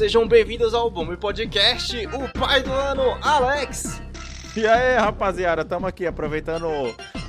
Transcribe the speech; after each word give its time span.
sejam 0.00 0.26
bem-vindos 0.26 0.72
ao 0.72 0.90
Bombe 0.90 1.14
Podcast, 1.14 1.94
o 2.06 2.26
pai 2.32 2.62
do 2.62 2.72
ano, 2.72 3.18
Alex. 3.20 4.00
E 4.56 4.66
aí, 4.66 4.96
rapaziada, 4.96 5.60
estamos 5.60 5.86
aqui 5.86 6.06
aproveitando 6.06 6.66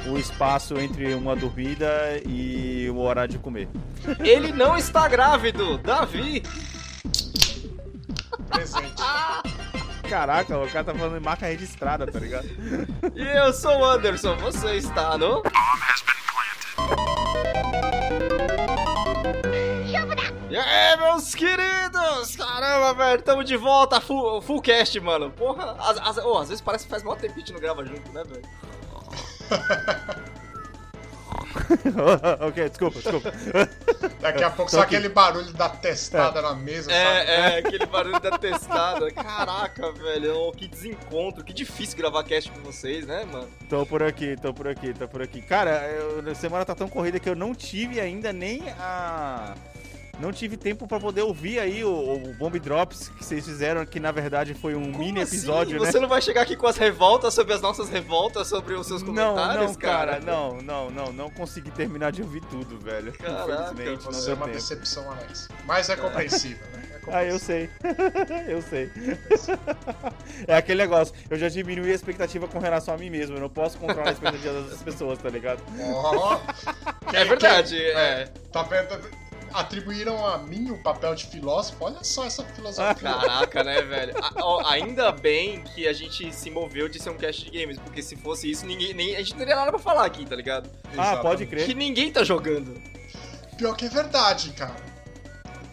o 0.07 0.17
espaço 0.17 0.79
entre 0.79 1.13
uma 1.13 1.35
dormida 1.35 1.91
e 2.25 2.89
o 2.89 2.99
horário 2.99 3.33
de 3.33 3.39
comer. 3.39 3.67
Ele 4.21 4.53
não 4.53 4.77
está 4.77 5.05
grávido, 5.09 5.79
Davi. 5.79 6.43
Presente. 8.47 9.03
Caraca, 10.09 10.57
o 10.57 10.67
cara 10.69 10.85
tá 10.85 10.95
falando 10.95 11.17
em 11.17 11.19
marca 11.19 11.47
registrada, 11.47 12.07
tá 12.07 12.19
ligado? 12.19 12.47
E 13.13 13.37
eu 13.37 13.51
sou 13.51 13.79
o 13.79 13.83
Anderson, 13.83 14.37
você 14.37 14.75
está 14.75 15.17
no. 15.17 15.43
E 20.51 20.57
aí, 20.57 20.97
meus 20.97 21.33
queridos! 21.33 22.35
Caramba, 22.35 22.93
velho, 22.93 23.21
tamo 23.21 23.41
de 23.43 23.55
volta, 23.55 24.01
full, 24.01 24.41
full 24.41 24.61
cast, 24.61 24.99
mano. 24.99 25.31
Porra, 25.31 25.77
às, 25.79 25.97
às- 25.97 26.17
oh, 26.25 26.37
às 26.39 26.49
vezes 26.49 26.61
parece 26.61 26.83
que 26.83 26.89
faz 26.91 27.03
mó 27.03 27.15
tempo 27.15 27.33
que 27.35 27.39
a 27.39 27.43
gente 27.43 27.53
não 27.53 27.59
grava 27.61 27.85
junto, 27.85 28.11
né, 28.11 28.21
velho? 28.25 28.41
ok, 32.47 32.69
desculpa, 32.69 32.99
desculpa. 32.99 33.31
Daqui 34.19 34.43
a 34.43 34.49
pouco 34.49 34.69
só 34.71 34.81
aqui. 34.81 34.95
aquele 34.95 35.07
barulho 35.09 35.51
da 35.53 35.69
testada 35.69 36.41
na 36.41 36.53
mesa, 36.53 36.89
sabe? 36.91 36.99
É, 36.99 37.55
é, 37.55 37.59
aquele 37.59 37.85
barulho 37.85 38.19
da 38.19 38.37
testada. 38.37 39.09
Caraca, 39.11 39.91
velho, 39.93 40.35
oh, 40.37 40.51
que 40.51 40.67
desencontro, 40.67 41.43
que 41.45 41.53
difícil 41.53 41.97
gravar 41.97 42.23
cast 42.25 42.51
com 42.51 42.59
vocês, 42.61 43.05
né, 43.07 43.23
mano? 43.25 43.47
Tô 43.69 43.85
por 43.85 44.03
aqui, 44.03 44.35
tô 44.41 44.53
por 44.53 44.67
aqui, 44.67 44.93
tô 44.93 45.07
por 45.07 45.21
aqui. 45.21 45.41
Cara, 45.41 45.87
eu- 45.87 46.29
a 46.29 46.35
semana 46.35 46.65
tá 46.65 46.75
tão 46.75 46.89
corrida 46.89 47.19
que 47.19 47.29
eu 47.29 47.35
não 47.35 47.55
tive 47.55 47.99
ainda 48.01 48.33
nem 48.33 48.63
a. 48.79 49.53
Não 50.21 50.31
tive 50.31 50.55
tempo 50.55 50.87
pra 50.87 50.99
poder 50.99 51.21
ouvir 51.23 51.59
aí 51.59 51.83
o, 51.83 51.89
o 51.91 52.33
Bomb 52.35 52.59
Drops 52.59 53.09
que 53.09 53.25
vocês 53.25 53.43
fizeram, 53.45 53.85
que 53.85 53.99
na 53.99 54.11
verdade 54.11 54.53
foi 54.53 54.75
um 54.75 54.91
Como 54.91 54.99
mini 54.99 55.21
assim? 55.21 55.35
episódio, 55.37 55.79
né? 55.79 55.91
Você 55.91 55.99
não 55.99 56.07
vai 56.07 56.21
chegar 56.21 56.41
aqui 56.43 56.55
com 56.55 56.67
as 56.67 56.77
revoltas 56.77 57.33
sobre 57.33 57.53
as 57.53 57.61
nossas 57.61 57.89
revoltas, 57.89 58.47
sobre 58.47 58.75
os 58.75 58.85
seus 58.87 59.01
Não, 59.01 59.07
comentários, 59.33 59.71
não, 59.71 59.75
cara, 59.75 60.19
não, 60.19 60.61
não, 60.61 60.89
não, 60.91 61.11
não 61.11 61.29
consegui 61.31 61.71
terminar 61.71 62.11
de 62.11 62.21
ouvir 62.21 62.41
tudo, 62.45 62.77
velho. 62.79 63.11
Caraca, 63.13 63.71
Infelizmente, 63.73 64.05
não 64.05 64.11
Você 64.13 64.21
é 64.21 64.25
deu 64.27 64.35
uma 64.35 64.45
tempo. 64.45 64.57
decepção, 64.57 65.11
Alex. 65.11 65.49
Mas 65.65 65.89
é 65.89 65.95
compreensível, 65.95 66.67
né? 66.73 66.83
É 66.87 66.91
Ah, 67.11 67.25
eu 67.25 67.39
sei. 67.39 67.67
eu 68.47 68.61
sei. 68.61 68.91
é 70.47 70.55
aquele 70.55 70.83
negócio, 70.83 71.13
eu 71.31 71.37
já 71.37 71.49
diminuí 71.49 71.91
a 71.91 71.95
expectativa 71.95 72.47
com 72.47 72.59
relação 72.59 72.93
a 72.93 72.97
mim 72.97 73.09
mesmo. 73.09 73.35
Eu 73.37 73.41
não 73.41 73.49
posso 73.49 73.77
controlar 73.79 74.09
a 74.09 74.11
expectativa 74.11 74.61
das 74.61 74.83
pessoas, 74.83 75.17
tá 75.17 75.29
ligado? 75.29 75.63
Ó, 75.79 76.39
É 77.11 77.25
verdade, 77.25 77.75
quem- 77.75 77.85
é. 77.87 78.25
Tá 78.51 78.61
vendo? 78.63 78.99
Atribuíram 79.53 80.25
a 80.25 80.37
mim 80.37 80.69
o 80.71 80.77
papel 80.77 81.13
de 81.15 81.25
filósofo. 81.25 81.77
Olha 81.85 82.03
só 82.03 82.25
essa 82.25 82.43
filosofia. 82.43 82.95
Caraca, 82.95 83.63
né, 83.63 83.81
velho? 83.81 84.13
A- 84.23 84.31
ó, 84.41 84.65
ainda 84.67 85.11
bem 85.11 85.63
que 85.63 85.87
a 85.87 85.93
gente 85.93 86.33
se 86.33 86.49
moveu 86.49 86.87
de 86.87 87.01
ser 87.01 87.09
um 87.09 87.17
cast 87.17 87.49
de 87.49 87.57
games, 87.59 87.77
porque 87.79 88.01
se 88.01 88.15
fosse 88.15 88.49
isso, 88.49 88.65
ninguém, 88.65 88.93
nem, 88.93 89.15
a 89.15 89.19
gente 89.19 89.31
não 89.31 89.39
teria 89.39 89.55
nada 89.55 89.71
pra 89.71 89.79
falar 89.79 90.05
aqui, 90.05 90.25
tá 90.25 90.35
ligado? 90.35 90.69
Ah, 90.97 91.17
pode 91.17 91.45
crer. 91.45 91.65
Que 91.65 91.73
ninguém 91.73 92.11
tá 92.11 92.23
jogando. 92.23 92.81
Pior 93.57 93.75
que 93.75 93.85
é 93.85 93.89
verdade, 93.89 94.51
cara. 94.51 94.75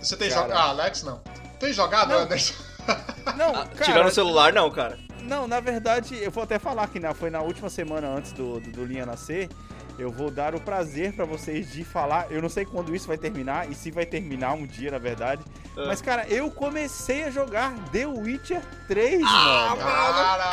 Você 0.00 0.16
tem 0.16 0.30
jogado. 0.30 0.52
Ah, 0.52 0.68
Alex 0.70 1.02
não. 1.02 1.20
Tem 1.58 1.72
jogado, 1.72 2.10
Não. 2.10 2.18
Anderson? 2.20 2.54
Não, 3.36 3.50
Ah, 3.50 3.66
cara, 3.66 3.84
tirando 3.84 4.06
o 4.06 4.10
celular, 4.10 4.50
não, 4.52 4.70
cara. 4.70 4.98
Não, 5.20 5.46
na 5.46 5.60
verdade, 5.60 6.16
eu 6.22 6.30
vou 6.30 6.42
até 6.44 6.58
falar 6.58 6.88
que 6.88 6.98
na, 6.98 7.12
foi 7.12 7.28
na 7.28 7.42
última 7.42 7.68
semana 7.68 8.08
antes 8.08 8.32
do, 8.32 8.58
do, 8.60 8.70
do 8.72 8.84
Linha 8.86 9.04
nascer. 9.04 9.50
Eu 9.98 10.12
vou 10.12 10.30
dar 10.30 10.54
o 10.54 10.60
prazer 10.60 11.12
pra 11.12 11.24
vocês 11.24 11.72
de 11.72 11.82
falar. 11.84 12.28
Eu 12.30 12.40
não 12.40 12.48
sei 12.48 12.64
quando 12.64 12.94
isso 12.94 13.08
vai 13.08 13.18
terminar 13.18 13.68
e 13.68 13.74
se 13.74 13.90
vai 13.90 14.06
terminar 14.06 14.52
um 14.52 14.64
dia, 14.64 14.92
na 14.92 14.98
verdade. 14.98 15.42
Ah. 15.76 15.84
Mas, 15.88 16.00
cara, 16.00 16.24
eu 16.28 16.48
comecei 16.52 17.24
a 17.24 17.30
jogar 17.30 17.74
The 17.90 18.06
Witcher 18.06 18.62
3, 18.86 19.22
Ah, 19.26 19.74
mano. 19.76 20.52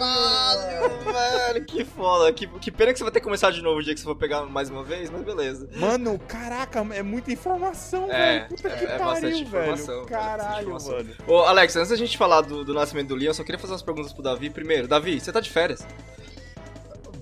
Caralho, 0.00 1.12
velho, 1.12 1.64
que 1.66 1.84
foda. 1.84 2.32
Que, 2.32 2.46
que 2.46 2.70
pena 2.72 2.92
que 2.92 2.98
você 2.98 3.04
vai 3.04 3.12
ter 3.12 3.20
que 3.20 3.24
começar 3.24 3.50
de 3.52 3.62
novo 3.62 3.78
o 3.78 3.82
dia 3.82 3.94
que 3.94 4.00
você 4.00 4.06
for 4.06 4.16
pegar 4.16 4.42
mais 4.46 4.68
uma 4.70 4.82
vez, 4.82 5.08
mas 5.08 5.22
beleza. 5.22 5.68
Mano, 5.76 6.18
caraca, 6.18 6.80
é 6.92 7.02
muita 7.02 7.30
informação, 7.32 8.10
É, 8.10 8.40
velho. 8.40 8.48
Puta 8.48 8.68
é- 8.68 8.76
que 8.76 8.84
é 8.84 8.88
pariu, 8.88 9.04
bastante 9.04 9.42
informação, 9.42 9.86
velho. 9.86 10.06
velho, 10.06 10.06
Caralho, 10.06 10.70
bastante 10.72 11.00
informação. 11.02 11.26
mano. 11.28 11.42
Ô, 11.42 11.44
Alex, 11.46 11.76
antes 11.76 11.90
da 11.90 11.96
gente 11.96 12.18
falar 12.18 12.40
do, 12.40 12.64
do 12.64 12.74
nascimento 12.74 13.08
do 13.08 13.14
Leon, 13.14 13.30
eu 13.30 13.34
só 13.34 13.44
queria 13.44 13.58
fazer 13.58 13.72
umas 13.72 13.82
perguntas 13.82 14.12
pro 14.12 14.22
Davi 14.22 14.50
primeiro. 14.50 14.88
Davi, 14.88 15.20
você 15.20 15.30
tá 15.30 15.38
de 15.40 15.48
férias? 15.50 15.86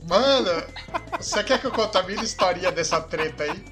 Mano, 0.09 0.63
você 1.21 1.43
quer 1.45 1.61
que 1.61 1.67
eu 1.67 1.73
conte 1.73 1.97
a 1.97 2.03
minha 2.03 2.23
historinha 2.23 2.71
dessa 2.71 3.01
treta 3.01 3.45
aí? 3.45 3.65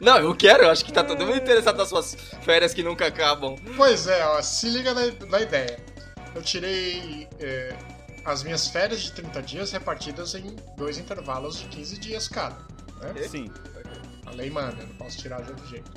Não, 0.00 0.18
eu 0.18 0.34
quero, 0.34 0.64
eu 0.64 0.70
acho 0.70 0.84
que 0.84 0.92
tá 0.92 1.02
todo 1.02 1.26
mundo 1.26 1.36
interessado 1.36 1.76
nas 1.76 1.88
suas 1.88 2.16
férias 2.42 2.72
que 2.72 2.82
nunca 2.82 3.06
acabam. 3.06 3.56
Pois 3.76 4.06
é, 4.06 4.24
ó, 4.26 4.40
se 4.40 4.68
liga 4.68 4.94
na, 4.94 5.02
na 5.28 5.40
ideia. 5.40 5.78
Eu 6.34 6.42
tirei 6.42 7.28
é, 7.40 7.76
as 8.24 8.42
minhas 8.42 8.68
férias 8.68 9.00
de 9.00 9.12
30 9.12 9.42
dias 9.42 9.72
repartidas 9.72 10.34
em 10.34 10.54
dois 10.76 10.98
intervalos 10.98 11.58
de 11.58 11.66
15 11.66 11.98
dias 11.98 12.28
cada. 12.28 12.56
Né? 13.00 13.28
Sim. 13.28 13.50
A 14.26 14.30
lei 14.30 14.50
manda, 14.50 14.80
eu 14.80 14.86
não 14.86 14.94
posso 14.96 15.18
tirar 15.18 15.42
de 15.42 15.50
outro 15.50 15.66
jeito. 15.66 15.90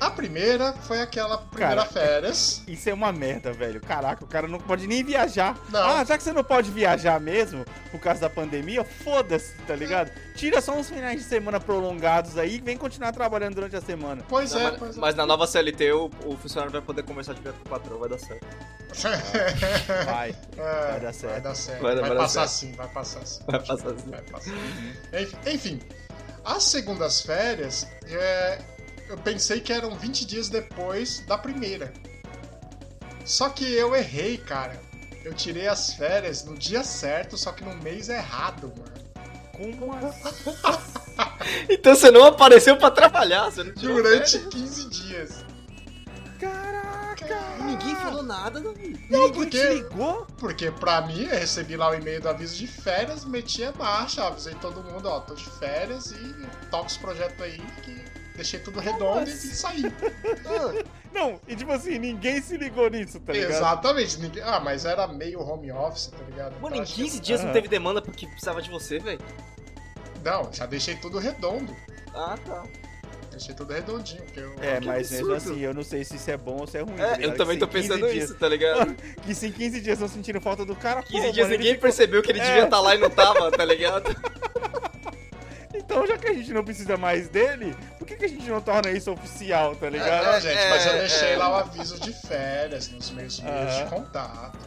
A 0.00 0.10
primeira 0.12 0.72
foi 0.74 1.00
aquela 1.02 1.38
primeira 1.38 1.74
Cara, 1.82 1.86
férias. 1.88 2.62
Isso 2.68 2.88
é 2.88 2.94
uma 2.94 3.10
merda, 3.12 3.52
velho. 3.52 3.80
Caraca, 3.80 4.24
o 4.24 4.28
cara 4.28 4.46
não 4.46 4.60
pode 4.60 4.86
nem 4.86 5.02
viajar. 5.02 5.58
Não. 5.70 5.80
Ah, 5.82 6.04
já 6.04 6.16
que 6.16 6.22
você 6.22 6.32
não 6.32 6.44
pode 6.44 6.70
viajar 6.70 7.18
mesmo, 7.18 7.64
por 7.90 7.98
causa 7.98 8.20
da 8.20 8.30
pandemia, 8.30 8.84
foda-se, 8.84 9.54
tá 9.66 9.74
ligado? 9.74 10.12
Tira 10.36 10.60
só 10.60 10.72
uns 10.72 10.88
finais 10.88 11.18
de 11.20 11.24
semana 11.24 11.58
prolongados 11.58 12.38
aí 12.38 12.54
e 12.54 12.60
vem 12.60 12.76
continuar 12.76 13.10
trabalhando 13.10 13.56
durante 13.56 13.74
a 13.74 13.80
semana. 13.80 14.22
Pois 14.28 14.52
Não, 14.52 14.60
é, 14.60 14.64
mas, 14.70 14.78
pois 14.78 14.96
é. 14.96 15.00
mas 15.00 15.14
na 15.16 15.26
nova 15.26 15.48
CLT 15.48 15.92
o, 15.92 16.10
o 16.26 16.36
funcionário 16.36 16.70
vai 16.70 16.80
poder 16.80 17.02
conversar 17.02 17.34
direto 17.34 17.56
com 17.56 17.66
o 17.66 17.68
patrão, 17.68 17.98
vai 17.98 18.08
dar 18.08 18.18
certo. 18.20 18.46
Vai. 20.06 20.34
É, 20.56 20.90
Vai 20.92 21.00
dar 21.00 21.12
certo. 21.12 21.32
Vai 21.32 21.40
dar 21.42 21.54
certo. 21.54 21.82
Vai 21.82 21.94
Vai, 21.94 22.00
vai 22.02 22.10
dar 22.10 22.22
passar 22.22 22.48
certo. 22.48 22.70
sim, 22.72 22.72
vai 22.76 22.88
passar 22.88 23.26
sim. 23.26 23.40
Vai 23.46 23.60
passar 23.60 23.88
assim. 23.90 24.10
Vai 24.10 24.22
passar. 24.22 24.52
Enfim, 25.20 25.36
enfim, 25.46 25.80
as 26.44 26.62
segundas 26.64 27.20
férias, 27.20 27.86
é, 28.06 28.58
eu 29.08 29.16
pensei 29.18 29.60
que 29.60 29.72
eram 29.72 29.94
20 29.96 30.26
dias 30.26 30.48
depois 30.48 31.20
da 31.26 31.36
primeira. 31.38 31.92
Só 33.24 33.48
que 33.48 33.64
eu 33.72 33.94
errei, 33.94 34.38
cara. 34.38 34.80
Eu 35.24 35.34
tirei 35.34 35.66
as 35.68 35.92
férias 35.92 36.44
no 36.44 36.56
dia 36.56 36.82
certo, 36.82 37.36
só 37.36 37.52
que 37.52 37.62
no 37.64 37.74
mês 37.76 38.08
errado, 38.08 38.72
mano. 38.76 38.98
Como 39.78 39.92
assim? 39.94 40.54
Então 41.68 41.94
você 41.94 42.10
não 42.10 42.24
apareceu 42.24 42.76
pra 42.76 42.90
trabalhar, 42.90 43.50
você 43.50 43.64
não 43.64 43.74
tirou 43.74 43.96
Durante 43.96 44.32
férias? 44.38 44.54
15 44.54 44.88
dias. 44.88 45.44
Caraca! 46.38 47.26
Ninguém 47.64 47.96
falou 47.96 48.22
nada, 48.22 48.60
Davi. 48.60 49.04
Não, 49.10 49.26
Ninguém 49.26 49.32
porque- 49.32 49.58
te 49.58 49.74
ligou? 49.74 50.26
Porque 50.38 50.70
pra 50.70 51.00
mim, 51.02 51.22
eu 51.24 51.30
recebi 51.36 51.76
lá 51.76 51.90
o 51.90 51.94
e-mail 51.94 52.20
do 52.20 52.28
aviso 52.28 52.56
de 52.56 52.66
férias, 52.66 53.24
meti 53.24 53.64
a 53.64 53.72
marcha, 53.72 54.24
avisei 54.26 54.54
todo 54.56 54.82
mundo, 54.82 55.08
ó, 55.08 55.20
tô 55.20 55.34
de 55.34 55.44
férias 55.58 56.12
e 56.12 56.46
toca 56.70 56.86
os 56.86 56.96
projetos 56.96 57.40
aí 57.42 57.60
que 57.82 58.04
deixei 58.38 58.60
tudo 58.60 58.80
redondo 58.80 59.28
e 59.28 59.32
saí. 59.34 59.82
Não, 61.12 61.40
e 61.48 61.56
tipo 61.56 61.72
assim, 61.72 61.98
ninguém 61.98 62.40
se 62.40 62.56
ligou 62.56 62.88
nisso, 62.88 63.18
tá 63.20 63.32
ligado? 63.32 63.50
Exatamente. 63.50 64.20
Ninguém... 64.20 64.42
Ah, 64.42 64.60
mas 64.60 64.84
era 64.84 65.06
meio 65.08 65.40
home 65.40 65.72
office, 65.72 66.06
tá 66.08 66.24
ligado? 66.28 66.52
Mano, 66.60 66.66
Então, 66.76 66.78
em 66.78 66.82
acho 66.82 66.94
15 66.94 67.18
que- 67.18 67.24
dias 67.26 67.40
não 67.40 67.46
Aham. 67.48 67.54
teve 67.54 67.68
demanda 67.68 68.00
porque 68.02 68.26
precisava 68.26 68.62
de 68.62 68.70
você, 68.70 68.98
velho. 68.98 69.20
Não, 70.24 70.52
já 70.52 70.66
deixei 70.66 70.94
tudo 70.96 71.18
redondo. 71.18 71.74
Ah, 72.14 72.36
tá. 72.46 72.62
Deixei 73.30 73.54
tudo 73.54 73.72
redondinho. 73.72 74.22
Porque 74.24 74.40
eu... 74.40 74.54
É, 74.60 74.80
Que 74.80 74.86
mas 74.86 75.10
mesmo 75.10 75.32
assim, 75.32 75.58
eu 75.60 75.72
não 75.72 75.82
sei 75.82 76.04
se 76.04 76.16
isso 76.16 76.30
é 76.30 76.36
bom 76.36 76.58
ou 76.58 76.66
se 76.66 76.76
é 76.76 76.82
ruim. 76.82 76.96
tá 76.96 77.02
É, 77.02 77.16
ligado? 77.16 77.22
eu 77.22 77.36
também 77.36 77.58
tô 77.58 77.66
se 77.66 77.70
em 77.70 77.74
15 77.82 77.88
pensando 77.88 78.12
dias- 78.12 78.24
isso, 78.30 78.34
tá 78.38 78.48
ligado? 78.48 78.96
Que 79.24 79.34
se 79.34 79.46
em 79.46 79.52
15 79.52 79.80
dias 79.80 79.98
não 79.98 80.08
sentindo 80.08 80.40
falta 80.40 80.64
do 80.64 80.76
cara, 80.76 81.02
15 81.02 81.26
pô, 81.26 81.32
dias 81.32 81.46
mano, 81.46 81.58
ninguém 81.58 81.74
ficou- 81.74 81.82
percebeu 81.82 82.22
que 82.22 82.30
ele 82.30 82.40
É. 82.40 82.44
devia 82.44 82.64
estar 82.64 82.80
lá 82.80 82.94
e 82.94 82.98
não 82.98 83.10
tava, 83.10 83.50
tá 83.50 83.64
ligado? 83.64 84.14
Então, 85.88 86.06
já 86.06 86.18
que 86.18 86.28
a 86.28 86.34
gente 86.34 86.52
não 86.52 86.62
precisa 86.62 86.98
mais 86.98 87.30
dele, 87.30 87.74
por 87.98 88.06
que, 88.06 88.14
que 88.14 88.26
a 88.26 88.28
gente 88.28 88.46
não 88.46 88.60
torna 88.60 88.90
isso 88.90 89.10
oficial, 89.10 89.74
tá 89.74 89.88
ligado? 89.88 90.26
Não, 90.26 90.38
gente, 90.38 90.68
mas 90.68 90.84
eu 90.84 90.92
é, 90.92 90.98
deixei 90.98 91.32
é. 91.32 91.36
lá 91.38 91.50
o 91.50 91.54
aviso 91.54 91.98
de 91.98 92.12
férias 92.12 92.90
nos 92.90 93.10
meus 93.10 93.40
meios 93.40 93.76
de 93.78 93.84
contato. 93.86 94.58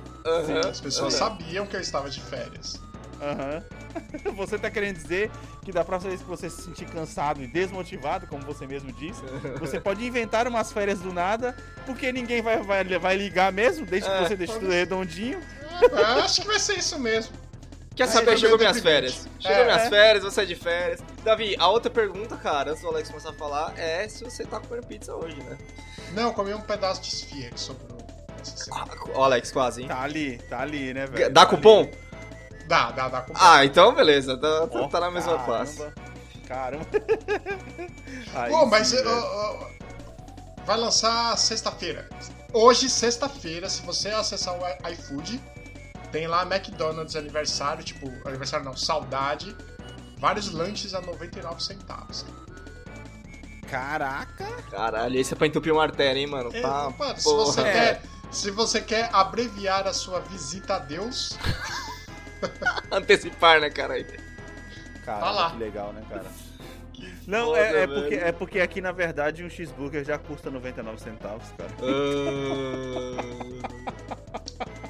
As 0.67 0.81
pessoas 0.81 1.13
sabiam 1.13 1.67
que 1.67 1.75
eu 1.75 1.79
estava 1.79 2.09
de 2.09 2.19
férias. 2.21 2.81
Aham. 3.21 3.63
Você 4.35 4.57
tá 4.57 4.71
querendo 4.71 4.95
dizer 4.95 5.29
que 5.61 5.71
da 5.71 5.85
próxima 5.85 6.09
vez 6.09 6.23
que 6.23 6.27
você 6.27 6.49
se 6.49 6.63
sentir 6.63 6.85
cansado 6.85 7.43
e 7.43 7.45
desmotivado, 7.45 8.25
como 8.25 8.41
você 8.43 8.65
mesmo 8.65 8.91
disse, 8.91 9.21
você 9.59 9.77
pode 9.81 10.03
inventar 10.03 10.47
umas 10.47 10.71
férias 10.71 11.01
do 11.01 11.13
nada, 11.13 11.55
porque 11.85 12.11
ninguém 12.11 12.41
vai, 12.41 12.63
vai, 12.63 12.83
vai 12.83 13.15
ligar 13.15 13.51
mesmo, 13.51 13.85
desde 13.85 14.09
que 14.09 14.15
É, 14.15 14.27
você 14.27 14.35
deixe 14.35 14.53
tudo 14.53 14.71
redondinho. 14.71 15.39
É, 15.91 16.03
acho 16.21 16.41
que 16.41 16.47
vai 16.47 16.57
ser 16.57 16.79
isso 16.79 16.97
mesmo. 16.97 17.35
Quer 17.95 18.03
É, 18.03 18.07
saber? 18.07 18.33
eu 18.33 18.37
Chegou 18.37 18.57
minhas 18.57 18.79
férias. 18.79 19.27
Chegou 19.39 19.57
É. 19.57 19.65
minhas 19.65 19.89
férias, 19.89 20.23
você 20.23 20.41
é 20.41 20.45
de 20.45 20.55
férias. 20.55 21.01
Davi, 21.23 21.55
a 21.59 21.67
outra 21.67 21.91
pergunta, 21.91 22.37
cara, 22.37 22.71
antes 22.71 22.81
do 22.81 22.87
Alex 22.87 23.09
começar 23.09 23.29
a 23.31 23.33
falar, 23.33 23.73
é 23.77 24.07
se 24.07 24.23
você 24.23 24.45
tá 24.45 24.59
comendo 24.59 24.87
pizza 24.87 25.13
hoje, 25.13 25.35
né? 25.43 25.57
Não, 26.13 26.23
eu 26.23 26.33
comi 26.33 26.53
um 26.53 26.61
pedaço 26.61 27.01
de 27.01 27.09
esfirra 27.09 27.49
que 27.51 27.59
sobrou. 27.59 27.97
Ah, 28.71 28.85
ó, 29.13 29.25
Alex, 29.25 29.51
quase, 29.51 29.81
hein? 29.83 29.87
Tá 29.87 30.01
ali, 30.01 30.37
tá 30.49 30.61
ali, 30.61 30.93
né, 30.93 31.05
velho? 31.05 31.31
Dá 31.31 31.41
Tá 31.45 31.49
cupom? 31.49 31.81
ali. 31.81 31.91
Dá, 32.67 32.91
dá, 32.91 33.09
dá. 33.09 33.21
com- 33.21 33.33
Ah, 33.35 33.65
então 33.65 33.93
beleza, 33.93 34.37
tá, 34.37 34.67
Ó, 34.71 34.87
tá 34.87 34.99
na 35.01 35.11
mesma 35.11 35.31
caramba. 35.37 35.45
classe. 35.45 35.93
Caramba. 36.47 36.85
Aí 38.33 38.51
Pô, 38.51 38.65
mas 38.67 38.87
sim, 38.87 38.97
ó, 38.99 39.03
velho. 39.03 39.23
ó, 39.23 39.67
vai 40.65 40.77
lançar 40.77 41.37
sexta-feira. 41.37 42.09
Hoje, 42.53 42.89
sexta-feira, 42.89 43.69
se 43.69 43.81
você 43.81 44.09
acessar 44.09 44.55
o 44.57 44.89
iFood, 44.89 45.39
tem 46.11 46.27
lá 46.27 46.43
McDonald's 46.43 47.15
aniversário, 47.15 47.83
tipo, 47.83 48.07
aniversário 48.27 48.65
não, 48.65 48.75
saudade. 48.75 49.55
Vários 50.17 50.51
lanches 50.51 50.93
a 50.93 51.01
99 51.01 51.63
centavos. 51.63 52.25
Caraca! 53.69 54.45
Caralho, 54.69 55.17
esse 55.19 55.33
é 55.33 55.37
pra 55.37 55.47
entupir 55.47 55.71
uma 55.73 55.83
artéria, 55.83 56.19
hein, 56.19 56.27
mano? 56.27 56.49
É, 56.53 56.61
Tá, 56.61 56.89
mano, 56.97 57.17
se 57.17 57.23
porra. 57.23 57.45
você, 57.45 57.61
É. 57.61 57.71
quer, 57.71 58.01
se 58.31 58.51
você 58.51 58.81
quer 58.81 59.09
abreviar 59.13 59.87
a 59.87 59.93
sua 59.93 60.19
visita 60.19 60.75
a 60.75 60.79
Deus, 60.79 61.37
Antecipar, 62.91 63.61
né, 63.61 63.69
cara? 63.69 64.03
Cara, 65.05 65.19
Tá 65.19 65.31
lá. 65.31 65.51
que 65.51 65.57
legal, 65.57 65.93
né, 65.93 66.03
cara? 66.09 66.25
Não, 67.25 67.45
foda, 67.47 67.59
é, 67.59 67.83
é 67.83 67.87
porque, 67.87 68.15
é 68.15 68.31
porque 68.31 68.59
aqui, 68.59 68.81
na 68.81 68.91
verdade, 68.91 69.43
um 69.43 69.49
cheeseburger 69.49 70.03
já 70.03 70.17
custa 70.17 70.51
99 70.51 70.99
centavos, 71.01 71.45
cara. 71.57 71.71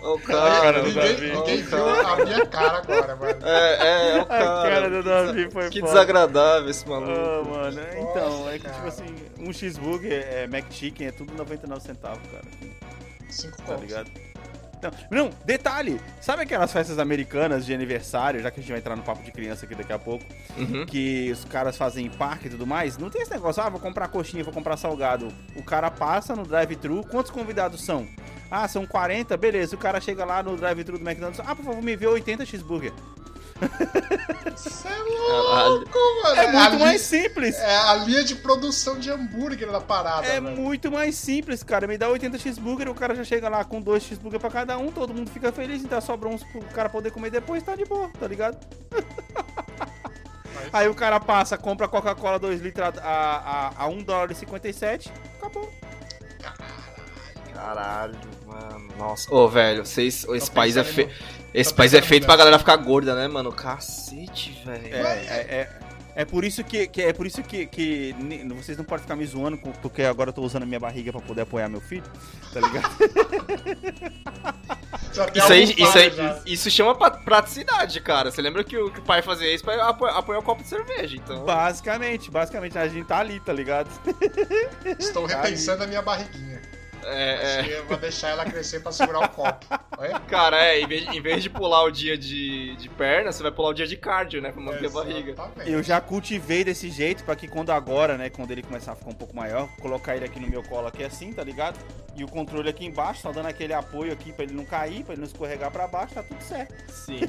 Ô, 0.01 0.17
cara, 0.19 0.81
ninguém, 0.81 0.93
Davi. 1.13 1.31
ninguém 1.31 1.57
viu 1.61 1.69
cara. 1.69 2.07
a 2.21 2.25
minha 2.25 2.45
cara 2.47 2.77
agora, 2.79 3.15
mano. 3.15 3.39
É, 3.45 3.87
é, 3.87 4.09
é 4.11 4.17
o 4.17 4.21
A 4.23 4.25
cara. 4.25 4.69
cara 4.71 4.89
do 4.89 5.03
Davi 5.03 5.51
foi 5.51 5.69
Que 5.69 5.79
foda. 5.79 5.91
desagradável 5.93 6.69
esse 6.69 6.87
maluco. 6.89 7.11
Ah, 7.11 7.43
mano, 7.43 7.81
então, 7.97 8.49
é 8.49 8.53
que 8.57 8.63
cara. 8.65 8.75
tipo 8.75 8.87
assim, 8.87 9.15
um 9.39 9.53
cheeseburger, 9.53 10.11
é, 10.27 10.43
McChicken, 10.45 11.07
é 11.07 11.11
tudo 11.11 11.33
99 11.35 11.81
centavos, 11.83 12.19
cara. 12.31 12.43
Cinco 13.29 13.57
Tá 13.57 13.63
contos. 13.63 13.81
ligado? 13.83 14.11
Não, 14.81 15.25
não, 15.25 15.29
detalhe, 15.45 15.99
sabe 16.19 16.43
aquelas 16.43 16.71
festas 16.71 16.97
americanas 16.99 17.65
de 17.65 17.73
aniversário, 17.73 18.41
já 18.41 18.49
que 18.49 18.59
a 18.59 18.63
gente 18.63 18.71
vai 18.71 18.79
entrar 18.79 18.95
no 18.95 19.03
papo 19.03 19.23
de 19.23 19.31
criança 19.31 19.65
aqui 19.65 19.75
daqui 19.75 19.93
a 19.93 19.99
pouco, 19.99 20.25
Uhum. 20.57 20.85
que 20.85 21.29
os 21.31 21.45
caras 21.45 21.77
fazem 21.77 22.05
em 22.05 22.09
parque 22.09 22.47
e 22.47 22.49
tudo 22.49 22.65
mais? 22.65 22.97
Não 22.97 23.09
tem 23.09 23.21
esse 23.21 23.31
negócio, 23.31 23.61
ah, 23.61 23.69
vou 23.69 23.79
comprar 23.79 24.07
coxinha, 24.07 24.43
vou 24.43 24.53
comprar 24.53 24.77
salgado. 24.77 25.27
O 25.55 25.63
cara 25.63 25.89
passa 25.91 26.35
no 26.35 26.43
drive-thru, 26.43 27.03
quantos 27.09 27.31
convidados 27.31 27.81
são? 27.83 28.07
Ah, 28.49 28.67
são 28.67 28.85
40, 28.85 29.37
beleza. 29.37 29.75
O 29.75 29.79
cara 29.79 30.01
chega 30.01 30.25
lá 30.25 30.43
no 30.43 30.57
drive-thru 30.57 30.97
do 30.99 31.03
McDonald's, 31.07 31.39
ah, 31.45 31.55
por 31.55 31.63
favor, 31.63 31.81
me 31.81 31.95
vê 31.95 32.05
80 32.07 32.45
cheeseburger. 32.45 32.91
Você 34.55 34.87
é 34.87 34.97
louco, 34.97 35.99
mano. 36.23 36.35
É 36.35 36.45
a 36.47 36.51
muito 36.51 36.73
li- 36.73 36.79
mais 36.79 37.01
simples. 37.01 37.55
É 37.57 37.75
a 37.77 37.95
linha 37.95 38.23
de 38.23 38.35
produção 38.35 38.97
de 38.99 39.09
hambúrguer 39.11 39.71
da 39.71 39.79
parada, 39.81 40.25
É 40.27 40.39
velho. 40.41 40.55
muito 40.57 40.91
mais 40.91 41.15
simples, 41.15 41.63
cara. 41.63 41.87
Me 41.87 41.97
dá 41.97 42.09
80 42.09 42.37
cheeseburger, 42.39 42.89
o 42.89 42.95
cara 42.95 43.15
já 43.15 43.23
chega 43.23 43.47
lá 43.49 43.63
com 43.63 43.81
dois 43.81 44.03
cheeseburger 44.03 44.39
pra 44.39 44.49
cada 44.49 44.77
um, 44.77 44.91
todo 44.91 45.13
mundo 45.13 45.29
fica 45.29 45.51
feliz, 45.51 45.83
então 45.83 45.99
sobra 46.01 46.27
uns 46.29 46.43
pro 46.43 46.61
cara 46.73 46.89
poder 46.89 47.11
comer 47.11 47.29
depois, 47.29 47.63
tá 47.63 47.75
de 47.75 47.85
boa, 47.85 48.09
tá 48.19 48.27
ligado? 48.27 48.57
Aí 50.73 50.87
o 50.87 50.93
cara 50.95 51.19
passa, 51.19 51.57
compra 51.57 51.87
Coca-Cola 51.87 52.39
2 52.39 52.61
litros 52.61 52.87
a, 52.99 53.71
a, 53.77 53.83
a 53.83 53.87
1 53.87 54.03
dólar 54.03 54.31
e 54.31 54.35
57, 54.35 55.11
acabou. 55.39 55.69
Caralho, 57.65 58.15
mano. 58.47 58.87
Nossa. 58.97 59.33
Ô, 59.33 59.47
velho, 59.47 59.85
vocês. 59.85 60.25
Esse 60.29 60.47
Tô 60.49 60.55
país 60.55 60.75
é 60.77 60.83
feito. 60.83 61.13
Esse 61.53 61.73
país 61.73 61.93
é 61.93 62.01
feito 62.01 62.25
pra 62.25 62.35
galera 62.35 62.57
ficar 62.57 62.75
gorda, 62.77 63.13
né, 63.13 63.27
mano? 63.27 63.51
Cacete, 63.51 64.59
É, 64.65 64.71
velho. 64.71 64.95
é, 64.95 65.39
é, 65.39 65.69
é 66.15 66.25
por 66.25 66.43
isso 66.43 66.63
que, 66.63 66.87
que- 66.87 67.01
é 67.03 67.13
por 67.13 67.27
isso 67.27 67.43
que, 67.43 67.65
que 67.67 68.15
vocês 68.55 68.77
não 68.77 68.85
podem 68.85 69.03
ficar 69.03 69.15
me 69.15 69.25
zoando, 69.25 69.57
com- 69.57 69.71
porque 69.73 70.01
agora 70.03 70.29
eu 70.29 70.33
tô 70.33 70.41
usando 70.41 70.63
a 70.63 70.65
minha 70.65 70.79
barriga 70.79 71.11
pra 71.11 71.21
poder 71.21 71.41
apoiar 71.41 71.67
meu 71.69 71.81
filho, 71.81 72.03
tá 72.53 72.59
ligado? 72.61 72.89
Tem 75.33 75.43
Isso 75.43 75.51
aí, 75.51 75.63
isso 75.77 75.97
aí, 75.97 76.41
isso 76.45 76.71
chama 76.71 76.95
pra- 76.95 77.11
praticidade, 77.11 77.99
cara. 77.99 78.31
Você 78.31 78.41
lembra 78.41 78.63
que 78.63 78.77
o, 78.77 78.89
que 78.89 78.99
o 78.99 79.03
pai 79.03 79.21
fazia 79.21 79.53
isso 79.53 79.63
pra 79.63 79.89
apoiar, 79.89 80.17
apoiar 80.17 80.39
o 80.39 80.43
copo 80.43 80.63
de 80.63 80.69
cerveja, 80.69 81.17
então. 81.17 81.43
basicamente, 81.43 82.31
basicamente, 82.31 82.77
a 82.77 82.87
gente 82.87 83.05
tá 83.05 83.19
ali, 83.19 83.39
tá 83.41 83.51
ligado? 83.51 83.89
Estou 84.97 85.25
repensando 85.25 85.83
a 85.83 85.87
minha 85.87 86.01
barriguinha. 86.01 86.61
É, 87.05 87.59
Acho 87.59 87.67
que 87.67 87.73
eu 87.73 87.85
vou 87.85 87.97
deixar 87.97 88.29
ela 88.29 88.45
crescer 88.45 88.79
pra 88.81 88.91
segurar 88.91 89.19
o 89.25 89.29
copo. 89.29 89.65
Olha. 89.97 90.19
Cara, 90.21 90.63
é, 90.63 90.79
em 90.81 90.87
vez, 90.87 91.07
em 91.07 91.21
vez 91.21 91.41
de 91.43 91.49
pular 91.49 91.83
o 91.83 91.91
dia 91.91 92.17
de, 92.17 92.75
de 92.75 92.89
perna, 92.89 93.31
você 93.31 93.41
vai 93.43 93.51
pular 93.51 93.69
o 93.69 93.73
dia 93.73 93.87
de 93.87 93.97
cardio, 93.97 94.41
né? 94.41 94.51
Pra 94.51 94.61
manter 94.61 94.85
a 94.85 94.89
barriga. 94.89 95.31
Exatamente. 95.31 95.71
Eu 95.71 95.81
já 95.83 95.99
cultivei 95.99 96.63
desse 96.63 96.89
jeito 96.89 97.23
pra 97.23 97.35
que 97.35 97.47
quando 97.47 97.71
agora, 97.71 98.17
né, 98.17 98.29
quando 98.29 98.51
ele 98.51 98.61
começar 98.63 98.91
a 98.91 98.95
ficar 98.95 99.09
um 99.09 99.15
pouco 99.15 99.35
maior, 99.35 99.67
colocar 99.81 100.15
ele 100.15 100.25
aqui 100.25 100.39
no 100.39 100.47
meu 100.47 100.63
colo 100.63 100.87
aqui 100.87 101.03
assim, 101.03 101.33
tá 101.33 101.43
ligado? 101.43 101.79
E 102.15 102.23
o 102.23 102.27
controle 102.27 102.69
aqui 102.69 102.85
embaixo, 102.85 103.21
só 103.21 103.31
dando 103.31 103.47
aquele 103.47 103.73
apoio 103.73 104.11
aqui 104.11 104.31
pra 104.33 104.43
ele 104.43 104.53
não 104.53 104.65
cair, 104.65 105.03
pra 105.03 105.13
ele 105.13 105.21
não 105.21 105.27
escorregar 105.27 105.71
pra 105.71 105.87
baixo, 105.87 106.13
tá 106.15 106.23
tudo 106.23 106.41
certo. 106.43 106.73
Sim. 106.91 107.21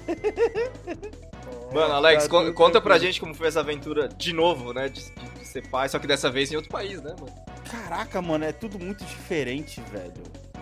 Mano, 1.72 1.94
Alex, 1.94 2.24
Tá 2.24 2.28
con- 2.28 2.52
conta 2.52 2.80
pra 2.80 2.90
tranquilo. 2.92 2.98
gente 3.12 3.20
como 3.20 3.34
foi 3.34 3.48
essa 3.48 3.60
aventura 3.60 4.08
de 4.08 4.32
novo, 4.32 4.72
né? 4.72 4.88
De, 4.88 5.02
de- 5.10 5.28
de 5.38 5.46
ser 5.46 5.66
pai, 5.68 5.88
só 5.88 5.98
que 5.98 6.06
dessa 6.06 6.30
vez 6.30 6.52
em 6.52 6.56
outro 6.56 6.70
país, 6.70 7.00
né, 7.02 7.14
mano? 7.18 7.32
Caraca, 7.70 8.20
mano, 8.20 8.44
é 8.44 8.52
tudo 8.52 8.78
muito 8.78 9.04
diferente, 9.04 9.80
velho. 9.92 10.12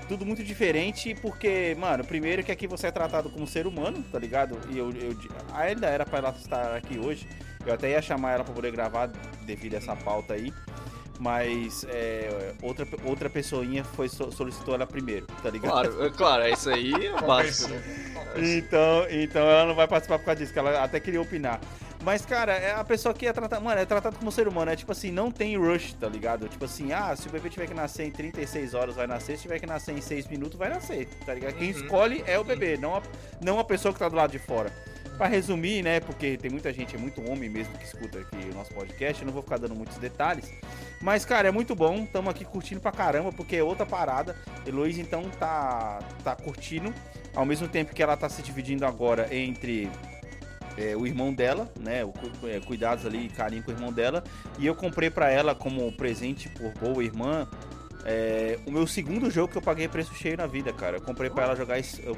Tudo 0.09 0.27
muito 0.27 0.43
diferente 0.43 1.15
porque, 1.15 1.77
mano, 1.79 2.05
primeiro 2.05 2.43
que 2.43 2.51
aqui 2.51 2.67
você 2.67 2.89
é 2.89 2.91
tratado 2.91 3.31
como 3.31 3.47
ser 3.47 3.67
humano, 3.67 4.03
tá 4.11 4.19
ligado? 4.19 4.59
E 4.71 4.77
eu, 4.79 4.91
eu 4.93 5.17
ainda 5.55 5.87
era 5.87 6.05
pra 6.05 6.19
ela 6.19 6.31
estar 6.31 6.75
aqui 6.77 6.99
hoje. 6.99 7.29
Eu 7.65 7.73
até 7.75 7.91
ia 7.91 8.03
chamar 8.03 8.33
ela 8.33 8.45
pra 8.45 8.53
poder 8.53 8.73
gravar 8.73 9.07
devido 9.43 9.75
a 9.75 9.77
essa 9.79 9.95
pauta 9.95 10.35
aí. 10.35 10.53
Mas 11.21 11.85
é, 11.91 12.55
outra, 12.63 12.89
outra 13.05 13.29
pessoinha 13.29 13.85
foi, 13.85 14.09
so- 14.09 14.33
solicitou 14.33 14.75
ela 14.75 14.87
primeiro, 14.87 15.27
tá 15.43 15.51
ligado? 15.51 15.71
Claro, 15.73 16.07
é, 16.07 16.11
claro, 16.11 16.43
é 16.45 16.51
isso 16.53 16.71
aí 16.71 16.93
é 16.95 17.21
básico. 17.21 17.71
né? 17.71 17.83
Então, 18.37 19.07
então 19.11 19.43
ela 19.43 19.67
não 19.67 19.75
vai 19.75 19.87
participar 19.87 20.19
por 20.19 20.25
causa 20.25 20.41
disso, 20.41 20.53
que 20.53 20.59
ela 20.59 20.83
até 20.83 20.99
queria 20.99 21.21
opinar. 21.21 21.61
Mas, 22.03 22.25
cara, 22.25 22.53
é 22.53 22.73
a 22.75 22.83
pessoa 22.83 23.13
que 23.15 23.27
é 23.27 23.33
tratada. 23.33 23.61
Mano, 23.61 23.79
é 23.81 23.85
tratado 23.85 24.17
como 24.17 24.33
ser 24.33 24.49
humano. 24.49 24.71
É 24.71 24.77
tipo 24.77 24.91
assim, 24.91 25.11
não 25.11 25.31
tem 25.31 25.57
rush, 25.59 25.93
tá 25.95 26.09
ligado? 26.09 26.49
Tipo 26.49 26.65
assim, 26.65 26.93
ah, 26.93 27.15
se 27.15 27.29
o 27.29 27.31
bebê 27.31 27.51
tiver 27.51 27.67
que 27.67 27.75
nascer 27.75 28.07
em 28.07 28.11
36 28.11 28.73
horas, 28.73 28.95
vai 28.97 29.07
nascer. 29.07 29.37
Se 29.37 29.43
tiver 29.43 29.59
que 29.59 29.67
nascer 29.67 29.93
em 29.97 30.01
6 30.01 30.27
minutos, 30.29 30.59
vai 30.59 30.71
nascer, 30.71 31.07
tá 31.27 31.35
ligado? 31.35 31.55
Quem 31.57 31.71
Uhum. 31.73 31.79
escolhe 31.79 32.25
é 32.27 32.39
o 32.39 32.45
bebê, 32.45 32.79
não 32.79 32.97
a, 32.97 33.03
não 33.41 33.59
a 33.59 33.65
pessoa 33.65 33.93
que 33.93 33.99
tá 33.99 34.09
do 34.09 34.17
lado 34.17 34.31
de 34.31 34.39
fora. 34.39 34.73
Pra 35.19 35.27
resumir, 35.27 35.83
né, 35.83 36.01
porque 36.01 36.39
tem 36.39 36.51
muita 36.51 36.73
gente, 36.73 36.97
é 36.97 36.99
muito 36.99 37.21
homem 37.31 37.51
mesmo 37.51 37.77
que 37.77 37.85
escuta 37.85 38.19
aqui 38.21 38.49
o 38.51 38.55
nosso 38.55 38.73
podcast, 38.73 39.21
eu 39.21 39.27
não 39.27 39.35
vou 39.35 39.43
ficar 39.43 39.59
dando 39.59 39.75
muitos 39.75 39.99
detalhes. 39.99 40.51
Mas, 41.03 41.27
cara, 41.27 41.49
é 41.49 41.51
muito 41.51 41.75
bom, 41.75 42.07
tamo 42.07 42.31
aqui 42.31 42.43
curtindo 42.43 42.81
pra 42.81 42.91
caramba, 42.91 43.31
porque 43.31 43.57
é 43.57 43.63
outra 43.63 43.85
parada. 43.85 44.35
Heloísa, 44.67 45.03
então, 45.03 45.25
tá, 45.39 45.99
tá 46.25 46.35
curtindo, 46.35 46.95
ao 47.37 47.45
mesmo 47.45 47.69
tempo 47.69 47.95
que 47.95 48.03
ela 48.03 48.17
tá 48.17 48.31
se 48.31 48.41
dividindo 48.41 48.87
agora 48.87 49.29
entre 49.35 49.91
é, 50.77 50.97
o 50.97 51.07
irmão 51.07 51.33
dela, 51.33 51.69
né, 51.79 52.05
o 52.05 52.13
é, 52.47 52.61
cuidados 52.61 53.05
ali, 53.07 53.29
carinho 53.29 53.63
com 53.63 53.71
o 53.71 53.75
irmão 53.75 53.93
dela, 53.93 54.23
e 54.59 54.67
eu 54.67 54.75
comprei 54.75 55.11
pra 55.11 55.31
ela 55.31 55.55
como 55.55 55.91
presente 55.93 56.49
por 56.49 56.73
boa 56.75 57.03
irmã, 57.05 57.47
é, 58.05 58.59
o 58.67 58.71
meu 58.71 58.87
segundo 58.87 59.31
jogo 59.31 59.53
que 59.53 59.59
eu 59.59 59.63
paguei 59.63 59.87
preço 59.87 60.15
cheio 60.15 60.37
na 60.37 60.47
vida, 60.47 60.73
cara. 60.73 60.97
Eu 60.97 61.03
comprei 61.03 61.29
pra 61.29 61.45
ela 61.45 61.55
jogar, 61.57 61.79
esse- 61.79 62.03
eu 62.05 62.17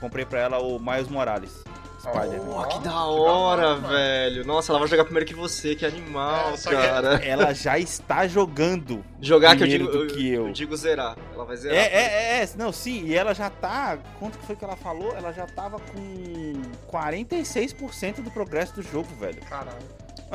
comprei 0.00 0.24
pra 0.24 0.40
ela 0.40 0.58
o 0.58 0.78
Miles 0.80 1.08
Morales. 1.08 1.62
Spider-Man. 2.00 2.46
Pô, 2.46 2.64
que 2.64 2.78
da 2.80 2.90
que 2.90 2.96
hora, 2.96 3.76
mano. 3.76 3.86
velho. 3.94 4.44
Nossa, 4.44 4.72
ela 4.72 4.80
vai 4.80 4.88
jogar 4.88 5.04
primeiro 5.04 5.24
que 5.24 5.34
você, 5.36 5.76
que 5.76 5.86
animal, 5.86 6.50
É, 6.52 6.56
só 6.56 6.70
que- 6.70 6.74
cara. 6.76 7.14
Ela 7.24 7.52
já 7.54 7.78
está 7.78 8.26
jogando. 8.26 9.04
Jogar 9.20 9.56
que 9.56 9.62
eu 9.62 9.68
digo, 9.68 9.88
eu, 9.88 10.06
que 10.08 10.28
eu. 10.32 10.46
eu 10.48 10.52
digo 10.52 10.76
zerar. 10.76 11.16
Ela 11.32 11.44
vai 11.44 11.54
É, 11.54 11.58
zerar. 11.60 11.76
é, 11.78 11.80
é, 11.86 12.42
é, 12.42 12.48
não, 12.58 12.72
sim, 12.72 13.04
e 13.04 13.14
ela 13.14 13.32
já 13.32 13.48
tá. 13.48 13.96
Quanto 14.18 14.36
que 14.36 14.44
foi 14.46 14.56
que 14.56 14.64
ela 14.64 14.74
falou? 14.74 15.14
Ela 15.16 15.30
já 15.32 15.46
tava 15.46 15.78
com 15.78 16.61
46% 16.92 18.22
do 18.22 18.30
progresso 18.30 18.74
do 18.74 18.82
jogo, 18.82 19.08
velho. 19.16 19.40
Caralho. 19.48 19.78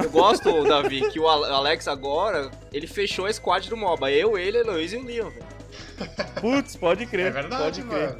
Eu 0.02 0.10
gosto, 0.10 0.64
Davi, 0.64 1.10
que 1.10 1.20
o 1.20 1.28
Ale- 1.28 1.52
Alex 1.52 1.88
agora, 1.88 2.52
ele 2.72 2.86
fechou 2.88 3.26
a 3.26 3.34
squad 3.34 3.68
do 3.70 3.76
MOBA. 3.78 4.12
Eu, 4.12 4.38
ele, 4.38 4.58
a 4.58 4.62
Heloísa 4.62 4.96
e 4.96 5.00
o 5.00 5.04
Leon, 5.06 5.30
velho. 5.30 5.46
Putz, 6.42 6.76
pode 6.76 7.06
crer. 7.06 7.28
É 7.28 7.32
verdade, 7.32 7.64
pode 7.64 7.82
crer. 7.84 8.10
mano. 8.10 8.20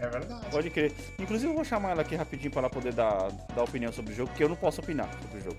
É 0.00 0.08
verdade. 0.08 0.46
Pode 0.50 0.70
crer. 0.70 0.92
Inclusive, 1.18 1.50
eu 1.50 1.54
vou 1.54 1.64
chamar 1.64 1.90
ela 1.92 2.02
aqui 2.02 2.16
rapidinho 2.16 2.50
pra 2.50 2.62
ela 2.62 2.70
poder 2.70 2.92
dar, 2.92 3.28
dar 3.54 3.62
opinião 3.62 3.92
sobre 3.92 4.12
o 4.12 4.16
jogo, 4.16 4.30
porque 4.30 4.42
eu 4.44 4.48
não 4.48 4.56
posso 4.56 4.80
opinar 4.80 5.08
sobre 5.22 5.38
o 5.38 5.44
jogo. 5.44 5.56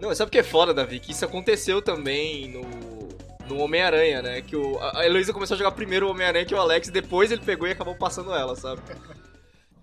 Não, 0.00 0.14
sabe 0.14 0.28
o 0.28 0.32
que 0.32 0.38
é 0.38 0.42
foda, 0.42 0.74
Davi? 0.74 0.98
Que 0.98 1.12
isso 1.12 1.24
aconteceu 1.24 1.80
também 1.80 2.48
no, 2.48 3.48
no 3.54 3.62
Homem-Aranha, 3.62 4.22
né? 4.22 4.42
Que 4.42 4.56
o, 4.56 4.76
a 4.80 5.06
Heloísa 5.06 5.32
começou 5.32 5.54
a 5.54 5.58
jogar 5.58 5.70
primeiro 5.72 6.08
o 6.08 6.10
Homem-Aranha 6.10 6.44
que 6.44 6.54
o 6.54 6.58
Alex, 6.60 6.88
e 6.88 6.90
depois 6.90 7.30
ele 7.30 7.42
pegou 7.42 7.68
e 7.68 7.70
acabou 7.72 7.94
passando 7.94 8.34
ela, 8.34 8.56
sabe? 8.56 8.82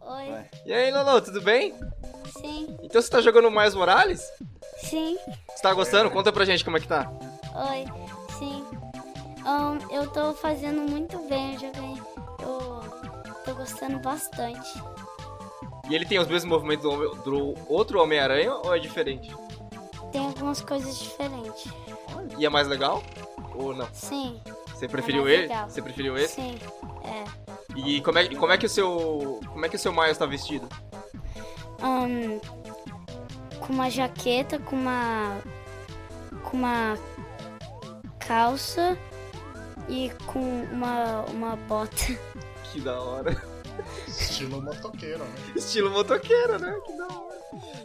Oi, 0.07 0.29
Vai. 0.31 0.49
E 0.65 0.73
aí, 0.73 0.91
Lolo, 0.91 1.21
tudo 1.21 1.41
bem? 1.41 1.73
sim, 2.39 2.77
Então 2.83 3.01
você 3.01 3.09
tá 3.09 3.21
jogando 3.21 3.49
mais 3.51 3.73
Morales? 3.75 4.21
sim, 4.77 5.17
Você 5.49 5.61
tá 5.61 5.73
gostando? 5.73 6.09
Conta 6.11 6.31
pra 6.31 6.45
gente 6.45 6.63
como 6.63 6.77
é 6.77 6.79
que 6.79 6.87
tá. 6.87 7.11
oi, 7.55 7.85
sim. 8.37 8.65
Ahn, 9.45 9.79
eu 9.91 10.07
tô 10.11 10.33
fazendo 10.33 10.81
muito 10.81 11.17
bem, 11.29 11.53
eu 11.53 11.59
joguei. 11.59 12.01
Eu 12.41 12.81
tô 13.45 13.53
gostando 13.55 13.99
bastante. 13.99 14.81
E 15.89 15.95
ele 15.95 16.05
tem 16.05 16.19
os 16.19 16.27
mesmos 16.27 16.51
movimentos 16.51 16.83
do, 16.83 17.15
do 17.23 17.53
outro 17.73 18.01
Homem-Aranha 18.01 18.53
ou 18.55 18.75
é 18.75 18.79
diferente? 18.79 19.33
Tem 20.11 20.25
algumas 20.25 20.61
coisas 20.61 20.99
diferentes. 20.99 21.65
E 22.37 22.45
é 22.45 22.49
mais 22.49 22.67
legal? 22.67 23.01
Ou 23.55 23.73
não? 23.73 23.87
Sim, 23.93 24.39
Você 24.67 24.87
preferiu 24.87 25.23
mais 25.23 25.33
ele? 25.33 25.41
legal. 25.47 25.69
Você 25.69 25.81
preferiu 25.81 26.17
esse? 26.17 26.35
sim, 26.35 26.59
é. 27.03 27.23
E 27.85 28.01
como 28.01 28.17
é, 28.17 28.35
como 28.35 28.51
é 28.51 28.57
que 28.57 28.65
o 28.65 28.69
seu. 28.69 29.39
Como 29.47 29.65
é 29.65 29.69
que 29.69 29.75
o 29.75 29.79
seu 29.79 29.93
Miles 29.93 30.17
tá 30.17 30.25
vestido? 30.25 30.67
Ahn, 31.81 32.39
com 33.59 33.73
uma 33.73 33.89
jaqueta, 33.89 34.57
com 34.57 34.75
uma. 34.75 35.37
com 36.43 36.57
uma 36.57 36.97
calça 38.19 38.97
e 39.87 40.11
com 40.25 40.63
uma, 40.71 41.21
uma 41.25 41.55
bota. 41.55 41.95
Que 42.73 42.81
da 42.81 42.99
hora. 42.99 43.41
Estilo 44.05 44.61
motoqueiro, 44.61 45.23
né? 45.23 45.35
Estilo 45.55 45.89
motoqueiro, 45.89 46.59
né? 46.59 46.77
Que 46.85 46.97
da 46.97 47.05
hora. 47.05 47.37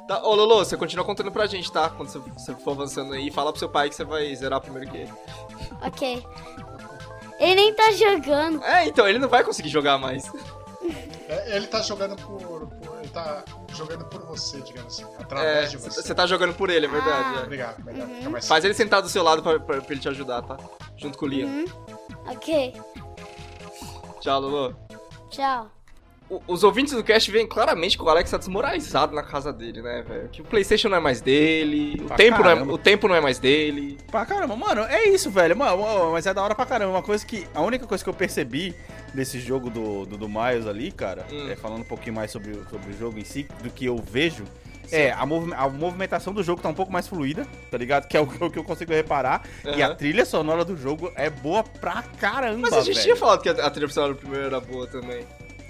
Tá, 0.09 0.23
ô 0.25 0.35
Lolo, 0.35 0.57
você 0.57 0.77
continua 0.77 1.05
contando 1.05 1.31
pra 1.31 1.47
gente, 1.47 1.71
tá? 1.71 1.89
Quando 1.89 2.09
você, 2.09 2.19
você 2.19 2.55
for 2.57 2.73
avançando 2.73 3.13
aí, 3.13 3.31
fala 3.31 3.53
pro 3.53 3.61
seu 3.61 3.69
pai 3.69 3.89
que 3.89 3.95
você 3.95 4.05
vai 4.05 4.35
zerar 4.35 4.61
primeiro 4.61 4.91
que 4.91 4.97
ele. 4.99 5.13
Ok. 5.81 6.27
Ele 7.43 7.55
nem 7.57 7.75
tá 7.75 7.91
jogando. 7.93 8.63
É, 8.65 8.87
então, 8.87 9.07
ele 9.09 9.19
não 9.19 9.29
vai 9.29 9.43
conseguir 9.43 9.69
jogar 9.69 9.99
mais. 9.99 10.31
É, 11.29 11.57
ele 11.57 11.67
tá 11.67 11.81
jogando 11.81 12.15
por, 12.17 12.41
por- 12.69 12.99
Ele 12.99 13.09
tá 13.09 13.43
jogando 13.75 14.05
por 14.05 14.21
você, 14.27 14.61
digamos 14.61 14.95
assim. 14.95 15.07
Através 15.19 15.67
É, 15.67 15.71
de 15.71 15.77
você. 15.79 16.03
você 16.03 16.15
tá 16.15 16.25
jogando 16.27 16.55
por 16.55 16.71
ele, 16.71 16.87
é 16.87 16.89
verdade. 16.89 17.35
Ah. 17.37 17.41
é. 17.41 17.43
Obrigado, 17.45 17.81
obrigado. 17.81 18.09
Uhum. 18.09 18.17
Fica 18.17 18.31
mais 18.31 18.47
Faz 18.49 18.65
ele 18.65 18.75
sentar 18.75 19.03
do 19.03 19.09
seu 19.09 19.23
lado 19.23 19.43
pra, 19.43 19.59
pra- 19.59 19.81
pra 19.81 19.93
ele 19.93 20.01
te 20.01 20.09
ajudar, 20.09 20.43
tá? 20.43 20.57
Junto 20.97 21.19
com 21.19 21.25
o 21.25 21.29
Liam. 21.29 21.49
Uhum. 21.49 21.65
Ok. 22.29 22.81
Tchau, 24.21 24.41
Lolo. 24.41 24.77
Tchau. 25.31 25.71
Os 26.47 26.65
ouvintes 26.65 26.93
do 26.95 27.03
cast 27.05 27.31
veem 27.31 27.47
claramente 27.47 27.97
que 27.97 28.03
o 28.03 28.09
Alex 28.09 28.31
tá 28.31 28.37
desmoralizado 28.39 29.15
na 29.15 29.23
casa 29.23 29.53
dele, 29.53 29.83
né, 29.83 30.03
velho? 30.07 30.29
Que 30.31 30.41
o 30.41 30.45
PlayStation 30.45 30.89
não 30.89 30.97
é 30.97 31.01
mais 31.01 31.21
dele, 31.21 32.01
o 32.05 32.15
tempo, 32.17 32.43
não 32.43 32.51
é, 32.51 32.55
o 32.63 32.79
tempo 32.79 33.09
não 33.09 33.15
é 33.15 33.21
mais 33.21 33.39
dele. 33.39 33.99
Pra 34.11 34.25
caramba, 34.25 34.57
mano, 34.57 34.83
é 34.83 35.09
isso, 35.09 35.31
velho. 35.31 35.57
Mano, 35.57 36.13
mas 36.13 36.27
é 36.27 36.33
da 36.35 36.43
hora 36.43 36.55
pra 36.55 36.65
caramba. 36.67 36.93
Uma 36.93 37.03
coisa 37.03 37.25
que. 37.27 37.47
A 37.55 37.61
única 37.61 37.87
coisa 37.87 38.03
que 38.03 38.09
eu 38.11 38.15
percebi 38.15 38.75
desse 39.13 39.39
jogo 39.41 39.69
do, 39.69 40.07
do, 40.07 40.17
do 40.17 40.29
Miles 40.29 40.67
ali, 40.67 40.91
cara, 40.91 41.27
Hum. 41.31 41.49
é, 41.51 41.57
falando 41.57 41.81
um 41.81 41.85
pouquinho 41.85 42.15
mais 42.17 42.31
sobre, 42.31 42.53
o- 42.53 42.65
sobre 42.71 42.93
o 42.93 42.99
jogo 42.99 43.19
em 43.19 43.25
si, 43.25 43.47
do 43.63 43.69
que 43.71 43.85
eu 43.85 43.97
vejo. 43.97 44.45
É, 44.91 45.11
a, 45.13 45.25
movi- 45.25 45.55
a 45.55 45.69
movimentação 45.69 46.35
do 46.35 46.43
jogo 46.43 46.61
tá 46.61 46.69
um 46.69 46.75
pouco 46.75 46.93
mais 46.93 47.09
fluida, 47.09 47.47
tá 47.71 47.79
ligado? 47.79 48.07
Que 48.09 48.17
é 48.17 48.21
o, 48.21 48.27
que- 48.27 48.43
o 48.45 48.51
que 48.51 48.59
eu 48.59 48.65
consigo 48.65 48.93
reparar. 48.93 49.43
E 49.77 49.83
a 49.83 49.95
trilha 49.95 50.25
sonora 50.27 50.65
do 50.65 50.77
jogo 50.77 51.11
é 51.15 51.31
boa 51.31 51.63
pra 51.63 52.03
caramba, 52.21 52.59
Mas 52.63 52.73
a 52.75 52.81
gente 52.81 52.95
velho. 52.95 53.05
tinha 53.05 53.17
falado 53.17 53.43
que 53.43 53.49
a, 53.49 53.53
a 53.53 53.71
trilha 53.71 53.89
sonora 53.89 54.13
do 54.15 54.19
primeiro 54.19 54.47
era 54.47 54.61
boa 54.61 54.87
também. 54.87 55.25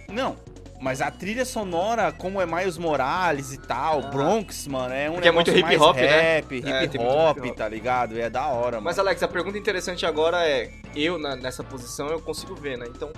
Não, 0.08 0.36
mas 0.82 1.00
a 1.00 1.10
trilha 1.10 1.44
sonora, 1.44 2.12
como 2.12 2.40
é 2.40 2.46
Miles 2.46 2.76
Morales 2.76 3.52
e 3.52 3.58
tal, 3.58 4.00
Ah. 4.00 4.08
Bronx, 4.08 4.66
mano, 4.66 4.92
é 4.92 5.08
um 5.08 5.14
Porque 5.14 5.28
é 5.28 5.32
muito 5.32 5.52
negócio 5.52 5.74
hip 5.74 5.82
hop, 5.82 5.96
né? 5.96 6.06
rap, 6.06 6.52
É, 6.54 6.84
hip 6.84 6.98
hop, 6.98 7.38
hip 7.38 7.48
hop. 7.50 7.56
tá 7.56 7.68
ligado? 7.68 8.18
É 8.18 8.28
da 8.28 8.46
hora, 8.48 8.72
mano. 8.72 8.84
Mas, 8.84 8.98
Alex, 8.98 9.22
a 9.22 9.28
pergunta 9.28 9.56
interessante 9.56 10.04
agora 10.04 10.46
é: 10.46 10.70
eu, 10.94 11.18
na- 11.18 11.36
nessa 11.36 11.62
posição, 11.62 12.08
eu 12.08 12.20
consigo 12.20 12.54
ver, 12.56 12.76
né? 12.76 12.86
Então, 12.88 13.10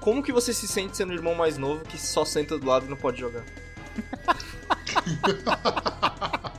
como 0.00 0.22
que 0.22 0.32
você 0.32 0.52
se 0.52 0.66
sente 0.66 0.96
sendo 0.96 1.10
o 1.10 1.14
irmão 1.14 1.34
mais 1.34 1.56
novo 1.56 1.84
que 1.84 1.96
só 1.96 2.24
senta 2.24 2.58
do 2.58 2.66
lado 2.66 2.86
e 2.86 2.88
não 2.88 2.96
pode 2.96 3.20
jogar? 3.20 3.44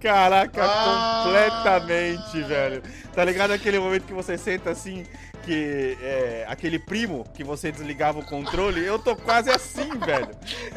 Caraca, 0.00 0.62
Ah. 0.62 1.22
completamente, 1.24 2.42
velho. 2.42 2.82
Tá 3.14 3.24
ligado 3.24 3.52
aquele 3.52 3.78
momento 3.78 4.04
que 4.04 4.12
você 4.12 4.36
senta 4.36 4.70
assim, 4.70 5.06
que 5.46 5.96
é 6.02 6.44
aquele 6.48 6.76
primo 6.78 7.24
que 7.32 7.44
você 7.44 7.70
desligava 7.70 8.18
o 8.18 8.24
controle? 8.24 8.84
Eu 8.84 8.98
tô 8.98 9.14
quase 9.14 9.48
assim, 9.48 9.88
velho. 10.04 10.28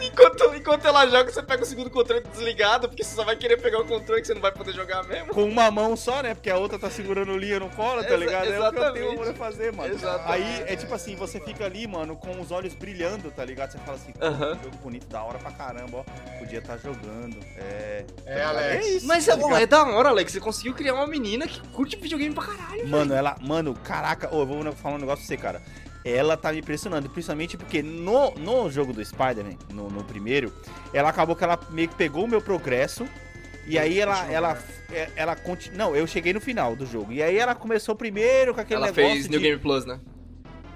Enquanto, 0.01 0.55
enquanto 0.55 0.85
ela 0.85 1.07
joga, 1.07 1.31
você 1.31 1.41
pega 1.41 1.63
o 1.63 1.65
segundo 1.65 1.89
controle 1.89 2.23
desligado, 2.31 2.88
porque 2.88 3.03
você 3.03 3.15
só 3.15 3.23
vai 3.23 3.35
querer 3.35 3.57
pegar 3.57 3.79
o 3.79 3.85
controle 3.85 4.21
que 4.21 4.27
você 4.27 4.33
não 4.35 4.41
vai 4.41 4.51
poder 4.51 4.73
jogar 4.73 5.03
mesmo. 5.05 5.33
Com 5.33 5.43
uma 5.43 5.71
mão 5.71 5.97
só, 5.97 6.21
né? 6.21 6.35
Porque 6.35 6.49
a 6.51 6.57
outra 6.57 6.77
tá 6.77 6.89
segurando 6.89 7.31
o 7.31 7.38
linha 7.38 7.59
no 7.59 7.69
colo, 7.71 8.01
tá 8.03 8.09
Exa- 8.09 8.17
ligado? 8.17 8.47
É 8.53 8.59
o 8.59 8.71
que 8.71 8.77
eu 8.77 8.93
tenho 8.93 9.05
exatamente. 9.07 9.23
pra 9.23 9.33
fazer, 9.33 9.73
mano. 9.73 9.93
Exatamente. 9.93 10.31
Aí 10.31 10.63
é 10.67 10.75
tipo 10.75 10.93
assim, 10.93 11.15
você 11.15 11.39
fica 11.39 11.65
ali, 11.65 11.88
mano, 11.88 12.15
com 12.15 12.39
os 12.39 12.51
olhos 12.51 12.75
brilhando, 12.75 13.31
tá 13.31 13.43
ligado? 13.43 13.71
Você 13.71 13.79
fala 13.79 13.97
assim, 13.97 14.13
Aham. 14.21 14.55
que 14.57 14.63
jogo 14.65 14.77
bonito, 14.77 15.07
da 15.07 15.23
hora 15.23 15.39
pra 15.39 15.51
caramba, 15.51 15.99
ó. 16.05 16.38
Podia 16.39 16.59
estar 16.59 16.77
jogando. 16.77 17.38
É. 17.57 18.05
É, 18.25 18.43
Alex. 18.43 18.85
É 18.85 18.89
isso. 18.89 19.07
Mas 19.07 19.25
tá 19.25 19.33
é, 19.59 19.63
é 19.63 19.65
da 19.65 19.83
hora, 19.83 20.09
Alex. 20.09 20.31
Você 20.31 20.39
conseguiu 20.39 20.73
criar 20.75 20.93
uma 20.93 21.07
menina 21.07 21.47
que 21.47 21.59
curte 21.69 21.95
videogame 21.95 22.33
pra 22.35 22.43
caralho. 22.45 22.88
Mano, 22.88 23.13
ela. 23.13 23.35
Mano, 23.41 23.73
caraca, 23.73 24.33
ô, 24.33 24.41
eu 24.41 24.45
vou 24.45 24.58
falar 24.73 24.95
um 24.95 24.99
negócio 24.99 25.25
pra 25.25 25.35
você, 25.35 25.37
cara. 25.41 25.61
Ela 26.05 26.37
tá 26.37 26.51
me 26.51 26.59
impressionando, 26.59 27.09
principalmente 27.09 27.57
porque 27.57 27.81
no, 27.83 28.31
no 28.35 28.69
jogo 28.71 28.93
do 28.93 29.03
Spider-Man, 29.03 29.57
no, 29.73 29.89
no 29.89 30.03
primeiro, 30.03 30.53
ela 30.93 31.09
acabou 31.09 31.35
que 31.35 31.43
ela 31.43 31.59
meio 31.71 31.89
que 31.89 31.95
pegou 31.95 32.23
o 32.23 32.27
meu 32.27 32.41
progresso. 32.41 33.05
E 33.67 33.77
aí 33.77 33.99
ela. 33.99 34.15
Continua, 34.15 34.35
ela, 34.35 34.53
né? 34.55 34.61
é- 34.91 35.09
ela 35.15 35.35
conti- 35.35 35.71
Não, 35.71 35.95
eu 35.95 36.07
cheguei 36.07 36.33
no 36.33 36.39
final 36.41 36.75
do 36.75 36.85
jogo. 36.85 37.11
E 37.11 37.21
aí 37.21 37.37
ela 37.37 37.53
começou 37.53 37.95
primeiro 37.95 38.53
com 38.55 38.61
aquele 38.61 38.77
Ela 38.77 38.87
negócio. 38.87 39.11
fez 39.11 39.23
de... 39.25 39.29
New 39.29 39.41
Game 39.41 39.59
Plus, 39.61 39.85
né? 39.85 39.99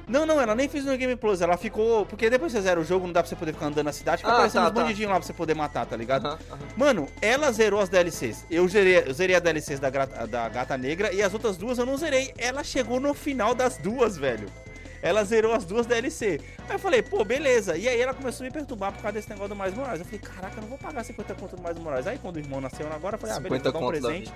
Não, 0.07 0.25
não, 0.25 0.39
ela 0.39 0.53
nem 0.53 0.67
fez 0.67 0.83
no 0.85 0.97
Game 0.97 1.15
Plus. 1.15 1.41
Ela 1.41 1.55
ficou. 1.57 2.05
Porque 2.05 2.29
depois 2.29 2.51
que 2.51 2.57
você 2.59 2.63
zera 2.63 2.79
o 2.79 2.83
jogo, 2.83 3.05
não 3.05 3.13
dá 3.13 3.21
pra 3.21 3.29
você 3.29 3.35
poder 3.35 3.53
ficar 3.53 3.67
andando 3.67 3.85
na 3.85 3.93
cidade, 3.93 4.17
fica 4.21 4.31
Ah, 4.31 4.35
aparecendo 4.35 4.61
tá, 4.63 4.69
uns 4.69 4.73
tá. 4.73 4.81
bandidinhos 4.81 5.11
lá 5.11 5.17
pra 5.17 5.25
você 5.25 5.33
poder 5.33 5.55
matar, 5.55 5.85
tá 5.85 5.95
ligado? 5.95 6.37
Mano, 6.75 7.07
ela 7.21 7.51
zerou 7.51 7.79
as 7.79 7.89
DLCs. 7.89 8.45
Eu 8.51 8.67
zerei, 8.67 9.03
eu 9.07 9.13
zerei 9.13 9.35
a 9.35 9.39
DLCs 9.39 9.79
da, 9.79 9.89
da 9.89 10.49
Gata 10.49 10.77
Negra 10.77 11.13
e 11.13 11.21
as 11.21 11.33
outras 11.33 11.55
duas 11.57 11.77
eu 11.77 11.85
não 11.85 11.97
zerei. 11.97 12.33
Ela 12.37 12.63
chegou 12.63 12.99
no 12.99 13.13
final 13.13 13.55
das 13.55 13.77
duas, 13.77 14.17
velho. 14.17 14.47
Ela 15.01 15.23
zerou 15.25 15.53
as 15.53 15.65
duas 15.65 15.85
DLC. 15.85 16.39
Aí 16.69 16.75
eu 16.75 16.79
falei, 16.79 17.01
pô, 17.01 17.25
beleza. 17.25 17.75
E 17.77 17.89
aí 17.89 17.99
ela 17.99 18.13
começou 18.13 18.45
a 18.45 18.47
me 18.47 18.53
perturbar 18.53 18.91
por 18.93 19.01
causa 19.01 19.13
desse 19.13 19.29
negócio 19.29 19.49
do 19.49 19.55
Mais 19.55 19.73
Moraes. 19.73 19.99
Eu 19.99 20.05
falei, 20.05 20.19
caraca, 20.19 20.55
eu 20.57 20.61
não 20.61 20.69
vou 20.69 20.77
pagar 20.77 21.03
50 21.03 21.35
conto 21.35 21.55
do 21.57 21.61
Mais 21.61 21.77
Moraes. 21.77 22.07
Aí 22.07 22.17
quando 22.17 22.37
o 22.37 22.39
irmão 22.39 22.61
nasceu 22.61 22.87
agora, 22.91 23.15
eu 23.15 23.19
falei, 23.19 23.35
ah, 23.35 23.39
beleza, 23.39 23.63
50 23.65 23.79
vou 23.79 23.91
dar 23.91 24.07
um 24.07 24.11
presente. 24.11 24.31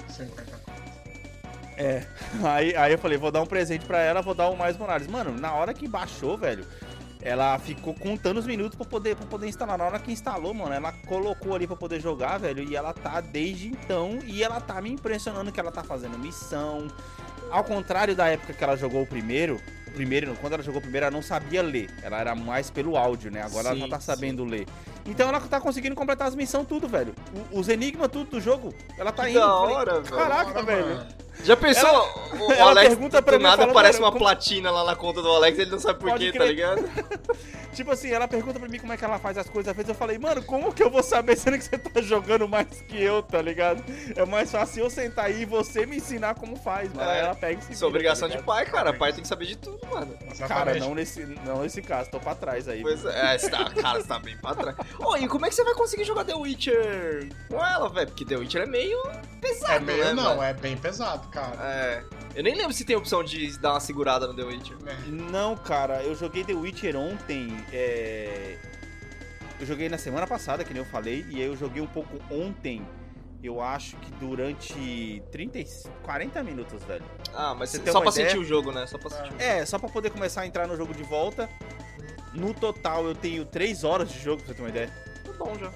50. 1.78 1.82
É. 1.82 2.06
Aí, 2.44 2.76
aí 2.76 2.92
eu 2.92 2.98
falei, 2.98 3.18
vou 3.18 3.32
dar 3.32 3.42
um 3.42 3.46
presente 3.46 3.86
pra 3.86 4.00
ela, 4.00 4.22
vou 4.22 4.34
dar 4.34 4.50
o 4.50 4.58
Mais 4.58 4.78
Morales. 4.78 5.08
Mano, 5.08 5.32
na 5.32 5.54
hora 5.54 5.74
que 5.74 5.88
baixou, 5.88 6.38
velho, 6.38 6.66
ela 7.22 7.58
ficou 7.60 7.94
contando 7.94 8.38
os 8.38 8.46
minutos 8.46 8.76
pra 8.76 8.86
poder, 8.86 9.16
pra 9.16 9.26
poder 9.26 9.48
instalar. 9.48 9.78
Na 9.78 9.86
hora 9.86 10.00
que 10.00 10.12
instalou, 10.12 10.54
mano, 10.54 10.74
ela 10.74 10.92
colocou 11.06 11.56
ali 11.56 11.68
pra 11.68 11.76
poder 11.76 12.02
jogar, 12.02 12.38
velho, 12.40 12.64
e 12.64 12.76
ela 12.76 12.94
tá 12.94 13.22
desde 13.22 13.68
então, 13.68 14.20
e 14.26 14.44
ela 14.44 14.60
tá 14.60 14.82
me 14.82 14.90
impressionando 14.92 15.52
que 15.52 15.60
ela 15.60 15.72
tá 15.72 15.84
fazendo 15.84 16.18
missão. 16.18 16.88
Ao 17.50 17.64
contrário 17.64 18.16
da 18.16 18.28
época 18.28 18.54
que 18.54 18.64
ela 18.64 18.76
jogou 18.76 19.04
o 19.04 19.08
primeiro, 19.08 19.62
primeiro, 19.94 20.36
quando 20.42 20.54
ela 20.54 20.64
jogou 20.64 20.80
o 20.80 20.82
primeiro, 20.82 21.06
ela 21.08 21.16
não 21.16 21.24
sabia 21.24 21.62
ler. 21.62 21.90
Ela 22.04 22.20
era 22.20 22.36
mais 22.36 22.70
pelo 22.70 22.98
áudio, 22.98 23.32
né? 23.32 23.42
Agora 23.42 23.70
ela 23.70 23.76
Sim, 23.76 23.82
já 23.82 23.88
tá 23.88 24.00
sim. 24.00 24.06
sabendo 24.06 24.44
ler. 24.44 24.68
Então 25.08 25.30
ela 25.30 25.40
tá 25.40 25.60
conseguindo 25.60 25.96
completar 25.96 26.28
as 26.28 26.36
missões 26.36 26.68
tudo, 26.68 26.88
velho. 26.88 27.16
Os 27.52 27.70
enigmas 27.70 28.10
tudo 28.12 28.30
do 28.32 28.42
jogo, 28.42 28.74
ela 28.98 29.12
tá 29.12 29.24
Que 29.24 29.32
indo. 29.32 29.40
da 29.40 29.46
Eu 29.46 29.58
falei, 29.60 29.76
hora, 29.76 30.02
velho. 30.02 30.16
Caraca, 30.16 30.64
velho. 30.64 31.08
Já 31.44 31.56
pensou? 31.56 31.88
o, 32.34 32.48
o 32.48 32.52
ela 32.54 32.72
Alex 32.72 32.90
pergunta 32.90 33.22
pra 33.22 33.34
do 33.34 33.38
mim, 33.38 33.44
nada 33.44 33.58
fala, 33.58 33.72
aparece 33.72 34.00
mano, 34.00 34.06
uma 34.08 34.12
como- 34.12 34.26
platina 34.26 34.72
lá 34.72 34.84
na 34.84 34.96
conta 34.96 35.22
do 35.22 35.30
Alex, 35.32 35.60
ele 35.60 35.70
não 35.70 35.80
sabe 35.80 36.00
por 36.00 36.10
Pode 36.10 36.32
quê, 36.32 36.38
tá 36.38 36.46
ligado? 36.46 36.84
Tipo 37.74 37.92
assim, 37.92 38.10
ela 38.10 38.28
pergunta 38.28 38.60
pra 38.60 38.68
mim 38.68 38.80
como 38.80 38.92
é 38.92 38.98
que 38.98 39.06
ela 39.06 39.20
faz 39.20 39.38
as 39.38 39.48
coisas. 39.48 39.70
Às 39.70 39.76
vezes 39.78 39.90
eu 39.90 39.94
falei, 39.94 40.18
mano, 40.18 40.42
como 40.42 40.74
que 40.74 40.82
eu 40.82 40.90
vou 40.90 41.04
saber 41.04 41.38
sendo 41.38 41.60
que 41.60 41.64
você 41.64 41.78
tá 41.78 42.02
jogando 42.02 42.48
mais 42.48 42.66
que 42.82 43.00
eu, 43.00 43.22
tá 43.22 43.40
ligado? 43.40 43.84
É 44.16 44.26
mais 44.26 44.50
fácil 44.50 44.86
eu 44.86 44.90
sentar 44.90 45.26
aí 45.26 45.44
e 45.44 45.46
você 45.46 45.86
me 45.86 45.98
ensinar 45.98 46.34
como 46.34 46.56
faz, 46.56 46.92
mano. 46.92 47.08
É, 47.08 47.14
Aí 47.14 47.20
ela 47.20 47.36
pega 47.36 47.60
e 47.60 47.64
se 47.64 47.74
Isso 47.74 47.86
é 47.86 47.88
obrigação 47.88 48.28
tá 48.28 48.36
de 48.36 48.42
pai, 48.42 48.66
cara. 48.66 48.92
Pai 48.94 49.14
tem 49.14 49.22
que 49.22 49.28
saber 49.28 49.46
de 49.46 49.58
tudo, 49.58 49.80
mano. 49.92 50.12
Cara, 50.48 50.74
não 50.80 50.96
nesse, 50.96 51.24
não 51.46 51.62
nesse 51.62 51.84
caso, 51.84 52.10
tô 52.10 52.20
pra 52.20 52.34
trás 52.34 52.68
aí. 52.68 52.82
Pois 52.82 53.06
é, 53.06 53.36
é, 53.36 53.38
você 53.38 53.48
tá, 53.52 53.70
cara, 53.70 54.02
você 54.02 54.08
tá 54.08 54.18
bem 54.18 54.36
pra 54.38 54.56
trás. 54.56 54.76
Ô, 55.00 55.16
e 55.16 55.28
como 55.28 55.46
é 55.46 55.50
que 55.50 55.56
você 55.56 55.64
vai 55.64 55.74
conseguir 55.76 56.04
jogar 56.04 56.24
The 56.26 56.34
Witcher 56.36 57.30
com 57.50 57.64
ela, 57.64 57.90
velho? 57.90 58.08
Porque 58.08 58.26
The 58.26 58.36
Witcher 58.38 58.64
é 58.64 58.66
meio 58.66 59.02
pesado, 59.40 59.74
É 59.74 59.80
meio, 59.80 60.04
né, 60.06 60.14
não, 60.14 60.30
velho? 60.30 60.42
é 60.44 60.54
bem 60.54 60.76
pesado, 60.78 61.28
cara. 61.30 61.56
É. 61.64 62.04
Eu 62.36 62.44
nem 62.44 62.56
lembro 62.56 62.74
se 62.74 62.84
tem 62.86 62.96
a 62.96 63.00
opção 63.00 63.24
de 63.24 63.58
dar 63.60 63.74
uma 63.74 63.80
segurada 63.80 64.28
no 64.28 64.34
The 64.36 64.44
Witcher. 64.44 64.78
É. 64.86 64.96
Não, 65.10 65.56
cara, 65.56 66.02
eu 66.04 66.16
joguei 66.16 66.44
The 66.44 66.54
Witcher 66.54 66.96
ontem. 66.96 67.56
é, 67.74 68.58
Eu 69.60 69.66
joguei 69.66 69.90
na 69.90 69.98
semana 69.98 70.28
passada, 70.28 70.64
que 70.64 70.72
nem 70.74 70.84
eu 70.84 70.90
falei, 70.90 71.26
e 71.30 71.36
aí 71.42 71.48
eu 71.48 71.56
joguei 71.58 71.82
um 71.82 71.88
pouco 71.88 72.20
ontem. 72.30 72.86
Eu 73.44 73.62
acho 73.62 73.96
que 73.98 74.12
durante 74.20 75.22
30, 75.32 75.60
e- 75.60 75.68
40 76.04 76.42
minutos, 76.44 76.84
velho. 76.84 77.04
Ah, 77.36 77.56
mas 77.58 77.70
Você 77.70 77.80
tem 77.80 77.92
só 77.94 78.00
uma 78.00 78.06
pra 78.06 78.12
ideia? 78.14 78.30
sentir 78.30 78.40
o 78.42 78.44
jogo, 78.46 78.72
né? 78.72 78.86
Só 78.88 78.98
pra 78.98 79.10
sentir 79.12 79.28
o 79.28 79.32
jogo. 79.32 79.42
É, 79.42 79.66
só 79.66 79.78
pra 79.80 79.90
poder 79.90 80.10
começar 80.12 80.42
a 80.42 80.48
entrar 80.48 80.68
no 80.68 80.76
jogo 80.76 80.94
de 80.94 81.04
volta. 81.04 81.48
No 82.34 82.54
total, 82.54 83.06
eu 83.06 83.16
tenho 83.16 83.46
3 83.46 83.84
horas 83.84 84.10
de 84.10 84.20
jogo, 84.20 84.44
pra 84.44 84.48
você 84.48 84.54
ter 84.54 84.62
uma 84.62 84.70
ideia. 84.70 84.92
Tá 85.24 85.34
bom 85.34 85.58
já. 85.58 85.72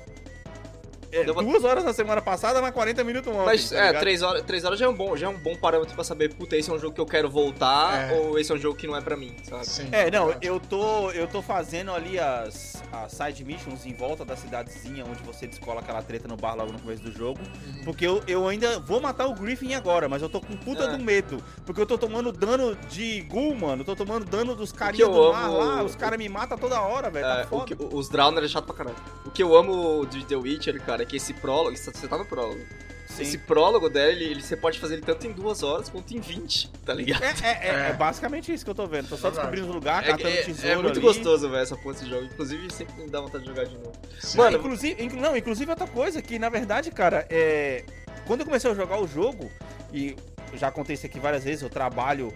É, 1.12 1.30
uma- 1.32 1.44
duas 1.44 1.64
horas 1.64 1.84
na 1.84 1.94
semana 1.94 2.22
passada, 2.22 2.62
mas 2.62 2.72
40 2.74 3.04
minutos 3.04 3.32
ontem. 3.34 3.46
Mas 3.46 3.70
tá 3.70 3.78
é, 3.78 3.94
três 3.94 4.22
horas, 4.22 4.42
três 4.44 4.64
horas 4.64 4.80
já 4.80 4.86
é 4.86 4.90
um 4.90 4.94
bom, 4.94 5.16
já 5.18 5.28
é 5.28 5.30
um 5.30 5.38
bom 5.38 5.56
parâmetro 5.56 5.94
pra 5.94 6.04
saber, 6.04 6.34
puta, 6.34 6.56
esse 6.56 6.70
é 6.70 6.74
um 6.74 6.80
jogo 6.80 6.94
que 6.96 7.02
eu 7.02 7.06
quero 7.06 7.30
voltar 7.30 8.12
É. 8.12 8.14
ou 8.20 8.40
esse 8.40 8.52
é 8.52 8.56
um 8.56 8.58
jogo 8.58 8.78
que 8.78 8.88
não 8.88 8.96
é 8.96 9.02
pra 9.02 9.18
mim, 9.18 9.36
sabe? 9.44 9.66
Sim. 9.68 9.90
É, 9.92 10.10
não, 10.10 10.34
eu 10.42 10.60
tô, 10.60 11.12
eu 11.12 11.28
tô 11.28 11.42
fazendo 11.42 11.92
ali 11.92 12.18
as, 12.20 12.82
as 12.92 13.12
side 13.12 13.44
missions 13.44 13.86
em 13.86 13.94
volta 13.94 14.24
da 14.24 14.36
cidadezinha 14.36 15.04
onde 15.06 15.22
você 15.24 15.46
descola 15.48 15.82
aquela 15.82 16.02
treta 16.02 16.28
no 16.28 16.38
bar 16.38 16.56
logo 16.56 16.72
no 16.72 16.80
começo 16.80 17.04
do 17.04 17.12
jogo. 17.12 17.40
Uhum. 17.42 17.84
Porque 17.84 18.06
eu, 18.08 18.24
eu 18.28 18.48
ainda 18.48 18.80
vou 18.80 19.02
matar 19.02 19.28
o 19.28 19.34
Griffin 19.34 19.74
agora, 19.74 20.08
mas 20.08 20.22
eu 20.22 20.30
tô 20.30 20.40
com 20.40 20.56
puta 20.56 20.84
É. 20.86 20.88
do 20.98 21.04
medo. 21.04 21.44
Porque 21.66 21.82
eu 21.82 21.86
tô 21.86 21.98
tomando 21.98 22.32
dano 22.32 22.76
de 22.90 23.22
ghoul, 23.24 23.56
mano. 23.56 23.82
Eu 23.82 23.86
tô 23.86 23.96
tomando 23.96 24.26
dano 24.26 24.56
dos 24.56 24.72
carinhas 24.72 25.08
eu 25.08 25.14
do 25.14 25.32
mar 25.34 25.46
amo- 25.46 25.58
lá. 25.58 25.84
Os 25.84 25.96
caras 25.96 26.18
me 26.18 26.30
matam 26.30 26.58
toda 26.58 26.80
hora, 26.82 27.10
velho. 27.10 27.26
É, 27.26 27.42
Tá 27.44 27.48
foda. 27.48 27.66
que- 27.76 27.78
os 27.96 28.08
Drowner 28.10 28.44
é 28.44 28.48
chato 28.48 28.66
pra 28.66 28.76
caralho. 28.76 28.96
O 29.26 29.30
que 29.32 29.42
eu 29.44 29.56
amo 29.56 30.06
de 30.06 30.26
The 30.26 30.36
Witcher, 30.36 30.82
cara, 30.84 31.01
é 31.02 31.06
que 31.06 31.18
esse 31.18 31.34
prólogo, 31.34 31.76
você 31.76 32.08
tá 32.08 32.18
no 32.18 32.26
prólogo. 32.26 32.62
Sim. 33.08 33.24
Esse 33.24 33.38
prólogo 33.40 33.90
dele, 33.90 34.24
ele, 34.24 34.42
você 34.42 34.56
pode 34.56 34.80
fazer 34.80 34.94
ele 34.94 35.02
tanto 35.02 35.28
em 35.28 35.34
duas 35.34 35.64
horas 35.64 35.90
quanto 35.90 36.16
em 36.16 36.22
20, 36.22 36.70
tá 36.86 36.94
ligado? 36.94 37.22
É, 37.22 37.28
é, 37.44 37.50
é, 37.50 37.68
É. 37.68 37.90
é 37.90 37.94
basicamente 37.94 38.54
isso 38.54 38.64
que 38.64 38.72
eu 38.72 38.76
tô 38.76 38.88
vendo. 38.88 39.10
Tô 39.10 39.18
só 39.18 39.30
descobrindo 39.30 39.68
os 39.68 39.76
lugares, 39.76 40.08
É, 40.08 40.12
catando 40.14 40.30
é- 40.30 40.42
tesouro 40.44 40.70
é 40.70 40.76
muito 40.78 40.92
ali. 40.92 41.00
gostoso, 41.02 41.50
velho, 41.50 41.62
essa 41.62 41.76
porra 41.76 41.94
desse 41.96 42.10
jogo. 42.10 42.24
Inclusive, 42.24 42.72
sempre 42.74 43.02
me 43.04 43.10
dá 43.10 43.20
vontade 43.20 43.44
de 43.44 43.50
jogar 43.50 43.66
de 43.66 43.76
novo. 43.76 43.92
Sim. 44.22 44.38
Mano, 44.38 44.58
inclusive, 44.58 45.04
inclu- 45.04 45.20
não, 45.20 45.36
inclusive 45.36 45.70
outra 45.70 45.88
coisa 45.88 46.22
que, 46.22 46.40
na 46.40 46.48
verdade, 46.48 46.90
cara, 46.90 47.28
é. 47.30 47.84
Quando 48.26 48.42
eu 48.42 48.46
comecei 48.46 48.72
a 48.72 48.74
jogar 48.74 49.02
o 49.02 49.06
jogo, 49.08 49.52
e 49.94 50.16
já 50.54 50.72
contei 50.72 50.94
isso 50.94 51.06
aqui 51.06 51.20
várias 51.20 51.44
vezes, 51.44 51.64
eu 51.64 51.70
trabalho 51.70 52.34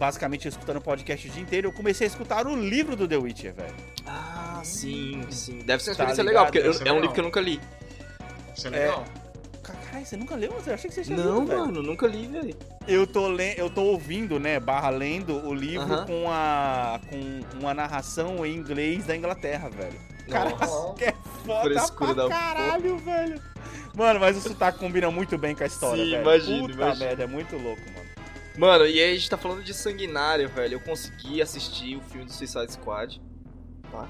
basicamente 0.00 0.48
escutando 0.48 0.78
o 0.78 0.80
podcast 0.80 1.28
o 1.28 1.30
dia 1.30 1.42
inteiro, 1.42 1.68
eu 1.68 1.72
comecei 1.72 2.06
a 2.06 2.10
escutar 2.10 2.46
o 2.46 2.56
livro 2.56 2.96
do 2.96 3.06
The 3.06 3.16
Witcher, 3.16 3.54
velho. 3.54 3.74
Ah, 4.06 4.60
sim, 4.64 5.24
sim. 5.30 5.58
Deve 5.60 5.82
ser 5.82 5.90
uma 5.90 5.96
Tá 5.96 6.04
experiência 6.12 6.22
ligado, 6.22 6.26
legal, 6.26 6.44
porque 6.46 6.58
eu- 6.58 6.64
é 6.64 6.68
um 6.74 6.78
legal. 6.78 6.94
livro 7.00 7.14
que 7.14 7.20
eu 7.20 7.24
nunca 7.24 7.40
li. 7.40 7.60
Isso 8.58 8.66
é 8.66 8.70
legal. 8.70 9.04
Caralho, 9.62 10.04
você 10.04 10.16
nunca 10.16 10.34
leu? 10.34 10.52
Eu 10.66 10.74
achei 10.74 10.88
que 10.88 10.94
você 10.94 11.02
tinha 11.02 11.16
Não, 11.16 11.40
lido, 11.40 11.56
mano, 11.56 11.82
nunca 11.82 12.06
li, 12.08 12.26
velho. 12.26 12.56
Eu 12.88 13.06
tô, 13.06 13.28
le... 13.28 13.54
eu 13.56 13.70
tô 13.70 13.82
ouvindo, 13.82 14.40
né, 14.40 14.58
barra 14.58 14.90
lendo 14.90 15.46
o 15.46 15.54
livro 15.54 15.92
Aham. 15.92 16.06
com 16.06 16.30
a 16.30 17.00
com 17.08 17.58
uma 17.60 17.72
narração 17.74 18.44
em 18.44 18.56
inglês 18.56 19.06
da 19.06 19.14
Inglaterra, 19.14 19.68
velho. 19.68 20.00
Cara, 20.28 20.50
que 20.96 21.04
é 21.04 21.14
foda 21.44 21.86
pra 21.96 22.12
da 22.14 22.28
caralho, 22.28 22.98
velho. 22.98 23.40
Mano, 23.94 24.18
mas 24.20 24.36
o 24.36 24.40
sotaque 24.40 24.78
combina 24.78 25.10
muito 25.10 25.38
bem 25.38 25.54
com 25.54 25.62
a 25.62 25.66
história, 25.66 26.02
Sim, 26.02 26.10
velho. 26.10 26.22
imagino, 26.22 26.60
Puta 26.62 26.74
imagino. 26.74 27.04
merda, 27.06 27.22
é 27.22 27.26
muito 27.26 27.56
louco, 27.56 27.82
mano. 27.92 28.08
Mano, 28.56 28.86
e 28.86 29.00
aí 29.00 29.12
a 29.12 29.14
gente 29.14 29.30
tá 29.30 29.36
falando 29.36 29.62
de 29.62 29.72
sanguinário, 29.72 30.48
velho. 30.48 30.74
Eu 30.74 30.80
consegui 30.80 31.40
assistir 31.40 31.96
o 31.96 32.00
filme 32.00 32.24
do 32.26 32.32
Suicide 32.32 32.72
Squad. 32.72 33.20
Tá? 33.92 34.08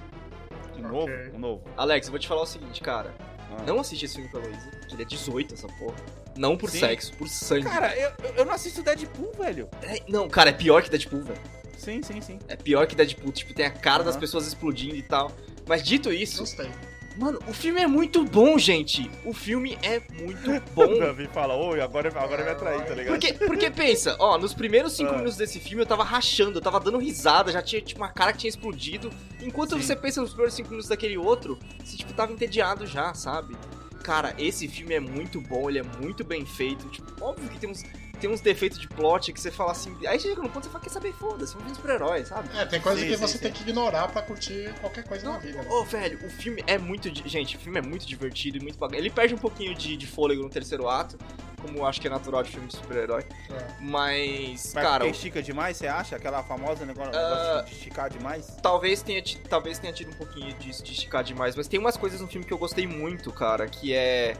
De 0.75 0.81
novo, 0.81 1.11
de 1.33 1.37
novo. 1.39 1.65
Alex, 1.77 2.07
eu 2.07 2.13
vou 2.13 2.19
te 2.19 2.27
falar 2.29 2.43
o 2.43 2.47
seguinte, 2.47 2.81
cara. 2.81 3.13
Ah. 3.51 3.63
Não 3.67 3.81
assiste 3.81 4.05
esse 4.05 4.15
filme 4.15 4.31
pela 4.31 4.45
Luísa, 4.45 4.71
que 4.89 4.95
ele 4.95 5.03
é 5.03 5.05
18, 5.05 5.55
essa 5.55 5.67
porra. 5.69 5.97
Não 6.37 6.57
por 6.57 6.71
Sim. 6.71 6.81
sexo, 6.81 7.13
por 7.15 7.29
sangue. 7.29 7.65
Cara, 7.65 7.97
eu, 7.97 8.13
eu 8.37 8.45
não 8.45 8.53
assisto 8.53 8.83
Deadpool, 8.83 9.33
velho. 9.39 9.69
É, 9.83 10.01
não, 10.09 10.29
cara, 10.29 10.51
é 10.51 10.53
pior 10.53 10.83
que 10.83 10.91
Deadpool, 10.91 11.23
velho. 11.23 11.41
Sim, 11.77 12.03
sim, 12.03 12.21
sim. 12.21 12.39
É 12.49 12.57
pior 12.57 12.87
que 12.87 12.95
Deadpool. 12.95 13.33
Tipo, 13.33 13.55
tem 13.55 13.65
a 13.67 13.71
cara 13.71 14.05
das 14.05 14.15
Aham. 14.15 14.21
pessoas 14.21 14.47
explodindo 14.47 14.95
e 14.97 15.03
tal. 15.03 15.33
Mas 15.67 15.83
dito 15.83 16.13
isso, 16.13 16.41
Gostei. 16.41 16.71
Mano, 17.19 17.39
o 17.49 17.53
filme 17.53 17.81
é 17.81 17.87
muito 17.87 18.25
bom, 18.25 18.57
gente. 18.59 19.11
O 19.25 19.33
filme 19.33 19.77
é 19.83 20.01
muito 20.23 20.51
O 20.51 20.61
bom. 20.75 20.99
Davi 20.99 21.29
fala, 21.33 21.55
oi, 21.55 21.81
agora, 21.81 22.09
agora 22.09 22.45
me 22.45 22.51
atraí, 22.51 22.81
tá 22.83 22.95
ligado? 22.95 23.15
Porque, 23.19 23.33
porque 23.35 23.71
pensa, 23.71 24.17
ó, 24.19 24.39
nos 24.39 24.55
primeiros 24.55 24.93
cinco 24.93 25.11
Ah. 25.13 25.17
minutos 25.19 25.37
desse 25.37 25.59
filme 25.59 25.83
eu 25.83 25.87
tava 25.87 26.05
rachando, 26.05 26.59
eu 26.59 26.63
tava 26.63 26.79
dando 26.81 26.99
risada, 26.99 27.51
já 27.53 27.61
tinha 27.63 27.83
tipo 27.83 28.01
uma 28.01 28.09
cara 28.11 28.33
que 28.33 28.39
tinha 28.39 28.49
explodido. 28.49 29.11
Enquanto 29.43 29.75
Sim. 29.75 29.83
você 29.83 29.97
pensa 29.97 30.21
nos 30.21 30.31
primeiros 30.31 30.55
cinco 30.55 30.69
minutos 30.71 30.89
daquele 30.89 31.19
outro, 31.19 31.59
você 31.85 31.97
tipo 31.97 32.13
tava 32.13 32.33
entediado 32.33 32.87
já, 32.87 33.13
sabe? 33.15 33.57
Cara, 34.03 34.35
esse 34.39 34.67
filme 34.69 34.95
é 34.95 35.01
muito 35.01 35.41
bom, 35.41 35.69
ele 35.69 35.81
é 35.81 35.83
muito 36.01 36.25
bem 36.25 36.47
feito. 36.47 36.89
Tipo, 36.89 37.13
óbvio 37.23 37.49
que 37.51 37.59
tem 37.59 37.69
uns, 37.69 37.83
tem 38.19 38.31
uns 38.31 38.41
defeitos 38.41 38.79
de 38.79 38.89
plot 38.89 39.33
que 39.33 39.41
você 39.41 39.51
fala 39.51 39.73
assim. 39.73 39.97
Aí 40.07 40.19
chega 40.21 40.43
no 40.43 40.49
ponto 40.51 40.65
você 40.65 40.71
fala, 40.71 40.85
quer 40.85 40.91
saber, 40.91 41.13
foda-se, 41.15 41.55
vamos 41.55 41.69
ver 41.69 41.75
super-herói, 41.77 42.25
sabe? 42.25 42.49
É, 42.57 42.65
tem 42.67 42.81
coisa 42.81 43.01
Sim, 43.01 43.07
que 43.09 43.17
sim, 43.17 43.21
você 43.21 43.33
sim. 43.39 43.43
tem 43.45 43.53
que 43.53 43.63
ignorar 43.63 44.09
pra 44.09 44.23
curtir 44.23 44.73
qualquer 44.81 45.05
coisa 45.05 45.31
na 45.31 45.39
vida. 45.39 45.63
né? 45.63 45.69
Ô, 45.71 45.85
velho, 45.85 46.19
o 46.27 46.31
filme 46.31 46.63
é 46.67 46.77
muito. 46.79 47.09
Gente, 47.29 47.57
o 47.57 47.61
filme 47.61 47.79
é 47.79 47.83
muito 47.83 48.07
divertido 48.07 48.59
e 48.59 48.61
muito 48.61 48.79
bacana. 48.79 48.99
Ele 48.99 49.11
perde 49.11 49.35
um 49.35 49.39
pouquinho 49.39 49.75
de, 49.75 49.97
de 49.97 50.07
fôlego 50.07 50.43
no 50.43 50.51
terceiro 50.51 50.89
ato, 50.89 51.17
como 51.61 51.79
eu 51.79 51.87
acho 51.87 52.01
que 52.01 52.07
é 52.07 52.11
natural 52.11 52.43
de 52.43 52.51
filme 52.51 52.67
de 52.69 52.77
super-herói. 52.77 53.25
É. 53.51 53.67
Mas, 53.81 54.73
Mas 54.75 54.85
cara, 54.85 54.99
porque 55.05 55.11
estica 55.11 55.43
demais, 55.43 55.77
você 55.77 55.87
acha? 55.87 56.17
Aquela 56.17 56.43
famosa 56.43 56.85
negócio, 56.85 57.13
negócio 57.13 57.65
de 57.67 57.73
esticar 57.73 58.11
demais? 58.11 58.57
talvez 58.63 59.03
tenha, 59.03 59.23
talvez 59.49 59.79
tenha 59.79 59.93
tido 59.93 60.11
um 60.11 60.15
pouquinho 60.15 60.53
disso 60.55 60.83
de 60.85 60.93
esticar 60.93 61.23
demais, 61.25 61.55
mas 61.57 61.67
tem 61.69 61.79
umas 61.79 61.97
coisas 61.97 62.21
no 62.21 62.29
filme 62.29 62.47
que 62.47 62.53
eu 62.53 62.59
gostei 62.59 62.87
muito, 62.87 63.33
cara, 63.33 63.67
que 63.67 63.93
é. 63.95 64.37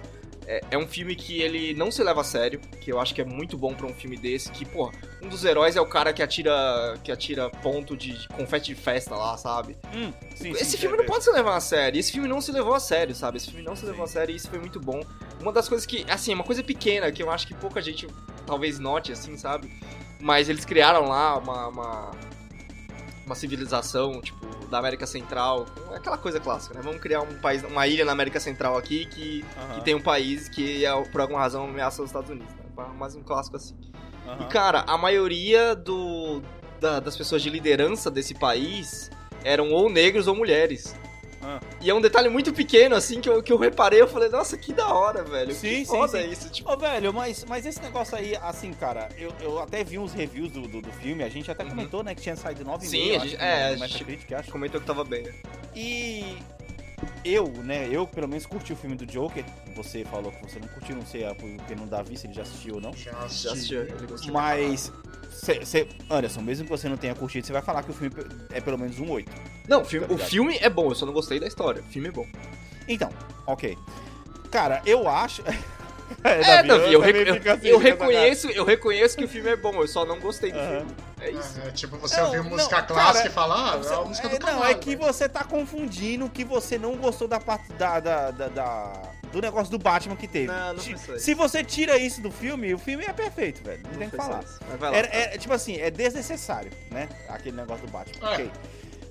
É, 0.49 0.63
é 0.71 0.79
um 0.79 0.89
filme 0.89 1.15
que 1.15 1.43
ele 1.43 1.75
não 1.75 1.91
se 1.91 2.03
leva 2.03 2.23
a 2.23 2.25
sério, 2.25 2.59
que 2.81 2.91
eu 2.91 2.99
acho 2.99 3.15
que 3.15 3.21
é 3.21 3.25
muito 3.25 3.59
bom 3.59 3.75
pra 3.75 3.87
um 3.87 3.93
filme 3.93 4.17
desse, 4.17 4.51
que, 4.51 4.65
pô, 4.65 4.91
um 5.23 5.29
dos 5.29 5.45
heróis 5.45 5.77
é 5.77 5.81
o 5.81 5.87
cara 5.87 6.11
que 6.11 6.23
atira 6.23 6.95
que 7.05 7.13
atira 7.13 7.51
ponto 7.51 7.95
de, 7.95 8.17
de 8.17 8.29
confete 8.29 8.75
de 8.75 8.75
festa 8.75 9.15
lá, 9.15 9.37
sabe? 9.37 9.77
Hum, 9.95 10.11
sim, 10.35 10.53
Esse 10.53 10.71
sim, 10.71 10.79
filme 10.79 10.97
é, 10.97 11.01
não 11.01 11.07
pode 11.07 11.25
se 11.25 11.31
levar 11.31 11.55
a 11.55 11.61
sério. 11.61 12.01
Esse 12.01 12.11
filme 12.11 12.27
não 12.27 12.41
se 12.41 12.51
levou 12.51 12.73
a 12.73 12.81
sério, 12.81 13.15
sabe? 13.15 13.37
Esse 13.37 13.51
filme 13.51 13.63
não 13.63 13.77
se 13.77 13.85
levou 13.85 14.05
a 14.05 14.09
sério 14.09 14.33
e 14.33 14.37
isso 14.37 14.49
foi 14.49 14.59
muito 14.59 14.81
bom. 14.81 15.03
Uma 15.39 15.53
das 15.53 15.69
coisas 15.69 15.87
que, 15.87 16.07
assim, 16.11 16.33
uma 16.33 16.45
coisa 16.45 16.63
pequena 16.63 17.13
que 17.13 17.23
eu 17.23 17.31
acho 17.31 17.47
que 17.47 17.53
pouca 17.53 17.83
gente 17.83 18.07
talvez 18.47 18.79
note, 18.79 19.13
assim, 19.13 19.37
sabe? 19.37 19.71
Mas 20.19 20.49
eles 20.49 20.65
criaram 20.65 21.09
lá 21.09 21.37
uma, 21.37 21.69
uma, 21.69 22.11
uma 23.29 23.35
civilização, 23.35 24.21
tipo, 24.21 24.45
da 24.69 24.79
América 24.79 25.07
Central. 25.07 25.67
Aquela 25.95 26.19
coisa 26.19 26.41
clássica, 26.41 26.75
né? 26.75 26.81
Vamos 26.83 27.01
criar 27.01 27.21
um 27.21 27.35
país, 27.41 27.63
uma 27.63 27.87
ilha 27.87 28.05
na 28.05 28.13
América 28.13 28.41
Central 28.41 28.77
aqui 28.77 29.07
que, 29.07 29.45
Aham, 29.57 29.75
que 29.75 29.85
tem 29.85 29.95
um 29.95 30.01
país 30.01 30.49
que, 30.49 30.85
é, 30.85 31.03
por 31.05 31.21
alguma 31.21 31.39
razão, 31.41 31.65
ameaça 31.65 32.03
os 32.03 32.09
Estados 32.09 32.31
Unidos. 32.31 32.53
Né? 32.55 32.85
Mais 32.97 33.15
um 33.15 33.23
clássico 33.23 33.57
assim. 33.57 33.75
aham. 34.27 34.43
E, 34.43 34.45
cara, 34.47 34.85
a 34.87 34.97
maioria 34.99 35.75
do, 35.75 36.43
da- 36.81 37.01
das 37.01 37.17
pessoas 37.17 37.43
de 37.43 37.51
liderança 37.51 38.11
desse 38.11 38.35
país 38.35 39.11
eram 39.45 39.71
ou 39.73 39.89
negros 39.91 40.27
ou 40.27 40.35
mulheres. 40.35 40.95
Ah. 41.43 41.61
E 41.81 41.89
é 41.89 41.95
um 41.95 42.01
detalhe 42.01 42.29
muito 42.29 42.53
pequeno, 42.53 42.95
assim, 42.97 43.21
que 43.21 43.29
eu, 43.29 43.43
que 43.43 43.53
eu 43.53 43.57
reparei, 43.57 44.01
eu 44.01 44.09
falei, 44.09 44.29
nossa, 44.29 44.57
que 44.59 44.73
da 44.73 44.93
hora, 44.93 45.23
velho. 45.23 45.55
Sim, 45.55 45.69
que 45.69 45.77
sim, 45.77 45.85
foda 45.87 46.21
sim. 46.23 46.31
isso, 46.31 46.51
tipo. 46.51 46.71
Ô, 46.73 46.77
velho, 46.77 47.13
mas, 47.13 47.45
mas 47.45 47.65
esse 47.65 47.81
negócio 47.81 48.17
aí, 48.17 48.37
assim, 48.43 48.73
cara, 48.73 49.09
eu, 49.17 49.33
eu 49.41 49.59
até 49.61 49.85
vi 49.85 49.99
uns 49.99 50.13
reviews 50.13 50.51
do, 50.51 50.63
do, 50.63 50.81
do 50.83 50.93
filme, 50.93 51.23
a 51.23 51.29
gente 51.29 51.51
até 51.51 51.63
Uhum. 51.63 51.71
comentou, 51.71 52.03
né, 52.03 52.15
que 52.15 52.21
tinha 52.23 52.35
saído 52.37 52.65
9,5, 52.65 52.81
Sim, 52.89 53.13
a 53.13 53.17
acho, 53.17 53.27
gente- 53.29 53.39
no- 53.39 53.45
é, 53.45 53.65
a 53.67 53.77
gente- 53.87 54.35
acho. 54.35 54.51
Comentou 54.51 54.81
que 54.81 54.87
tava 54.87 55.05
bem, 55.05 55.23
né? 55.23 55.33
E 55.77 56.37
eu, 57.25 57.49
né, 57.65 57.89
eu 57.91 58.07
pelo 58.07 58.29
menos 58.29 58.47
curti 58.47 58.73
o 58.73 58.77
filme 58.77 58.97
do 58.97 59.05
Joker, 59.07 59.45
você 59.77 60.05
falou 60.05 60.31
que 60.33 60.43
você 60.43 60.59
não 60.59 60.69
curtiu, 60.69 60.97
não 60.97 61.07
sei 61.07 61.25
ah, 61.25 61.35
porque 61.35 61.75
não 61.75 61.87
dá 61.87 62.03
vista, 62.03 62.27
ele 62.27 62.35
já 62.35 62.43
assistiu 62.43 62.77
ou 62.77 62.81
não. 62.81 62.93
Já 62.95 63.11
Já 63.13 63.19
assisti. 63.21 63.49
assistiu, 63.49 63.83
ele 63.83 64.07
gostou. 64.07 64.33
Mas, 64.33 64.93
cê, 65.31 65.65
cê- 65.65 65.89
Anderson, 66.11 66.41
mesmo 66.41 66.65
que 66.65 66.71
você 66.71 66.89
não 66.89 66.97
tenha 66.97 67.15
curtido, 67.15 67.47
você 67.47 67.53
vai 67.53 67.63
falar 67.63 67.83
que 67.83 67.91
o 67.91 67.95
filme 67.95 68.15
é 68.53 68.61
pelo 68.61 68.79
menos 68.79 68.99
um 68.99 69.11
8. 69.11 69.31
Não, 69.69 69.83
o 69.83 69.85
filme, 69.85 70.07
Tá 70.07 70.15
o 70.15 70.19
filme 70.19 70.57
é 70.61 70.69
bom, 70.71 70.89
eu 70.91 70.95
só 70.95 71.05
não 71.07 71.13
gostei 71.13 71.39
da 71.39 71.47
história. 71.47 71.83
O 71.83 71.93
filme 71.93 72.09
é 72.09 72.13
bom. 72.13 72.27
Então, 72.89 73.11
ok. 73.47 73.77
Cara, 74.51 74.81
eu 74.87 75.09
acho. 75.09 75.43
É, 76.25 76.63
Davi, 76.63 76.91
eu, 76.95 77.01
também 77.03 77.23
rec- 77.23 77.47
assim, 77.47 77.69
eu 77.69 77.77
reconheço, 77.79 78.49
eu 78.53 78.65
reconheço 78.65 79.15
que 79.15 79.25
o 79.25 79.29
filme 79.29 79.51
é 79.51 79.57
bom, 79.57 79.75
eu 79.75 79.87
só 79.87 80.07
não 80.07 80.19
gostei 80.19 80.51
do 80.51 80.59
Aham. 80.59 80.79
filme. 80.79 80.93
É 81.21 81.31
isso. 81.31 81.61
É, 81.61 81.71
tipo, 81.71 81.97
você 81.99 82.17
Não, 82.17 82.27
ouviu 82.27 82.45
não, 82.45 82.51
música 82.51 82.71
cara, 82.83 82.87
clássica 82.87 83.29
e 83.29 83.31
fala, 83.33 83.73
ah, 83.73 83.77
Você- 83.77 83.93
é 83.93 83.97
a 83.97 84.01
música 84.05 84.27
é, 84.27 84.31
do 84.31 84.39
não, 84.39 84.47
cavalo. 84.47 84.65
é 84.67 84.75
que 84.75 84.97
né? 84.97 85.07
você 85.07 85.29
tá 85.29 85.45
confundindo 85.45 86.29
que 86.31 86.45
você 86.45 86.79
não 86.79 86.97
gostou 86.97 87.27
da 87.29 87.41
parte 87.41 87.73
da, 87.73 88.01
da, 88.01 88.31
da- 88.31 88.49
da- 88.49 89.03
do 89.33 89.41
negócio 89.43 89.71
do 89.71 89.79
Batman 89.79 90.17
que 90.17 90.27
teve. 90.29 90.47
Não, 90.47 90.73
não 90.75 90.83
isso. 90.83 91.19
Se 91.19 91.35
você 91.35 91.63
tira 91.63 91.99
isso 91.99 92.21
do 92.23 92.31
filme, 92.31 92.73
o 92.73 92.79
filme 92.79 93.05
é 93.05 93.13
perfeito, 93.13 93.63
velho. 93.63 93.83
Não, 93.91 93.99
tem 93.99 94.09
o 94.09 94.11
que 94.11 94.17
falar. 94.17 94.43
isso. 94.43 94.59
Mas 94.71 94.81
vai 94.81 94.91
lá. 94.91 94.97
Era- 94.97 95.09
é, 95.15 95.39
tipo 95.39 95.53
assim, 95.53 95.77
é 95.77 95.91
desnecessário, 95.91 96.71
né? 96.91 97.09
Aquele 97.29 97.57
negócio 97.57 97.85
do 97.87 97.93
Batman. 97.93 98.31
É. 98.31 98.35
Ok. 98.35 98.51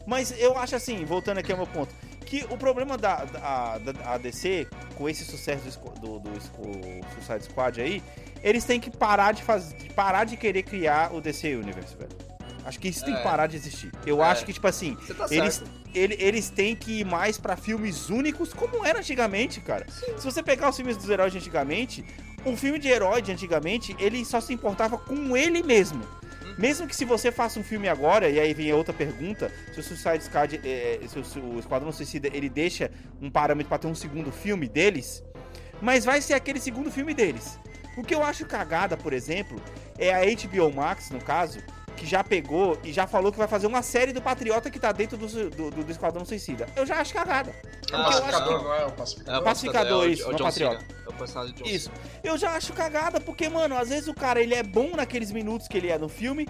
Mas 0.06 0.34
eu 0.40 0.58
acho 0.58 0.76
assim, 0.76 1.04
voltando 1.06 1.38
aqui 1.40 1.52
ao 1.52 1.58
meu 1.58 1.68
ponto, 1.68 1.94
que 2.26 2.46
o 2.50 2.58
problema 2.58 2.98
da, 2.98 3.24
da, 3.26 3.78
da- 3.78 4.14
a 4.14 4.18
DC, 4.18 4.68
com 4.96 5.08
esse 5.08 5.24
sucesso 5.24 5.62
do, 6.00 6.20
do, 6.20 6.30
do 6.32 6.40
Suicide 6.42 7.44
Squad 7.46 7.80
aí, 7.82 8.02
eles 8.44 8.64
têm 8.64 8.80
que 8.80 8.90
parar 8.90 9.32
de 9.34 9.44
fazer. 9.44 9.76
parar 9.94 10.26
de 10.26 10.38
querer 10.38 10.62
criar 10.64 11.14
o 11.14 11.20
DC 11.22 11.56
Universe, 11.56 11.96
velho. 11.98 12.12
Acho 12.66 12.80
que 12.80 12.88
isso 12.90 13.04
tem 13.04 13.14
que 13.14 13.20
É. 13.22 13.24
parar 13.24 13.48
de 13.48 13.56
existir. 13.56 13.92
Eu 14.06 14.22
É. 14.24 14.28
acho 14.28 14.46
que, 14.46 14.54
tipo 14.54 14.68
assim, 14.68 14.96
tá 15.18 15.26
eles, 15.32 15.64
ele- 15.96 16.18
eles 16.20 16.50
têm 16.50 16.76
que 16.76 17.00
ir 17.00 17.06
mais 17.06 17.38
pra 17.38 17.56
filmes 17.56 18.10
únicos, 18.10 18.54
como 18.54 18.86
era 18.86 19.00
antigamente, 19.00 19.60
cara. 19.62 19.86
Se 19.90 20.24
você 20.24 20.44
pegar 20.44 20.70
os 20.70 20.76
filmes 20.76 20.98
dos 20.98 21.10
heróis 21.10 21.32
de 21.32 21.40
antigamente, 21.40 22.06
o 22.46 22.56
filme 22.56 22.78
de 22.78 22.88
herói 22.90 23.22
de 23.22 23.32
antigamente, 23.32 23.96
ele 23.98 24.24
só 24.26 24.40
se 24.42 24.54
importava 24.54 24.98
com 24.98 25.36
ele 25.36 25.64
mesmo. 25.64 26.04
Uhum. 26.44 26.56
Mesmo 26.58 26.86
que 26.88 26.96
se 26.96 27.06
você 27.06 27.32
faça 27.32 27.60
um 27.60 27.64
filme 27.64 27.88
agora, 27.90 28.30
e 28.30 28.40
aí 28.40 28.54
vem 28.54 28.70
a 28.70 28.76
outra 28.76 28.94
pergunta, 28.94 29.52
se 29.74 29.80
o 29.80 29.84
Suicide 29.84 30.24
Squad, 30.26 30.60
é, 30.64 31.00
se 31.08 31.18
o, 31.18 31.24
se 31.26 31.40
o 31.40 31.58
Esquadrão 31.60 31.92
Suicida, 31.92 32.28
ele 32.34 32.50
deixa 32.50 32.92
um 33.22 33.32
parâmetro 33.32 33.70
pra 33.70 33.78
ter 33.80 33.88
um 33.88 33.96
segundo 33.96 34.32
filme 34.32 34.68
deles, 34.68 35.24
mas 35.82 36.04
vai 36.04 36.20
ser 36.22 36.34
aquele 36.34 36.60
segundo 36.60 36.92
filme 36.92 37.14
deles. 37.14 37.58
O 37.98 38.04
que 38.04 38.14
eu 38.14 38.24
acho 38.24 38.46
cagada, 38.46 38.96
por 38.96 39.12
exemplo, 39.12 39.60
é 39.98 40.14
a 40.14 40.20
HBO 40.24 40.72
Max, 40.74 41.10
no 41.10 41.20
caso, 41.20 41.60
que 41.96 42.06
já 42.06 42.24
pegou 42.24 42.78
e 42.84 42.94
já 42.94 43.08
falou 43.08 43.32
que 43.32 43.40
vai 43.40 43.48
fazer 43.48 43.66
uma 43.66 43.82
série 43.82 44.14
do 44.14 44.22
Patriota 44.22 44.70
que 44.70 44.80
tá 44.80 44.92
dentro 44.92 45.18
do, 45.18 45.26
do, 45.28 45.50
do- 45.72 45.84
do 45.84 45.92
Esquadrão 45.92 46.24
Suicida. 46.24 46.68
Eu 46.76 46.86
já 46.86 46.98
acho 47.02 47.12
cagada. 47.12 47.52
É 47.92 47.96
o 47.96 48.00
Ah, 48.00 48.04
pacificador, 48.06 48.58
que- 48.60 48.64
não 48.66 48.74
é 48.74 48.86
o 48.86 48.88
É 48.88 48.92
pacificador? 48.92 49.42
o 49.42 49.44
Pacificador, 49.44 50.04
é 50.04 50.08
o- 50.08 50.12
isso, 50.12 50.24
é 50.24 50.28
o 50.28 50.32
não 50.34 50.38
Patriota. 50.38 50.80
Cena. 50.80 50.88
É 51.06 51.10
o 51.10 51.14
personagem 51.14 51.56
de 51.56 51.64
John 51.64 51.70
Isso. 51.70 51.92
Eu 52.24 52.38
já 52.38 52.52
acho 52.52 52.72
cagada, 52.74 53.20
porque, 53.20 53.50
mano, 53.50 53.76
às 53.76 53.90
vezes 53.90 54.08
o 54.08 54.14
cara 54.14 54.40
ele 54.40 54.54
é 54.54 54.62
bom 54.62 54.92
naqueles 54.96 55.32
minutos 55.32 55.68
que 55.68 55.76
ele 55.78 55.90
é 55.90 55.98
no 55.98 56.08
filme. 56.08 56.48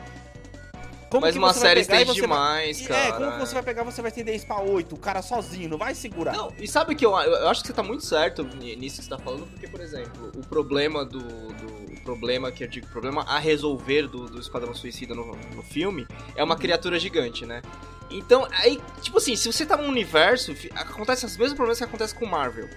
Como 1.10 1.22
Mas 1.22 1.36
uma 1.36 1.54
série 1.54 1.82
estende 1.82 2.06
você 2.06 2.22
vai- 2.22 2.22
demais, 2.22 2.82
E, 2.82 2.84
cara. 2.86 3.00
É, 3.08 3.12
como 3.14 3.32
que 3.34 3.40
você 3.40 3.54
vai 3.54 3.64
pegar, 3.64 3.84
você 3.84 4.02
vai 4.02 4.10
estender 4.10 4.36
isso 4.36 4.46
pra 4.46 4.60
8, 4.62 4.94
o 4.96 4.98
cara 4.98 5.22
sozinho, 5.22 5.70
não 5.70 5.78
vai 5.78 5.96
segurar. 5.96 6.34
Não, 6.34 6.52
e 6.60 6.68
sabe 6.68 6.96
que 6.96 7.06
eu, 7.06 7.12
eu 7.12 7.48
acho 7.48 7.62
que 7.62 7.68
você 7.68 7.74
tá 7.74 7.82
muito 7.84 8.06
certo 8.06 8.44
ni- 8.44 8.76
nisso 8.76 8.98
que 8.98 9.04
você 9.04 9.10
tá 9.10 9.18
falando, 9.18 9.48
porque, 9.48 9.68
por 9.68 9.80
exemplo, 9.82 10.32
o 10.36 10.46
problema 10.48 11.06
do. 11.06 11.20
do 11.20 11.88
o 11.98 12.02
problema 12.08 12.52
que 12.54 12.64
eu 12.64 12.68
digo, 12.70 12.88
problema 12.88 13.24
a 13.24 13.38
resolver 13.38 14.04
do, 14.08 14.28
do 14.28 14.40
Esquadrão 14.40 14.74
Suicida 14.74 15.14
no, 15.14 15.36
no 15.54 15.62
filme 15.62 16.08
é 16.38 16.44
uma 16.44 16.56
criatura 16.56 16.98
gigante, 16.98 17.46
né? 17.46 17.62
Então, 18.10 18.48
aí, 18.52 18.80
tipo 19.02 19.18
assim, 19.18 19.36
se 19.36 19.52
você 19.52 19.66
tá 19.66 19.76
num 19.76 19.90
universo, 19.90 20.56
acontece 20.74 21.26
os 21.26 21.36
mesmos 21.36 21.56
problemas 21.56 21.78
que 21.80 21.84
acontecem 21.84 22.18
com 22.18 22.26
Marvel. 22.26 22.70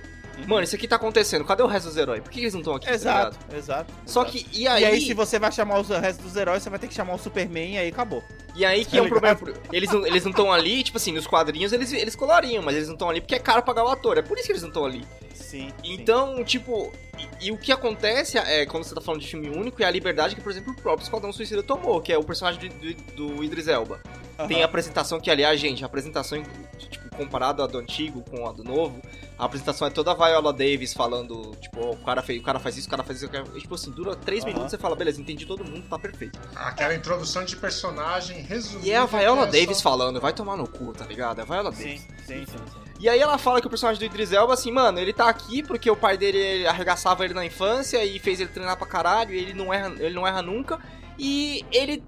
Mano, 0.47 0.63
isso 0.63 0.75
aqui 0.77 0.87
tá 0.89 0.97
acontecendo, 0.97 1.45
cadê 1.45 1.63
o 1.63 1.67
resto 1.67 1.87
dos 1.87 1.97
heróis? 1.97 2.23
Por 2.23 2.31
que 2.31 2.41
eles 2.41 2.53
não 2.55 2.61
estão 2.61 2.75
aqui? 2.75 2.87
tá 2.87 2.93
Exato, 2.93 3.37
ligado? 3.39 3.59
exato. 3.59 3.95
Só 4.07 4.23
exato. 4.23 4.33
que, 4.37 4.59
e 4.59 4.67
aí. 4.69 4.83
E 4.83 4.87
aí, 4.87 5.01
se 5.01 5.15
você 5.15 5.39
vai 5.39 5.53
chamar 5.53 5.79
os 5.81 5.89
restos 5.89 6.25
dos 6.25 6.37
heróis, 6.37 6.63
você 6.63 6.71
vai 6.71 6.79
ter 6.79 6.89
que 6.89 6.95
chamar 6.95 7.15
o 7.15 7.19
Superman 7.19 7.75
e 7.75 7.79
aí 7.79 7.89
acabou. 7.89 8.23
E 8.55 8.65
aí 8.65 8.85
que 8.85 8.93
Tá 8.93 8.97
é 8.99 9.01
um 9.03 9.05
ligado? 9.05 9.37
problema. 9.39 9.61
Eles 9.73 9.91
não 9.93 10.07
eles 10.07 10.25
não 10.25 10.31
estão 10.31 10.53
ali, 10.53 10.83
tipo 10.83 10.97
assim, 10.99 11.13
nos 11.13 11.27
quadrinhos 11.27 11.73
eles, 11.73 11.93
eles 11.93 12.17
colariam, 12.17 12.63
mas 12.63 12.75
eles 12.75 12.89
não 12.89 12.95
estão 12.95 13.09
ali 13.09 13.21
porque 13.21 13.35
é 13.37 13.39
caro 13.39 13.63
pagar 13.63 13.85
o 13.85 13.89
ator. 13.89 14.19
É 14.19 14.23
por 14.23 14.37
isso 14.37 14.47
que 14.47 14.53
eles 14.53 14.63
não 14.63 14.69
estão 14.71 14.85
ali. 14.85 15.05
Sim. 15.41 15.73
Então, 15.83 16.45
tipo, 16.45 16.93
e, 17.41 17.47
e 17.49 17.53
o 17.53 17.59
que 17.59 17.73
acontece 17.73 18.39
é, 18.39 18.65
quando 18.67 18.85
você 18.85 18.95
tá 18.95 19.01
falando 19.01 19.21
de 19.21 19.27
filme 19.29 19.49
único, 19.49 19.83
é 19.83 19.87
a 19.87 19.91
liberdade 19.91 20.35
que, 20.37 20.41
por 20.41 20.51
exemplo, 20.53 20.73
o 20.73 20.77
próprio 20.77 21.03
Esquadrão 21.05 21.33
Suicida 21.33 21.63
tomou, 21.63 22.01
que 22.01 22.13
é 22.13 22.19
o 22.19 22.23
personagem 22.25 22.69
do, 22.71 22.95
do, 22.95 23.35
do 23.35 23.45
Idris 23.45 23.67
Elba. 23.69 24.01
Tem 24.49 24.63
a 24.63 24.65
apresentação 24.65 25.21
que, 25.21 25.31
aliás, 25.31 25.61
gente, 25.61 25.83
a 25.83 25.87
apresentação, 25.87 26.43
tipo, 26.79 27.15
comparada 27.15 27.63
a 27.63 27.67
do 27.67 27.77
antigo 27.77 28.23
com 28.23 28.49
a 28.49 28.53
do 28.53 28.65
novo, 28.65 29.03
a 29.39 29.45
apresentação 29.45 29.87
é 29.87 29.91
toda 29.91 30.13
a 30.13 30.15
Viola 30.15 30.51
Davis 30.51 30.95
falando, 30.95 31.55
tipo, 31.61 31.79
"Ó, 31.79 31.91
o 31.91 31.97
cara, 31.99 32.23
fez, 32.23 32.41
o 32.41 32.43
cara 32.43 32.59
faz 32.59 32.79
isso, 32.79 32.87
o 32.87 32.91
cara 32.91 33.03
faz 33.03 33.19
isso, 33.19 33.27
o 33.27 33.31
cara... 33.31 33.45
e, 33.55 33.61
tipo 33.61 33.75
assim, 33.75 33.91
dura 33.91 34.17
três 34.17 34.43
Aham. 34.43 34.53
minutos, 34.55 34.71
você 34.71 34.79
fala, 34.79 34.97
beleza, 34.97 35.21
entendi 35.21 35.45
todo 35.45 35.63
mundo, 35.63 35.83
tá 35.91 35.99
perfeito. 35.99 36.39
Aquela 36.57 36.95
introdução 36.95 37.45
de 37.45 37.55
personagem 37.57 38.41
resumida. 38.41 38.87
E 38.87 38.91
é 38.93 38.97
a 38.97 39.05
Viola 39.05 39.43
é 39.43 39.47
Davis 39.47 39.77
só- 39.77 39.91
falando, 39.91 40.19
vai 40.21 40.33
tomar 40.33 40.57
no 40.57 40.67
cu, 40.67 40.95
tá 40.95 41.05
ligado? 41.05 41.41
É 41.41 41.43
a 41.43 41.45
Viola 41.45 41.71
Davis. 41.71 42.01
Sim, 42.01 42.07
sim, 42.27 42.47
sim, 42.47 42.47
sim. 42.47 42.90
E 43.01 43.09
aí 43.09 43.19
ela 43.19 43.39
fala 43.39 43.63
que 43.63 43.67
o 43.67 43.71
personagem 43.71 43.99
do 43.99 44.05
Idris 44.05 44.31
Elba, 44.31 44.53
assim, 44.53 44.71
mano, 44.71 44.99
ele 44.99 45.15
tá 45.15 45.27
aqui 45.27 45.63
porque 45.63 45.91
o 45.91 45.97
pai 45.97 46.19
dele 46.19 46.67
arregaçava 46.67 47.25
ele 47.25 47.33
na 47.33 47.47
infância 47.47 48.05
e 48.05 48.19
fez 48.19 48.41
ele 48.41 48.51
treinar 48.51 48.77
pra 48.77 48.87
caralho, 48.87 49.33
ele 49.33 49.55
não 49.55 49.73
erra, 49.73 49.95
ele 49.99 50.15
não 50.15 50.27
erra 50.27 50.43
nunca. 50.43 50.79
E 51.19 51.65
ele 51.73 52.03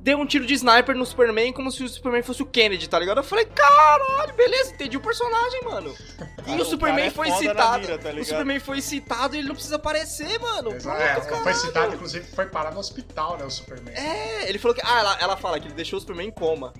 deu 0.00 0.18
um 0.18 0.26
tiro 0.26 0.46
de 0.46 0.54
sniper 0.54 0.94
no 0.96 1.04
Superman 1.04 1.52
como 1.52 1.70
se 1.70 1.82
o 1.84 1.88
Superman 1.88 2.22
fosse 2.22 2.42
o 2.42 2.46
Kennedy, 2.46 2.88
tá 2.88 2.98
ligado? 2.98 3.18
Eu 3.18 3.24
falei, 3.24 3.44
caralho, 3.46 4.32
beleza, 4.34 4.72
entendi 4.72 4.96
o 4.96 5.00
personagem, 5.00 5.62
mano. 5.64 5.94
E 6.38 6.42
Cara, 6.42 6.58
o 6.58 6.62
o 6.62 6.64
Superman 6.64 6.96
cara 6.96 7.06
é 7.06 7.10
foi 7.10 7.30
citado. 7.32 7.80
mira, 7.80 7.98
tá 7.98 8.10
o? 8.10 8.24
Superman 8.24 8.60
foi 8.60 8.80
citado 8.80 9.34
e 9.36 9.38
ele 9.40 9.48
não 9.48 9.54
precisa 9.54 9.76
aparecer, 9.76 10.38
mano. 10.40 10.72
Exa- 10.74 10.90
Pronto, 10.90 11.02
é, 11.02 11.14
caralho. 11.20 11.42
foi 11.42 11.54
citado, 11.54 11.94
inclusive, 11.94 12.26
foi 12.34 12.46
parar 12.46 12.72
no 12.72 12.80
hospital, 12.80 13.36
né, 13.38 13.44
o 13.44 13.50
Superman. 13.50 13.94
É, 13.94 14.48
ele 14.48 14.58
falou 14.58 14.74
que. 14.74 14.82
Ah, 14.84 15.00
ela, 15.00 15.18
ela 15.20 15.36
fala 15.36 15.58
que 15.60 15.66
ele 15.68 15.74
deixou 15.74 15.98
o 15.98 16.00
Superman 16.00 16.28
em 16.28 16.32
coma. 16.32 16.72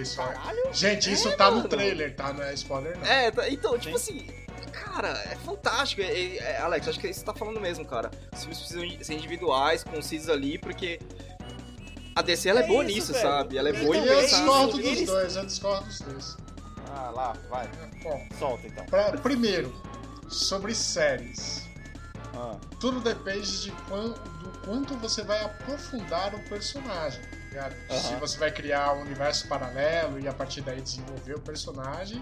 Isso. 0.00 0.16
Caralho. 0.16 0.58
Gente, 0.72 1.12
isso 1.12 1.28
É, 1.28 1.32
tá 1.36 1.50
mano. 1.50 1.62
no 1.62 1.68
trailer, 1.68 2.14
tá? 2.16 2.32
Não 2.32 2.42
é 2.42 2.54
spoiler, 2.54 2.96
não. 2.98 3.06
É, 3.06 3.30
tá- 3.30 3.48
então, 3.48 3.78
tipo 3.78 3.94
assim, 3.96 4.26
cara, 4.72 5.10
é 5.30 5.36
fantástico. 5.44 6.00
É, 6.02 6.36
é, 6.38 6.58
Alex, 6.58 6.88
acho 6.88 6.98
que 6.98 7.06
isso 7.08 7.20
que 7.20 7.26
você 7.26 7.32
tá 7.32 7.38
falando 7.38 7.60
mesmo, 7.60 7.84
cara. 7.84 8.10
Os 8.32 8.40
filmes 8.40 8.58
precisam 8.58 9.04
ser 9.04 9.14
individuais, 9.14 9.84
concisos 9.84 10.28
ali, 10.28 10.58
porque 10.58 10.98
a 12.14 12.22
DC 12.22 12.48
ela 12.48 12.60
é, 12.60 12.64
É 12.64 12.66
boa 12.66 12.84
isso, 12.84 12.94
nisso, 12.94 13.12
velho. 13.12 13.28
sabe? 13.28 13.58
Ela 13.58 13.68
é 13.68 13.72
Eu 13.72 13.84
boa 13.84 13.96
em 13.96 14.02
E 14.02 14.06
eu 14.06 14.16
pensar. 14.20 14.36
discordo 14.38 14.72
dos 14.78 14.86
Eles- 14.86 15.06
dois, 15.06 15.36
eu 15.36 15.46
discordo 15.46 15.86
dos 15.86 16.00
dois. 16.00 16.36
Ah, 16.94 17.10
lá, 17.10 17.32
vai. 17.48 17.68
Bom, 18.02 18.28
Solta 18.38 18.66
então. 18.66 18.84
pra- 18.86 19.12
primeiro, 19.12 19.74
sobre 20.28 20.74
séries. 20.74 21.62
Ah, 22.34 22.56
Tudo 22.80 23.00
depende 23.00 23.62
de 23.62 23.70
quan- 23.88 24.08
do 24.10 24.58
quanto 24.64 24.94
você 24.96 25.22
vai 25.22 25.42
aprofundar 25.44 26.34
o 26.34 26.40
personagem. 26.48 27.20
ligado? 27.50 27.74
Se 27.90 28.14
você 28.16 28.38
vai 28.38 28.50
criar 28.50 28.94
um 28.94 29.02
universo 29.02 29.46
paralelo 29.46 30.18
e 30.18 30.26
a 30.26 30.32
partir 30.32 30.62
daí 30.62 30.80
desenvolver 30.80 31.34
o 31.36 31.40
personagem, 31.40 32.18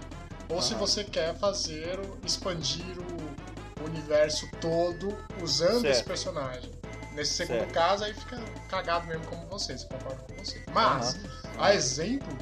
ou 0.49 0.61
se 0.61 0.73
Aham. 0.73 0.79
você 0.81 1.05
quer 1.05 1.33
fazer, 1.39 1.97
o- 2.01 2.17
expandir 2.25 2.83
o 2.99 3.83
universo 3.85 4.45
todo 4.59 5.17
usando 5.41 5.85
esse 5.85 5.95
Certo. 5.99 6.07
personagem. 6.07 6.69
Nesse 7.13 7.33
segundo 7.33 7.59
Certo. 7.59 7.73
caso, 7.73 8.03
aí 8.03 8.13
fica 8.13 8.39
cagado 8.69 9.07
mesmo 9.07 9.25
como 9.25 9.45
vocês, 9.47 9.83
concordo 9.83 10.23
com 10.23 10.33
você. 10.35 10.63
Mas, 10.71 11.19
a 11.57 11.73
exemplo, 11.73 12.37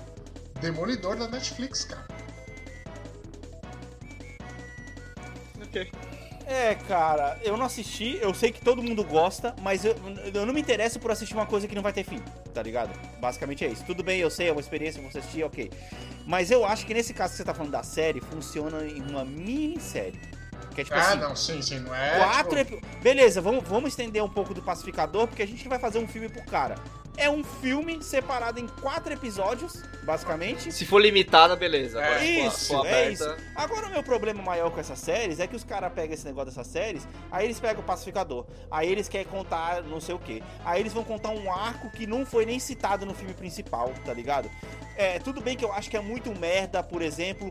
Demolidor 0.61 1.15
da 1.15 1.27
Netflix, 1.27 1.85
cara. 1.85 2.07
Ok. 5.61 5.91
É, 6.45 6.73
cara, 6.73 7.39
eu 7.43 7.55
não 7.55 7.65
assisti, 7.67 8.17
eu 8.19 8.33
sei 8.33 8.51
que 8.51 8.59
todo 8.59 8.81
mundo 8.81 9.03
gosta, 9.03 9.55
mas 9.61 9.85
eu, 9.85 9.95
eu 10.33 10.47
não 10.47 10.53
me 10.53 10.59
interesso 10.59 10.99
por 10.99 11.11
assistir 11.11 11.35
uma 11.35 11.45
coisa 11.45 11.67
que 11.67 11.75
não 11.75 11.83
vai 11.83 11.93
ter 11.93 12.03
fim, 12.03 12.19
tá 12.51 12.63
ligado? 12.63 12.89
Basicamente 13.19 13.63
é 13.63 13.67
isso. 13.67 13.85
Tudo 13.85 14.03
bem, 14.03 14.19
eu 14.19 14.31
sei, 14.31 14.49
é 14.49 14.51
uma 14.51 14.59
experiência, 14.59 14.99
você 14.99 15.19
assistir, 15.19 15.43
ok. 15.43 15.69
Mas 16.25 16.49
eu 16.49 16.65
acho 16.65 16.87
que 16.87 16.93
nesse 16.93 17.13
caso 17.13 17.33
que 17.33 17.37
você 17.37 17.43
tá 17.43 17.53
falando 17.53 17.71
da 17.71 17.83
série, 17.83 18.19
funciona 18.19 18.83
em 18.83 18.99
uma 18.99 19.23
minissérie. 19.23 20.19
Que 20.85 20.93
é 20.93 20.95
tipo 20.95 20.97
ah, 20.97 21.09
assim, 21.11 21.19
não, 21.19 21.35
sim, 21.35 21.61
sim, 21.61 21.79
não 21.79 21.93
é. 21.93 22.17
quatro 22.17 22.55
tipo, 22.57 22.75
epi- 22.75 22.85
Beleza, 23.01 23.41
vamos, 23.41 23.67
vamos 23.67 23.89
estender 23.89 24.23
um 24.23 24.29
pouco 24.29 24.53
do 24.53 24.61
pacificador, 24.61 25.27
porque 25.27 25.43
a 25.43 25.47
gente 25.47 25.67
vai 25.67 25.77
fazer 25.79 25.99
um 25.99 26.07
filme 26.07 26.29
pro 26.29 26.43
cara. 26.45 26.75
É 27.17 27.29
um 27.29 27.43
filme 27.43 28.01
separado 28.01 28.61
em 28.61 28.67
quatro 28.81 29.11
episódios, 29.11 29.83
basicamente. 30.03 30.71
Se 30.71 30.85
for 30.85 30.99
limitada, 31.01 31.53
beleza. 31.53 31.99
Agora, 32.01 32.23
É, 32.23 32.27
se 32.27 32.33
for- 32.39 32.47
isso, 32.47 32.67
for 32.67 32.85
é 32.87 33.03
aberta- 33.07 33.37
Agora 33.55 33.87
o 33.87 33.89
meu 33.89 34.01
problema 34.01 34.41
maior 34.41 34.71
com 34.71 34.79
essas 34.79 34.99
séries 34.99 35.37
é 35.41 35.45
que 35.45 35.53
os 35.55 35.65
caras 35.65 35.91
pegam 35.91 36.13
esse 36.13 36.23
negócio 36.25 36.49
dessas 36.51 36.67
séries, 36.67 37.05
aí 37.29 37.43
eles 37.45 37.59
pegam 37.59 37.81
o 37.81 37.85
pacificador, 37.85 38.45
aí 38.71 38.89
eles 38.89 39.09
querem 39.09 39.27
contar 39.27 39.83
não 39.83 39.99
sei 39.99 40.15
o 40.15 40.19
que, 40.19 40.41
aí 40.63 40.79
eles 40.79 40.93
vão 40.93 41.03
contar 41.03 41.29
um 41.31 41.51
arco 41.53 41.89
que 41.89 42.07
não 42.07 42.25
foi 42.25 42.45
nem 42.45 42.57
citado 42.57 43.05
no 43.05 43.13
filme 43.13 43.33
principal, 43.33 43.91
tá 44.05 44.13
ligado? 44.13 44.49
É, 44.95 45.19
tudo 45.19 45.41
bem 45.41 45.57
que 45.57 45.65
eu 45.65 45.73
acho 45.73 45.89
que 45.89 45.97
é 45.97 46.01
muito 46.01 46.33
merda, 46.39 46.81
por 46.81 47.01
exemplo, 47.01 47.49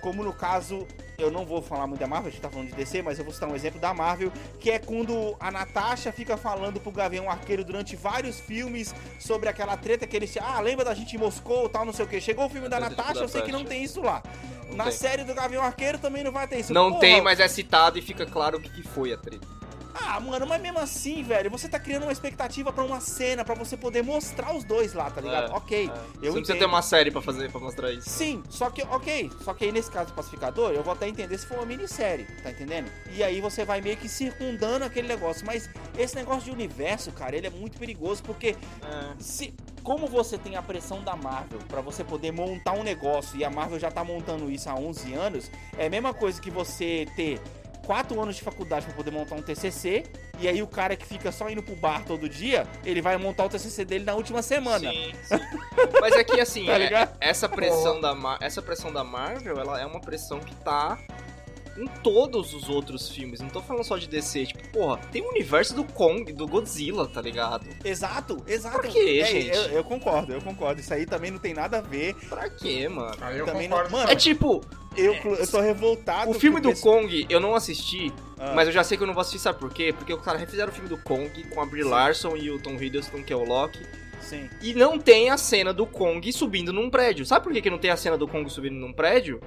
como 0.00 0.24
no 0.24 0.32
caso, 0.32 0.86
eu 1.18 1.30
não 1.30 1.44
vou 1.44 1.62
falar 1.62 1.86
muito 1.86 2.00
da 2.00 2.06
Marvel, 2.06 2.28
a 2.28 2.30
gente 2.30 2.40
tá 2.40 2.50
falando 2.50 2.68
de 2.68 2.74
DC, 2.74 3.02
mas 3.02 3.18
eu 3.18 3.24
vou 3.24 3.32
citar 3.32 3.48
um 3.48 3.54
exemplo 3.54 3.80
da 3.80 3.94
Marvel, 3.94 4.32
que 4.58 4.70
é 4.70 4.78
quando 4.78 5.36
a 5.38 5.50
Natasha 5.50 6.12
fica 6.12 6.36
falando 6.36 6.80
pro 6.80 6.90
Gavião 6.90 7.30
Arqueiro 7.30 7.64
durante 7.64 7.96
vários 7.96 8.40
filmes 8.40 8.94
sobre 9.18 9.48
aquela 9.48 9.76
treta 9.76 10.06
que 10.06 10.16
eles. 10.16 10.36
Ah, 10.40 10.60
lembra 10.60 10.84
da 10.84 10.94
gente 10.94 11.16
em 11.16 11.18
Moscou 11.18 11.68
tal, 11.68 11.84
não 11.84 11.92
sei 11.92 12.04
o 12.04 12.08
que. 12.08 12.20
Chegou 12.20 12.46
o 12.46 12.48
filme 12.48 12.68
da 12.68 12.78
de 12.78 12.88
Natasha, 12.88 13.20
eu 13.20 13.28
sei 13.28 13.42
que 13.42 13.52
não 13.52 13.64
tem 13.64 13.82
isso 13.82 14.00
lá. 14.02 14.22
Não 14.68 14.76
Na 14.76 14.84
tem. 14.84 14.92
série 14.92 15.24
do 15.24 15.34
Gavião 15.34 15.62
Arqueiro 15.62 15.98
também 15.98 16.24
não 16.24 16.32
vai 16.32 16.48
ter 16.48 16.60
isso. 16.60 16.72
Não 16.72 16.88
Porra, 16.88 17.00
tem, 17.00 17.20
mas 17.20 17.38
é 17.38 17.48
citado 17.48 17.98
e 17.98 18.02
fica 18.02 18.26
claro 18.26 18.58
o 18.58 18.60
que, 18.60 18.70
que 18.70 18.82
foi 18.82 19.12
a 19.12 19.16
treta. 19.16 19.46
Ah, 19.94 20.18
mano, 20.20 20.46
mas 20.46 20.60
mesmo 20.60 20.78
assim, 20.78 21.22
velho, 21.22 21.50
você 21.50 21.68
tá 21.68 21.78
criando 21.78 22.02
uma 22.04 22.12
expectativa 22.12 22.72
pra 22.72 22.82
uma 22.84 23.00
cena, 23.00 23.44
pra 23.44 23.54
você 23.54 23.76
poder 23.76 24.02
mostrar 24.02 24.54
os 24.54 24.64
dois 24.64 24.92
lá, 24.92 25.10
tá 25.10 25.20
ligado? 25.20 25.52
É, 25.52 25.56
ok, 25.56 25.78
É. 25.78 25.82
eu 25.84 25.90
Você 25.90 25.94
não 25.94 26.18
precisa 26.20 26.38
entendo. 26.40 26.58
ter 26.58 26.64
uma 26.66 26.82
série 26.82 27.10
pra 27.10 27.22
fazer, 27.22 27.50
pra 27.50 27.60
mostrar 27.60 27.92
isso. 27.92 28.08
Sim, 28.10 28.42
só 28.50 28.70
que, 28.70 28.82
ok, 28.82 29.30
só 29.42 29.54
que 29.54 29.64
aí 29.64 29.72
nesse 29.72 29.90
caso 29.90 30.10
do 30.10 30.14
pacificador, 30.14 30.72
eu 30.72 30.82
vou 30.82 30.92
até 30.92 31.08
entender 31.08 31.38
se 31.38 31.46
for 31.46 31.58
uma 31.58 31.66
minissérie, 31.66 32.26
tá 32.42 32.50
entendendo? 32.50 32.90
E 33.12 33.22
aí 33.22 33.40
você 33.40 33.64
vai 33.64 33.80
meio 33.80 33.96
que 33.96 34.08
circundando 34.08 34.84
aquele 34.84 35.06
negócio. 35.08 35.46
Mas 35.46 35.70
esse 35.96 36.14
negócio 36.16 36.42
de 36.44 36.50
universo, 36.50 37.12
cara, 37.12 37.36
ele 37.36 37.46
é 37.46 37.50
muito 37.50 37.78
perigoso 37.78 38.22
porque 38.22 38.48
É. 38.82 39.12
se 39.18 39.54
como 39.82 40.06
você 40.06 40.38
tem 40.38 40.56
a 40.56 40.62
pressão 40.62 41.02
da 41.02 41.14
Marvel 41.14 41.58
pra 41.68 41.80
você 41.82 42.02
poder 42.02 42.32
montar 42.32 42.72
um 42.72 42.82
negócio 42.82 43.36
e 43.38 43.44
a 43.44 43.50
Marvel 43.50 43.78
já 43.78 43.90
tá 43.90 44.02
montando 44.02 44.50
isso 44.50 44.68
há 44.68 44.74
11 44.74 45.12
anos, 45.12 45.50
é 45.76 45.86
a 45.86 45.90
mesma 45.90 46.12
coisa 46.14 46.40
que 46.40 46.50
você 46.50 47.06
ter 47.14 47.38
4 47.84 48.20
anos 48.20 48.36
de 48.36 48.42
faculdade 48.42 48.86
pra 48.86 48.94
poder 48.94 49.10
montar 49.10 49.34
um 49.36 49.42
TCC 49.42 50.04
e 50.40 50.48
aí 50.48 50.62
o 50.62 50.66
cara 50.66 50.96
que 50.96 51.06
fica 51.06 51.30
só 51.30 51.48
indo 51.48 51.62
pro 51.62 51.76
bar 51.76 52.04
todo 52.04 52.28
dia, 52.28 52.66
ele 52.84 53.00
vai 53.00 53.16
montar 53.16 53.44
o 53.44 53.48
TCC 53.48 53.84
dele 53.84 54.04
na 54.04 54.14
última 54.14 54.42
semana. 54.42 54.90
Sim, 54.90 55.12
sim. 55.22 55.34
Mas 56.00 56.14
é 56.16 56.24
que 56.24 56.40
assim, 56.40 56.66
Tá 56.66 56.72
é- 56.72 56.78
ligado? 56.78 57.16
essa 57.20 57.48
pressão 57.48 58.00
da 58.00 58.14
Mar- 58.14 58.38
essa 58.40 58.60
pressão 58.62 58.92
da 58.92 59.04
Marvel, 59.04 59.58
ela 59.58 59.80
é 59.80 59.86
uma 59.86 60.00
pressão 60.00 60.40
que 60.40 60.54
tá 60.56 60.98
em 61.76 61.86
todos 62.02 62.54
os 62.54 62.68
outros 62.68 63.08
filmes. 63.08 63.40
Não 63.40 63.48
tô 63.48 63.60
falando 63.60 63.84
só 63.84 63.96
de 63.98 64.08
DC, 64.08 64.46
tipo, 64.46 64.68
porra, 64.68 64.98
tem 65.10 65.22
o 65.22 65.28
universo 65.30 65.74
do 65.74 65.84
Kong, 65.84 66.32
do 66.32 66.46
Godzilla, 66.46 67.06
tá 67.08 67.20
ligado? 67.20 67.66
Exato, 67.84 68.42
exato. 68.46 68.80
Por 68.80 68.90
quê, 68.90 69.20
É, 69.22 69.26
gente? 69.26 69.56
Eu, 69.56 69.62
eu 69.78 69.84
concordo, 69.84 70.32
eu 70.32 70.40
concordo. 70.40 70.80
Isso 70.80 70.92
aí 70.94 71.04
também 71.06 71.30
não 71.30 71.38
tem 71.38 71.52
nada 71.54 71.78
a 71.78 71.80
ver. 71.80 72.14
Pra 72.28 72.48
quê, 72.48 72.88
mano? 72.88 73.16
Aí 73.20 73.38
eu 73.38 73.46
Também 73.46 73.68
concordo. 73.68 73.90
não- 73.90 73.98
mano, 73.98 74.10
É 74.10 74.14
tipo, 74.16 74.60
Eu, 74.96 75.14
eu 75.14 75.46
tô 75.50 75.60
revoltado. 75.60 76.30
o 76.30 76.34
filme 76.34 76.60
do 76.60 76.68
pessoal- 76.68 77.00
Kong 77.00 77.26
eu 77.28 77.40
não 77.40 77.54
assisti, 77.54 78.12
Ah, 78.38 78.52
mas 78.54 78.68
eu 78.68 78.72
já 78.72 78.84
sei 78.84 78.96
que 78.96 79.02
eu 79.02 79.06
não 79.06 79.14
vou 79.14 79.20
assistir, 79.22 79.40
sabe 79.40 79.58
por 79.58 79.72
quê? 79.72 79.92
Porque 79.96 80.12
os 80.14 80.22
caras 80.22 80.40
refizeram 80.40 80.70
o 80.70 80.74
filme 80.74 80.88
do 80.88 80.98
Kong 80.98 81.28
com 81.50 81.60
a 81.60 81.66
Brie 81.66 81.82
Sim. 81.82 81.88
Larson 81.90 82.36
e 82.36 82.50
o 82.50 82.58
Tom 82.60 82.74
Hiddleston, 82.80 83.22
que 83.24 83.32
é 83.32 83.36
o 83.36 83.44
Loki. 83.44 83.80
Sim. 84.20 84.48
E 84.62 84.72
não 84.72 84.98
tem 84.98 85.28
a 85.30 85.36
cena 85.36 85.72
do 85.74 85.84
Kong 85.86 86.32
subindo 86.32 86.72
num 86.72 86.88
prédio. 86.88 87.26
Sabe 87.26 87.44
por 87.44 87.52
que, 87.52 87.60
que 87.60 87.68
não 87.68 87.76
tem 87.78 87.90
a 87.90 87.96
cena 87.96 88.16
do 88.16 88.26
Kong 88.26 88.48
subindo 88.50 88.74
num 88.76 88.92
prédio? 88.92 89.40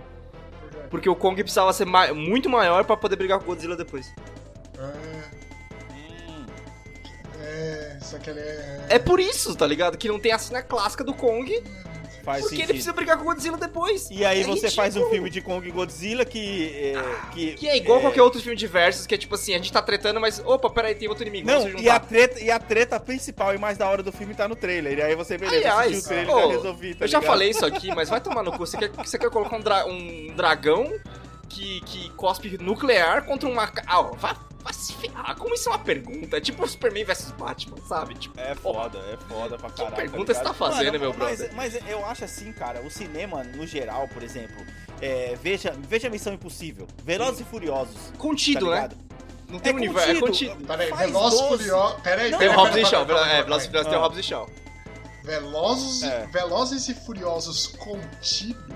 Porque 0.89 1.10
o 1.10 1.15
Kong 1.15 1.41
precisava 1.43 1.71
ser 1.73 1.86
ma- 1.86 2.13
muito 2.13 2.50
maior 2.50 2.84
pra 2.86 2.95
poder 2.97 3.15
brigar 3.15 3.38
com 3.39 3.45
o 3.45 3.47
Godzilla 3.47 3.76
depois. 3.76 4.12
É, 4.78 5.38
Hum, 5.93 6.45
é, 7.41 7.97
isso 8.02 8.15
aqui 8.15 8.30
é. 8.32 8.86
É 8.89 9.00
por 9.00 9.19
isso, 9.19 9.56
tá 9.56 9.65
ligado? 9.67 9.97
Que 9.97 10.08
não 10.08 10.19
tem 10.19 10.32
a 10.32 10.39
cena 10.39 10.62
clássica 10.62 11.04
do 11.04 11.13
Kong, 11.13 11.63
faz 12.28 12.42
porque 12.42 12.56
ele 12.56 12.62
sentido. 12.63 12.76
precisa 12.76 12.94
brigar 12.94 13.16
com 13.18 13.24
o 13.24 13.26
Godzilla 13.26 13.58
depois. 13.58 14.08
E 14.12 14.26
aí 14.26 14.42
É 14.42 14.44
você 14.44 14.70
faz 14.70 14.96
um 14.96 15.00
ridículo. 15.00 15.10
filme 15.16 15.30
de 15.30 15.42
Kong 15.42 15.68
e 15.68 15.72
Godzilla 15.72 16.26
que. 16.26 16.94
é, 16.94 17.32
que, 17.34 17.52
Que 17.54 17.68
é 17.70 17.78
igual 17.78 18.00
é, 18.00 18.02
qualquer 18.02 18.22
outro 18.22 18.42
filme 18.42 18.56
de 18.58 18.68
versus, 18.68 19.08
que 19.08 19.16
é 19.16 19.18
tipo 19.18 19.36
assim, 19.36 19.54
a 19.54 19.58
gente 19.58 19.72
tá 19.72 19.82
tretando, 19.82 20.20
mas 20.20 20.42
opa, 20.46 20.70
peraí, 20.70 20.94
tem 20.96 21.08
outro 21.08 21.24
inimigo, 21.24 21.48
Não, 21.50 21.68
e 21.80 21.90
a, 21.90 22.00
treta, 22.00 22.40
e 22.40 22.52
a 22.52 22.60
treta 22.60 23.00
principal 23.00 23.56
e 23.56 23.58
mais 23.58 23.78
da 23.78 23.90
hora 23.90 24.04
do 24.04 24.12
filme 24.12 24.34
tá 24.34 24.48
no 24.48 24.56
trailer. 24.56 24.98
E 24.98 25.02
aí 25.02 25.16
você, 25.16 25.38
beleza, 25.38 25.58
Aliás, 25.58 26.04
o 26.06 26.08
trailer 26.08 26.36
ô, 26.36 26.40
já 26.42 26.48
resolvi, 26.48 26.96
tá 26.96 27.06
Eu 27.06 27.08
já 27.08 27.22
falei 27.22 27.50
isso 27.50 27.66
aqui, 27.66 27.94
mas 27.96 28.10
vai 28.10 28.20
tomar 28.20 28.44
no 28.44 28.52
cu. 28.52 28.60
Você 28.60 28.78
quer, 28.78 28.90
você 28.90 29.18
quer 29.18 29.30
colocar 29.30 29.56
um, 29.56 29.62
dra- 29.62 29.86
um 29.86 30.34
dragão 30.36 30.92
que, 31.50 31.82
que 31.82 32.10
cospe 32.12 32.58
nuclear 32.62 33.26
contra 33.26 33.48
um 33.50 33.54
macaco. 33.54 33.88
Ah, 33.90 34.00
ó, 34.02 34.12
vá, 34.16 34.36
vá 34.60 34.74
se 34.74 34.94
ferrar. 34.94 35.36
Como 35.38 35.54
isso 35.56 35.70
é 35.70 35.72
uma 35.74 35.80
pergunta? 35.80 36.38
É 36.38 36.42
tipo 36.42 36.68
Superman 36.68 37.04
vs 37.06 37.32
Batman, 37.32 37.78
sabe? 37.88 38.16
Tipo, 38.16 38.40
É 38.40 38.54
foda, 38.56 38.98
é 39.00 39.18
foda 39.28 39.58
pra 39.58 39.70
caralho. 39.70 39.96
pergunta 39.96 40.34
você 40.34 40.40
ligado? 40.40 40.48
tá 40.48 40.54
fazendo, 40.54 41.00
meu 41.00 41.14
mas, 41.18 41.38
brother? 41.40 41.56
Mas 41.56 41.76
eu 41.88 42.06
acho 42.06 42.26
assim, 42.26 42.52
cara, 42.54 42.82
o 42.82 42.90
cinema, 42.92 43.44
no 43.44 43.66
geral, 43.66 44.08
por 44.10 44.24
exemplo, 44.24 44.56
é, 45.02 45.38
veja, 45.42 45.74
veja 45.78 46.10
Missão 46.10 46.34
Impossível, 46.34 46.88
Velozes 47.04 47.42
e 47.42 47.44
Furiosos, 47.44 47.96
tá 48.12 48.18
contido, 48.18 48.66
né? 48.70 48.76
ligado? 48.76 48.98
Não 49.50 49.60
tem 49.60 49.72
É 49.72 49.76
universo, 49.76 50.12
é 50.12 50.20
contido. 50.20 50.56
Peraí, 50.68 50.92
Velozes 50.92 51.40
doze. 51.40 51.58
Furiosos. 51.64 52.02
Peraí, 52.02 52.38
Tem 52.38 52.50
o 52.50 52.52
Hobbs 52.54 52.76
e 52.76 52.86
Shaw, 52.86 53.02
é, 53.04 53.06
Velozes 53.44 53.64
e. 53.64 53.68
Furiosos 53.68 53.88
tem 53.90 53.98
o. 53.98 54.02
Hobbs 54.02 54.18
e 54.20 54.24
Shaw. 54.24 54.50
Velozes, 55.24 56.04
É. 56.04 56.26
Velozes 56.28 56.90
e 56.90 56.94
Furiosos 56.94 57.68
contido. 57.68 58.66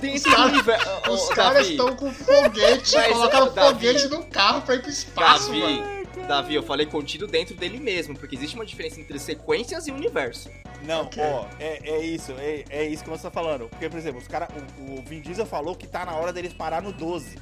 Dentro 0.00 0.30
do 0.30 0.42
universo. 0.42 1.10
Os 1.10 1.28
caras 1.30 1.66
estão 1.68 1.94
com 1.96 2.10
foguete, 2.12 2.94
Mas, 2.96 3.12
colocaram 3.12 3.52
Davi. 3.52 3.86
foguete 3.86 4.08
no 4.08 4.24
carro 4.26 4.62
pra 4.62 4.74
ir 4.76 4.82
pro 4.82 4.90
espaço, 4.90 5.46
Davi, 5.48 5.60
mano. 5.60 6.00
Davi, 6.26 6.54
eu 6.54 6.62
falei 6.62 6.86
contido 6.86 7.26
dentro 7.26 7.54
dele 7.56 7.78
mesmo, 7.78 8.16
porque 8.16 8.36
existe 8.36 8.54
uma 8.54 8.64
diferença 8.66 9.00
entre 9.00 9.18
sequências 9.18 9.86
e 9.86 9.90
universo. 9.90 10.48
Não, 10.82 11.02
Ok. 11.02 11.22
ó, 11.22 11.44
é, 11.58 11.80
é 11.88 12.04
isso, 12.04 12.32
é, 12.38 12.64
é 12.70 12.86
isso 12.86 13.02
que 13.04 13.10
você 13.10 13.22
tá 13.24 13.30
falando. 13.30 13.68
Porque, 13.68 13.88
por 13.88 13.98
exemplo, 13.98 14.20
os 14.20 14.28
cara, 14.28 14.48
o, 14.78 14.98
o 15.00 15.02
Vin 15.02 15.20
Diesel 15.20 15.44
falou 15.46 15.74
que 15.74 15.86
tá 15.86 16.04
na 16.06 16.14
hora 16.14 16.32
deles 16.32 16.52
parar 16.52 16.82
no 16.82 16.92
12. 16.92 17.36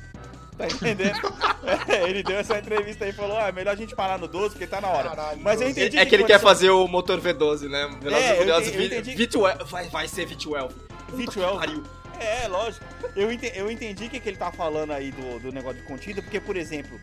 Tá 0.57 0.67
entendendo? 0.67 1.19
É, 1.89 2.09
ele 2.09 2.23
deu 2.23 2.37
essa 2.39 2.57
entrevista 2.59 3.05
aí 3.05 3.11
e 3.11 3.13
falou: 3.13 3.37
ah, 3.37 3.49
é 3.49 3.53
melhor 3.53 3.73
a 3.73 3.77
gente 3.77 3.95
parar 3.95 4.17
no 4.19 4.27
12 4.29 4.51
porque 4.51 4.67
tá 4.67 4.81
na 4.81 4.89
hora. 4.89 5.11
Caralho, 5.11 5.41
Mas 5.43 5.61
eu 5.61 5.69
entendi 5.69 5.99
É 5.99 6.07
que 6.07 6.15
ele 6.15 6.23
quando 6.23 6.29
quer 6.29 6.39
são- 6.39 6.49
fazer 6.49 6.71
o 6.71 6.87
motor 6.87 7.21
V12, 7.21 7.69
né? 7.69 7.91
Velozes 8.01 8.25
É, 8.27 8.33
e 8.35 8.37
Furiosos 8.39 8.69
entendi- 8.69 8.85
eu 8.85 9.03
Vi- 9.03 9.13
entendi. 9.13 9.27
V12. 9.39 9.65
Vai, 9.67 9.89
vai 9.89 10.09
ser 10.09 10.27
V12. 10.29 10.71
V12. 11.15 11.85
É, 12.21 12.49
lógico. 12.49 12.85
Eu 13.17 13.31
entendi, 13.33 13.59
eu 13.59 13.71
entendi 13.71 14.05
o 14.07 14.11
que, 14.11 14.21
que 14.21 14.29
ele 14.29 14.37
tá 14.37 14.51
falando 14.53 14.93
aí 14.93 15.11
do, 15.13 15.39
do 15.41 15.53
negócio 15.53 15.81
de 15.81 15.87
contido, 15.87 16.23
porque, 16.23 16.41
por 16.41 16.57
exemplo, 16.57 16.99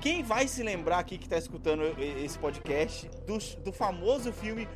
quem 0.00 0.22
vai 0.22 0.48
se 0.48 0.62
lembrar 0.62 0.98
aqui 0.98 1.16
que 1.18 1.28
tá 1.28 1.36
escutando 1.38 1.82
esse 1.98 2.38
podcast 2.38 3.08
do, 3.26 3.38
do 3.62 3.72
famoso 3.72 4.32
filme 4.32 4.68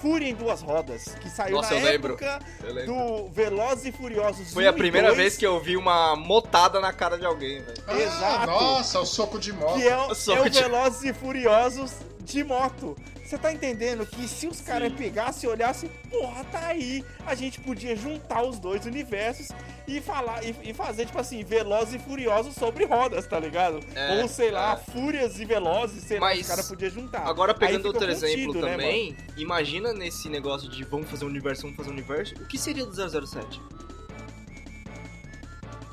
Fúria 0.00 0.28
em 0.28 0.34
Duas 0.34 0.62
Rodas, 0.62 1.14
que 1.20 1.28
saiu 1.28 1.56
Nossa, 1.56 1.74
na 1.74 1.80
eu 1.80 1.88
época 1.88 2.38
lembro. 2.62 2.86
do 2.86 3.28
Velozes 3.28 3.84
e 3.86 3.92
Furiosos 3.92 4.52
Foi 4.54 4.64
1 4.64 4.68
a 4.68 4.72
primeira 4.72 5.08
2, 5.08 5.16
vez 5.18 5.36
que 5.36 5.46
eu 5.46 5.60
vi 5.60 5.76
uma 5.76 6.16
motada 6.16 6.80
na 6.80 6.90
cara 6.92 7.18
de 7.18 7.26
alguém, 7.26 7.60
velho. 7.62 7.82
Ah, 7.86 7.98
Exato. 7.98 8.46
Nossa, 8.46 9.00
o 9.00 9.04
soco 9.04 9.38
de 9.38 9.52
moto. 9.52 9.74
Que 9.76 9.86
é, 9.86 9.96
o- 9.96 10.10
é 10.36 10.40
o 10.40 10.48
de- 10.48 10.60
Velozes 10.62 11.02
e 11.04 11.12
Furiosos 11.12 11.92
de 12.20 12.42
moto. 12.44 12.96
Você 13.30 13.38
tá 13.38 13.52
entendendo 13.52 14.04
que 14.04 14.26
se 14.26 14.48
os 14.48 14.60
caras 14.60 14.92
pegassem 14.92 15.48
e 15.48 15.52
olhassem, 15.52 15.88
porra, 16.10 16.42
tá 16.46 16.66
aí. 16.66 17.04
A 17.24 17.36
gente 17.36 17.60
podia 17.60 17.94
juntar 17.94 18.42
os 18.42 18.58
dois 18.58 18.86
universos 18.86 19.50
e 19.86 20.00
falar 20.00 20.42
e, 20.42 20.52
e 20.64 20.74
fazer, 20.74 21.06
tipo 21.06 21.20
assim, 21.20 21.44
Velozes 21.44 21.94
e 21.94 21.98
Furiosos 22.00 22.56
sobre 22.56 22.86
rodas, 22.86 23.28
tá 23.28 23.38
ligado? 23.38 23.78
É, 23.94 24.20
Ou 24.20 24.26
sei 24.26 24.50
lá, 24.50 24.72
é. 24.72 24.90
Fúrias 24.90 25.38
e 25.38 25.44
Velozes, 25.44 26.02
sei 26.02 26.18
lá, 26.18 26.26
Mas 26.26 26.40
os 26.40 26.46
caras 26.48 26.68
podiam 26.68 26.90
juntar. 26.90 27.24
Agora, 27.24 27.54
pegando 27.54 27.86
outro 27.86 28.04
contido, 28.04 28.26
exemplo 28.26 28.62
né, 28.62 28.72
também, 28.72 29.16
imagina 29.36 29.92
nesse 29.92 30.28
negócio 30.28 30.68
de 30.68 30.82
vamos 30.82 31.08
fazer 31.08 31.24
um 31.24 31.28
universo, 31.28 31.62
vamos 31.62 31.76
fazer 31.76 31.90
um 31.90 31.92
universo, 31.92 32.34
o 32.34 32.46
que 32.46 32.58
seria 32.58 32.84
do 32.84 32.92
007? 32.92 33.62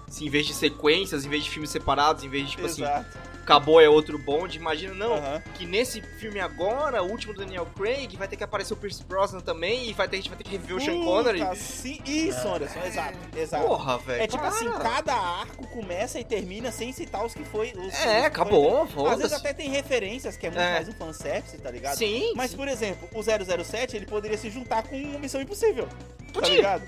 Se 0.10 0.26
em 0.26 0.30
vez 0.32 0.48
de 0.48 0.56
sequências, 0.56 1.24
em 1.24 1.30
vez 1.30 1.44
de 1.44 1.52
filmes 1.52 1.70
separados, 1.70 2.24
em 2.24 2.30
vez 2.30 2.46
de, 2.46 2.56
tipo 2.56 2.64
mano? 2.64 2.74
assim, 2.74 3.06
Acabou 3.48 3.80
é 3.80 3.88
outro 3.88 4.18
bonde, 4.18 4.58
imagina, 4.58 4.94
não, 4.94 5.42
que 5.54 5.66
nesse 5.66 6.02
filme 6.02 6.38
agora, 6.38 7.02
o 7.02 7.10
último 7.10 7.34
do 7.34 7.40
Daniel 7.40 7.66
Craig, 7.78 8.14
vai 8.18 8.28
ter 8.28 8.36
que 8.36 8.44
aparecer 8.44 8.74
o 8.74 8.76
Pierce 8.76 9.02
Brosnan 9.06 9.40
também, 9.40 9.90
e 9.90 9.94
vai 9.94 10.06
ter, 10.06 10.18
a 10.18 10.20
gente 10.20 10.28
vai 10.28 10.38
ter 10.38 10.44
que 10.44 10.50
reviver 10.52 10.76
o 10.76 10.82
Sean 10.82 11.02
Connery. 11.02 11.56
Sim, 11.56 11.98
isso, 12.06 12.46
Anderson, 12.46 12.80
exato, 12.84 13.18
exato. 13.38 13.66
Porra, 13.66 13.98
velho. 14.00 14.22
É 14.22 14.28
tipo 14.28 14.40
para. 14.44 14.50
assim, 14.50 14.70
cada 14.70 15.14
arco 15.16 15.66
começa 15.68 16.20
e 16.20 16.26
termina 16.26 16.74
sem 16.74 16.92
citar 16.92 17.26
os 17.26 17.34
que 17.34 17.46
foi. 17.46 17.70
Os, 17.72 17.96
que 17.96 18.02
É, 18.02 18.18
foi- 18.18 18.26
acabou, 18.26 18.86
Às 19.10 19.18
vezes 19.20 19.32
até 19.32 19.54
tem 19.54 19.70
referências, 19.70 20.36
que 20.36 20.46
é 20.46 20.50
muito 20.50 20.62
É. 20.62 20.74
mais 20.74 20.90
um 20.90 20.94
fanservice, 20.94 21.58
tá 21.58 21.72
ligado? 21.72 21.96
Sim, 21.96 22.34
Mas, 22.36 22.52
sim. 22.52 22.58
por 22.58 22.68
exemplo, 22.68 23.08
o 23.14 23.24
007, 23.24 23.96
ele 23.96 24.06
poderia 24.08 24.38
se 24.38 24.50
juntar 24.50 24.84
com 24.84 24.98
uma 25.02 25.20
Missão 25.20 25.40
Impossível, 25.42 25.88
tá 25.88 26.34
Podia. 26.34 26.54
ligado? 26.58 26.84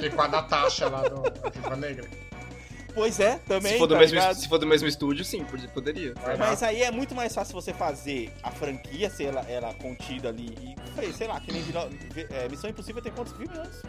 E 0.00 0.10
com 0.10 0.22
a 0.22 0.28
Natasha 0.28 0.88
lá 0.88 1.08
do 1.08 1.22
Viva 1.50 1.74
Negra. 1.74 2.08
Pois 2.94 3.18
é, 3.18 3.38
também, 3.46 3.72
se, 3.72 3.78
for 3.78 3.86
do 3.88 3.94
tá 3.94 4.00
mesmo, 4.00 4.14
ligado? 4.14 4.34
se 4.36 4.48
for 4.48 4.58
do 4.58 4.66
mesmo 4.66 4.86
estúdio, 4.88 5.24
sim, 5.24 5.44
pod- 5.44 5.68
poderia. 5.68 6.14
Lá. 6.24 6.36
Mas 6.38 6.62
aí 6.62 6.82
é 6.82 6.90
muito 6.90 7.14
mais 7.14 7.34
fácil 7.34 7.52
você 7.54 7.72
fazer 7.74 8.32
a 8.42 8.50
franquia, 8.52 9.10
ser 9.10 9.24
ela, 9.24 9.40
ela 9.48 9.74
contida 9.74 10.28
ali 10.28 10.54
e, 10.60 11.12
sei- 11.12 11.12
lá, 11.26 11.40
que 11.40 11.52
nem 11.52 11.62
é, 12.30 12.48
Missão 12.48 12.70
Impossível 12.70 13.02
tem 13.02 13.12
quantos 13.12 13.32
filmes 13.36 13.58
antes? 13.58 13.82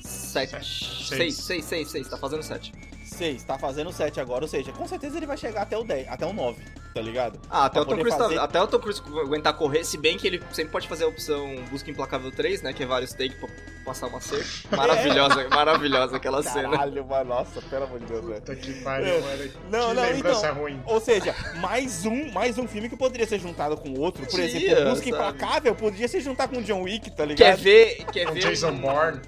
Sete. 0.00 0.50
Seis. 0.64 1.08
Seis, 1.08 1.34
seis, 1.36 1.64
seis, 1.64 1.90
seis. 1.90 2.08
Tá 2.08 2.16
fazendo 2.16 2.42
sete. 2.42 2.72
Seis, 3.04 3.42
tá 3.42 3.58
fazendo 3.58 3.90
sete 3.90 4.20
agora, 4.20 4.44
ou 4.44 4.48
seja, 4.48 4.70
com 4.70 4.86
certeza 4.86 5.16
ele 5.16 5.26
vai 5.26 5.36
chegar 5.36 5.62
até 5.62 5.76
o 5.76 5.82
10, 5.82 6.06
até 6.08 6.24
o 6.26 6.32
9, 6.32 6.62
tá 6.94 7.00
ligado? 7.00 7.40
Ah, 7.50 7.64
até 7.64 7.80
Pra 7.80 7.82
o, 7.82 7.86
Tom 7.86 7.96
Cruise 8.00 8.16
fazer- 8.18 8.34
tá, 8.36 8.44
até 8.44 8.62
o 8.62 8.66
Tom 8.68 8.78
Cruise 8.78 9.02
aguentar 9.24 9.54
correr, 9.54 9.82
se 9.82 9.96
bem 9.96 10.16
que 10.18 10.26
ele 10.26 10.40
sempre 10.52 10.70
pode 10.70 10.86
fazer 10.86 11.04
a 11.04 11.08
opção 11.08 11.56
Busca 11.70 11.90
Implacável 11.90 12.30
3, 12.30 12.60
né? 12.62 12.72
Que 12.74 12.82
é 12.82 12.86
vários 12.86 13.12
takes 13.14 13.36
pra 13.38 13.48
passar 13.84 14.06
uma 14.08 14.20
C. 14.20 14.44
Maravilhosa, 14.70 15.48
maravilhosa 15.48 16.16
aquela 16.16 16.42
cena. 16.42 16.70
Caralho, 16.70 17.04
mano, 17.06 17.30
nossa, 17.30 17.62
pelo 17.62 17.84
amor 17.84 17.98
de 17.98 18.06
Deus, 18.06 18.24
velho. 18.24 18.40
Puta 18.40 18.54
que 18.54 18.74
pariu, 18.84 19.20
mano. 19.22 19.42
É. 19.42 19.50
Não, 19.70 19.88
que 19.88 19.94
não, 19.94 20.10
então. 20.36 20.54
ruim. 20.54 20.82
Ou 20.84 21.00
seja, 21.00 21.34
mais 21.56 22.04
um, 22.04 22.30
mais 22.30 22.56
um 22.58 22.68
filme 22.68 22.90
que 22.90 22.96
poderia 22.96 23.26
ser 23.26 23.40
juntado 23.40 23.76
com 23.78 23.98
outro. 23.98 24.22
Por 24.26 24.30
Podia, 24.32 24.44
exemplo, 24.44 24.90
Busca 24.90 24.94
sabe? 24.96 25.08
Implacável 25.08 25.74
podia 25.74 26.06
se 26.06 26.20
juntar 26.20 26.46
com 26.46 26.60
John 26.60 26.82
Wick, 26.82 27.10
tá 27.10 27.16
Quer 27.16 27.26
ligado? 27.26 27.58
ver. 27.58 28.04
Quer 28.12 28.28
O 28.28 28.34
ver 28.34 28.40
Jason 28.40 28.68
um, 28.68 28.78
Bourne. 28.78 29.20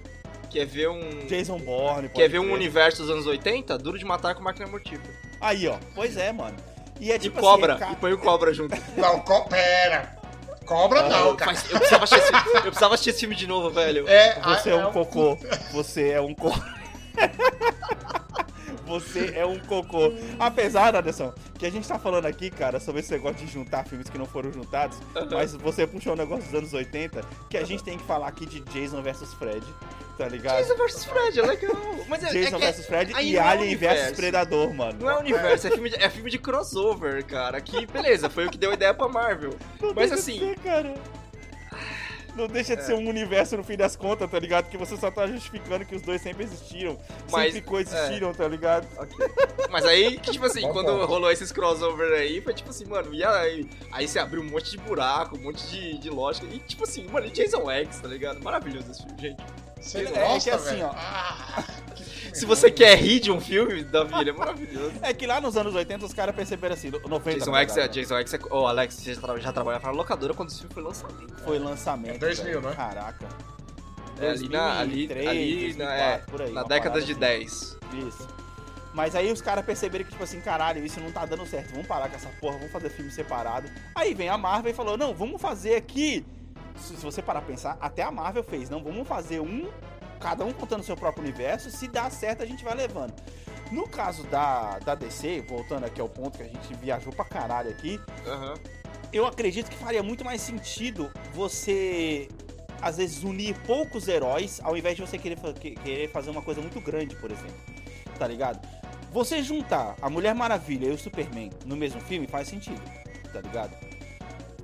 Quer 0.50 0.66
ver 0.66 0.88
um. 0.88 1.26
Jason 1.26 1.58
Bourne. 1.58 2.08
Quer 2.08 2.28
ver 2.28 2.40
um 2.40 2.52
universo 2.52 3.02
dos 3.02 3.10
anos 3.10 3.26
80? 3.26 3.78
Duro 3.78 3.98
de 3.98 4.04
matar 4.04 4.34
com 4.34 4.42
máquina 4.42 4.66
mortífera. 4.66 5.12
Aí, 5.40 5.66
ó. 5.68 5.78
Pois 5.94 6.16
é, 6.16 6.32
mano. 6.32 6.56
E 7.00 7.10
é 7.10 7.14
E 7.16 7.18
tipo 7.18 7.40
cobra. 7.40 7.74
assim, 7.74 7.84
é 7.84 7.86
ca- 7.86 7.92
E 7.92 7.96
põe 7.96 8.12
o 8.12 8.18
cobra 8.18 8.52
junto. 8.52 8.76
Não, 8.96 9.20
co 9.20 9.44
pera. 9.48 10.18
Cobra 10.66 11.08
não, 11.08 11.34
cara. 11.34 11.52
Eu, 11.68 11.78
precisava 11.80 12.04
assistir 12.04 12.22
esse, 12.36 12.56
eu 12.56 12.62
precisava 12.62 12.94
assistir 12.94 13.10
esse 13.10 13.20
filme 13.20 13.34
de 13.34 13.46
novo, 13.46 13.70
velho. 13.70 14.08
É, 14.08 14.38
Você 14.40 14.70
a- 14.70 14.74
é 14.74 14.86
um 14.86 14.92
cocô. 14.92 15.36
Você 15.72 16.10
é 16.10 16.20
um 16.20 16.32
cocô. 16.34 16.60
Você 18.86 19.32
é 19.36 19.46
um 19.46 19.58
cocô. 19.58 20.12
Apesar, 20.38 20.94
Anderson, 20.94 21.32
que 21.58 21.64
a 21.66 21.70
gente 21.70 21.86
tá 21.86 21.98
falando 21.98 22.26
aqui, 22.26 22.50
cara, 22.50 22.80
sobre 22.80 23.00
esse 23.00 23.12
negócio 23.12 23.44
de 23.44 23.52
juntar 23.52 23.84
filmes 23.84 24.08
que 24.08 24.18
não 24.18 24.26
foram 24.26 24.52
juntados, 24.52 24.98
mas 25.30 25.54
você 25.54 25.86
puxou 25.86 26.12
um 26.12 26.16
negócio 26.16 26.44
dos 26.44 26.54
anos 26.54 26.72
80, 26.72 27.22
que 27.48 27.56
a 27.56 27.64
gente 27.64 27.82
tem 27.84 27.96
que 27.98 28.04
falar 28.04 28.26
aqui 28.28 28.46
de 28.46 28.60
Jason 28.60 29.00
vs 29.02 29.32
Fred, 29.34 29.64
tá 30.20 30.28
ligado? 30.28 30.56
Jason 30.58 30.76
vs 30.76 31.04
Fred, 31.04 31.40
é 31.40 31.42
legal. 31.46 31.76
Mas 32.06 32.22
é, 32.24 32.28
Jason 32.28 32.56
é 32.56 32.58
que 32.60 32.64
é- 32.66 32.72
vs 32.72 32.86
Fred 32.86 33.10
e 33.10 33.14
não 33.14 33.20
é 33.20 33.38
Alien 33.38 33.76
vs 33.76 33.88
universo. 33.88 34.14
Predador, 34.16 34.74
mano. 34.74 34.98
Não 35.00 35.10
é 35.10 35.18
universo, 35.18 35.66
é 35.66 35.70
filme, 35.70 35.88
de, 35.90 35.96
é 35.96 36.10
filme 36.10 36.30
de 36.30 36.38
crossover, 36.38 37.24
cara. 37.24 37.58
Que 37.60 37.86
beleza, 37.86 38.28
foi 38.28 38.46
o 38.46 38.50
que 38.50 38.58
deu 38.58 38.72
ideia 38.72 38.92
pra 38.92 39.08
Marvel. 39.08 39.54
Não 39.80 39.94
Mas 39.94 40.10
deixa 40.10 40.14
de 40.14 40.20
assim- 40.20 40.38
ser, 40.38 40.58
cara. 40.58 40.94
Não 42.36 42.46
deixa 42.46 42.76
de 42.76 42.84
ser 42.84 42.94
um 42.94 43.08
universo 43.08 43.56
no 43.56 43.64
fim 43.64 43.76
das 43.76 43.96
contas, 43.96 44.30
tá 44.30 44.38
ligado? 44.38 44.70
Que 44.70 44.76
você 44.76 44.96
só 44.96 45.10
tá 45.10 45.26
justificando 45.26 45.84
que 45.84 45.96
os 45.96 46.02
dois 46.02 46.22
sempre 46.22 46.44
existiram. 46.44 46.96
Mas, 47.30 47.52
sempre 47.52 47.68
coexistiram, 47.68 48.32
tá 48.32 48.46
ligado? 48.46 48.86
Mas 49.68 49.84
aí, 49.84 50.16
que, 50.16 50.30
tipo 50.30 50.46
assim, 50.46 50.60
Bom 50.60 50.72
quando 50.72 51.04
rolou 51.06 51.30
esses 51.30 51.50
crossover 51.50 52.12
aí, 52.12 52.40
foi 52.40 52.54
tipo 52.54 52.70
assim, 52.70 52.84
mano, 52.84 53.12
e 53.12 53.24
aí? 53.24 53.68
Aí 53.90 54.06
você 54.06 54.20
abriu 54.20 54.42
um 54.42 54.46
monte 54.48 54.70
de 54.70 54.78
buraco, 54.78 55.36
um 55.36 55.40
monte 55.42 55.66
de, 55.66 55.98
de 55.98 56.08
lógica. 56.08 56.46
E 56.46 56.60
tipo 56.60 56.84
assim, 56.84 57.04
mano, 57.08 57.26
e 57.26 57.30
Jason 57.30 57.68
X, 57.68 57.98
tá 57.98 58.06
ligado? 58.08 58.40
Maravilhoso 58.44 58.90
esse 58.92 59.02
filme, 59.02 59.20
gente. 59.20 59.42
Você 59.80 59.98
É 59.98 60.04
que 60.04 60.12
gosta, 60.12 60.54
assim, 60.54 60.70
velho? 60.76 60.86
ó. 60.86 60.92
Ah, 60.94 61.64
que 61.94 62.04
Se 62.36 62.44
você 62.46 62.66
ruim. 62.68 62.74
quer 62.76 62.96
rir 62.98 63.20
de 63.20 63.30
um 63.32 63.40
filme, 63.40 63.82
Davi, 63.84 64.14
ele 64.20 64.30
é 64.30 64.32
maravilhoso. 64.32 64.92
É 65.02 65.12
que 65.12 65.26
lá 65.26 65.40
nos 65.40 65.56
anos 65.56 65.74
80 65.74 66.04
os 66.04 66.12
caras 66.14 66.34
perceberam 66.34 66.74
assim, 66.74 66.90
90 66.90 67.38
Jason 67.38 67.50
na 67.50 67.60
X 67.60 67.72
é. 67.72 67.74
verdade, 67.74 67.98
né? 67.98 68.02
Jason 68.02 68.18
X 68.18 68.34
é. 68.34 68.38
Ô, 68.50 68.66
Alex, 68.66 68.94
você 68.94 69.14
já, 69.14 69.20
tra 69.20 69.38
já 69.38 69.52
trabalhava 69.52 69.86
na 69.86 69.92
locadora 69.92 70.34
quando 70.34 70.50
esse 70.50 70.58
filme 70.58 70.74
foi 70.74 70.82
lançado. 70.82 71.14
Foi 71.44 71.58
lançamento. 71.58 72.16
É 72.16 72.18
2000, 72.18 72.44
velho. 72.46 72.60
né? 72.68 72.74
Caraca. 72.76 73.28
É, 74.20 74.30
ali 74.30 74.48
na, 74.50 74.78
ali, 74.80 75.06
2003, 75.08 75.28
ali 75.28 75.74
na, 75.78 75.84
2004, 75.86 76.02
é, 76.02 76.18
por 76.30 76.42
aí, 76.42 76.52
na 76.52 76.62
década 76.62 77.00
de 77.00 77.12
assim. 77.12 77.20
10. 77.20 77.78
Isso. 78.06 78.28
Mas 78.92 79.14
aí 79.14 79.30
os 79.32 79.40
caras 79.40 79.64
perceberam 79.64 80.04
que, 80.04 80.10
tipo 80.10 80.22
assim, 80.24 80.40
caralho, 80.40 80.84
isso 80.84 81.00
não 81.00 81.10
tá 81.12 81.24
dando 81.24 81.46
certo. 81.46 81.70
Vamos 81.70 81.86
parar 81.86 82.08
com 82.08 82.16
essa 82.16 82.28
porra, 82.40 82.58
vamos 82.58 82.72
fazer 82.72 82.90
filme 82.90 83.10
separado. 83.10 83.70
Aí 83.94 84.12
vem 84.14 84.28
a 84.28 84.36
Marvel 84.36 84.72
e 84.72 84.74
falou: 84.74 84.98
não, 84.98 85.14
vamos 85.14 85.40
fazer 85.40 85.76
aqui. 85.76 86.26
Se, 86.80 86.94
você 86.94 87.22
parar 87.22 87.40
pra 87.40 87.50
pensar, 87.50 87.76
até 87.80 88.02
a 88.02 88.10
Marvel 88.10 88.42
fez, 88.42 88.68
não, 88.68 88.82
vamos 88.82 89.06
fazer 89.06 89.40
um, 89.40 89.68
cada 90.18 90.44
um 90.44 90.52
contando 90.52 90.82
seu 90.82 90.96
próprio 90.96 91.22
universo. 91.24 91.70
Se 91.70 91.88
dá 91.88 92.08
certo, 92.10 92.42
a 92.42 92.46
gente 92.46 92.64
vai 92.64 92.74
levando. 92.74 93.14
No 93.70 93.88
caso 93.88 94.24
da, 94.24 94.78
da 94.80 94.94
DC, 94.94 95.42
voltando 95.48 95.84
aqui 95.84 96.00
ao 96.00 96.08
ponto 96.08 96.38
que 96.38 96.42
a 96.42 96.48
gente 96.48 96.74
viajou 96.74 97.12
pra 97.12 97.24
caralho 97.24 97.70
aqui, 97.70 98.00
Aham. 98.26 98.54
eu 99.12 99.26
acredito 99.26 99.70
que 99.70 99.76
faria 99.76 100.02
muito 100.02 100.24
mais 100.24 100.40
sentido 100.40 101.10
você, 101.32 102.28
às 102.82 102.96
vezes, 102.96 103.22
unir 103.22 103.56
poucos 103.60 104.08
heróis, 104.08 104.60
ao 104.64 104.76
invés 104.76 104.96
de 104.96 105.02
você 105.02 105.16
querer, 105.18 105.38
querer 105.84 106.10
fazer 106.10 106.30
uma 106.30 106.42
coisa 106.42 106.60
muito 106.60 106.80
grande, 106.80 107.14
por 107.16 107.30
exemplo. 107.30 107.54
Tá 108.18 108.26
ligado? 108.26 108.60
Você 109.12 109.42
juntar 109.42 109.96
a 110.00 110.10
Mulher 110.10 110.34
Maravilha 110.34 110.86
e 110.86 110.90
o 110.90 110.98
Superman 110.98 111.50
no 111.64 111.76
mesmo 111.76 112.00
filme 112.00 112.26
faz 112.26 112.48
sentido, 112.48 112.82
tá 113.32 113.40
ligado? 113.40 113.89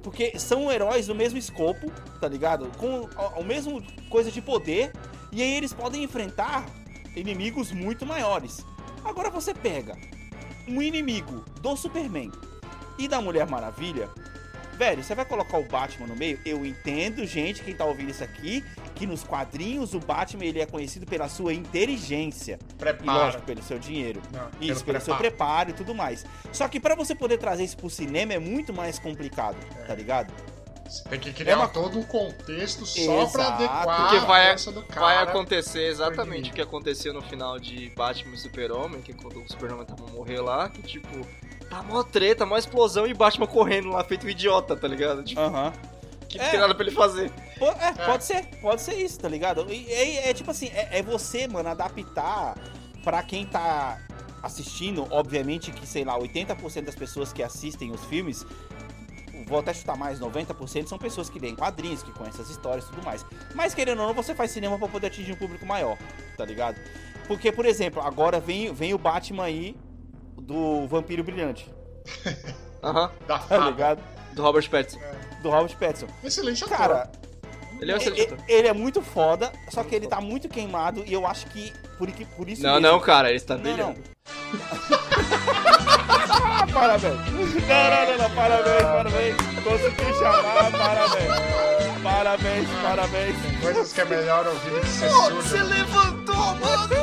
Porque 0.07 0.39
são 0.39 0.71
heróis 0.71 1.09
do 1.09 1.17
mesmo 1.17 1.37
escopo, 1.37 1.91
tá 2.21 2.29
ligado? 2.29 2.71
Com 2.79 3.09
a, 3.17 3.41
a 3.41 3.43
mesma 3.43 3.83
coisa 4.09 4.31
de 4.31 4.41
poder, 4.41 4.93
e 5.33 5.43
aí 5.43 5.53
eles 5.57 5.73
podem 5.73 6.05
enfrentar 6.05 6.65
inimigos 7.17 7.73
muito 7.73 8.07
maiores. 8.07 8.65
Agora 9.05 9.31
você 9.31 9.53
pega 9.53 9.99
um 10.69 10.81
inimigo 10.81 11.45
do 11.61 11.75
Superman 11.75 12.31
e 12.97 13.09
da 13.09 13.21
Mulher 13.21 13.49
Maravilha, 13.49 14.09
velho, 14.79 15.03
você 15.03 15.13
vai 15.13 15.25
colocar 15.25 15.59
o 15.59 15.65
Batman 15.65 16.07
no 16.07 16.15
meio? 16.15 16.39
Eu 16.47 16.65
entendo, 16.65 17.27
gente, 17.27 17.65
quem 17.65 17.75
tá 17.75 17.85
ouvindo 17.85 18.13
isso 18.13 18.23
aqui, 18.23 18.65
que 18.97 19.07
nos 19.07 19.23
quadrinhos 19.23 19.95
o 19.95 20.01
Batman 20.01 20.45
ele 20.45 20.61
é 20.61 20.67
conhecido 20.67 21.07
pela 21.07 21.29
sua 21.29 21.53
inteligência 21.55 22.59
e 22.71 22.75
Prepara. 22.75 23.19
lógico 23.27 23.43
pelo 23.45 23.63
seu 23.63 23.79
dinheiro. 23.79 24.21
Não, 24.33 24.49
Isso, 24.61 24.85
pelo 24.85 25.01
seu 25.01 25.15
preparo. 25.15 25.19
preparo 25.19 25.71
e 25.71 25.73
tudo 25.75 25.95
mais. 25.95 26.25
Só 26.53 26.67
que 26.67 26.81
pra 26.81 26.95
você 26.95 27.15
poder 27.15 27.39
trazer 27.39 27.63
isso 27.65 27.77
pro 27.77 27.89
cinema 27.91 28.33
é 28.33 28.39
muito 28.39 28.73
mais 28.73 28.99
complicado, 28.99 29.57
tá 29.87 29.95
ligado? 29.95 30.33
Você 30.89 31.03
tem 31.09 31.19
que 31.19 31.33
criar 31.33 31.53
É 31.53 31.57
uma- 31.57 31.69
todo 31.69 31.99
um 31.99 32.03
contexto 32.05 32.87
só 32.87 33.27
pra 33.27 33.43
Exato. 33.43 33.63
adequar 33.65 34.09
Porque 34.11 34.27
vai- 34.27 34.51
a 34.53 34.55
do 34.55 34.83
cara. 34.85 35.01
Vai 35.01 35.17
acontecer 35.25 35.87
exatamente 35.89 36.51
o 36.51 36.55
que 36.55 36.61
aconteceu 36.63 37.13
no 37.13 37.21
final 37.23 37.59
de 37.59 37.91
Batman 37.91 38.35
e 38.35 38.39
Super-Homem, 38.39 39.01
que 39.03 39.13
quando 39.13 39.43
o 39.43 39.49
Super-Homem 39.51 39.85
tava 39.85 40.05
pra 40.05 40.13
morrer 40.15 40.41
lá, 40.41 40.69
que 40.69 40.81
tipo, 40.83 41.09
tá 41.69 41.83
mó 41.83 42.05
treta, 42.05 42.47
mó 42.47 42.57
explosão 42.57 43.05
e 43.05 43.13
Batman 43.13 43.49
correndo 43.49 43.89
lá, 43.89 44.05
feito 44.05 44.27
um 44.27 44.31
idiota, 44.31 44.77
tá 44.77 44.87
ligado? 44.87 45.25
Tipo, 45.25 45.41
Aham. 45.41 45.73
Que 46.37 46.43
É. 46.43 46.45
não 46.45 46.51
tem 46.53 46.61
nada 46.61 46.75
pra 46.75 46.87
ele 46.87 46.95
fazer. 46.95 47.31
Po- 47.59 47.67
É, 47.67 47.93
pode 48.07 48.25
ser, 48.25 48.47
pode 48.61 48.83
ser 48.83 48.95
isso, 48.95 49.19
tá 49.19 49.29
ligado? 49.29 49.67
E, 49.73 49.87
é, 49.93 50.31
é 50.31 50.35
tipo 50.35 50.51
assim, 50.51 50.67
é, 50.69 50.99
é 50.99 51.03
você, 51.03 51.47
mano, 51.49 51.69
adaptar 51.69 52.57
pra 53.05 53.23
quem 53.23 53.47
tá 53.47 53.99
assistindo, 54.43 55.07
obviamente 55.11 55.73
que, 55.73 55.87
sei 55.87 56.05
lá, 56.05 56.19
80% 56.19 56.83
das 56.85 56.95
pessoas 56.95 57.33
que 57.33 57.43
assistem 57.43 57.91
os 57.91 58.05
filmes, 58.05 58.45
vou 59.49 59.59
até 59.59 59.73
chutar 59.75 59.97
mais, 59.97 60.19
90% 60.21 60.87
são 60.89 60.99
pessoas 60.99 61.29
que 61.31 61.39
leem 61.39 61.55
quadrinhos, 61.57 62.03
que 62.03 62.13
conhecem 62.13 62.41
as 62.43 62.51
histórias 62.51 62.85
e 62.85 62.89
tudo 62.91 63.03
mais. 63.05 63.25
Mas 63.55 63.75
querendo 63.75 64.01
ou 64.01 64.07
não, 64.09 64.15
você 64.15 64.35
faz 64.35 64.51
cinema 64.51 64.79
pra 64.79 64.89
poder 64.89 65.09
atingir 65.09 65.33
um 65.33 65.37
público 65.37 65.65
maior, 65.67 65.97
tá 66.37 66.45
ligado? 66.45 66.77
Porque, 67.27 67.51
por 67.51 67.67
exemplo, 67.67 68.01
agora 68.03 68.39
vem, 68.39 68.73
vem 68.73 68.95
o 68.95 68.99
Batman 68.99 69.45
aí 69.45 69.77
do 70.41 70.87
Vampiro 70.87 71.25
Brilhante, 71.25 71.69
Aham, 72.83 73.11
Da 73.27 73.39
tá 73.39 73.69
ligado? 73.71 74.01
Do 74.37 74.43
Robert 74.43 74.69
Pattinson. 74.71 75.01
Do 75.43 75.51
Robert 75.51 75.77
Pattinson. 75.79 76.07
Excelente 76.23 76.63
ator. 76.65 76.77
Cara, 76.77 77.11
Ele 77.81 77.91
é 77.91 77.95
um 77.95 77.99
excelente 77.99 78.23
ator. 78.35 78.39
Ele 78.47 78.69
é 78.69 78.73
muito 78.73 79.03
foda, 79.03 79.51
só 79.71 79.83
que 79.83 79.95
ele 79.95 80.07
tá 80.07 80.21
muito 80.21 80.49
queimado 80.49 81.03
e 81.07 81.13
eu 81.13 81.27
acho 81.27 81.47
que 81.47 81.73
por, 81.99 82.07
que- 82.13 82.25
por 82.27 82.49
isso 82.49 82.63
Não, 82.63 82.75
mesmo- 82.81 82.87
não, 82.89 83.01
cara, 83.01 83.29
ele 83.29 83.39
está 83.39 83.57
brilhando. 83.57 83.99
Ah, 86.29 86.67
parabéns. 86.73 87.15
Não, 87.15 87.21
não, 87.33 88.07
não, 88.07 88.19
não, 88.19 88.31
parabéns, 88.35 88.83
parabéns. 88.83 89.37
Consegui 89.65 90.15
chamar, 90.19 90.71
parabéns. 90.71 91.33
Parabéns, 92.03 92.69
parabéns. 92.83 93.37
Coisas 93.61 93.93
que 93.93 94.01
é 94.01 94.05
melhor 94.05 94.47
ouvir 94.47 94.71
do 94.71 94.81
que 94.81 94.87
ser 94.87 95.09
surdo. 95.11 95.65
levantou, 95.69 96.37
mano! 96.37 96.95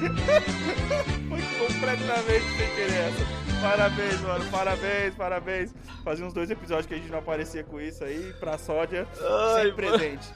Foi 1.28 1.42
completamente 1.58 2.46
sem 2.56 2.68
querer 2.74 3.08
essa. 3.08 3.49
Parabéns, 3.60 4.20
mano, 4.20 4.44
parabéns, 4.50 5.14
parabéns. 5.14 5.74
Fazia 6.02 6.24
uns 6.24 6.32
dois 6.32 6.50
episódios 6.50 6.86
que 6.86 6.94
a 6.94 6.96
gente 6.96 7.10
não 7.10 7.18
aparecia 7.18 7.62
com 7.62 7.80
isso 7.80 8.02
aí, 8.02 8.32
pra 8.40 8.56
sódia, 8.56 9.06
Ai, 9.20 9.66
sempre 9.66 9.86
mano. 9.86 9.98
presente. 9.98 10.28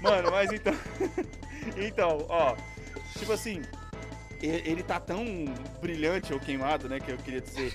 Mano, 0.00 0.30
mas 0.30 0.52
então. 0.52 0.74
então, 1.76 2.26
ó. 2.28 2.56
Tipo 3.18 3.32
assim, 3.32 3.62
ele, 4.42 4.70
ele 4.70 4.82
tá 4.82 4.98
tão 4.98 5.24
brilhante 5.80 6.32
ou 6.32 6.40
queimado, 6.40 6.88
né? 6.88 7.00
Que 7.00 7.12
eu 7.12 7.18
queria 7.18 7.40
dizer. 7.40 7.74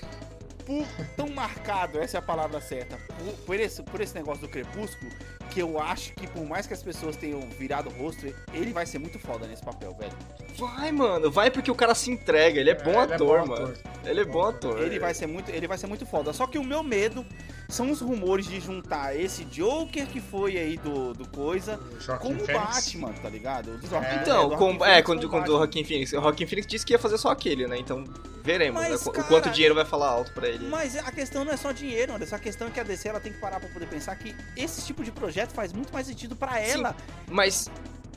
Por, 0.66 0.86
tão 1.16 1.28
marcado, 1.28 1.98
essa 1.98 2.18
é 2.18 2.20
a 2.20 2.22
palavra 2.22 2.60
certa, 2.60 2.96
por, 2.96 3.34
por 3.46 3.60
esse, 3.60 3.82
por 3.82 4.00
esse 4.00 4.14
negócio 4.14 4.42
do 4.42 4.48
crepúsculo, 4.48 5.10
que 5.52 5.60
eu 5.60 5.78
acho 5.78 6.14
que 6.14 6.26
por 6.26 6.44
mais 6.46 6.66
que 6.66 6.72
as 6.72 6.82
pessoas 6.82 7.14
tenham 7.16 7.40
virado 7.58 7.90
o 7.90 7.92
rosto, 7.92 8.26
ele 8.54 8.72
vai 8.72 8.86
ser 8.86 8.98
muito 8.98 9.18
foda 9.18 9.46
nesse 9.46 9.62
papel, 9.62 9.94
velho. 9.94 10.12
Vai, 10.56 10.90
mano, 10.90 11.30
vai 11.30 11.50
porque 11.50 11.70
o 11.70 11.74
cara 11.74 11.94
se 11.94 12.10
entrega, 12.10 12.58
ele 12.58 12.70
é 12.70 12.74
bom 12.74 12.90
É, 12.92 13.04
ele 13.04 13.12
é 13.12 13.14
ator, 13.14 13.40
bom 13.40 13.46
mano. 13.46 13.64
ator. 13.66 13.76
Ele 14.04 14.20
é 14.20 14.24
bom 14.24 14.44
ator. 14.46 14.80
Ele 14.82 14.98
vai 14.98 15.12
ser 15.14 15.26
muito, 15.26 15.50
ele 15.50 15.66
vai 15.68 15.76
ser 15.76 15.86
muito 15.86 16.06
foda. 16.06 16.32
Só 16.32 16.46
que 16.46 16.58
o 16.58 16.64
meu 16.64 16.82
medo 16.82 17.24
são 17.72 17.90
os 17.90 18.00
rumores 18.00 18.46
de 18.46 18.60
juntar 18.60 19.16
esse 19.18 19.44
Joker 19.44 20.06
que 20.06 20.20
foi 20.20 20.56
aí 20.58 20.76
do, 20.76 21.14
do 21.14 21.26
coisa 21.28 21.78
com 22.20 22.32
o. 22.32 22.46
Batman, 22.46 23.12
tá 23.14 23.28
ligado? 23.28 23.78
Do- 23.78 23.96
É. 23.96 24.16
Então, 24.22 24.50
do 24.50 24.56
com, 24.56 24.84
é, 24.84 25.02
quando, 25.02 25.20
com 25.22 25.26
o 25.26 25.30
quando 25.30 25.48
o 25.48 25.52
Batman. 25.52 25.56
Joaquin 25.58 25.84
Phoenix. 25.84 26.12
O 26.12 26.20
Joaquin 26.20 26.46
Phoenix 26.46 26.66
disse 26.66 26.84
que 26.86 26.92
ia 26.92 26.98
fazer 26.98 27.18
só 27.18 27.30
aquele, 27.30 27.66
né? 27.66 27.78
Então, 27.78 28.04
veremos. 28.44 28.80
Mas, 28.80 28.90
né? 28.90 28.96
O- 29.10 29.12
cara, 29.12 29.24
o 29.24 29.28
quanto 29.28 29.50
dinheiro 29.50 29.74
vai 29.74 29.84
falar 29.84 30.08
alto 30.08 30.32
pra 30.32 30.48
ele. 30.48 30.68
Mas 30.68 30.96
a 30.96 31.10
questão 31.10 31.44
não 31.44 31.52
é 31.52 31.56
só 31.56 31.72
dinheiro, 31.72 32.14
Anderson. 32.14 32.36
A 32.36 32.38
questão 32.38 32.68
é 32.68 32.70
que 32.70 32.78
a 32.80 32.82
DC 32.82 33.08
ela 33.08 33.20
tem 33.20 33.32
que 33.32 33.38
parar 33.38 33.58
pra 33.58 33.68
poder 33.70 33.86
pensar 33.86 34.14
que 34.16 34.34
esse 34.56 34.84
tipo 34.84 35.02
de 35.02 35.10
projeto 35.10 35.52
faz 35.52 35.72
muito 35.72 35.92
mais 35.92 36.06
sentido 36.06 36.36
pra 36.36 36.60
ela. 36.60 36.94
Mas, 37.30 37.70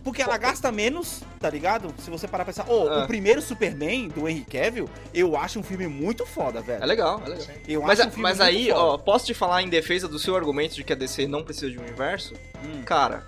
Porque 0.05 0.21
ela 0.21 0.37
gasta 0.37 0.71
menos, 0.71 1.21
tá 1.39 1.49
ligado? 1.49 1.91
Se 1.97 2.09
você 2.11 2.27
parar 2.27 2.45
pra 2.45 2.53
pensar. 2.53 2.71
Ô, 2.71 2.87
Ah. 2.87 3.03
o 3.03 3.07
primeiro 3.07 3.41
Superman 3.41 4.07
do 4.07 4.29
Henry 4.29 4.45
Cavill, 4.45 4.87
eu 5.13 5.35
acho 5.35 5.59
um 5.59 5.63
filme 5.63 5.87
muito 5.87 6.25
foda, 6.27 6.61
velho. 6.61 6.81
é 6.81 6.85
legal, 6.85 7.21
é 7.25 7.29
legal. 7.29 7.45
Eu 7.67 7.81
Mas, 7.81 7.99
acho 7.99 8.09
um 8.09 8.11
filme 8.11 8.23
mas 8.23 8.39
aí, 8.39 8.67
foda. 8.69 8.79
ó, 8.79 8.97
posso 8.99 9.25
te 9.25 9.33
falar 9.33 9.63
em 9.63 9.67
defesa 9.67 10.07
do 10.07 10.19
seu 10.19 10.35
argumento 10.35 10.75
de 10.75 10.83
que 10.83 10.93
a 10.93 10.95
DC 10.95 11.25
não 11.27 11.43
precisa 11.43 11.71
de 11.71 11.79
um 11.79 11.81
universo? 11.81 12.35
Hum. 12.63 12.83
Cara, 12.85 13.25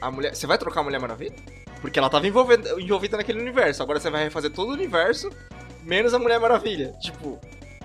a 0.00 0.10
mulher. 0.10 0.34
Você 0.34 0.46
vai 0.48 0.58
trocar 0.58 0.80
a 0.80 0.82
Mulher 0.82 0.98
Maravilha? 1.00 1.36
Porque 1.80 1.98
ela 1.98 2.10
tava 2.10 2.26
envolvida, 2.26 2.70
envolvida 2.80 3.16
naquele 3.16 3.40
universo. 3.40 3.80
Agora 3.82 4.00
você 4.00 4.10
vai 4.10 4.24
refazer 4.24 4.50
todo 4.50 4.70
o 4.70 4.72
universo, 4.72 5.30
menos 5.84 6.12
a 6.12 6.18
Mulher 6.18 6.40
Maravilha. 6.40 6.92
Tipo, 7.00 7.38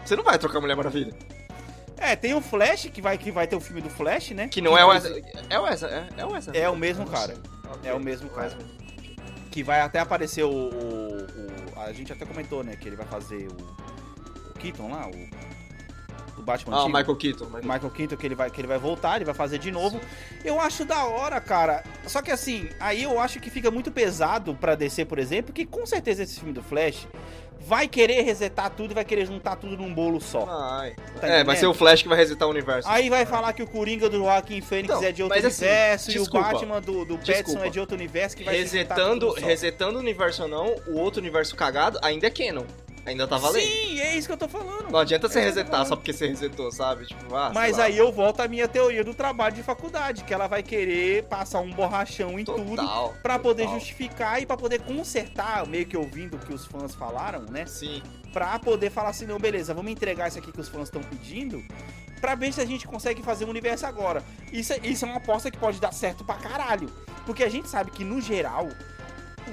você 0.03 0.15
não 0.15 0.23
vai 0.23 0.39
trocar 0.39 0.57
a 0.57 0.61
Mulher 0.61 0.75
Maravilha. 0.75 1.13
É, 1.97 2.15
tem 2.15 2.33
o 2.33 2.41
Flash, 2.41 2.89
que 2.91 3.01
vai, 3.01 3.17
que 3.17 3.31
vai 3.31 3.47
ter 3.47 3.55
o 3.55 3.59
filme 3.61 3.81
do 3.81 3.89
Flash, 3.89 4.31
né? 4.31 4.47
Que 4.49 4.59
não 4.61 4.77
é 4.77 4.83
o 4.83 4.89
Wesley. 4.89 5.23
É 5.49 5.57
o 5.59 5.63
Wesley, 5.63 5.93
é, 5.93 6.07
é 6.17 6.25
o 6.25 6.31
Wesley. 6.31 6.59
É 6.61 6.69
o 6.69 6.75
mesmo 6.75 7.05
cara. 7.05 7.35
Ok, 7.71 7.89
É 7.89 7.93
o 7.93 7.99
mesmo 7.99 8.29
cara. 8.29 8.47
Wesley. 8.47 8.65
Que 9.51 9.63
vai 9.63 9.79
até 9.81 9.99
aparecer 9.99 10.43
o, 10.43 10.49
o- 10.49 11.25
o- 11.25 11.79
A 11.79 11.91
gente 11.93 12.11
até 12.11 12.25
comentou, 12.25 12.63
né? 12.63 12.75
Que 12.75 12.87
ele 12.89 12.95
vai 12.95 13.05
fazer 13.05 13.47
o. 13.47 14.49
O 14.49 14.53
Keaton 14.59 14.89
lá, 14.89 15.07
o. 15.07 15.45
O 16.37 16.41
Batman 16.41 16.75
Ah, 16.75 16.79
o 16.79 16.81
antigo. 16.83 16.97
Michael 16.97 17.15
Keaton. 17.17 17.45
Michael... 17.45 17.63
Michael 17.63 17.89
Keaton, 17.91 18.17
que 18.17 18.25
ele, 18.27 18.35
vai, 18.35 18.49
que 18.51 18.59
ele 18.59 18.67
vai 18.67 18.77
voltar, 18.77 19.15
ele 19.15 19.23
vai 19.25 19.33
fazer 19.33 19.57
de 19.57 19.71
novo. 19.71 20.01
Eu 20.43 20.59
acho 20.59 20.83
da 20.83 21.05
hora, 21.05 21.39
cara. 21.39 21.81
Só 22.07 22.21
que 22.21 22.29
assim, 22.29 22.67
aí 22.79 23.03
eu 23.03 23.17
acho 23.21 23.39
que 23.39 23.49
fica 23.49 23.71
muito 23.71 23.89
pesado 23.89 24.53
pra 24.53 24.75
descer, 24.75 25.05
por 25.05 25.17
exemplo, 25.17 25.53
que 25.53 25.65
com 25.65 25.85
certeza 25.85 26.23
esse 26.23 26.37
filme 26.37 26.51
do 26.53 26.61
Flash 26.61 27.07
vai 27.59 27.87
querer 27.87 28.21
resetar 28.21 28.69
tudo 28.69 28.91
e 28.91 28.93
vai 28.93 29.03
querer 29.05 29.25
juntar 29.25 29.55
tudo 29.55 29.75
num 29.77 29.93
bolo 29.93 30.21
só. 30.21 30.45
Ai. 30.47 30.95
Tá 31.19 31.27
é, 31.27 31.43
vai 31.43 31.55
ser 31.55 31.67
o 31.67 31.73
Flash 31.73 32.03
que 32.03 32.07
vai 32.07 32.17
resetar 32.17 32.47
o 32.47 32.51
universo. 32.51 32.87
Aí 32.89 33.09
vai 33.09 33.25
falar 33.25 33.53
que 33.53 33.63
o 33.63 33.67
Coringa 33.67 34.09
do 34.09 34.17
Joaquim 34.17 34.61
Fênix 34.61 34.93
Então, 34.93 35.03
é 35.03 35.11
de 35.11 35.23
outro 35.23 35.37
mas 35.37 35.45
assim, 35.45 35.65
universo 35.65 36.11
desculpa. 36.11 36.37
e 36.37 36.41
o 36.41 36.53
Batman 36.53 36.81
do, 36.81 37.05
do 37.05 37.17
Pattinson 37.17 37.63
é 37.63 37.69
de 37.69 37.79
outro 37.79 37.95
universo 37.95 38.37
que 38.37 38.43
vai 38.43 38.55
resetando, 38.55 39.33
resetando 39.33 39.97
o 39.97 40.01
universo 40.01 40.43
ou 40.43 40.47
não, 40.47 40.75
o 40.87 40.99
outro 40.99 41.19
universo 41.19 41.55
cagado 41.55 41.99
ainda 42.01 42.27
é 42.27 42.29
canon. 42.29 42.65
Ainda 43.05 43.27
tá 43.27 43.37
valendo. 43.37 43.63
Sim, 43.65 43.99
é 43.99 44.17
isso 44.17 44.27
que 44.27 44.33
eu 44.33 44.37
tô 44.37 44.47
falando. 44.47 44.89
Não 44.89 44.99
adianta 44.99 45.27
você 45.29 45.39
É 45.39 45.43
resetar 45.43 45.85
só 45.85 45.95
porque 45.95 46.11
você 46.11 46.27
resetou, 46.27 46.71
sabe? 46.71 47.05
Tipo, 47.05 47.35
ah, 47.35 47.51
Mas 47.53 47.77
aí 47.77 47.95
eu 47.97 48.11
volto 48.11 48.39
à 48.41 48.47
minha 48.47 48.67
teoria 48.67 49.03
do 49.03 49.13
trabalho 49.13 49.53
de 49.55 49.61
faculdade, 49.61 50.23
que 50.23 50.33
ela 50.33 50.47
vai 50.47 50.63
querer 50.63 51.23
passar 51.25 51.59
um 51.59 51.71
borrachão 51.71 52.39
em 52.39 52.43
tudo 52.43 52.75
Total, 52.75 53.13
Pra 53.21 53.37
poder 53.37 53.63
total. 53.65 53.79
justificar 53.79 54.41
e 54.41 54.45
pra 54.45 54.57
poder 54.57 54.81
consertar, 54.81 55.65
meio 55.67 55.85
que 55.85 55.95
ouvindo 55.95 56.35
o 56.35 56.39
que 56.39 56.53
os 56.53 56.65
fãs 56.65 56.95
falaram, 56.95 57.41
né? 57.51 57.65
Sim. 57.67 58.01
Pra 58.33 58.57
poder 58.59 58.89
falar 58.89 59.09
assim, 59.09 59.25
não, 59.27 59.37
beleza, 59.37 59.73
vamos 59.73 59.91
entregar 59.91 60.27
isso 60.27 60.39
aqui 60.39 60.51
que 60.51 60.59
os 60.59 60.67
fãs 60.67 60.83
estão 60.83 61.01
pedindo, 61.03 61.63
pra 62.19 62.33
ver 62.33 62.51
se 62.51 62.59
a 62.59 62.65
gente 62.65 62.87
consegue 62.87 63.21
fazer 63.21 63.45
um 63.45 63.49
universo 63.49 63.85
agora. 63.85 64.23
Isso, 64.51 64.73
é- 64.73 64.79
isso 64.83 65.05
é 65.05 65.07
uma 65.07 65.17
aposta 65.17 65.51
que 65.51 65.57
pode 65.57 65.79
dar 65.79 65.93
certo 65.93 66.25
pra 66.25 66.35
caralho. 66.35 66.89
Porque 67.25 67.43
a 67.43 67.49
gente 67.49 67.69
sabe 67.69 67.91
que, 67.91 68.03
no 68.03 68.19
geral, 68.19 68.67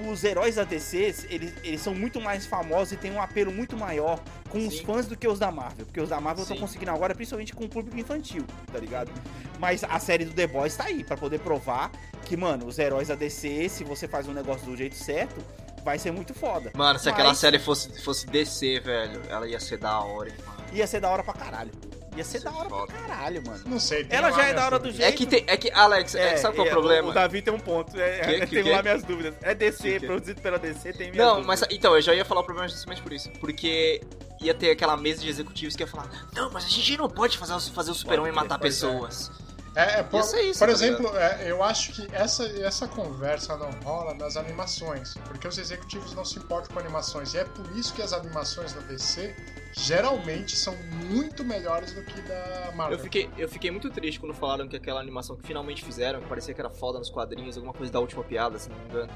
os 0.08 0.24
heróis 0.24 0.56
da 0.56 0.64
DC, 0.64 1.26
eles, 1.28 1.54
eles 1.62 1.80
são 1.80 1.94
muito 1.94 2.20
mais 2.20 2.46
famosos 2.46 2.92
e 2.92 2.96
têm 2.96 3.12
um 3.12 3.20
apelo 3.20 3.52
muito 3.52 3.76
maior 3.76 4.20
com 4.48 4.58
os 4.58 4.78
Sim. 4.78 4.84
fãs 4.84 5.06
do 5.06 5.16
que 5.16 5.26
os 5.26 5.38
da 5.38 5.50
Marvel. 5.50 5.86
Porque 5.86 6.00
os 6.00 6.08
da 6.08 6.20
Marvel 6.20 6.42
estão 6.42 6.56
conseguindo 6.56 6.90
agora, 6.90 7.14
principalmente 7.14 7.54
com 7.54 7.64
o 7.64 7.68
público 7.68 7.98
infantil, 7.98 8.44
tá 8.72 8.78
ligado? 8.78 9.10
Mas 9.58 9.84
a 9.84 9.98
série 9.98 10.24
do 10.24 10.32
The 10.32 10.46
Boys 10.46 10.76
tá 10.76 10.84
aí, 10.84 11.04
pra 11.04 11.16
poder 11.16 11.40
provar 11.40 11.90
que, 12.24 12.36
mano, 12.36 12.66
os 12.66 12.78
heróis 12.78 13.08
da 13.08 13.14
DC, 13.14 13.68
se 13.68 13.84
você 13.84 14.08
faz 14.08 14.28
um 14.28 14.32
negócio 14.32 14.66
do 14.66 14.76
jeito 14.76 14.96
certo, 14.96 15.44
vai 15.84 15.98
ser 15.98 16.12
muito 16.12 16.34
foda. 16.34 16.70
Mano, 16.74 16.98
se 16.98 17.08
aquela 17.08 17.30
Mas 17.30 17.38
série 17.38 17.58
fosse, 17.58 18.00
fosse 18.02 18.26
DC, 18.26 18.80
velho, 18.80 19.20
ela 19.28 19.46
ia 19.46 19.60
ser 19.60 19.78
da 19.78 20.00
hora, 20.00 20.28
hein, 20.28 20.36
mano. 20.46 20.62
Ia 20.72 20.86
ser 20.86 21.00
da 21.00 21.10
hora 21.10 21.22
pra 21.22 21.34
caralho. 21.34 21.70
Ia 22.16 22.24
ser 22.24 22.40
da 22.40 22.50
é 22.50 22.54
hora 22.54 22.68
pra 22.68 22.86
caralho, 22.88 23.42
mano. 23.46 23.60
Não 23.66 23.80
sei. 23.80 24.04
tem 24.04 24.18
Ela 24.18 24.30
já 24.32 24.44
é 24.48 24.52
da 24.54 24.66
hora 24.66 24.78
do 24.78 24.90
jeito. 24.90 25.02
É 25.08 25.12
que 25.12 25.24
tem. 25.26 25.44
É 25.46 25.56
que, 25.56 25.70
Alex, 25.70 26.14
é, 26.14 26.32
que 26.34 26.40
sabe 26.40 26.56
qual 26.56 26.66
é 26.66 26.70
o 26.70 26.72
problema? 26.72 27.08
O 27.08 27.12
Davi 27.12 27.40
tem 27.40 27.52
um 27.54 27.58
ponto. 27.58 27.98
É, 27.98 28.18
Que- 28.20 28.30
é, 28.30 28.46
que- 28.46 28.62
que? 28.62 28.70
lá 28.70 28.82
minhas 28.82 29.02
dúvidas. 29.02 29.34
É 29.40 29.54
DC, 29.54 29.82
Que 29.94 30.00
que? 30.00 30.06
produzido 30.06 30.40
pela 30.42 30.58
DC, 30.58 30.92
tem 30.92 31.10
minhas 31.10 31.16
Não, 31.26 31.36
dúvidas. 31.42 31.60
mas 31.60 31.70
então, 31.70 31.94
eu 31.94 32.02
já 32.02 32.14
ia 32.14 32.24
falar 32.24 32.42
o 32.42 32.44
problema 32.44 32.68
justamente 32.68 33.00
por 33.00 33.12
isso. 33.12 33.30
Porque 33.40 34.02
ia 34.40 34.52
ter 34.52 34.70
aquela 34.72 34.96
mesa 34.96 35.22
de 35.22 35.28
executivos 35.30 35.74
que 35.74 35.82
ia 35.82 35.86
falar: 35.86 36.08
Não, 36.34 36.50
mas 36.50 36.66
a 36.66 36.68
gente 36.68 36.96
não 36.98 37.08
pode 37.08 37.38
fazer, 37.38 37.54
o- 37.54 37.60
fazer 37.72 37.90
o 37.90 37.94
super-homem 37.94 38.32
matar 38.32 38.56
é. 38.56 38.58
pessoas. 38.58 39.30
É, 39.74 40.00
é, 40.00 40.02
por, 40.02 40.18
Ia 40.18 40.22
ser 40.22 40.42
isso, 40.42 40.58
por 40.58 40.66
tá 40.66 40.72
exemplo, 40.72 41.16
é, 41.16 41.50
eu 41.50 41.62
acho 41.62 41.92
que 41.92 42.14
essa, 42.14 42.44
essa 42.60 42.86
conversa 42.86 43.56
não 43.56 43.70
rola 43.82 44.12
nas 44.14 44.36
animações, 44.36 45.14
porque 45.24 45.48
os 45.48 45.56
executivos 45.56 46.14
não 46.14 46.24
se 46.24 46.38
importam 46.38 46.74
com 46.74 46.78
animações, 46.78 47.32
e 47.32 47.38
é 47.38 47.44
por 47.44 47.66
isso 47.76 47.94
que 47.94 48.02
as 48.02 48.12
animações 48.12 48.74
da 48.74 48.80
DC 48.82 49.34
geralmente 49.72 50.54
são 50.56 50.76
muito 51.10 51.42
melhores 51.42 51.92
do 51.92 52.02
que 52.02 52.20
da 52.20 52.72
Marvel. 52.74 52.98
Eu 52.98 53.02
fiquei, 53.02 53.30
eu 53.38 53.48
fiquei 53.48 53.70
muito 53.70 53.88
triste 53.90 54.20
quando 54.20 54.34
falaram 54.34 54.68
que 54.68 54.76
aquela 54.76 55.00
animação 55.00 55.36
que 55.36 55.46
finalmente 55.46 55.82
fizeram, 55.82 56.20
que 56.20 56.28
parecia 56.28 56.52
que 56.52 56.60
era 56.60 56.70
foda 56.70 56.98
nos 56.98 57.08
quadrinhos, 57.08 57.56
alguma 57.56 57.72
coisa 57.72 57.90
da 57.90 57.98
última 57.98 58.22
piada, 58.22 58.58
se 58.58 58.68
não 58.68 58.76
me 58.76 58.84
engano. 58.84 59.12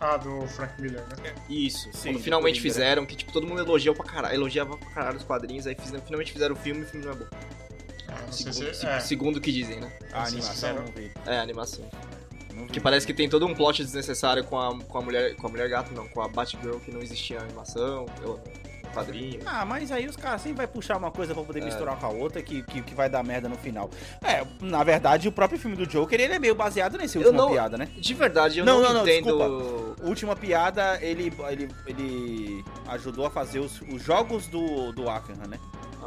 Ah, 0.00 0.16
do 0.16 0.46
Frank 0.46 0.80
Miller, 0.80 1.04
né? 1.22 1.34
Isso, 1.50 1.90
Sim, 1.92 2.10
quando 2.10 2.18
do 2.18 2.22
finalmente 2.22 2.60
fizeram, 2.60 3.04
que 3.04 3.16
tipo, 3.16 3.32
todo 3.32 3.46
mundo 3.46 3.60
elogiou 3.60 3.94
pra 3.94 4.06
caralho, 4.06 4.34
elogiava 4.34 4.76
pra 4.78 4.90
caralho 4.90 5.18
os 5.18 5.24
quadrinhos, 5.24 5.66
aí 5.66 5.76
finalmente 6.06 6.32
fizeram 6.32 6.54
o 6.54 6.58
filme 6.58 6.80
e 6.80 6.84
o 6.84 6.86
filme 6.86 7.04
não 7.04 7.12
é 7.12 7.16
bom. 7.16 7.26
Ah, 8.08 8.22
não 8.26 8.32
Segundo, 8.32 8.54
se, 8.54 8.74
se- 8.74 8.86
é, 8.86 9.00
segundo 9.00 9.36
o 9.36 9.40
que 9.40 9.52
dizem, 9.52 9.80
né? 9.80 9.92
A 10.12 10.24
Vocês 10.24 10.28
animação, 10.34 10.52
fizeram- 10.54 10.82
não 10.84 10.92
vi. 10.92 11.12
É, 11.26 11.38
a 11.38 11.42
animação. 11.42 11.84
Que 12.72 12.80
parece 12.80 13.06
que 13.06 13.14
tem 13.14 13.28
todo 13.28 13.46
um 13.46 13.54
plot 13.54 13.84
desnecessário 13.84 14.42
com 14.44 14.58
a, 14.58 14.76
com 14.82 14.98
a 14.98 15.00
mulher. 15.02 15.36
Com 15.36 15.46
a 15.46 15.50
mulher 15.50 15.68
gato, 15.68 15.94
não, 15.94 16.08
com 16.08 16.20
a 16.20 16.28
Batgirl 16.28 16.78
que 16.80 16.90
não 16.90 17.00
existia 17.00 17.40
animação. 17.40 18.06
Eu, 18.20 18.40
quadrinho. 18.92 19.40
Ah, 19.46 19.64
mas 19.64 19.92
aí 19.92 20.06
os 20.08 20.16
caras 20.16 20.40
sempre 20.40 20.56
vai 20.56 20.66
puxar 20.66 20.96
uma 20.96 21.10
coisa 21.10 21.34
pra 21.34 21.42
poder 21.44 21.60
É. 21.60 21.64
misturar 21.64 21.96
com 21.98 22.06
a 22.06 22.08
outra 22.08 22.42
que, 22.42 22.62
que, 22.62 22.82
que 22.82 22.94
vai 22.94 23.08
dar 23.08 23.22
merda 23.22 23.48
no 23.48 23.54
final. 23.56 23.88
É, 24.24 24.44
na 24.60 24.82
verdade, 24.82 25.28
o 25.28 25.32
próprio 25.32 25.58
filme 25.58 25.76
do 25.76 25.86
Joker, 25.86 26.18
ele 26.20 26.32
é 26.32 26.38
meio 26.38 26.54
baseado 26.54 26.98
nesse 26.98 27.16
última 27.18 27.36
não- 27.36 27.50
piada, 27.50 27.76
né? 27.76 27.86
De 27.96 28.14
verdade, 28.14 28.58
eu 28.58 28.64
Não, 28.64 28.78
não, 28.80 28.88
não, 28.88 28.94
não, 28.94 29.02
entendo. 29.02 29.94
Última 30.02 30.34
piada, 30.34 30.98
ele, 31.00 31.32
ele, 31.50 31.68
ele 31.86 32.64
ajudou 32.88 33.26
a 33.26 33.30
fazer 33.30 33.60
os, 33.60 33.80
os 33.82 34.02
jogos 34.02 34.46
do, 34.48 34.90
do 34.92 35.08
Arkham, 35.08 35.36
né? 35.48 35.58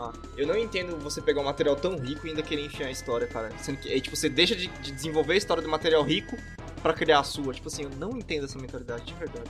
Ah, 0.01 0.11
eu 0.35 0.47
não 0.47 0.57
entendo 0.57 0.97
você 0.97 1.21
pegar 1.21 1.41
um 1.41 1.45
material 1.45 1.75
tão 1.75 1.95
rico 1.97 2.25
e 2.25 2.29
ainda 2.31 2.41
querer 2.41 2.65
enfiar 2.65 2.87
a 2.87 2.91
história, 2.91 3.27
cara. 3.27 3.49
Sendo 3.59 3.77
que, 3.77 3.87
aí, 3.91 4.01
tipo, 4.01 4.15
você 4.15 4.27
deixa 4.29 4.55
de, 4.55 4.67
de 4.67 4.91
desenvolver 4.91 5.33
a 5.33 5.37
história 5.37 5.61
do 5.61 5.69
material 5.69 6.01
rico 6.03 6.35
pra 6.81 6.93
criar 6.93 7.19
a 7.19 7.23
sua. 7.23 7.53
Tipo 7.53 7.67
assim, 7.67 7.83
eu 7.83 7.89
não 7.91 8.17
entendo 8.17 8.45
essa 8.45 8.57
mentalidade, 8.57 9.03
de 9.05 9.13
verdade. 9.13 9.49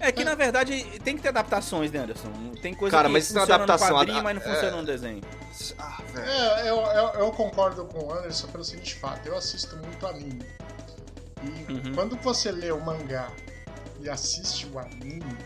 É 0.00 0.10
que, 0.12 0.24
na 0.24 0.34
verdade, 0.34 0.82
tem 1.02 1.16
que 1.16 1.22
ter 1.22 1.28
adaptações, 1.28 1.90
né, 1.92 2.00
Anderson? 2.00 2.30
Tem 2.60 2.74
coisa 2.74 2.94
Cara, 2.96 3.08
que 3.08 3.12
mas 3.14 3.24
isso 3.24 3.36
é 3.36 3.40
funciona 3.40 3.64
adaptação, 3.64 3.88
no 3.90 3.94
quadrinho, 4.00 4.18
a- 4.18 4.22
mas 4.22 4.34
não 4.36 4.42
é. 4.42 4.54
funciona 4.54 4.76
no 4.76 4.84
desenho. 4.86 5.20
Ah, 5.78 6.02
velho. 6.12 6.26
É, 6.28 6.68
eu, 6.68 6.76
eu, 6.76 7.08
eu 7.26 7.30
concordo 7.32 7.84
com 7.86 8.06
o 8.06 8.12
Anderson 8.12 8.48
pelo 8.48 8.64
seguinte 8.64 8.94
fato: 8.96 9.26
eu 9.26 9.36
assisto 9.36 9.76
muito 9.76 10.06
anime. 10.06 10.42
E 11.42 11.72
Uhum. 11.72 11.94
quando 11.94 12.16
você 12.16 12.50
lê 12.50 12.72
o 12.72 12.80
mangá 12.80 13.30
e 14.00 14.08
assiste 14.08 14.66
o 14.66 14.78
anime, 14.78 15.36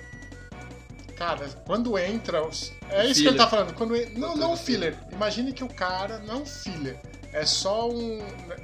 cara, 1.19 1.49
quando 1.67 1.99
entra. 1.99 2.47
Os... 2.47 2.73
É 2.89 3.05
isso 3.07 3.21
que 3.23 3.29
ele 3.29 3.33
Filler. 3.33 3.37
tá 3.37 3.49
falando. 3.49 3.75
Quando 3.75 3.97
en- 3.97 4.15
Não, 4.19 4.37
não 4.37 4.57
filler. 4.57 4.97
Imagine 5.13 5.53
que 5.53 5.65
o 5.65 5.69
cara 5.69 6.19
não 6.21 6.35
é 6.35 6.37
um 6.39 6.47
filler. 6.47 7.01
É 7.33 7.45
só 7.45 7.89
um. 7.91 8.21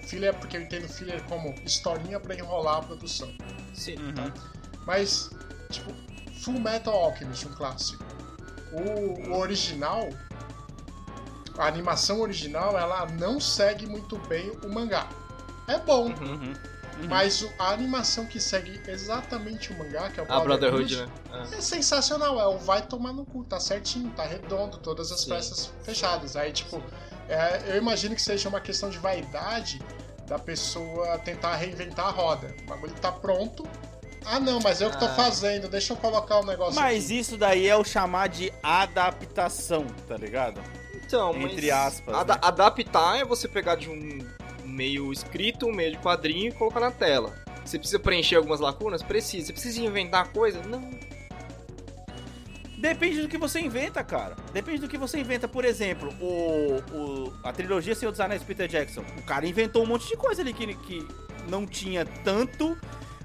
Filler 0.06 0.30
é 0.30 0.32
porque 0.32 0.56
eu 0.56 0.62
entendo 0.62 0.88
filler 0.88 1.22
como 1.24 1.54
historinha 1.66 2.18
pra 2.20 2.34
enrolar 2.34 2.78
a 2.78 2.82
produção. 2.82 3.30
Sim. 3.74 3.96
Uhum. 3.96 4.32
Mas, 4.86 5.30
tipo, 5.70 5.92
Full 6.42 6.60
Metal 6.60 6.94
Alchemist, 6.94 7.46
um 7.46 7.52
clássico. 7.54 8.04
O, 8.72 9.30
o 9.30 9.38
original, 9.38 10.08
a 11.58 11.66
animação 11.66 12.20
original, 12.20 12.76
ela 12.78 13.06
não 13.18 13.38
segue 13.40 13.86
muito 13.86 14.16
bem 14.28 14.50
o 14.64 14.68
mangá. 14.72 15.08
É 15.68 15.78
bom, 15.78 16.06
Uhum. 16.06 16.32
Uhum. 16.32 16.54
Uhum. 17.00 17.08
mas 17.08 17.42
o- 17.42 17.52
a 17.58 17.70
animação 17.70 18.24
que 18.26 18.38
segue 18.40 18.80
exatamente 18.86 19.72
o 19.72 19.78
mangá, 19.78 20.10
que 20.10 20.20
é 20.20 20.22
o 20.22 20.32
A 20.32 20.40
Brotherhood, 20.40 20.96
né? 20.96 21.08
é 21.56 21.60
sensacional, 21.60 22.40
é 22.40 22.46
o 22.46 22.58
vai 22.58 22.82
tomar 22.82 23.12
no 23.12 23.24
cu, 23.24 23.44
tá 23.44 23.58
certinho, 23.58 24.10
tá 24.10 24.24
redondo, 24.24 24.78
todas 24.78 25.10
as 25.10 25.20
Sim. 25.22 25.30
peças 25.30 25.72
fechadas. 25.82 26.36
Aí, 26.36 26.52
tipo, 26.52 26.82
é, 27.28 27.62
eu 27.74 27.76
imagino 27.78 28.14
que 28.14 28.22
seja 28.22 28.48
uma 28.48 28.60
questão 28.60 28.90
de 28.90 28.98
vaidade 28.98 29.80
da 30.26 30.38
pessoa 30.38 31.18
tentar 31.18 31.54
reinventar 31.56 32.06
a 32.06 32.10
roda. 32.10 32.54
O 32.62 32.66
bagulho 32.66 32.94
tá 32.94 33.10
pronto. 33.12 33.66
Ah, 34.26 34.40
não, 34.40 34.58
mas 34.60 34.80
eu 34.80 34.90
que 34.90 34.98
tô 34.98 35.04
Ah. 35.04 35.14
fazendo, 35.14 35.68
deixa 35.68 35.92
eu 35.92 35.96
colocar 35.98 36.38
o 36.40 36.46
negócio 36.46 36.74
Mas 36.80 37.04
aqui. 37.06 37.18
isso 37.18 37.36
daí 37.36 37.68
é 37.68 37.76
o 37.76 37.84
chamar 37.84 38.28
de 38.30 38.50
adaptação, 38.62 39.86
tá 40.08 40.16
ligado? 40.16 40.60
Então, 40.94 41.34
Entre 41.36 41.70
mas 41.70 41.86
aspas, 41.86 42.14
ada- 42.14 42.34
né? 42.34 42.40
Adaptar 42.42 43.18
é 43.18 43.24
você 43.24 43.46
pegar 43.46 43.74
de 43.74 43.90
um 43.90 44.18
meio 44.74 45.12
escrito, 45.12 45.70
meio 45.72 45.92
de 45.92 45.98
quadrinho 45.98 46.48
e 46.48 46.52
colocar 46.52 46.80
na 46.80 46.90
tela. 46.90 47.32
Você 47.64 47.78
precisa 47.78 47.98
preencher 47.98 48.36
algumas 48.36 48.60
lacunas? 48.60 49.02
Precisa. 49.02 49.46
Você 49.46 49.52
precisa 49.52 49.80
inventar 49.80 50.28
coisa? 50.32 50.60
Não. 50.62 50.90
Depende 52.76 53.22
do 53.22 53.28
que 53.28 53.38
você 53.38 53.60
inventa, 53.60 54.04
cara. 54.04 54.36
Depende 54.52 54.80
do 54.80 54.88
que 54.88 54.98
você 54.98 55.18
inventa. 55.18 55.48
Por 55.48 55.64
exemplo, 55.64 56.12
o, 56.20 56.76
o- 56.94 57.32
a 57.42 57.52
trilogia 57.52 57.94
Senhor 57.94 58.10
dos 58.10 58.20
Anéis 58.20 58.42
Peter 58.42 58.68
Jackson. 58.68 59.02
O 59.16 59.22
cara 59.22 59.46
inventou 59.46 59.82
um 59.82 59.86
monte 59.86 60.06
de 60.08 60.16
coisa 60.16 60.42
ali 60.42 60.52
que, 60.52 60.74
que 60.74 61.06
não 61.48 61.66
tinha 61.66 62.04
tanto, 62.04 62.76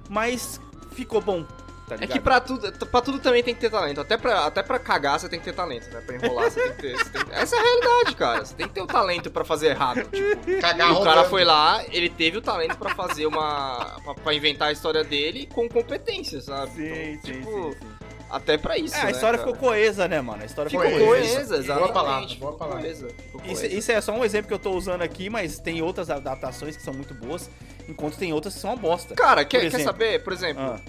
mas 0.10 0.62
ficou 0.94 1.20
bom. 1.20 1.46
Tá 1.90 2.04
É 2.04 2.08
que 2.08 2.20
pra 2.20 2.40
tudo, 2.40 2.72
pra 2.88 3.02
tudo 3.02 3.20
também 3.20 3.44
tem 3.44 3.54
que 3.54 3.60
ter 3.62 3.70
talento. 3.70 4.00
Até 4.02 4.18
pra, 4.18 4.46
até 4.46 4.62
pra 4.64 4.78
cagar 4.80 5.20
você 5.20 5.28
tem 5.28 5.40
que 5.40 5.46
ter 5.46 5.54
talento, 5.54 5.90
né? 5.94 6.02
Pra 6.06 6.16
enrolar 6.16 6.50
você 6.52 6.62
tem 6.62 6.72
que 6.74 6.82
ter. 6.82 6.98
você 6.98 7.10
tem 7.10 7.26
que- 7.26 7.32
Essa 7.34 7.56
é 7.56 7.60
a 7.60 7.62
realidade, 7.62 8.16
cara. 8.16 8.46
Você 8.46 8.54
tem 8.56 8.68
que 8.68 8.74
ter 8.74 8.82
o 8.82 8.88
talento 8.88 9.32
pra 9.32 9.44
fazer 9.44 9.68
errado. 9.70 10.04
Tipo, 10.10 10.62
Cagar 10.62 10.92
o 10.92 10.96
cara 11.04 11.10
rodando. 11.18 11.30
foi 11.30 11.44
lá, 11.44 11.84
ele 11.92 12.10
teve 12.10 12.38
o 12.38 12.42
talento 12.42 12.78
pra 12.78 12.94
fazer 12.96 13.26
uma. 13.26 14.00
Pra, 14.04 14.14
pra 14.16 14.34
inventar 14.34 14.70
a 14.70 14.72
história 14.72 15.04
dele 15.04 15.48
com 15.54 15.68
competência, 15.68 16.40
sabe? 16.42 16.72
Sim, 16.74 16.84
Então, 17.14 17.22
sim, 17.34 17.40
tipo, 17.40 17.64
sim, 17.74 17.80
sim. 17.80 17.88
Até 18.30 18.60
pra 18.60 18.78
isso. 18.78 18.94
É, 18.96 19.02
a 19.02 19.06
né, 19.06 19.12
história 19.12 19.40
cara? 19.40 19.52
ficou 19.52 19.70
coesa, 19.70 20.08
né, 20.08 20.22
mano? 20.22 20.44
A 20.44 20.46
história 20.46 20.70
Ficou 20.70 20.86
ficou 20.86 21.00
coesa. 21.08 21.22
coesa. 21.24 21.36
coesa, 21.36 21.58
exatamente. 21.58 21.80
Boa 21.90 21.94
palavra, 21.94 22.36
boa 22.36 22.54
palavra. 22.54 22.82
coesa, 22.84 23.08
Isso, 23.46 23.66
isso 23.66 23.92
é 23.92 24.00
só 24.02 24.12
um 24.14 24.24
exemplo 24.24 24.48
que 24.48 24.54
eu 24.54 24.60
tô 24.60 24.70
usando 24.72 25.02
aqui, 25.02 25.32
mas 25.32 25.58
tem 25.60 25.82
outras 25.82 26.12
adaptações 26.12 26.78
que 26.78 26.84
são 26.84 26.94
muito 26.94 27.16
boas, 27.16 27.50
enquanto 27.88 28.18
tem 28.20 28.32
outras 28.32 28.54
que 28.54 28.60
são 28.60 28.70
uma 28.70 28.76
bosta. 28.78 29.16
Cara, 29.16 29.44
quer, 29.44 29.72
quer 29.72 29.80
saber? 29.80 30.24
Por 30.24 30.32
exemplo, 30.32 30.62
Ah, 30.62 30.80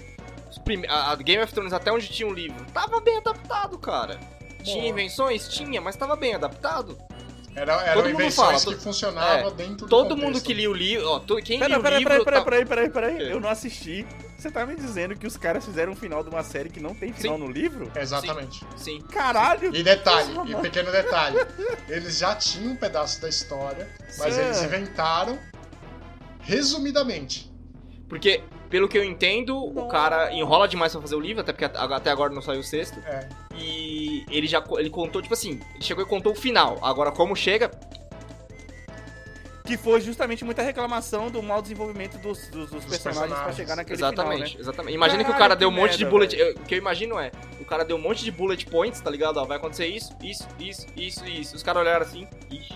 prime- 0.59 0.87
a 0.87 1.15
Game 1.15 1.41
of 1.43 1.53
Thrones, 1.53 1.73
até 1.73 1.91
onde 1.91 2.07
tinha 2.09 2.27
um 2.27 2.33
livro, 2.33 2.63
tava 2.73 2.99
bem 2.99 3.17
adaptado, 3.17 3.77
cara. 3.77 4.19
Tinha 4.63 4.75
Boa. 4.81 4.87
invenções? 4.89 5.47
Tinha, 5.47 5.81
mas 5.81 5.95
tava 5.95 6.15
bem 6.15 6.35
adaptado. 6.35 6.97
Era, 7.55 7.73
eram 7.83 7.93
Todo 7.95 8.05
mundo 8.11 8.21
invenções 8.21 8.63
fala, 8.63 8.75
que 8.77 8.81
funcionavam 8.81 9.47
é, 9.49 9.53
dentro 9.53 9.75
do 9.85 9.87
Todo 9.87 10.09
contexto. 10.09 10.25
mundo 10.25 10.41
que 10.41 10.53
lia 10.53 10.69
o 10.69 10.73
livro, 10.73 11.09
ó, 11.09 11.19
to- 11.19 11.35
quem 11.37 11.59
Pera, 11.59 11.67
lia 11.69 11.79
o 11.79 11.81
pera, 11.81 11.97
livro... 11.97 12.09
pera, 12.13 12.23
pera, 12.23 12.37
tá- 12.39 12.43
peraí, 12.45 12.65
peraí, 12.65 12.89
peraí, 12.89 13.17
quê? 13.17 13.33
Eu 13.33 13.39
não 13.41 13.49
assisti. 13.49 14.05
Você 14.37 14.49
tá 14.49 14.65
me 14.65 14.75
dizendo 14.75 15.15
que 15.17 15.27
os 15.27 15.35
caras 15.37 15.65
fizeram 15.65 15.91
um 15.91 15.95
final 15.95 16.23
de 16.23 16.29
uma 16.29 16.43
série 16.43 16.69
que 16.69 16.79
não 16.79 16.95
tem 16.95 17.11
final 17.13 17.37
Sim. 17.37 17.43
no 17.43 17.51
livro? 17.51 17.91
Exatamente. 17.93 18.65
Sim. 18.77 19.01
Caralho! 19.01 19.75
E 19.75 19.83
detalhe, 19.83 20.31
e 20.49 20.55
pequeno 20.55 20.91
detalhe, 20.91 21.37
eles 21.89 22.17
já 22.17 22.35
tinham 22.35 22.71
um 22.71 22.75
pedaço 22.75 23.21
da 23.21 23.27
história, 23.29 23.87
mas 24.17 24.33
Sim. 24.33 24.41
eles 24.41 24.63
inventaram 24.63 25.37
resumidamente. 26.39 27.51
Porque, 28.09 28.41
pelo 28.71 28.87
que 28.87 28.97
eu 28.97 29.03
entendo, 29.03 29.55
o 29.55 29.87
cara 29.87 30.33
enrola 30.33 30.67
demais 30.67 30.91
pra 30.91 31.01
fazer 31.01 31.15
o 31.15 31.19
livro, 31.19 31.41
até 31.41 31.51
porque 31.53 31.65
at- 31.65 31.75
até 31.75 32.09
agora 32.09 32.33
não 32.33 32.41
saiu 32.41 32.61
o 32.61 32.63
sexto. 32.63 32.97
É, 33.05 33.27
E 33.55 34.25
ele 34.31 34.47
já 34.47 34.63
ele 34.79 34.89
contou, 34.89 35.21
tipo 35.21 35.33
assim, 35.35 35.59
ele 35.75 35.83
chegou 35.83 36.03
e 36.03 36.07
contou 36.07 36.31
o 36.31 36.35
final. 36.35 36.79
Agora, 36.81 37.11
como 37.11 37.35
chega, 37.35 37.69
Que 39.63 39.77
foi 39.77 40.01
justamente 40.01 40.43
muita 40.43 40.61
reclamação 40.63 41.29
do 41.29 41.41
mau 41.41 41.61
desenvolvimento 41.61 42.17
dos, 42.17 42.47
dos, 42.47 42.71
dos 42.71 42.83
personagens, 42.83 43.15
pra 43.15 43.21
personagens. 43.27 43.55
chegar 43.55 43.75
naquele 43.75 43.95
exatamente, 43.99 44.35
final, 44.43 44.55
né? 44.55 44.59
exatamente. 44.59 44.95
Imagina 44.95 45.23
que 45.23 45.29
o 45.29 45.33
Caralho, 45.33 45.39
cara 45.39 45.55
que 45.55 45.59
deu 45.59 45.69
um 45.69 45.71
monte 45.71 45.91
de 45.97 46.03
merda, 46.03 46.09
bullet. 46.09 46.35
eu- 46.37 46.51
O 46.55 46.59
que 46.65 46.73
eu 46.73 46.77
imagino 46.79 47.19
é, 47.19 47.31
o 47.59 47.63
cara 47.65 47.85
deu 47.85 47.95
um 47.95 48.01
monte 48.01 48.23
de 48.23 48.31
bullet 48.31 48.65
points, 48.65 48.99
tá 48.99 49.09
ligado? 49.09 49.37
Ó, 49.37 49.45
vai 49.45 49.57
acontecer 49.57 49.85
isso, 49.87 50.13
isso, 50.21 50.45
isso, 50.59 50.87
isso, 50.97 51.25
isso. 51.25 51.55
Os 51.55 51.63
caras 51.63 51.83
olharam 51.83 52.05
assim, 52.05 52.27
ixi. 52.49 52.75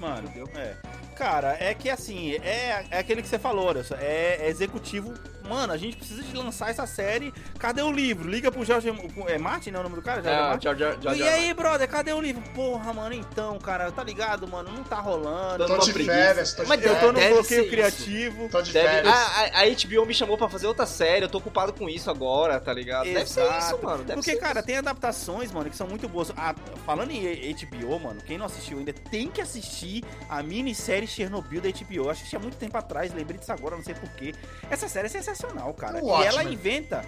Mano, 0.00 0.28
é. 0.56 0.74
Cara, 1.14 1.56
é 1.60 1.74
que 1.74 1.88
assim, 1.88 2.32
é, 2.42 2.84
é 2.90 2.98
aquele 2.98 3.22
que 3.22 3.28
você 3.28 3.38
falou, 3.38 3.72
é, 4.00 4.38
é 4.40 4.48
executivo. 4.48 5.14
Mano, 5.48 5.72
a 5.72 5.76
gente 5.76 5.96
precisa 5.96 6.22
de 6.22 6.34
lançar 6.36 6.70
essa 6.70 6.86
série. 6.86 7.32
Cadê 7.58 7.82
o 7.82 7.90
livro? 7.92 8.28
Liga 8.28 8.50
pro 8.50 8.64
Jorge. 8.64 8.88
É 9.28 9.38
Martin, 9.38 9.70
não 9.70 9.78
é 9.78 9.80
o 9.80 9.82
nome 9.84 9.96
do 9.96 10.02
cara? 10.02 10.22
Jorge 10.22 10.38
É, 10.38 10.42
Martin? 10.42 10.64
Jar 10.64 10.76
Jar- 10.76 10.96
Jar 11.02 11.16
E 11.16 11.22
aí, 11.22 11.52
brother, 11.54 11.88
cadê 11.88 12.12
o 12.12 12.20
livro? 12.20 12.42
Porra, 12.54 12.92
mano, 12.92 13.14
então, 13.14 13.58
cara, 13.58 13.92
tá 13.92 14.02
ligado, 14.02 14.48
mano? 14.48 14.70
Não 14.72 14.82
tá 14.84 15.00
rolando. 15.00 15.66
Tô 15.66 15.74
uma 15.74 15.84
de 15.84 15.92
preguiça. 15.92 16.14
férias, 16.16 16.52
tô 16.54 16.62
de 16.62 16.68
Mas 16.68 16.82
Eu 16.82 16.94
tô 16.94 17.12
férias, 17.12 17.28
no 17.30 17.34
bloqueio 17.36 17.68
criativo. 17.68 18.48
tô 18.48 18.62
de 18.62 18.72
Deve... 18.72 18.88
férias. 18.88 19.14
A, 19.14 19.60
a 19.60 19.64
HBO 19.68 20.06
me 20.06 20.14
chamou 20.14 20.38
pra 20.38 20.48
fazer 20.48 20.66
outra 20.66 20.86
série, 20.86 21.24
eu 21.24 21.28
tô 21.28 21.38
ocupado 21.38 21.72
com 21.72 21.88
isso 21.90 22.10
agora, 22.10 22.58
tá 22.58 22.72
ligado? 22.72 23.04
Deve 23.04 23.26
ser 23.28 23.42
Exato. 23.42 23.58
isso, 23.74 23.82
mano. 23.84 23.98
Deve 24.04 24.14
Porque, 24.14 24.30
ser 24.32 24.38
cara, 24.38 24.60
isso. 24.60 24.66
tem 24.66 24.76
adaptações, 24.78 25.52
mano, 25.52 25.68
que 25.68 25.76
são 25.76 25.86
muito 25.86 26.08
boas. 26.08 26.32
Ah, 26.36 26.54
falando 26.86 27.10
em 27.10 27.54
HBO, 27.54 27.98
mano, 28.00 28.20
quem 28.26 28.38
não 28.38 28.46
assistiu 28.46 28.78
ainda 28.78 28.92
tem 28.92 29.28
que 29.30 29.40
assistir 29.42 30.02
a 30.28 30.42
minissérie 30.42 31.06
Chernobyl 31.06 31.60
da 31.60 31.68
HBO. 31.68 31.94
Eu 32.06 32.10
assisti 32.10 32.34
há 32.34 32.38
muito 32.38 32.56
tempo 32.56 32.76
atrás, 32.78 33.12
lembrei 33.12 33.38
disso 33.38 33.52
agora, 33.52 33.76
não 33.76 33.84
sei 33.84 33.94
porquê. 33.94 34.34
Essa 34.70 34.88
série 34.88 35.06
é 35.06 35.10
sensacional, 35.10 35.33
cara. 35.76 36.02
O 36.04 36.22
e 36.22 36.26
ela 36.26 36.44
inventa. 36.44 37.04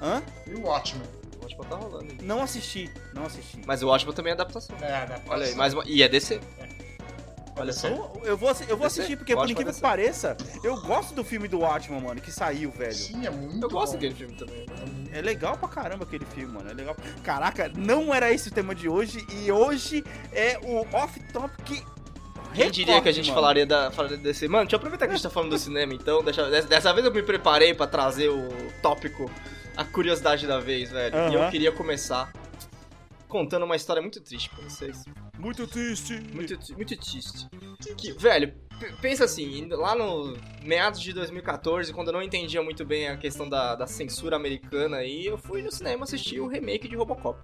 Hã? 0.00 0.22
E 0.46 0.54
o 0.54 0.62
Watchmen. 0.62 1.06
O 1.38 1.42
Watchmen 1.42 1.68
tá 1.68 1.76
rolando 1.76 2.10
aí. 2.10 2.18
Não 2.22 2.42
assisti, 2.42 2.90
não 3.14 3.26
assisti. 3.26 3.60
Mas 3.66 3.82
o 3.82 3.88
Watchmen 3.88 4.14
também 4.14 4.30
é 4.30 4.34
adaptação. 4.34 4.76
É, 4.80 4.94
adaptação. 4.94 5.32
Olha 5.32 5.46
aí, 5.46 5.54
mais 5.54 5.74
uma... 5.74 5.84
E 5.86 6.02
é 6.02 6.08
DC. 6.08 6.40
Olha 7.56 7.72
só. 7.72 7.86
Eu, 7.86 8.20
eu 8.24 8.36
vou, 8.36 8.50
eu 8.66 8.76
vou 8.76 8.86
assistir, 8.86 9.16
porque 9.16 9.34
por 9.34 9.44
incrível 9.44 9.66
que 9.66 9.70
deve 9.72 9.80
pareça, 9.80 10.36
eu 10.64 10.80
gosto 10.80 11.14
do 11.14 11.22
filme 11.22 11.46
do 11.48 11.60
Watchmen, 11.60 12.00
mano, 12.00 12.20
que 12.20 12.32
saiu, 12.32 12.70
velho. 12.70 12.94
Sim, 12.94 13.26
é 13.26 13.30
muito 13.30 13.64
Eu 13.66 13.70
gosto 13.70 13.92
bom. 13.92 13.98
daquele 13.98 14.14
filme 14.14 14.34
também. 14.34 14.66
É 15.12 15.20
legal 15.20 15.56
pra 15.58 15.68
caramba 15.68 16.04
aquele 16.04 16.24
filme, 16.24 16.54
mano. 16.54 16.70
É 16.70 16.72
legal. 16.72 16.96
Caraca, 17.22 17.70
não 17.76 18.14
era 18.14 18.32
esse 18.32 18.48
o 18.48 18.50
tema 18.52 18.74
de 18.74 18.88
hoje. 18.88 19.24
E 19.42 19.52
hoje 19.52 20.02
é 20.32 20.58
o 20.62 20.80
off-topic. 20.96 21.84
Quem 22.54 22.70
diria 22.70 23.00
que 23.00 23.08
a 23.08 23.12
gente 23.12 23.28
mano. 23.28 23.40
falaria 23.40 23.66
da 23.66 23.90
falaria 23.90 24.16
desse. 24.16 24.46
Mano, 24.48 24.64
deixa 24.64 24.76
eu 24.76 24.78
aproveitar 24.78 25.06
que 25.06 25.12
a 25.12 25.16
gente 25.16 25.22
tá 25.22 25.30
falando 25.30 25.50
do 25.50 25.58
cinema, 25.58 25.94
então. 25.94 26.22
Deixa, 26.22 26.48
dessa, 26.62 26.92
vez 26.92 27.06
eu 27.06 27.12
me 27.12 27.22
preparei 27.22 27.74
pra 27.74 27.86
trazer 27.86 28.28
o 28.28 28.48
tópico, 28.80 29.30
a 29.76 29.84
curiosidade 29.84 30.46
da 30.46 30.58
vez, 30.58 30.90
velho. 30.90 31.14
E 31.30 31.34
eu 31.34 31.50
queria 31.50 31.72
começar 31.72 32.32
contando 33.32 33.64
uma 33.64 33.74
história 33.74 34.02
muito 34.02 34.20
triste 34.20 34.50
pra 34.50 34.62
vocês. 34.62 35.04
Muito 35.38 35.66
triste. 35.66 36.20
Muito, 36.34 36.58
muito 36.74 36.96
triste. 36.98 37.48
Que, 37.96 38.12
velho, 38.12 38.52
pensa 39.00 39.24
assim, 39.24 39.68
lá 39.70 39.94
no 39.94 40.36
meados 40.62 41.00
de 41.00 41.14
2014, 41.14 41.94
quando 41.94 42.08
eu 42.08 42.12
não 42.12 42.22
entendia 42.22 42.62
muito 42.62 42.84
bem 42.84 43.08
a 43.08 43.16
questão 43.16 43.48
da, 43.48 43.74
da 43.74 43.86
censura 43.86 44.36
americana 44.36 44.98
aí, 44.98 45.24
eu 45.24 45.38
fui 45.38 45.62
no 45.62 45.72
cinema 45.72 46.04
assistir 46.04 46.40
o 46.40 46.46
remake 46.46 46.86
de 46.86 46.94
Robocop. 46.94 47.40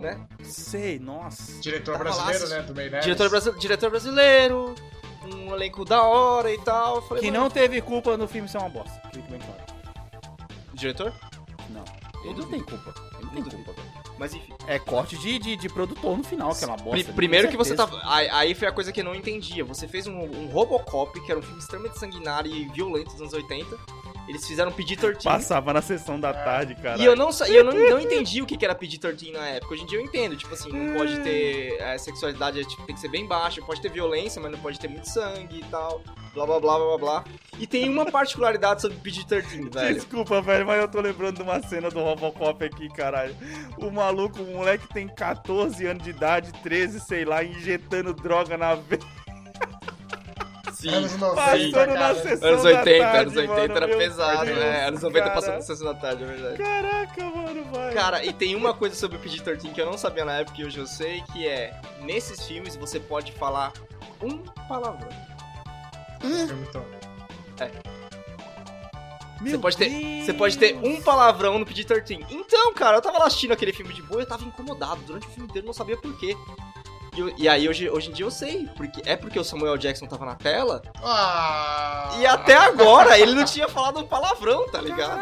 Né? 0.00 0.26
Sei, 0.42 0.98
nossa. 0.98 1.60
Diretor 1.60 1.92
Tava 1.98 2.04
lá 2.04 2.10
brasileiro, 2.24 2.36
assistindo. 2.44 2.60
né, 2.60 2.66
do 2.66 2.74
Meirelles. 2.74 3.04
Diretor, 3.04 3.28
brasi- 3.30 3.58
diretor 3.58 3.90
brasileiro, 3.90 4.74
um 5.34 5.52
elenco 5.54 5.84
da 5.84 6.02
hora 6.02 6.52
e 6.52 6.58
tal. 6.58 7.02
Falei, 7.02 7.22
Que 7.24 7.30
mano, 7.30 7.44
não 7.44 7.50
teve 7.50 7.80
culpa 7.82 8.16
no 8.16 8.26
filme 8.26 8.48
ser 8.48 8.58
uma 8.58 8.68
bosta. 8.70 9.00
Fique 9.12 9.30
bem 9.30 9.38
claro. 9.40 9.60
Diretor? 10.74 11.12
Não. 11.70 11.84
Ele 12.24 12.34
não 12.40 12.48
tem 12.48 12.60
culpa. 12.62 12.94
Ele 13.18 13.24
não 13.24 13.30
tem 13.32 13.42
culpa, 13.64 13.72
velho. 13.72 13.90
Mas 14.18 14.34
enfim. 14.34 14.52
É 14.66 14.78
corte 14.78 15.16
de, 15.16 15.38
de, 15.38 15.56
de 15.56 15.68
produtor 15.68 16.16
no 16.16 16.22
final, 16.22 16.54
que 16.54 16.62
é 16.64 16.66
uma 16.66 16.76
bosta. 16.76 17.04
Com 17.06 17.12
primeiro 17.14 17.48
que 17.48 17.56
você 17.56 17.74
tava. 17.74 17.98
Aí, 18.04 18.28
aí 18.30 18.54
foi 18.54 18.68
a 18.68 18.72
coisa 18.72 18.92
que 18.92 19.00
eu 19.00 19.04
não 19.04 19.14
entendia. 19.14 19.64
Você 19.64 19.88
fez 19.88 20.06
um, 20.06 20.12
um 20.18 20.46
Robocop, 20.48 21.18
que 21.20 21.30
era 21.30 21.38
um 21.38 21.42
filme 21.42 21.58
extremamente 21.58 21.98
sanguinário 21.98 22.50
e 22.50 22.68
violento 22.68 23.10
dos 23.12 23.20
anos 23.20 23.32
80. 23.32 23.78
Eles 24.30 24.46
fizeram 24.46 24.70
PG-13. 24.70 25.24
Passava 25.24 25.72
na 25.72 25.82
sessão 25.82 26.18
da 26.18 26.32
tarde, 26.32 26.76
cara. 26.76 27.02
E 27.02 27.04
eu 27.04 27.16
não, 27.16 27.30
e 27.48 27.56
eu 27.56 27.64
não, 27.64 27.72
não 27.72 28.00
entendi 28.00 28.40
o 28.40 28.46
que 28.46 28.64
era 28.64 28.76
PG-13 28.76 29.32
na 29.32 29.48
época. 29.48 29.74
Hoje 29.74 29.82
em 29.82 29.86
dia 29.86 29.98
eu 29.98 30.04
entendo. 30.04 30.36
Tipo 30.36 30.54
assim, 30.54 30.70
não 30.70 30.96
pode 30.96 31.18
ter. 31.18 31.72
é, 31.80 31.98
sexualidade 31.98 32.60
é, 32.60 32.64
tipo, 32.64 32.80
tem 32.84 32.94
que 32.94 33.00
ser 33.00 33.08
bem 33.08 33.26
baixa. 33.26 33.60
Pode 33.60 33.82
ter 33.82 33.90
violência, 33.90 34.40
mas 34.40 34.52
não 34.52 34.58
pode 34.60 34.78
ter 34.78 34.86
muito 34.86 35.08
sangue 35.08 35.58
e 35.58 35.64
tal. 35.64 36.00
Blá 36.32 36.46
blá 36.46 36.60
blá 36.60 36.78
blá 36.78 36.98
blá. 36.98 37.24
E 37.58 37.66
tem 37.66 37.88
uma 37.88 38.06
particularidade 38.06 38.82
sobre 38.82 38.98
PG-13, 38.98 39.74
velho. 39.74 39.94
Desculpa, 39.96 40.40
velho, 40.40 40.64
mas 40.64 40.80
eu 40.80 40.86
tô 40.86 41.00
lembrando 41.00 41.36
de 41.38 41.42
uma 41.42 41.60
cena 41.60 41.90
do 41.90 41.98
Robocop 41.98 42.64
aqui, 42.64 42.88
caralho. 42.90 43.36
O 43.78 43.90
maluco, 43.90 44.40
o 44.40 44.46
moleque 44.54 44.86
tem 44.94 45.08
14 45.08 45.84
anos 45.86 46.04
de 46.04 46.10
idade, 46.10 46.52
13, 46.62 47.00
sei 47.00 47.24
lá, 47.24 47.42
injetando 47.42 48.14
droga 48.14 48.56
na 48.56 48.76
veia. 48.76 49.00
Sim. 50.80 50.88
Anos 50.88 51.12
90, 51.18 51.34
Passando 51.36 51.76
na 51.76 51.94
cara. 51.94 52.14
sessão 52.14 52.48
Anos 52.48 52.62
da 52.62 52.68
80, 52.70 53.04
tarde, 53.04 53.20
anos 53.20 53.36
80 53.36 53.60
mano, 53.60 53.76
era 53.76 53.96
pesado, 53.98 54.46
Deus, 54.46 54.58
né? 54.58 54.86
Anos 54.86 55.02
90 55.02 55.20
cara. 55.20 55.34
passando 55.34 55.54
na 55.56 55.60
sessão 55.60 55.86
da 55.92 55.94
tarde, 55.94 56.22
é 56.22 56.26
verdade. 56.26 56.56
Caraca, 56.56 57.24
mano, 57.24 57.64
vai. 57.70 57.92
Cara, 57.92 58.24
e 58.24 58.32
tem 58.32 58.56
uma 58.56 58.72
coisa 58.72 58.94
sobre 58.94 59.18
o 59.18 59.20
PG-13 59.20 59.74
que 59.74 59.80
eu 59.80 59.84
não 59.84 59.98
sabia 59.98 60.24
na 60.24 60.38
época 60.38 60.58
e 60.58 60.64
hoje 60.64 60.78
eu 60.78 60.86
sei, 60.86 61.22
que 61.32 61.46
é, 61.46 61.78
nesses 62.00 62.46
filmes 62.46 62.76
você 62.76 62.98
pode 62.98 63.32
falar 63.32 63.74
um 64.22 64.38
palavrão. 64.68 65.08
Filme, 66.20 66.66
então. 66.68 66.84
Meu 69.42 69.52
Você 69.52 69.58
pode 69.58 69.76
ter, 69.76 70.22
você 70.24 70.32
pode 70.34 70.58
ter 70.58 70.76
um 70.82 71.00
palavrão 71.02 71.58
no 71.58 71.66
PG-13. 71.66 72.26
Então, 72.30 72.72
cara, 72.72 72.96
eu 72.96 73.02
tava 73.02 73.18
lá 73.18 73.26
assistindo 73.26 73.52
aquele 73.52 73.72
filme 73.72 73.92
de 73.92 74.02
boa 74.02 74.20
e 74.20 74.24
eu 74.24 74.28
tava 74.28 74.44
incomodado. 74.44 75.00
Durante 75.06 75.26
o 75.26 75.30
filme 75.30 75.48
inteiro 75.48 75.66
não 75.66 75.74
sabia 75.74 75.96
por 75.96 76.18
quê. 76.18 76.34
E, 77.28 77.42
e 77.42 77.48
aí, 77.48 77.68
hoje, 77.68 77.88
hoje 77.90 78.10
em 78.10 78.12
dia 78.12 78.24
eu 78.24 78.30
sei. 78.30 78.68
Porque, 78.76 79.02
é 79.04 79.16
porque 79.16 79.38
o 79.38 79.44
Samuel 79.44 79.76
Jackson 79.76 80.06
tava 80.06 80.24
na 80.24 80.34
tela. 80.34 80.82
Ah! 81.02 82.16
E 82.18 82.26
até 82.26 82.54
agora 82.56 83.18
ele 83.18 83.34
não 83.34 83.44
tinha 83.44 83.68
falado 83.68 83.98
um 84.00 84.06
palavrão, 84.06 84.68
tá 84.70 84.80
ligado? 84.80 85.20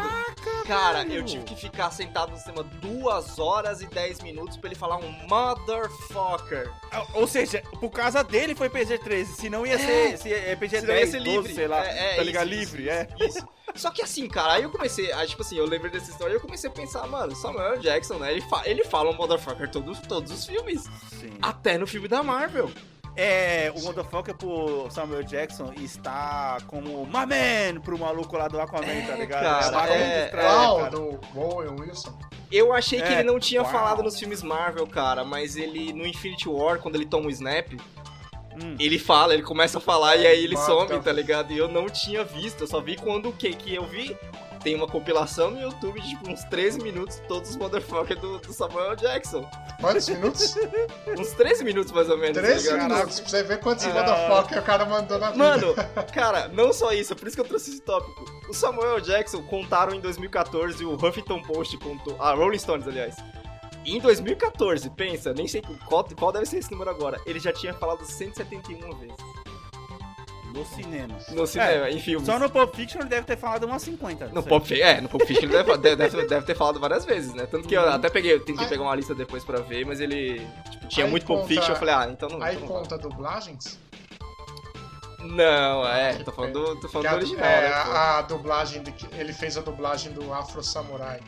Cara, 0.66 0.99
velho. 1.03 1.14
eu 1.14 1.24
tive 1.24 1.44
que 1.44 1.57
ficar 1.57 1.90
sentado 1.90 2.30
no 2.32 2.36
cinema 2.38 2.62
duas 2.62 3.38
horas 3.38 3.80
e 3.80 3.86
10 3.86 4.20
minutos 4.20 4.57
pra 4.57 4.68
ele 4.68 4.78
falar 4.78 4.96
um 4.96 5.11
motherfucker. 5.28 6.70
Ou 7.14 7.26
seja, 7.26 7.62
por 7.80 7.90
causa 7.90 8.22
dele 8.22 8.55
foi 8.55 8.68
PG-13, 8.68 9.24
senão 9.26 9.66
ia 9.66 9.78
ser, 9.78 10.18
se 10.18 10.32
é 10.32 10.55
PG-10, 10.57 10.80
Senão 10.80 10.94
ia 10.94 11.07
ser 11.07 11.18
12, 11.22 11.30
livre. 11.30 11.55
sei 11.55 11.66
lá, 11.68 11.84
É, 11.86 12.12
é, 12.12 12.16
tá 12.16 12.22
ligado? 12.22 12.53
isso, 12.53 12.76
livre, 12.76 12.82
isso, 12.82 12.90
é. 12.92 13.09
Isso. 13.26 13.49
Só 13.79 13.91
que 13.91 14.03
assim, 14.03 14.29
cara, 14.29 14.55
aí 14.55 14.62
eu 14.64 14.70
comecei, 14.70 15.12
aí, 15.12 15.26
tipo 15.26 15.43
assim, 15.43 15.57
eu 15.57 15.64
lembrei 15.66 15.91
dessa 15.91 16.11
história 16.11 16.33
e 16.33 16.37
eu 16.37 16.41
comecei 16.41 16.68
a 16.68 16.72
pensar, 16.72 17.07
mano, 17.07 17.35
Samuel 17.37 17.79
Jackson, 17.79 18.14
né? 18.18 18.33
Ele, 18.33 18.41
fa 18.43 18.62
ele 18.64 18.85
fala 18.85 19.11
um 19.11 19.14
motherfucker 19.14 19.70
todos, 19.70 19.99
todos 20.01 20.31
os 20.33 20.45
filmes. 20.47 20.85
Sim. 21.18 21.33
Até 21.41 21.79
no 21.79 21.87
filme 21.87 22.09
da 22.09 22.22
Marvel. 22.22 22.70
É, 23.20 23.72
o 23.76 23.83
Motherfucker 23.83 24.33
pro 24.37 24.89
Samuel 24.91 25.24
Jackson 25.24 25.72
está 25.76 26.59
como 26.68 27.05
My 27.07 27.26
Man 27.26 27.81
pro 27.83 27.99
maluco 27.99 28.37
lá 28.37 28.47
do 28.47 28.61
Aquaman, 28.61 29.07
tá 29.09 29.16
ligado? 29.16 29.72
cara, 29.72 29.93
é, 29.93 30.29
Qual? 30.29 30.79
cara. 30.79 30.91
do 30.91 31.20
Owen 31.35 31.81
Wilson? 31.81 32.16
Eu 32.51 32.72
achei 32.72 33.03
que 33.03 33.09
É, 33.09 33.14
ele 33.14 33.24
não 33.24 33.41
tinha 33.41 33.62
uau. 33.62 33.72
falado 33.72 34.05
nos 34.05 34.16
filmes 34.16 34.41
Marvel, 34.41 34.87
cara, 34.87 35.24
mas 35.24 35.57
ele, 35.57 35.93
no 35.93 36.07
Infinity 36.07 36.49
War, 36.49 36.79
quando 36.79 36.95
ele 36.95 37.07
toma 37.07 37.26
o 37.26 37.31
snap, 37.31 37.66
Hum. 38.62 38.76
ele 38.78 38.98
fala, 38.98 39.34
ele 39.34 39.42
começa 39.42 39.78
a 39.78 39.80
falar 39.80 40.16
e 40.16 40.26
aí 40.26 40.42
ele 40.44 40.54
Mata. 40.54 40.66
some, 40.66 41.00
tá 41.00 41.12
ligado? 41.12 41.52
E 41.52 41.59
eu 41.59 41.68
não 41.68 41.86
tinha 41.88 42.24
visto, 42.24 42.62
eu 42.62 42.66
só 42.66 42.80
vi 42.80 42.96
quando 42.96 43.28
o 43.28 43.32
que 43.32 43.52
que 43.52 43.74
eu 43.74 43.84
vi. 43.84 44.16
Tem 44.62 44.74
uma 44.74 44.88
compilação 44.88 45.52
no 45.52 45.61
YouTube 45.61 46.00
de 46.00 46.09
tipo 46.09 46.28
uns 46.28 46.42
13 46.46 46.80
minutos, 46.82 47.22
todos 47.28 47.50
os 47.50 47.56
motherfuckers 47.56 48.20
do, 48.20 48.38
do 48.38 48.52
Samuel 48.52 48.96
Jackson. 48.96 49.48
Quantos 49.80 50.09
minutos? 50.09 50.56
Uns 51.16 51.28
13 51.34 51.62
minutos 51.62 51.92
mais 51.92 52.11
ou 52.11 52.18
menos. 52.18 52.36
tá 52.36 52.42
13 52.42 52.72
ligado? 52.72 52.90
minutos. 52.90 53.20
Pra 53.20 53.28
você 53.28 53.42
ver 53.44 53.61
quantos 53.61 53.84
Ah. 53.86 53.90
motherfucker 53.90 54.59
o 54.59 54.62
cara 54.62 54.84
mandou 54.84 55.16
na 55.16 55.30
vida. 55.30 55.38
Mano, 55.44 55.74
cara, 56.12 56.48
não 56.48 56.72
só 56.72 56.92
isso, 56.92 57.12
é 57.12 57.16
por 57.16 57.28
isso 57.28 57.36
que 57.36 57.40
eu 57.40 57.46
trouxe 57.46 57.70
esse 57.70 57.80
tópico. 57.80 58.24
O 58.48 58.52
Samuel 58.52 59.00
Jackson 59.00 59.40
contaram 59.44 59.94
em 59.94 60.00
2014, 60.00 60.84
o 60.84 60.94
Huffington 60.94 61.40
Post 61.42 61.76
contou. 61.78 62.16
Ah, 62.18 62.32
Rolling 62.34 62.59
Stones, 62.59 62.88
aliás. 62.88 63.14
Em 63.97 64.01
2014, 64.01 64.91
pensa, 64.91 65.32
nem 65.32 65.47
sei 65.49 65.62
qual, 65.89 66.05
qual 66.16 66.32
deve 66.32 66.47
ser 66.47 66.59
esse 66.59 66.70
número 66.70 66.91
agora. 66.91 67.20
Ele 67.26 67.39
já 67.41 67.53
tinha 67.53 67.72
falado 67.74 68.05
171 68.05 68.91
vezes. 68.99 69.16
No 70.55 70.64
cinema. 70.64 71.14
No 71.30 71.47
cinema, 71.47 71.91
em 71.91 72.01
filmes. 72.01 72.26
Só 72.26 72.39
no 72.39 72.51
Pulp 72.51 72.74
Fiction 72.74 73.01
ele 73.01 73.09
deve 73.11 73.26
ter 73.26 73.36
falado 73.36 73.64
umas 73.64 73.82
50. 73.82 74.28
No. 74.28 74.43
Pop 74.43 74.66
Fiction, 74.66 74.84
é, 74.86 75.01
no 75.01 75.09
Pop 75.09 75.24
Fiction 75.24 75.45
ele 75.45 75.53
deve, 75.53 75.76
deve, 75.76 76.26
deve- 76.26 76.47
ter 76.47 76.57
falado 76.57 76.80
várias 76.80 77.05
vezes, 77.05 77.32
né? 77.34 77.47
Tanto 77.47 77.68
que 77.68 77.74
eu 77.76 77.89
até 77.89 78.09
peguei, 78.09 78.32
eu 78.32 78.41
tentei 78.45 78.64
Aí- 78.64 78.68
pegar 78.70 78.82
uma 78.82 78.95
lista 78.95 79.14
depois 79.14 79.45
pra 79.45 79.61
ver, 79.61 79.84
mas 79.84 80.01
ele 80.01 80.41
tipo, 80.70 80.89
tinha 80.89 81.07
muito 81.07 81.26
Pop 81.26 81.41
conta- 81.43 81.49
Fiction, 81.55 81.72
eu 81.74 81.76
falei, 81.78 81.95
ah, 81.95 82.09
então 82.11 82.28
não. 82.30 82.43
Aí 82.43 82.57
então 82.57 82.66
não, 82.68 82.74
conta 82.76 82.97
dublagens? 82.99 83.78
não, 85.20 85.86
é, 85.86 86.14
tô 86.24 86.32
falando 86.32 86.53
do, 86.53 86.80
tô 86.80 86.89
falando 86.89 87.11
do 87.11 87.16
original, 87.16 87.45
é, 87.45 87.61
né? 87.68 87.74
a, 87.74 88.18
a 88.18 88.22
dublagem, 88.22 88.82
de, 88.82 88.93
que- 88.93 89.07
ele 89.20 89.32
fez 89.32 89.57
a 89.59 89.61
dublagem 89.61 90.12
do 90.12 90.32
Afro 90.32 90.62
Samurai. 90.62 91.20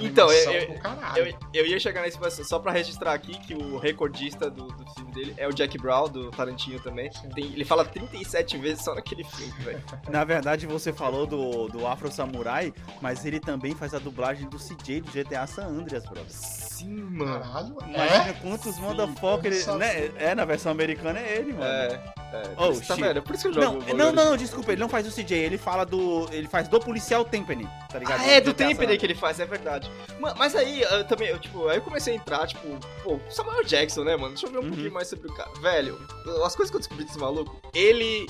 Então, 0.00 0.30
eu-. 0.32 0.76
Eu, 1.16 1.34
eu 1.52 1.66
ia 1.66 1.78
chegar 1.78 2.02
nesse 2.02 2.16
só 2.44 2.58
pra 2.58 2.72
registrar 2.72 3.12
aqui 3.12 3.38
que 3.38 3.54
o 3.54 3.78
recordista 3.78 4.50
do, 4.50 4.66
do 4.66 4.90
filme 4.94 5.12
dele 5.12 5.34
é 5.36 5.46
o 5.46 5.52
Jack 5.52 5.78
Brown, 5.78 6.08
do 6.08 6.30
Tarantino 6.30 6.78
também. 6.80 7.10
Tem- 7.34 7.52
ele 7.52 7.64
fala 7.64 7.84
37 7.84 8.58
vezes 8.58 8.84
só 8.84 8.94
naquele 8.94 9.24
filme, 9.24 9.52
velho. 9.62 9.82
Na 10.08 10.24
verdade, 10.24 10.66
você 10.66 10.92
falou 10.92 11.26
do, 11.26 11.68
do 11.68 11.86
Afro 11.86 12.10
Samurai, 12.10 12.72
mas 13.00 13.24
ele 13.24 13.40
também 13.40 13.74
faz 13.74 13.94
a 13.94 13.98
dublagem 13.98 14.48
do 14.48 14.58
CJ 14.58 15.00
do 15.00 15.10
GTA 15.10 15.46
San 15.46 15.66
Andreas, 15.66 16.04
brother. 16.04 16.24
Sim, 16.28 16.94
mano. 17.02 17.40
Caralho, 17.40 17.76
Imagina 17.86 18.28
é? 18.30 18.32
quantos 18.34 18.74
Sim, 18.74 18.80
motherfucker 18.82 19.52
ele, 19.52 19.62
eu 19.62 19.66
não 19.68 19.78
né? 19.78 20.10
É, 20.18 20.34
na 20.34 20.44
versão 20.44 20.70
americana 20.72 21.18
é 21.18 21.38
ele, 21.38 21.52
mano. 21.52 21.64
É, 21.64 22.00
é. 22.32 22.42
Oh, 22.56 22.70
isso, 22.72 22.86
tá 22.86 22.94
vendo? 22.94 23.22
Por 23.22 23.34
isso 23.34 23.50
que 23.50 23.58
eu 23.58 23.62
jogo 23.62 23.78
Não, 23.78 23.78
o 23.78 23.78
não, 23.80 23.86
não, 23.88 23.96
não, 23.96 24.08
original. 24.08 24.36
desculpa, 24.36 24.72
ele 24.72 24.80
não 24.80 24.88
faz 24.88 25.06
o 25.06 25.10
CJ, 25.12 25.34
ele 25.36 25.58
fala 25.58 25.84
do. 25.84 26.28
Ele 26.32 26.48
faz 26.48 26.68
do 26.68 26.78
policial 26.80 27.24
Tempany, 27.24 27.68
tá 27.88 27.98
ligado? 27.98 28.20
Ah, 28.20 28.26
é, 28.26 28.40
do 28.40 28.50
Andreas. 28.50 28.98
que 28.98 29.06
ele 29.06 29.14
faz, 29.14 29.38
é 29.40 29.44
verdade. 29.46 29.90
Ma- 30.18 30.34
Mas 30.34 30.54
aí, 30.56 30.82
eu 30.82 31.04
também, 31.04 31.28
eu, 31.28 31.38
tipo, 31.38 31.68
aí 31.68 31.76
eu 31.78 31.82
comecei 31.82 32.12
a 32.12 32.16
entrar, 32.16 32.46
tipo, 32.46 32.66
pô, 33.02 33.18
Samuel 33.30 33.64
Jackson, 33.64 34.04
né, 34.04 34.16
mano? 34.16 34.30
Deixa 34.34 34.46
eu 34.46 34.50
ver 34.50 34.58
um 34.58 34.62
Uhum. 34.62 34.68
pouquinho 34.68 34.92
mais 34.92 35.08
sobre 35.08 35.28
o 35.28 35.34
cara. 35.34 35.50
Velho, 35.60 35.98
as 36.44 36.54
coisas 36.56 36.70
que 36.70 36.76
eu 36.76 36.80
descobri 36.80 37.04
desse 37.04 37.18
maluco, 37.18 37.56
ele. 37.74 38.26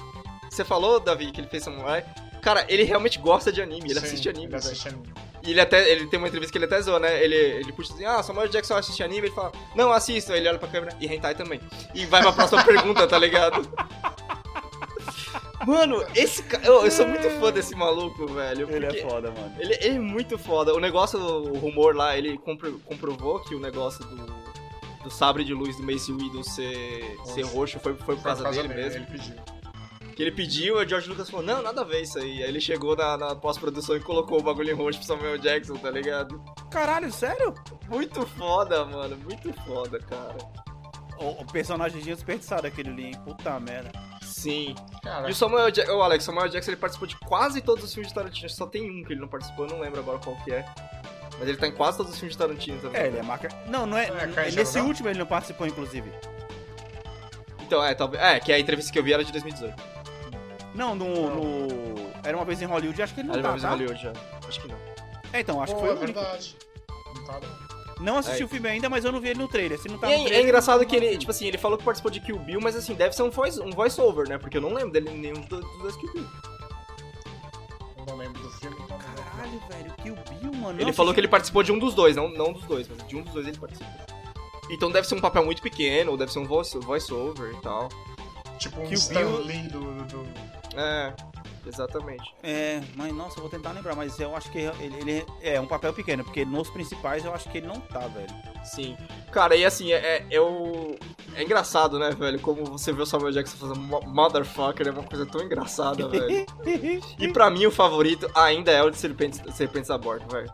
Você 0.51 0.65
falou, 0.65 1.01
Davi, 1.01 1.33
que 1.33 1.41
ele 1.41 1.49
fez 1.49 1.65
Samurai. 1.65 2.05
Cara, 2.41 2.65
ele 2.69 2.85
realmente 2.85 3.19
gosta 3.19 3.51
de 3.51 3.61
anime, 3.61 3.91
ele 3.91 3.99
Sim, 4.01 4.07
assiste 4.07 4.29
anime, 4.29 4.45
Ele 4.45 4.53
velho. 4.53 4.65
assiste 4.65 4.89
anime. 4.89 5.07
E 5.47 5.51
ele 5.51 5.61
até, 5.61 5.89
ele 5.91 6.07
tem 6.09 6.19
uma 6.19 6.27
entrevista 6.27 6.51
que 6.51 6.59
ele 6.59 6.65
até 6.65 6.81
zoa, 6.83 6.99
né? 6.99 7.23
Ele, 7.23 7.37
ele 7.37 7.73
puxa 7.73 7.95
assim, 7.95 8.05
ah, 8.05 8.21
Samuel 8.23 8.49
Jackson 8.49 8.75
assiste 8.75 9.03
anime, 9.03 9.29
ele 9.29 9.35
fala, 9.35 9.53
não, 9.77 9.93
assisto. 9.93 10.33
Aí 10.33 10.41
ele 10.41 10.49
olha 10.49 10.59
pra 10.59 10.69
câmera, 10.69 10.97
e 11.01 11.07
hentai 11.07 11.35
também. 11.37 11.61
E 11.95 12.05
vai 12.07 12.21
pra 12.21 12.33
próxima 12.33 12.63
pergunta, 12.67 13.07
tá 13.07 13.17
ligado? 13.19 13.67
Mano, 15.67 16.05
esse 16.15 16.43
cara, 16.43 16.65
eu, 16.67 16.85
eu 16.85 16.91
sou 16.91 17.07
muito 17.09 17.29
fã 17.41 17.51
desse 17.53 17.75
maluco, 17.75 18.27
velho. 18.29 18.69
Ele 18.71 18.87
é 18.87 19.03
foda, 19.03 19.31
mano. 19.31 19.53
ele, 19.59 19.75
ele 19.81 19.97
é 19.97 20.01
muito 20.01 20.39
foda. 20.39 20.75
O 20.75 20.79
negócio, 20.81 21.19
o 21.19 21.59
rumor 21.59 21.95
lá, 21.97 22.17
ele 22.17 22.39
compro- 22.39 22.79
comprovou 22.85 23.41
que 23.41 23.55
o 23.55 23.59
negócio 23.59 24.05
do, 24.05 24.27
do 25.05 25.11
sabre 25.11 25.43
de 25.45 25.55
luz 25.55 25.77
do 25.77 25.83
Mace 25.83 26.13
Windu 26.13 26.45
ser, 26.45 27.17
ser 27.25 27.43
roxo 27.43 27.79
foi, 27.81 27.95
foi 27.95 28.17
por 28.17 28.23
causa, 28.23 28.51
dele 28.51 28.69
mesmo. 28.69 28.99
Ele 28.99 29.07
pediu. 29.07 29.35
Que 30.17 30.23
ele 30.23 30.33
pediu, 30.33 30.81
e 30.81 30.85
o 30.85 30.89
George 30.89 31.11
Lucas 31.11 31.29
falou, 31.29 31.45
não, 31.45 31.63
nada 31.63 31.83
a 31.83 31.85
ver 31.85 32.01
isso 32.01 32.19
aí. 32.19 32.43
Aí 32.43 32.49
ele 32.49 32.59
chegou 32.59 32.97
na, 32.97 33.19
na 33.19 33.37
pós-produção 33.37 33.95
e 33.97 34.01
colocou 34.01 34.41
o 34.41 34.43
bagulho 34.43 34.71
em 34.71 34.75
roxo 34.75 34.99
pro 34.99 35.07
Samuel 35.09 35.37
Jackson, 35.37 35.75
tá 35.75 35.91
ligado? 35.91 36.43
Caralho, 36.71 37.13
sério? 37.13 37.53
Muito 37.87 38.27
foda, 38.27 38.83
mano. 38.87 39.15
Muito 39.19 39.53
foda, 39.65 39.99
cara. 39.99 40.39
O, 41.19 41.43
o 41.43 41.47
personagemzinho 41.47 42.17
desperdiçado 42.17 42.67
aquele 42.67 42.89
ali, 42.89 43.05
hein? 43.09 43.21
Puta 43.27 43.61
merda. 43.61 43.93
Sim. 44.23 44.75
Cara, 45.03 45.29
E 45.29 45.33
o 45.33 45.35
Samuel 45.35 45.71
Jackson, 45.71 45.95
o 45.95 46.03
Alex, 46.03 46.25
Samuel 46.25 46.49
Jackson, 46.49 46.71
ele 46.71 46.81
participou 46.81 47.07
de 47.07 47.17
quase 47.21 47.61
todos 47.61 47.85
os 47.85 47.93
filmes 47.93 48.09
de 48.09 48.15
Tarantino. 48.15 48.49
Só 48.49 48.67
tem 48.67 48.91
um 48.91 49.05
que 49.05 49.13
ele 49.13 49.21
não 49.21 49.29
participou, 49.29 49.67
eu 49.67 49.73
não 49.73 49.81
lembro 49.81 50.01
agora 50.01 50.19
qual 50.19 50.35
que 50.45 50.51
é. 50.51 50.65
Mas 51.39 51.47
ele 51.47 51.59
tá 51.59 51.67
em 51.67 51.73
quase 51.73 51.99
todos 51.99 52.13
os 52.15 52.19
filmes 52.19 52.35
de 52.35 52.39
Tarantino 52.39 52.81
também. 52.81 53.03
É, 53.03 53.07
ele 53.09 53.19
é 53.19 53.23
marca. 53.23 53.49
Não, 53.67 53.85
não 53.85 53.99
é. 53.99 54.09
Não 54.11 54.19
é 54.19 54.27
de 54.49 54.57
nesse 54.57 54.79
Aluguel? 54.79 54.85
último 54.87 55.09
ele 55.11 55.19
não 55.19 55.27
participou, 55.27 55.67
inclusive. 55.67 56.11
Então, 57.61 57.85
é, 57.85 57.95
talvez. 57.95 58.23
É, 58.23 58.41
que 58.41 58.51
a 58.53 58.59
entrevista 58.59 58.91
que 58.91 58.99
eu 58.99 59.03
vi 59.03 59.13
era 59.13 59.23
de 59.23 59.31
2018. 59.33 59.96
Não, 60.77 60.95
no. 60.95 61.07
no- 61.35 62.11
Era 62.23 62.37
uma 62.37 62.45
vez 62.45 62.61
em 62.61 62.67
Hollywood, 62.67 63.03
acho 63.03 63.15
que 63.15 63.21
ele 63.21 63.29
não 63.29 63.35
Era 63.35 63.43
tá, 63.43 63.49
uma 63.49 63.55
vez 63.55 63.65
em 63.65 63.67
tá? 63.67 63.73
Hollywood 63.75 64.03
já. 64.03 64.13
Acho 64.49 64.61
que 64.61 64.69
não. 64.69 64.77
É, 65.33 65.41
então, 65.41 65.63
acho 65.63 65.75
Pô, 65.75 65.81
que 65.81 65.87
foi 65.87 65.95
é 65.95 65.99
o 65.99 66.03
único. 66.03 66.21
verdade. 66.21 66.57
Não 67.15 67.25
tá, 67.25 67.41
não. 67.41 67.67
Não 68.05 68.19
assisti 68.19 68.43
É. 68.43 68.45
o 68.45 68.49
filme 68.49 68.69
ainda, 68.69 68.91
mas 68.91 69.05
eu 69.07 69.11
não 69.13 69.21
vi 69.21 69.29
ele 69.31 69.39
no 69.39 69.49
trailer. 69.49 69.79
Se 69.81 69.89
não 69.89 69.97
tá 69.99 70.07
E 70.09 70.11
no 70.11 70.15
é, 70.17 70.19
trailer, 70.25 70.39
é 70.39 70.43
engraçado 70.43 70.81
não 70.81 70.87
que 70.87 70.95
ele, 70.95 71.17
tipo 71.17 71.31
assim, 71.31 71.47
ele 71.47 71.57
falou 71.57 71.79
que 71.79 71.85
participou 71.85 72.11
de 72.11 72.21
Kill 72.21 72.39
Bill, 72.39 72.61
mas 72.61 72.77
assim, 72.77 72.95
deve 72.95 73.15
ser 73.17 73.23
um 73.23 73.31
voice, 73.31 73.59
um 73.61 73.71
voice 73.71 73.99
over, 74.01 74.29
né? 74.29 74.37
Porque 74.37 74.59
eu 74.59 74.61
não 74.61 74.75
lembro 74.75 74.91
dele 74.91 75.09
em 75.11 75.19
nenhum 75.19 75.41
dos 75.41 75.79
dois, 75.79 75.97
Kill 75.97 76.13
Bill. 76.13 76.27
Eu 77.99 78.05
não 78.07 78.17
lembro 78.17 78.43
do 78.43 78.51
filme, 78.51 78.77
então. 78.85 78.99
Caralho, 78.99 79.61
velho, 79.71 79.95
Kill 80.03 80.15
Bill, 80.41 80.53
mano. 80.61 80.81
Ele 80.81 80.93
falou 80.93 81.15
que 81.15 81.21
ele 81.21 81.29
participou 81.29 81.63
de 81.63 81.73
um 81.73 81.79
dos 81.79 81.95
dois, 81.95 82.15
não, 82.15 82.29
não 82.29 82.53
dos 82.53 82.63
dois, 82.65 82.87
mas 82.89 83.07
de 83.09 83.17
um 83.17 83.23
dos 83.23 83.33
dois 83.33 83.47
ele 83.47 83.57
participou. 83.59 83.93
Então 84.71 84.91
deve 84.91 85.07
ser 85.09 85.15
um 85.15 85.21
papel 85.21 85.45
muito 85.45 85.63
pequeno, 85.63 86.11
ou 86.11 86.17
deve 86.19 86.33
ser 86.33 86.41
um 86.41 86.45
voice, 86.45 86.77
voice 86.79 87.13
over 87.15 87.53
e 87.55 87.61
tal. 87.63 87.89
Tipo 88.59 88.81
um 88.81 88.87
Kill 88.87 88.95
Stan 88.99 89.21
Bill- 89.21 89.39
Lee 89.45 89.63
do. 89.69 89.81
do- 90.05 90.56
É. 90.77 91.13
Exatamente. 91.67 92.33
É, 92.45 92.81
mas 92.95 93.13
nossa, 93.13 93.39
eu 93.39 93.41
vou 93.43 93.51
tentar 93.51 93.73
lembrar, 93.73 93.97
mas 93.97 94.21
eu 94.21 94.37
acho 94.37 94.49
que 94.53 94.59
ele, 94.59 94.95
ele 95.01 95.27
é 95.43 95.61
um 95.61 95.67
papel 95.67 95.93
pequeno, 95.93 96.23
porque 96.23 96.45
nos 96.45 96.71
principais 96.71 97.25
eu 97.25 97.35
acho 97.35 97.49
que 97.51 97.59
ele 97.59 97.67
não 97.67 97.81
tá, 97.81 98.01
velho. 98.07 98.29
Sim. 98.65 98.97
Cara, 99.33 99.57
e 99.57 99.65
assim, 99.65 99.93
é, 99.93 99.97
é, 100.19 100.27
eu- 100.31 100.97
é 101.35 101.43
engraçado, 101.43 101.99
né, 101.99 102.11
velho? 102.11 102.39
Como 102.39 102.65
você 102.65 102.93
vê 102.93 103.03
o 103.03 103.07
Samuel 103.07 103.33
Jackson 103.33 103.57
fazendo 103.57 103.81
mo- 103.81 104.01
motherfucker, 104.07 104.87
é 104.87 104.91
uma 104.93 105.03
coisa 105.03 105.27
tão 105.27 105.43
engraçada, 105.43 106.07
velho. 106.09 106.47
E 107.19 107.33
pra 107.33 107.51
mim, 107.51 107.67
o 107.67 107.71
favorito 107.73 108.31
ainda 108.33 108.71
é 108.71 108.81
o 108.85 108.89
de 108.91 108.97
Serpentes, 108.97 109.41
Serpentes 109.57 109.91
a 109.91 109.99
Bordo, 109.99 110.25
velho. 110.31 110.53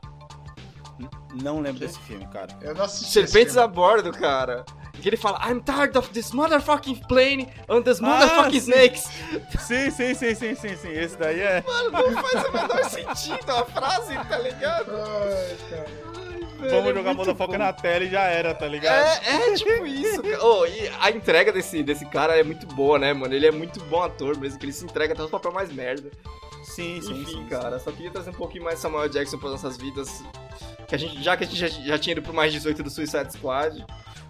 Não 1.42 1.60
lembro 1.60 1.80
desse 1.80 1.98
filme, 2.00 2.26
cara. 2.28 2.48
Eu 2.60 2.74
não 2.74 2.84
assisti 2.84 3.04
esse 3.04 3.12
Serpentes 3.32 3.52
filme. 3.54 3.64
a 3.64 3.68
Bordo, 3.68 4.12
cara. 4.12 4.64
Que 5.00 5.08
ele 5.08 5.16
fala, 5.16 5.40
I'm 5.48 5.60
tired 5.60 5.96
of 5.96 6.10
this 6.10 6.32
motherfucking 6.32 7.06
plane 7.08 7.48
and 7.68 7.82
this 7.82 8.00
Ah, 8.00 8.04
motherfucking 8.06 8.60
sim. 8.60 8.70
snakes. 8.72 9.08
Sim, 9.66 9.90
sim, 9.90 10.14
sim, 10.14 10.34
sim, 10.34 10.54
sim, 10.54 10.76
sim. 10.76 10.90
Esse 10.92 11.16
daí 11.16 11.40
é. 11.40 11.64
Mano, 11.66 11.90
não 11.90 12.22
faz 12.22 12.46
o 12.46 12.52
menor 12.52 12.84
sentido 12.84 13.50
a 13.50 13.64
frase, 13.64 14.14
tá 14.28 14.38
ligado? 14.38 14.92
Ai, 14.92 15.56
cara. 15.70 16.12
Vamos 16.70 16.90
é 16.90 16.94
jogar 16.94 17.14
Motherfucker 17.14 17.58
na 17.58 17.72
tela 17.72 18.04
e 18.04 18.10
já 18.10 18.22
era, 18.22 18.54
tá 18.54 18.66
ligado? 18.68 19.20
É, 19.24 19.50
é 19.50 19.54
tipo 19.54 19.84
isso. 19.86 20.22
Oh, 20.40 20.64
e 20.66 20.88
a 21.00 21.10
entrega 21.10 21.52
desse, 21.52 21.82
desse 21.82 22.06
cara 22.06 22.38
é 22.38 22.44
muito 22.44 22.66
boa, 22.66 22.98
né, 22.98 23.12
mano? 23.12 23.34
Ele 23.34 23.46
é 23.46 23.50
muito 23.50 23.80
bom 23.84 24.00
ator 24.02 24.38
mesmo, 24.38 24.58
que 24.60 24.66
ele 24.66 24.72
se 24.72 24.84
entrega 24.84 25.12
até 25.14 25.22
os 25.24 25.30
papéis 25.30 25.54
mais 25.54 25.72
merda. 25.72 26.10
Sim, 26.62 27.00
sim, 27.02 27.22
Enfim, 27.22 27.32
sim. 27.32 27.46
cara, 27.46 27.80
só 27.80 27.90
queria 27.90 28.10
trazer 28.12 28.30
um 28.30 28.34
pouquinho 28.34 28.62
mais 28.62 28.78
Samuel 28.78 29.08
Jackson 29.08 29.38
para 29.38 29.50
nossas 29.50 29.76
vidas. 29.76 30.22
Que 30.86 30.94
a 30.94 30.98
gente, 30.98 31.20
já 31.20 31.36
que 31.36 31.42
a 31.42 31.46
gente 31.46 31.58
já, 31.58 31.66
já 31.68 31.98
tinha 31.98 32.12
ido 32.12 32.22
pro 32.22 32.32
mais 32.32 32.52
18 32.52 32.82
do 32.82 32.90
Suicide 32.90 33.32
Squad. 33.32 33.84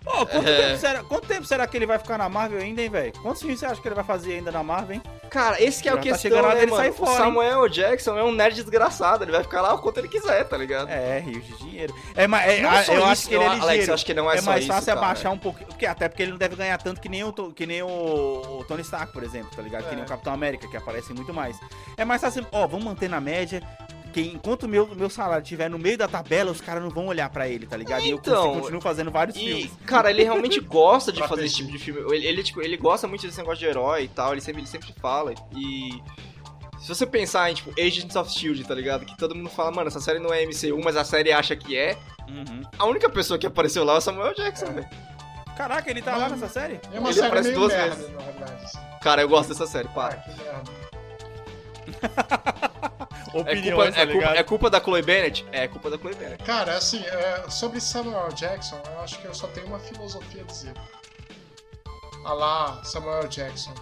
Pô, 0.05 0.27
quanto, 0.27 0.49
É. 0.49 0.57
tempo 0.69 0.79
será, 0.79 1.03
quanto 1.05 1.27
tempo 1.29 1.45
será 1.47 1.67
que 1.67 1.77
ele 1.77 1.87
vai 1.87 1.99
ficar 1.99 2.19
na 2.19 2.29
Marvel 2.29 2.61
ainda, 2.61 2.83
hein, 2.83 2.89
velho? 2.91 3.13
Quantos 3.23 3.41
filmes 3.41 3.61
você 3.61 3.67
acha 3.67 3.81
que 3.81 3.87
ele 3.89 3.95
vai 3.95 4.05
fazer 4.05 4.35
ainda 4.35 4.51
na 4.51 4.63
Marvel, 4.63 4.97
hein? 4.97 5.03
Cara, 5.31 5.63
esse 5.63 5.83
que 5.83 5.89
é 5.89 5.93
Já 5.93 5.99
o 5.99 6.05
tá 6.05 6.19
chegando 6.19 6.45
a 6.45 6.49
hora 6.49 6.55
né, 6.55 6.61
dele 6.61 6.71
mano? 6.73 6.83
sair 6.83 6.91
o 6.91 6.95
fora, 6.95 7.11
hein? 7.13 7.17
Samuel 7.19 7.69
Jackson 7.69 8.19
é 8.19 8.23
um 8.25 8.33
nerd 8.33 8.55
desgraçado, 8.55 9.25
ele 9.25 9.33
vai 9.33 9.43
ficar 9.43 9.63
lá 9.63 9.73
o 9.75 9.79
quanto 9.79 9.99
ele 9.99 10.09
quiser, 10.09 10.45
tá 10.45 10.57
ligado? 10.57 10.89
É, 10.91 11.21
rios 11.21 11.47
de 11.47 11.57
dinheiro. 11.59 11.95
É, 12.15 12.27
mas 12.27 12.47
é, 12.51 12.85
só 12.85 12.93
eu 12.93 12.99
isso, 12.99 13.09
acho 13.09 13.29
que 13.29 13.35
ele 13.35 13.45
é 13.45 13.47
não, 13.47 13.53
Alex, 13.55 13.67
ligeiro. 13.69 13.91
eu 13.91 13.95
acho 13.95 14.07
que 14.07 14.15
não 14.15 14.31
é 14.31 14.35
é 14.37 14.41
só 14.43 14.51
mais 14.51 14.65
isso, 14.65 14.73
fácil 14.73 14.87
cara. 14.95 15.01
abaixar 15.07 15.33
um 15.33 15.39
pouquinho. 15.39 15.67
Porque, 15.69 15.87
até 15.87 16.09
porque 16.09 16.23
ele 16.23 16.33
não 16.33 16.39
deve 16.39 16.57
ganhar 16.57 16.77
tanto 16.79 17.01
que 17.01 17.09
nem 17.09 17.25
o, 17.25 17.33
que 17.33 17.65
nem 17.67 17.83
o, 17.83 17.87
o 18.61 18.65
Tony 18.69 18.83
Stark, 18.83 19.13
por 19.13 19.23
exemplo, 19.23 19.51
tá 19.57 19.63
ligado? 19.63 19.85
Que 19.85 19.93
É. 19.93 19.97
nem 19.97 20.05
o 20.05 20.09
Capitão 20.09 20.33
América, 20.35 20.69
que 20.69 20.77
aparece 20.77 21.13
muito 21.15 21.33
mais. 21.33 21.57
É 21.97 22.05
mais 22.05 22.21
fácil, 22.21 22.47
ó, 22.53 22.67
vamos 22.67 22.85
manter 22.85 23.09
na 23.09 23.21
média. 23.21 23.63
Que 24.13 24.21
enquanto 24.21 24.65
o 24.65 24.69
meu, 24.69 24.87
meu 24.95 25.09
salário 25.09 25.43
estiver 25.43 25.71
no 25.71 25.79
meio 25.79 25.97
da 25.97 26.07
tabela, 26.07 26.51
os 26.51 26.61
caras 26.61 26.83
não 26.83 26.91
vão 26.91 27.07
olhar 27.07 27.31
pra 27.31 27.49
ele, 27.49 27.67
tá 27.67 27.77
ligado? 27.77 28.03
e 28.05 28.11
eu 28.11 28.19
Então, 28.19 28.43
consigo- 28.45 28.61
continuo 28.61 28.81
fazendo 28.83 29.11
vários 29.11 29.37
E, 29.37 29.41
filmes. 29.41 29.71
cara, 29.87 30.11
ele 30.11 30.23
realmente 30.23 30.61
gosta 30.61 31.11
de 31.11 31.27
fazer 31.27 31.47
esse 31.47 31.57
tipo 31.57 31.73
de 31.73 31.79
filme. 31.79 32.01
Ele, 32.15 32.27
ele, 32.27 32.43
tipo, 32.43 32.61
ele 32.61 32.77
gosta 32.77 33.09
muito 33.09 33.27
desse 33.27 33.39
negócio 33.39 33.59
de 33.61 33.67
herói 33.67 34.05
e 34.05 34.09
tal, 34.09 34.33
ele 34.33 34.41
sempre, 34.43 34.61
ele 34.61 34.69
sempre 34.69 34.93
fala. 35.01 35.33
E. 35.57 36.03
Se 36.81 36.89
você 36.89 37.07
pensar 37.07 37.49
em, 37.51 37.55
tipo, 37.55 37.71
Agents 37.81 38.17
of 38.17 38.29
Shield, 38.31 38.65
tá 38.65 38.75
ligado? 38.75 39.07
Que 39.07 39.17
todo 39.17 39.35
mundo 39.37 39.49
fala, 39.49 39.71
mano, 39.71 39.87
essa 39.89 40.01
série 40.01 40.19
não 40.19 40.35
é 40.35 40.43
MCU, 40.45 40.81
mas 40.85 40.97
a 40.97 41.05
série 41.05 41.31
acha 41.33 41.55
que 41.57 41.77
é. 41.77 41.97
Uhum. 42.29 42.63
A 42.79 42.85
única 42.87 43.09
pessoa 43.09 43.39
que 43.39 43.47
apareceu 43.47 43.85
lá 43.85 43.95
é 43.95 43.99
o 43.99 44.01
Samuel 44.01 44.35
Jackson, 44.35 44.67
velho. 44.67 44.89
Caraca, 45.57 45.89
ele 45.91 46.03
tá 46.03 46.17
lá 46.17 46.29
nessa 46.29 46.49
série? 46.49 46.81
É 46.93 46.99
uma 46.99 47.09
Ele 47.11 47.15
série 47.15 47.27
aparece 47.29 47.49
meio 47.51 47.61
duas 47.61 47.73
merda, 47.73 47.95
vezes. 47.95 48.11
na 48.13 48.19
verdade. 48.21 48.73
Cara, 49.01 49.23
eu 49.23 49.29
gosto 49.29 49.51
dessa 49.51 49.67
série, 49.67 49.87
Ah, 49.89 49.93
para. 49.95 50.17
que 50.17 50.31
merda. 50.43 50.73
É 53.33 53.45
culpa, 53.45 53.51
Opiniões, 53.51 53.95
tá 53.95 54.01
é, 54.01 54.07
culpa, 54.07 54.27
é 54.27 54.43
culpa 54.43 54.71
da 54.71 54.81
Chloe 54.81 55.03
Bennett? 55.03 55.47
É 55.53 55.67
culpa 55.67 55.89
da 55.89 55.97
Chloe 55.97 56.15
Bennett. 56.15 56.45
Cara, 56.45 56.77
assim, 56.77 57.03
é, 57.05 57.49
sobre 57.49 57.81
Samuel 57.81 58.29
Jackson, 58.33 58.81
eu 58.93 59.01
acho 59.01 59.19
que 59.21 59.27
eu 59.27 59.35
só 59.35 59.47
tenho 59.49 59.67
uma 59.69 59.79
filosofia 59.79 60.43
a 60.43 60.45
dizer. 60.45 60.75
Ah 62.25 62.35
lá, 62.35 62.85
Samuel 62.85 63.27
Jackson. 63.29 63.75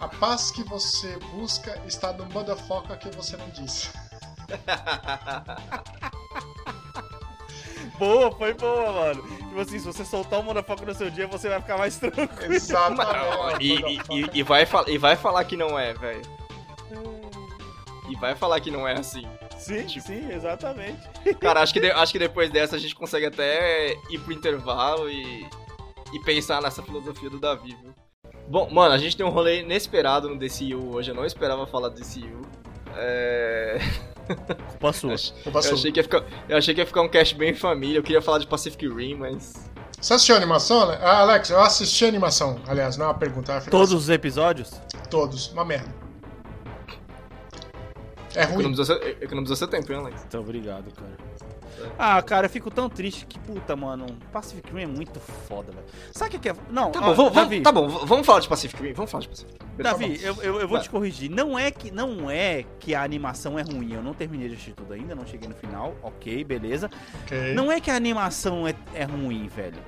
A 0.00 0.08
paz 0.08 0.50
que 0.50 0.62
você 0.62 1.16
busca 1.32 1.80
está 1.86 2.12
no 2.12 2.26
motherfucker 2.26 2.98
que 2.98 3.10
você 3.16 3.36
não 3.36 3.48
disse. 3.50 3.90
Boa, 7.98 8.30
foi 8.32 8.52
boa, 8.52 8.92
mano. 8.92 9.22
Tipo 9.22 9.60
assim, 9.60 9.78
se 9.78 9.86
você 9.86 10.04
soltar 10.04 10.40
o 10.40 10.42
motherfucker 10.42 10.86
no 10.86 10.94
seu 10.94 11.08
dia, 11.08 11.26
você 11.26 11.48
vai 11.48 11.60
ficar 11.60 11.78
mais 11.78 11.96
tranquilo. 11.96 12.52
Exatamente. 12.52 13.62
E, 13.62 13.74
e, 13.74 14.00
e, 14.10 14.30
e 14.34 14.42
vai, 14.42 14.68
e 14.86 14.98
vai 14.98 15.16
falar 15.16 15.44
que 15.44 15.56
não 15.56 15.78
é, 15.78 15.94
velho. 15.94 16.20
E 18.10 18.16
vai 18.16 18.34
falar 18.34 18.60
que 18.60 18.70
não 18.70 18.86
é 18.86 18.92
assim. 18.98 19.26
Sim, 19.58 19.84
Tipo- 19.86 20.06
sim, 20.06 20.30
exatamente. 20.32 21.00
Cara, 21.40 21.60
acho 21.60 21.72
que, 21.72 21.80
de- 21.80 21.90
acho 21.90 22.12
que 22.12 22.18
depois 22.18 22.50
dessa 22.50 22.76
a 22.76 22.78
gente 22.78 22.94
consegue 22.94 23.26
até 23.26 23.92
ir 24.10 24.18
pro 24.20 24.32
intervalo 24.32 25.08
e, 25.10 25.46
e 26.12 26.20
pensar 26.24 26.60
nessa 26.62 26.82
filosofia 26.82 27.28
do 27.30 27.38
Davi, 27.40 27.76
viu? 27.82 27.94
Bom, 28.48 28.68
mano, 28.70 28.94
a 28.94 28.98
gente 28.98 29.16
tem 29.16 29.26
um 29.26 29.30
rolê 29.30 29.60
inesperado 29.62 30.28
no 30.28 30.38
DCU 30.38 30.94
hoje. 30.94 31.10
Eu 31.10 31.14
não 31.16 31.24
esperava 31.24 31.66
falar 31.66 31.88
do 31.88 31.96
DCU. 32.00 32.42
É... 32.96 33.78
Culpa 34.70 34.92
sua. 34.92 35.14
Culpa 35.42 35.58
Eu 35.58 35.62
sua. 35.62 35.72
achei, 35.74 35.92
que 35.92 35.98
ia 36.00 36.04
ficar, 36.04 36.24
eu 36.48 36.56
achei 36.56 36.74
que 36.74 36.80
ia 36.80 36.86
ficar 36.86 37.02
um 37.02 37.08
cast 37.08 37.34
bem 37.34 37.54
família. 37.54 37.98
Eu 37.98 38.02
queria 38.02 38.22
falar 38.22 38.38
de 38.38 38.46
Pacific 38.46 38.86
Rim, 38.88 39.14
mas. 39.16 39.54
Você 40.00 40.14
assistiu 40.14 40.34
a 40.34 40.38
animação? 40.38 40.86
né? 40.86 40.98
Ah, 41.02 41.20
Alex, 41.20 41.50
eu 41.50 41.60
assisti 41.60 42.04
a 42.04 42.08
animação. 42.08 42.60
Aliás, 42.68 42.96
não 42.96 43.06
é 43.06 43.08
uma 43.08 43.14
pergunta, 43.14 43.52
é 43.52 43.54
uma 43.56 43.62
Todos 43.70 43.92
os 43.92 44.08
episódios? 44.08 44.70
Todos. 45.10 45.48
Uma 45.52 45.64
merda. 45.64 45.92
É 48.36 48.44
ruim. 48.44 48.54
Economizou 48.54 48.84
seu, 48.84 48.96
economizou 49.20 49.56
seu 49.56 49.68
tempo, 49.68 49.90
hein, 49.92 49.98
Alex? 49.98 50.20
Muito 50.20 50.38
obrigado, 50.38 50.92
cara. 50.92 51.16
Ah, 51.98 52.22
cara, 52.22 52.46
eu 52.46 52.50
fico 52.50 52.70
tão 52.70 52.88
triste 52.88 53.26
que, 53.26 53.38
puta, 53.38 53.76
mano, 53.76 54.06
Pacific 54.32 54.72
Rim 54.72 54.82
é 54.82 54.86
muito 54.86 55.20
foda, 55.20 55.72
velho. 55.72 55.84
Sabe 56.12 56.36
o 56.36 56.40
que 56.40 56.48
é? 56.48 56.54
Não, 56.70 56.90
Tá 56.90 57.00
ó, 57.00 57.02
bom, 57.08 57.14
vamos, 57.14 57.32
Davi, 57.34 57.60
tá 57.60 57.70
bom, 57.72 57.86
vamos 57.88 58.26
falar 58.26 58.40
de 58.40 58.48
Pacific 58.48 58.82
Rim. 58.82 58.92
Vamos 58.94 59.10
falar 59.10 59.22
de 59.22 59.28
Pacific 59.28 59.52
Rim. 59.52 59.82
Davi, 59.82 60.20
eu, 60.22 60.34
eu, 60.42 60.60
eu 60.60 60.68
vou 60.68 60.78
Vai. 60.78 60.80
te 60.82 60.90
corrigir. 60.90 61.30
Não 61.30 61.58
é, 61.58 61.70
que, 61.70 61.90
não 61.90 62.30
é 62.30 62.64
que 62.80 62.94
a 62.94 63.02
animação 63.02 63.58
é 63.58 63.62
ruim. 63.62 63.92
Eu 63.92 64.02
não 64.02 64.14
terminei 64.14 64.48
de 64.48 64.54
assistir 64.54 64.72
tudo 64.72 64.92
ainda, 64.94 65.14
não 65.14 65.26
cheguei 65.26 65.48
no 65.48 65.54
final. 65.54 65.94
Ok, 66.02 66.42
beleza. 66.44 66.90
Ok. 67.24 67.52
Não 67.54 67.70
é 67.70 67.78
que 67.80 67.90
a 67.90 67.94
animação 67.96 68.66
é, 68.66 68.74
é 68.94 69.04
ruim, 69.04 69.46
velho. 69.48 69.78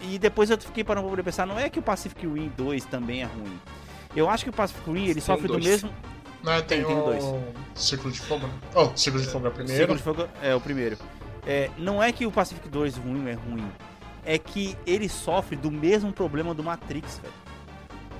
E 0.00 0.18
depois 0.18 0.50
eu 0.50 0.58
fiquei 0.58 0.82
parando 0.84 1.04
pra 1.06 1.10
poder 1.12 1.22
pensar, 1.22 1.46
não 1.46 1.58
é 1.58 1.70
que 1.70 1.78
o 1.78 1.82
Pacific 1.82 2.26
Rim 2.26 2.52
2 2.56 2.84
também 2.86 3.22
é 3.22 3.26
ruim. 3.26 3.58
Eu 4.14 4.28
acho 4.28 4.44
que 4.44 4.50
o 4.50 4.52
Pacific 4.52 4.86
Rim, 4.90 5.04
ele 5.04 5.14
Tem 5.14 5.22
sofre 5.22 5.46
do 5.46 5.54
dois. 5.54 5.64
mesmo... 5.64 5.90
Não, 6.44 6.52
é, 6.52 6.62
tem, 6.62 6.78
Tem- 6.78 6.86
tem 6.86 6.96
o 6.98 7.04
dois. 7.04 7.24
Círculo 7.74 8.12
de 8.12 8.20
Fogo, 8.20 8.46
né? 8.46 8.52
Oh, 8.74 8.96
Círculo 8.96 9.24
de 9.24 9.30
Fogo 9.30 9.46
é 9.46 9.48
o 9.48 9.52
primeiro. 9.52 9.76
Círculo 9.78 9.98
de 9.98 10.04
Fogo 10.04 10.28
é 10.42 10.54
o 10.54 10.60
primeiro. 10.60 10.98
É, 11.46 11.70
não 11.78 12.02
é 12.02 12.12
que 12.12 12.26
o 12.26 12.30
Pacific 12.30 12.68
2 12.68 12.96
ruim 12.96 13.28
é 13.28 13.32
ruim. 13.34 13.70
É 14.24 14.38
que 14.38 14.76
ele 14.86 15.08
sofre 15.08 15.56
do 15.56 15.70
mesmo 15.70 16.12
problema 16.12 16.54
do 16.54 16.62
Matrix, 16.62 17.18
velho. 17.18 17.34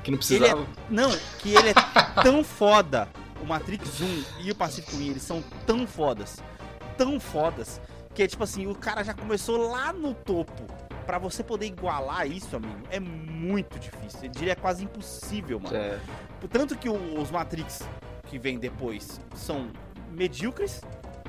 Que 0.02 0.10
não 0.10 0.18
precisava. 0.18 0.66
Não, 0.90 1.10
que 1.38 1.54
ele 1.54 1.70
é 1.70 2.22
tão 2.22 2.42
foda. 2.44 3.08
O 3.42 3.46
Matrix 3.46 4.00
1 4.00 4.24
e 4.40 4.50
o 4.50 4.54
Pacific 4.54 4.96
Rim, 4.96 5.10
eles 5.10 5.22
são 5.22 5.42
tão 5.66 5.86
fodas. 5.86 6.38
Tão 6.96 7.18
fodas. 7.20 7.80
Que 8.14 8.22
é 8.22 8.26
tipo 8.26 8.42
assim, 8.44 8.66
o 8.66 8.74
cara 8.74 9.02
já 9.02 9.12
começou 9.14 9.70
lá 9.70 9.92
no 9.92 10.14
topo. 10.14 10.62
Pra 11.06 11.18
você 11.18 11.42
poder 11.42 11.66
igualar 11.66 12.26
isso, 12.26 12.56
amigo, 12.56 12.78
é 12.90 12.98
muito 12.98 13.78
difícil. 13.78 14.20
Eu 14.22 14.28
diria 14.30 14.56
quase 14.56 14.84
impossível, 14.84 15.60
mano. 15.60 15.76
É. 15.76 15.98
Tanto 16.50 16.76
que 16.76 16.88
os 16.88 17.30
Matrix 17.30 17.82
que 18.34 18.38
vem 18.40 18.58
depois 18.58 19.20
são 19.36 19.68
medíocres, 20.10 20.80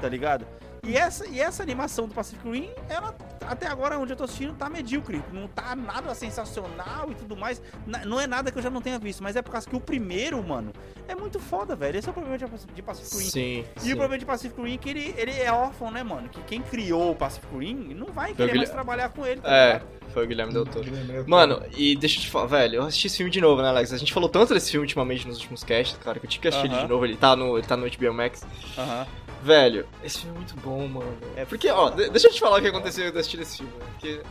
tá 0.01 0.09
ligado? 0.09 0.43
E 0.83 0.97
essa, 0.97 1.27
e 1.27 1.39
essa 1.39 1.61
animação 1.61 2.07
do 2.07 2.13
Pacific 2.15 2.47
Rim, 2.47 2.69
ela, 2.89 3.15
até 3.47 3.67
agora, 3.67 3.97
onde 3.97 4.13
eu 4.13 4.15
tô 4.17 4.23
assistindo, 4.23 4.55
tá 4.55 4.67
medíocre. 4.69 5.23
Não 5.31 5.47
tá 5.47 5.75
nada 5.75 6.13
sensacional 6.15 7.11
e 7.11 7.15
tudo 7.15 7.35
mais. 7.35 7.61
Na- 7.87 8.05
não 8.05 8.19
é 8.21 8.25
nada 8.27 8.51
que 8.51 8.57
eu 8.57 8.61
já 8.61 8.69
não 8.71 8.81
tenha 8.81 8.97
visto, 8.99 9.21
mas 9.23 9.35
é 9.35 9.41
por 9.41 9.51
causa 9.51 9.67
que 9.67 9.75
o 9.75 9.79
primeiro, 9.79 10.41
mano, 10.43 10.71
é 11.07 11.13
muito 11.15 11.39
foda, 11.39 11.75
velho. 11.75 11.97
Esse 11.97 12.07
é 12.07 12.11
o 12.11 12.13
problema 12.13 12.37
de, 12.37 12.45
de 12.73 12.81
Pacific 12.83 13.17
Rim. 13.17 13.29
Sim. 13.29 13.65
E 13.77 13.79
sim. 13.81 13.93
o 13.93 13.97
problema 13.97 14.17
de 14.19 14.25
Pacific 14.25 14.59
Rim 14.61 14.73
é 14.75 14.77
que 14.77 14.89
ele, 14.89 15.13
ele 15.17 15.31
é 15.31 15.51
órfão, 15.51 15.89
né, 15.91 16.03
mano? 16.03 16.27
Que 16.29 16.41
quem 16.41 16.61
criou 16.61 17.11
o 17.11 17.15
Pacific 17.15 17.55
Rim 17.55 17.93
não 17.95 18.07
vai 18.07 18.33
querer 18.33 18.55
mais 18.55 18.69
trabalhar 18.69 19.09
com 19.09 19.25
ele, 19.25 19.41
tá 19.41 19.49
É, 19.51 19.65
ligado? 19.73 19.87
Foi 20.15 20.23
o 20.23 20.27
Guilherme 20.27 20.53
Del 20.53 20.65
Toro. 20.65 20.85
Mano, 21.27 21.61
e 21.75 21.93
deixa 21.97 22.17
eu 22.19 22.23
te 22.23 22.29
falar, 22.29 22.45
velho, 22.45 22.75
eu 22.75 22.83
assisti 22.83 23.07
esse 23.07 23.17
filme 23.17 23.29
de 23.29 23.41
novo, 23.41 23.61
né, 23.61 23.67
Alex? 23.67 23.91
A 23.91 23.97
gente 23.97 24.13
falou 24.13 24.29
tanto 24.29 24.53
desse 24.53 24.71
filme 24.71 24.85
ultimamente 24.85 25.27
nos 25.27 25.35
últimos 25.37 25.61
casts, 25.61 25.97
cara, 26.01 26.19
que 26.19 26.25
eu 26.25 26.29
tinha 26.29 26.41
que 26.41 26.47
assistir 26.47 26.67
ele 26.67 26.75
Aham. 26.75 26.83
de 26.83 26.89
novo. 26.89 27.05
Ele 27.05 27.17
tá 27.17 27.35
no, 27.35 27.57
ele 27.57 27.67
tá 27.67 27.75
no 27.75 27.85
HBO 27.85 28.13
Max. 28.13 28.41
Aham. 28.77 29.05
Velho, 29.43 29.85
esse 30.03 30.19
filme 30.19 30.35
é 30.35 30.39
muito 30.39 30.55
bom, 30.61 30.87
mano. 30.87 31.17
É 31.35 31.43
Porque, 31.45 31.69
ó, 31.69 31.89
de- 31.89 32.09
deixa 32.09 32.29
eu 32.29 32.33
te 32.33 32.39
falar 32.39 32.57
o 32.57 32.61
que 32.61 32.67
aconteceu 32.69 33.05
eu 33.05 33.11
assistindo 33.19 33.41
esse 33.41 33.57
filme. 33.57 33.71
né? 33.73 33.85
Porque, 33.91 34.21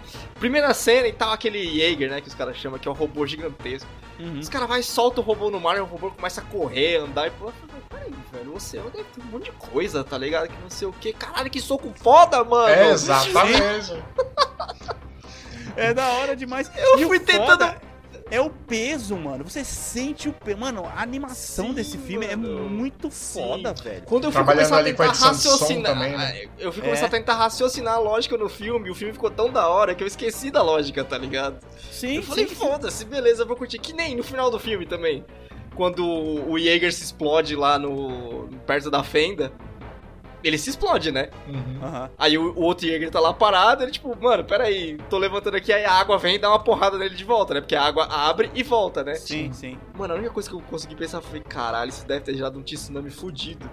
primeira 0.41 0.73
cena 0.75 1.07
e 1.07 1.13
tal, 1.13 1.33
aquele 1.33 1.63
Jaeger, 1.79 2.11
né, 2.11 2.21
que 2.23 2.27
os 2.29 2.35
caras 2.35 2.57
chamam, 2.57 2.79
que 2.81 2.89
é 2.89 2.91
um 2.91 2.95
robô 2.95 3.25
gigantesco. 3.27 3.89
Uhum. 4.19 4.41
Os 4.41 4.49
caras 4.49 4.67
vai 4.69 4.83
solta 4.83 5.21
o 5.21 5.25
robô 5.25 5.51
no 5.51 5.61
mar 5.61 5.77
e 5.77 5.81
o 5.81 5.85
robô 5.85 6.11
começa 6.11 6.41
a 6.41 6.45
correr, 6.45 6.97
andar 6.97 7.29
e 7.29 7.31
falei, 7.31 7.55
peraí, 7.91 8.13
velho, 8.33 8.53
o 8.53 8.57
oceano 8.57 8.91
deve 8.91 9.05
ter 9.05 9.21
um 9.21 9.27
monte 9.27 9.45
de 9.45 9.53
coisa, 9.53 10.03
tá 10.03 10.17
ligado? 10.19 10.49
Que 10.49 10.61
não 10.61 10.71
sei 10.71 10.89
o 10.89 10.93
que. 10.93 11.13
Caralho, 11.13 11.51
que 11.51 11.61
soco 11.61 11.93
foda, 11.95 12.43
mano! 12.43 12.69
É, 12.71 12.91
exatamente. 12.91 13.93
É 15.77 15.93
da 15.95 16.07
hora 16.13 16.35
demais. 16.37 16.71
Eu 16.77 16.99
E 17.01 17.05
fui 17.05 17.19
tentando- 17.21 17.75
É 18.31 18.41
o 18.41 18.49
peso, 18.49 19.17
mano. 19.17 19.45
Você 19.45 19.63
sente 19.63 20.29
o 20.31 20.33
peso. 20.33 20.57
Mano, 20.59 20.85
a 20.87 21.03
animação 21.03 21.67
Sim, 21.69 21.75
desse 21.75 21.99
filme 21.99 22.25
é 22.27 22.35
mano. 22.35 22.69
muito 22.71 23.11
Sim. 23.11 23.43
foda, 23.43 23.75
velho. 23.75 24.03
Quando 24.07 24.25
eu 24.25 24.33
fui 24.33 24.43
começar 24.45 24.81
a 24.81 24.83
tentar 24.85 25.07
raciocinar. 25.13 25.93
também, 25.93 26.17
né? 26.17 26.47
Eu 26.59 26.73
fui 26.73 26.81
É. 26.83 26.85
começar 26.87 27.07
a 27.07 27.09
tentar 27.11 27.35
raciocinar 27.35 27.95
a 27.95 27.99
lógica 27.99 28.37
no 28.39 28.49
filme, 28.49 28.89
e 28.89 28.91
o 28.91 28.95
filme 28.95 29.13
ficou 29.13 29.31
tão 29.31 29.51
da 29.53 29.69
hora 29.69 29.95
que 29.95 30.03
eu 30.03 30.07
esqueci 30.07 30.51
da 30.51 30.63
lógica, 30.63 31.05
tá 31.05 31.19
ligado? 31.19 31.59
Sim, 31.93 32.17
eu 32.17 32.23
falei, 32.23 32.49
sim, 32.49 32.55
sim. 32.55 32.61
foda-se, 32.61 33.05
beleza, 33.05 33.43
eu 33.43 33.47
vou 33.47 33.57
curtir. 33.57 33.79
Que 33.79 33.93
nem 33.93 34.17
no 34.17 34.25
final 34.25 34.51
do 34.51 34.59
filme 34.59 34.87
também. 34.87 35.25
quando 35.77 36.07
o 36.07 36.57
Jaeger 36.57 36.93
se 36.93 37.03
explode 37.03 37.57
lá 37.57 37.79
no. 37.81 38.49
perto 38.65 38.91
da 38.93 39.03
fenda. 39.03 39.53
Ele 40.45 40.59
se 40.59 40.69
explode, 40.69 41.11
né? 41.11 41.31
Uhum. 41.49 41.81
Aham. 41.83 42.11
Aí 42.19 42.37
o, 42.37 42.53
o 42.53 42.61
outro 42.61 42.87
Jäger 42.87 43.11
tá 43.11 43.19
lá 43.19 43.33
parado, 43.33 43.83
ele 43.83 43.91
tipo, 43.91 44.15
mano, 44.21 44.45
peraí, 44.45 44.99
tô 45.09 45.17
levantando 45.17 45.57
aqui, 45.57 45.73
aí 45.73 45.87
a 45.87 45.93
água 45.93 46.19
vem 46.19 46.35
e 46.35 46.39
dá 46.39 46.51
uma 46.51 46.59
porrada 46.59 46.99
nele 46.99 47.15
de 47.15 47.25
volta, 47.25 47.55
né? 47.55 47.61
Porque 47.63 47.75
a 47.75 47.83
água 47.83 48.05
abre 48.05 48.51
e 48.55 48.63
volta, 48.63 49.03
né? 49.03 49.15
Sim, 49.15 49.53
sim. 49.55 49.79
Mano, 49.97 50.13
a 50.13 50.17
única 50.19 50.33
coisa 50.33 50.49
que 50.49 50.55
eu 50.55 50.61
consegui 50.61 50.95
pensar 50.95 51.23
foi, 51.23 51.41
caralho, 51.41 51.89
isso 51.89 52.07
deve 52.07 52.21
ter 52.21 52.35
gerado 52.35 52.59
um 52.59 52.63
tsunami 52.63 53.11
fudido. 53.11 53.69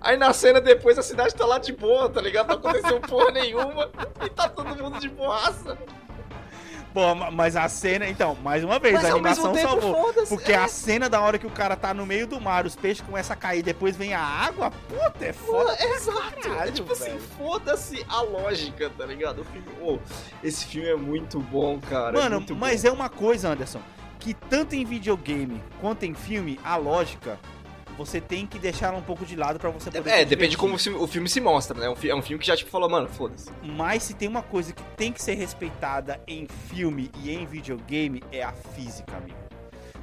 Aí 0.00 0.16
na 0.16 0.32
cena 0.32 0.60
depois 0.60 0.98
a 0.98 1.02
cidade 1.02 1.34
tá 1.34 1.46
lá 1.46 1.58
de 1.58 1.72
boa, 1.72 2.08
tá 2.08 2.20
ligado? 2.20 2.48
Não 2.48 2.56
aconteceu 2.56 3.00
porra 3.06 3.30
nenhuma 3.30 3.90
e 4.24 4.28
tá 4.30 4.48
todo 4.48 4.74
mundo 4.76 4.98
de 4.98 5.08
boaça. 5.08 5.78
Ma- 6.94 7.30
mas 7.30 7.56
a 7.56 7.68
cena, 7.68 8.08
então, 8.08 8.36
mais 8.36 8.62
uma 8.62 8.78
vez, 8.78 8.94
Mas 8.94 9.04
a 9.06 9.08
animação 9.08 9.52
tempo, 9.52 9.68
salvou. 9.68 10.14
Porque 10.28 10.52
a 10.52 10.68
cena 10.68 11.08
da 11.08 11.20
hora 11.20 11.38
que 11.38 11.46
o 11.46 11.50
cara 11.50 11.74
tá 11.74 11.92
no 11.92 12.06
meio 12.06 12.24
do 12.26 12.40
mar, 12.40 12.64
os 12.66 12.76
peixes 12.76 13.04
começam 13.04 13.34
a 13.34 13.36
cair, 13.36 13.64
depois 13.64 13.96
vem 13.96 14.14
a 14.14 14.20
água, 14.20 14.70
puta, 14.70 15.24
é 15.24 15.32
foda. 15.32 15.72
Mano, 15.76 15.94
exato. 15.96 16.40
caralho, 16.40 16.68
é 16.68 16.72
tipo 16.72 16.92
assim, 16.92 17.04
velho. 17.06 17.20
foda-se 17.36 18.06
a 18.08 18.22
lógica, 18.22 18.90
tá 18.96 19.04
ligado? 19.06 19.40
O 19.40 19.44
filme, 19.44 19.66
ô, 19.82 19.98
esse 20.42 20.66
filme 20.66 20.88
é 20.88 20.94
muito 20.96 21.40
bom, 21.40 21.80
cara. 21.80 22.16
é 22.16 22.22
Mano, 22.22 22.36
muito 22.36 22.54
mas 22.54 22.82
bom. 22.82 22.88
é 22.88 22.92
uma 22.92 23.08
coisa, 23.08 23.48
Anderson, 23.48 23.80
que 24.20 24.32
tanto 24.32 24.76
em 24.76 24.84
videogame 24.84 25.60
quanto 25.80 26.04
em 26.04 26.14
filme, 26.14 26.60
a 26.62 26.76
lógica, 26.76 27.38
você 27.96 28.20
tem 28.20 28.46
que 28.46 28.58
deixar 28.58 28.88
ela 28.88 28.98
um 28.98 29.02
pouco 29.02 29.24
de 29.24 29.36
lado 29.36 29.58
pra 29.58 29.70
você 29.70 29.90
poder 29.90 30.10
É, 30.10 30.24
depende 30.24 30.52
de 30.52 30.56
como 30.56 30.74
o 30.74 31.06
filme, 31.06 31.28
se 31.28 31.40
mostra, 31.40 31.78
né? 31.78 31.86
É 31.86 31.90
um 31.90 31.94
É 32.10 32.14
um 32.14 32.22
filme 32.22 32.40
que 32.40 32.46
já, 32.46 32.56
tipo, 32.56 32.70
falou, 32.70 32.88
mano, 32.88 33.08
foda-se. 33.08 33.50
Mas 33.62 34.02
se 34.02 34.14
tem 34.14 34.28
uma 34.28 34.42
coisa 34.42 34.72
que 34.72 34.82
tem 34.96 35.12
que 35.12 35.22
ser 35.22 35.34
respeitada 35.34 36.20
em 36.26 36.46
filme 36.68 37.10
e 37.22 37.30
em 37.30 37.46
videogame 37.46 38.22
é 38.30 38.42
a 38.42 38.52
física, 38.52 39.16
amigo. 39.16 39.38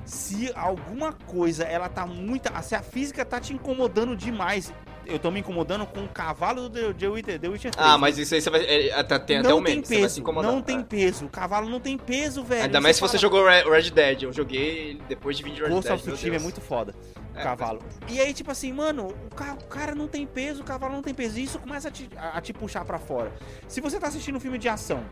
Se 0.05 0.51
alguma 0.55 1.13
coisa 1.13 1.63
ela 1.63 1.87
tá 1.87 2.05
muito, 2.05 2.49
se 2.63 2.75
a 2.75 2.81
física 2.81 3.23
tá 3.23 3.39
te 3.39 3.53
incomodando 3.53 4.15
demais, 4.15 4.73
eu 5.05 5.19
tô 5.19 5.29
me 5.31 5.39
incomodando 5.39 5.85
com 5.85 6.03
o 6.03 6.07
cavalo 6.07 6.69
do 6.69 6.93
The 6.93 7.07
Witcher, 7.07 7.39
The 7.39 7.47
Witcher 7.49 7.71
3. 7.71 7.85
Ah, 7.87 7.91
né? 7.93 7.97
mas 7.97 8.17
isso 8.17 8.33
aí 8.35 8.41
você 8.41 8.49
vai. 8.49 8.61
é, 8.65 8.93
até- 8.93 9.19
tem 9.19 9.37
até 9.37 9.49
não 9.49 9.57
um 9.59 9.63
tem 9.63 9.75
meme, 9.75 9.87
vai 9.87 9.95
se 9.97 10.01
peso, 10.01 10.19
incomodar. 10.21 10.51
não 10.51 10.61
tem 10.61 10.79
É. 10.79 10.83
peso. 10.83 11.25
O 11.25 11.29
cavalo 11.29 11.69
não 11.69 11.79
tem 11.79 11.97
peso, 11.97 12.43
velho. 12.43 12.63
Ainda 12.63 12.81
mais 12.81 12.95
se 12.95 13.01
você 13.01 13.17
fala, 13.17 13.21
jogou 13.21 13.45
Re- 13.47 13.63
Red 13.69 13.89
Dead. 13.91 14.23
Eu 14.23 14.33
joguei 14.33 14.99
depois 15.07 15.37
de 15.37 15.43
vir 15.43 15.53
de 15.53 15.61
Red 15.61 15.69
Ghost 15.69 15.83
Dead. 15.89 15.95
of 15.97 16.05
meu 16.07 16.15
Tsushima 16.15 16.35
é 16.35 16.39
muito 16.39 16.61
foda. 16.61 16.93
O 17.35 17.39
É, 17.39 17.43
cavalo. 17.43 17.79
E 18.09 18.19
aí, 18.19 18.33
tipo 18.33 18.51
assim, 18.51 18.73
mano, 18.73 19.07
o 19.31 19.35
ca- 19.35 19.57
o 19.61 19.65
cara, 19.67 19.95
não 19.95 20.07
tem 20.07 20.25
peso, 20.25 20.61
o 20.61 20.65
cavalo 20.65 20.93
não 20.93 21.01
tem 21.01 21.13
peso. 21.13 21.39
E 21.39 21.43
isso 21.43 21.57
começa 21.59 21.87
a 21.87 21.91
te, 21.91 22.09
a- 22.17 22.37
a 22.37 22.41
te 22.41 22.51
puxar 22.53 22.83
pra 22.83 22.99
fora. 22.99 23.31
Se 23.67 23.79
você 23.79 23.99
tá 23.99 24.07
assistindo 24.07 24.35
um 24.35 24.39
filme 24.39 24.57
de 24.57 24.67
ação, 24.67 25.03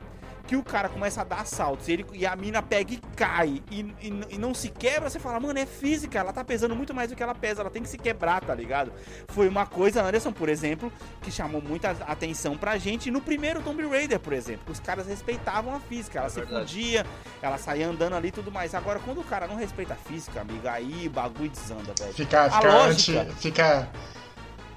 que 0.49 0.55
o 0.55 0.63
cara 0.63 0.89
começa 0.89 1.21
a 1.21 1.23
dar 1.23 1.45
saltos 1.45 1.87
e, 1.87 1.91
ele, 1.91 2.05
e 2.11 2.25
a 2.25 2.35
mina 2.35 2.59
pega 2.59 2.91
e 2.91 2.97
cai 3.15 3.61
e, 3.69 3.81
e- 4.01 4.23
e 4.31 4.37
não 4.39 4.51
se 4.51 4.69
quebra, 4.69 5.07
você 5.07 5.19
fala, 5.19 5.39
mano, 5.39 5.59
é 5.59 5.65
física, 5.67 6.17
ela 6.17 6.33
tá 6.33 6.43
pesando 6.43 6.75
muito 6.75 6.91
mais 6.91 7.07
do 7.11 7.15
que 7.15 7.21
ela 7.21 7.35
pesa, 7.35 7.61
ela 7.61 7.69
tem 7.69 7.83
que 7.83 7.87
se 7.89 7.99
quebrar, 7.99 8.41
tá 8.41 8.55
ligado? 8.55 8.91
Foi 9.27 9.47
uma 9.47 9.67
coisa, 9.67 10.01
Anderson, 10.01 10.31
por 10.31 10.49
exemplo, 10.49 10.91
que 11.21 11.29
chamou 11.29 11.61
muita 11.61 11.91
atenção 12.07 12.57
pra 12.57 12.79
gente 12.79 13.11
no 13.11 13.21
primeiro 13.21 13.61
Tomb 13.61 13.87
Raider, 13.87 14.19
por 14.19 14.33
exemplo. 14.33 14.71
Os 14.73 14.79
caras 14.79 15.05
respeitavam 15.05 15.75
a 15.75 15.79
física, 15.79 16.17
ela 16.17 16.25
É 16.27 16.31
se 16.31 16.41
podia, 16.41 17.05
ela 17.43 17.59
saía 17.59 17.87
andando 17.87 18.15
ali 18.15 18.29
e 18.29 18.31
tudo 18.31 18.51
mais. 18.51 18.73
Agora, 18.73 18.99
quando 19.05 19.21
o 19.21 19.23
cara 19.23 19.45
não 19.45 19.55
respeita 19.55 19.93
a 19.93 19.97
física, 19.97 20.41
amiga, 20.41 20.71
aí 20.71 21.05
o 21.05 21.11
bagulho 21.11 21.51
desanda, 21.51 21.93
velho. 21.99 22.11
Fica, 22.15 22.45
A 22.45 22.49
fica 22.49 22.67
anti. 22.75 23.11
lógica. 23.11 23.35
Fica. 23.35 23.89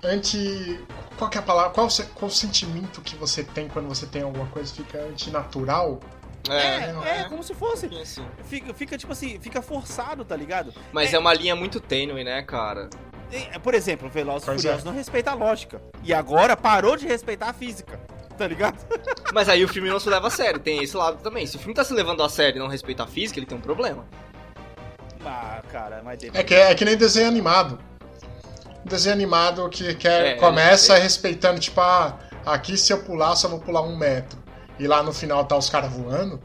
Anti. 0.02 0.80
Qual 1.16 1.30
que 1.30 1.38
é 1.38 1.40
a 1.40 1.44
palavra? 1.44 1.70
Qual, 1.70 1.88
qual 2.14 2.28
o 2.28 2.34
sentimento 2.34 3.00
que 3.00 3.14
você 3.14 3.44
tem 3.44 3.68
quando 3.68 3.88
você 3.88 4.06
tem 4.06 4.22
alguma 4.22 4.46
coisa? 4.46 4.74
Fica 4.74 4.98
antinatural? 4.98 6.00
É, 6.50 7.20
é, 7.20 7.24
como 7.28 7.42
se 7.42 7.54
fosse. 7.54 7.86
assim. 7.86 8.26
Fica, 8.44 8.74
fica, 8.74 8.98
tipo 8.98 9.12
assim, 9.12 9.38
fica 9.38 9.62
forçado, 9.62 10.24
tá 10.24 10.34
ligado? 10.34 10.74
Mas 10.92 11.14
é. 11.14 11.18
uma 11.18 11.32
linha 11.32 11.54
muito 11.54 11.78
tênue, 11.78 12.24
né, 12.24 12.42
cara? 12.42 12.90
É, 13.30 13.58
Por 13.60 13.74
exemplo, 13.74 14.08
Velozes 14.08 14.42
e 14.42 14.46
Pois 14.46 14.60
Furiosos 14.60 14.84
é. 14.84 14.88
não 14.88 14.92
respeita 14.92 15.30
a 15.30 15.34
lógica. 15.34 15.80
E 16.02 16.12
agora 16.12 16.56
parou 16.56 16.96
de 16.96 17.06
respeitar 17.06 17.50
a 17.50 17.52
física, 17.52 17.98
tá 18.36 18.46
ligado? 18.46 18.84
Mas 19.32 19.48
aí 19.48 19.64
o 19.64 19.68
filme 19.68 19.88
não 19.88 20.00
se 20.00 20.08
leva 20.08 20.26
a 20.26 20.30
sério, 20.30 20.58
tem 20.58 20.82
esse 20.82 20.96
lado 20.96 21.22
também. 21.22 21.46
Se 21.46 21.56
o 21.56 21.58
filme 21.60 21.74
tá 21.74 21.84
se 21.84 21.94
levando 21.94 22.22
a 22.24 22.28
sério 22.28 22.58
e 22.58 22.58
não 22.58 22.66
respeita 22.66 23.04
a 23.04 23.06
física, 23.06 23.38
ele 23.38 23.46
tem 23.46 23.56
um 23.56 23.60
problema. 23.60 24.04
Ah, 25.24 25.62
cara, 25.70 26.02
mas... 26.04 26.18
É 26.24 26.42
que, 26.42 26.54
é 26.54 26.74
que 26.74 26.84
nem 26.84 26.96
desenho 26.96 27.28
animado. 27.28 27.78
Desenho 28.84 29.14
animado 29.14 29.68
que, 29.68 29.94
que 29.94 30.08
é- 30.08 30.30
É, 30.30 30.34
começa 30.36 30.96
respeitando, 30.96 31.60
tipo, 31.60 31.80
ah, 31.80 32.18
aqui 32.44 32.76
se 32.76 32.92
eu 32.92 33.02
pular, 33.02 33.36
só 33.36 33.48
vou 33.48 33.60
pular 33.60 33.82
um 33.82 33.96
metro. 33.96 34.38
E 34.78 34.86
lá 34.86 35.02
no 35.02 35.12
final 35.12 35.44
tá 35.44 35.56
os 35.56 35.68
caras 35.70 35.92
voando. 35.92 36.40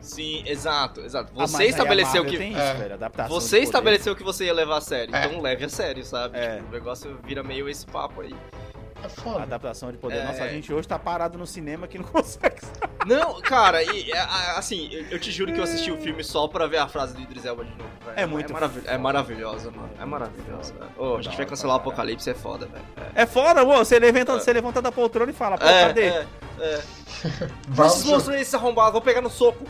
Sim, 0.00 0.42
exato, 0.46 1.00
exato. 1.00 1.32
Ah, 1.36 1.46
Você 1.46 1.62
aí 1.62 1.66
a 1.68 1.70
estabeleceu 1.70 2.24
que. 2.24 2.38
Tem 2.38 2.52
isso, 2.52 2.60
É. 2.60 2.74
velho, 2.74 2.98
Você 3.28 3.58
estabeleceu 3.60 4.14
que 4.16 4.22
você 4.22 4.44
ia 4.46 4.54
levar 4.54 4.78
a 4.78 4.80
sério, 4.80 5.14
É. 5.14 5.26
então 5.26 5.40
leve 5.40 5.64
a 5.64 5.68
sério, 5.68 6.04
sabe? 6.04 6.38
É. 6.38 6.56
Tipo, 6.56 6.68
o 6.68 6.72
negócio 6.72 7.18
vira 7.24 7.42
meio 7.42 7.68
esse 7.68 7.84
papo 7.86 8.20
aí. 8.22 8.34
É 9.02 9.08
foda. 9.08 9.42
Adaptação 9.44 9.92
de 9.92 9.98
poder. 9.98 10.16
É. 10.18 10.24
Nossa, 10.24 10.42
a 10.44 10.48
gente 10.48 10.72
hoje 10.72 10.88
tá 10.88 10.98
parado 10.98 11.38
no 11.38 11.46
cinema 11.46 11.86
que 11.86 11.98
não 11.98 12.04
consegue. 12.08 12.56
Não, 13.06 13.40
cara, 13.40 13.82
e, 13.82 14.10
é, 14.10 14.18
assim, 14.56 14.88
eu, 15.10 15.18
te 15.20 15.30
juro 15.30 15.52
que 15.52 15.58
eu 15.60 15.64
assisti 15.64 15.90
o 15.92 15.96
filme 15.96 16.22
só 16.24 16.48
pra 16.48 16.66
ver 16.66 16.78
a 16.78 16.88
frase 16.88 17.14
do 17.14 17.20
Idris 17.22 17.44
Elba 17.44 17.64
de 17.64 17.70
novo, 17.70 17.90
velho. 18.04 18.18
É 18.18 18.26
muito 18.26 18.50
É, 18.50 18.52
maravilhoso, 18.54 18.88
é 18.90 18.98
maravilhosa, 18.98 19.70
mano. 19.70 19.90
É 20.00 20.04
maravilhosa. 20.04 20.74
Ô, 20.96 21.16
a 21.16 21.22
gente 21.22 21.36
vai 21.36 21.46
cancelar 21.46 21.76
o 21.76 21.80
Apocalipse, 21.80 22.28
é 22.28 22.34
foda, 22.34 22.66
velho. 22.66 22.84
É 23.14 23.24
foda, 23.24 23.62
ô, 23.64 23.76
você 23.78 23.98
levanta, 23.98 24.32
você 24.34 24.52
levanta 24.52 24.82
da 24.82 24.90
poltrona 24.92 25.30
e 25.30 25.34
fala, 25.34 25.56
pô, 25.56 25.64
É, 25.64 25.86
cadê? 25.86 26.02
é, 26.06 26.26
é. 26.60 26.82
Monstros 27.68 28.28
aí, 28.28 28.40
esse 28.42 28.54
arrombado, 28.56 28.92
vou 28.92 29.00
pegar 29.00 29.20
no 29.20 29.30
soco. 29.30 29.64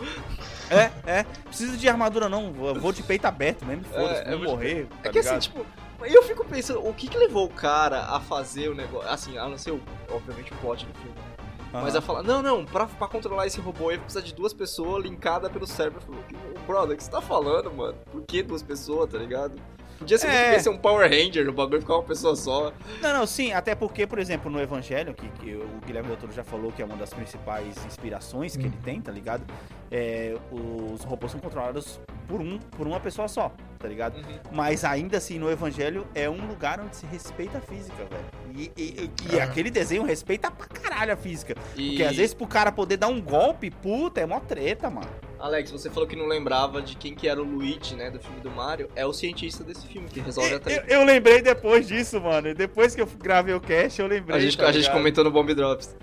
É, 0.70 0.90
é. 1.06 1.22
Precisa 1.44 1.76
de 1.76 1.88
armadura 1.88 2.28
não, 2.28 2.52
eu 2.66 2.74
vou 2.80 2.92
de 2.92 3.02
peito 3.02 3.26
aberto 3.26 3.64
mesmo, 3.64 3.84
foda-se, 3.84 4.20
É, 4.22 4.24
vou 4.24 4.32
eu 4.32 4.38
vou- 4.40 4.48
morrer. 4.50 4.86
tá 5.02 5.08
É 5.08 5.12
que 5.12 5.18
assim, 5.20 5.28
ligado? 5.48 5.66
Tipo, 5.98 6.06
eu 6.06 6.22
fico 6.22 6.44
pensando, 6.44 6.86
o 6.86 6.94
que 6.94 7.08
que 7.08 7.16
levou 7.18 7.46
o 7.46 7.50
cara 7.50 8.04
a 8.04 8.20
fazer 8.20 8.68
o 8.68 8.74
negócio, 8.74 9.08
assim, 9.10 9.36
a 9.38 9.48
não 9.48 9.58
ser, 9.58 9.72
o, 9.72 9.80
obviamente, 10.10 10.52
o 10.52 10.56
plot 10.56 10.86
do 10.86 10.94
filme, 10.98 11.14
né? 11.16 11.22
Mas 11.70 11.94
a 11.94 12.00
falar, 12.00 12.22
não, 12.22 12.40
não, 12.42 12.64
pra, 12.64 12.86
pra 12.86 13.06
controlar 13.06 13.46
esse 13.46 13.60
robô 13.60 13.90
aí 13.90 13.98
precisa 13.98 14.22
de 14.22 14.32
duas 14.34 14.54
pessoas 14.54 15.02
linkadas 15.04 15.52
pelo 15.52 15.66
cérebro. 15.66 16.00
"Ô, 16.08 16.58
brother, 16.66 16.94
o 16.94 16.96
que 16.96 17.04
você 17.04 17.10
tá 17.10 17.20
falando, 17.20 17.70
mano? 17.70 17.94
Por 18.10 18.22
que 18.22 18.42
duas 18.42 18.62
pessoas, 18.62 19.10
tá 19.10 19.18
ligado? 19.18 19.54
Podia 19.98 20.16
ser 20.16 20.28
É. 20.28 20.58
ser 20.60 20.70
um 20.70 20.78
Power 20.78 21.10
Ranger, 21.10 21.46
o 21.48 21.52
bagulho 21.52 21.80
ficar 21.82 21.96
uma 21.96 22.04
pessoa 22.04 22.34
só. 22.36 22.72
Não, 23.02 23.12
não, 23.12 23.26
sim, 23.26 23.52
até 23.52 23.74
porque, 23.74 24.06
por 24.06 24.18
exemplo, 24.18 24.50
no 24.50 24.58
Evangelho, 24.60 25.12
que, 25.12 25.28
que 25.28 25.56
o 25.56 25.68
Guilherme 25.84 26.08
Doutor 26.08 26.30
já 26.32 26.42
falou 26.44 26.72
que 26.72 26.80
é 26.80 26.84
uma 26.86 26.96
das 26.96 27.12
principais 27.12 27.76
inspirações 27.84 28.56
que 28.56 28.62
Hum. 28.62 28.66
ele 28.68 28.78
tem, 28.82 29.02
tá 29.02 29.12
ligado? 29.12 29.42
É, 29.90 30.36
os 30.50 31.02
robôs 31.04 31.32
são 31.32 31.40
controlados 31.40 32.00
por, 32.28 32.40
um, 32.40 32.58
por 32.58 32.86
uma 32.86 33.00
pessoa 33.00 33.26
só, 33.26 33.50
tá 33.78 33.88
ligado? 33.88 34.16
Mas 34.52 34.84
ainda 34.84 35.16
assim, 35.16 35.38
no 35.38 35.50
Evangelho 35.50 36.06
é 36.14 36.28
um 36.28 36.46
lugar 36.46 36.78
onde 36.78 36.94
se 36.94 37.06
respeita 37.06 37.58
a 37.58 37.60
física, 37.60 37.96
velho. 38.04 38.24
E, 38.54 38.70
e- 38.76 39.10
e 39.32 39.38
É. 39.38 39.42
aquele 39.42 39.70
desenho 39.70 40.02
respeita 40.04 40.50
pra 40.50 40.66
caralho 40.66 41.12
a 41.12 41.16
física. 41.16 41.54
E, 41.76 41.88
Porque 41.90 42.02
às 42.04 42.16
vezes 42.16 42.34
pro 42.34 42.46
cara 42.46 42.70
poder 42.70 42.98
dar 42.98 43.08
um 43.08 43.20
golpe, 43.20 43.70
puta, 43.70 44.20
é 44.20 44.26
mó 44.26 44.38
treta, 44.40 44.90
mano. 44.90 45.08
Alex, 45.40 45.70
você 45.70 45.88
falou 45.88 46.06
que 46.08 46.16
não 46.16 46.26
lembrava 46.26 46.82
de 46.82 46.96
quem 46.96 47.14
que 47.14 47.26
era 47.28 47.40
o 47.40 47.44
Luigi, 47.44 47.94
né, 47.94 48.10
do 48.10 48.18
filme 48.18 48.40
do 48.40 48.50
Mario. 48.50 48.90
É 48.94 49.06
o 49.06 49.12
cientista 49.12 49.64
desse 49.64 49.86
filme 49.86 50.08
que 50.08 50.20
resolve 50.20 50.50
a 50.50 50.54
Eu, 50.54 50.60
treta. 50.60 50.92
eu 50.92 51.04
lembrei 51.04 51.40
depois 51.40 51.86
disso, 51.88 52.20
mano. 52.20 52.52
Depois 52.54 52.94
que 52.94 53.00
eu 53.00 53.06
gravei 53.06 53.54
o 53.54 53.60
cast, 53.60 54.00
eu 54.00 54.06
lembrei. 54.08 54.36
A 54.36 54.40
gente, 54.40 54.58
tá 54.58 54.66
a 54.68 54.72
gente 54.72 54.90
comentou 54.90 55.22
no 55.24 55.30
Bomb 55.30 55.54
Drops. 55.54 55.96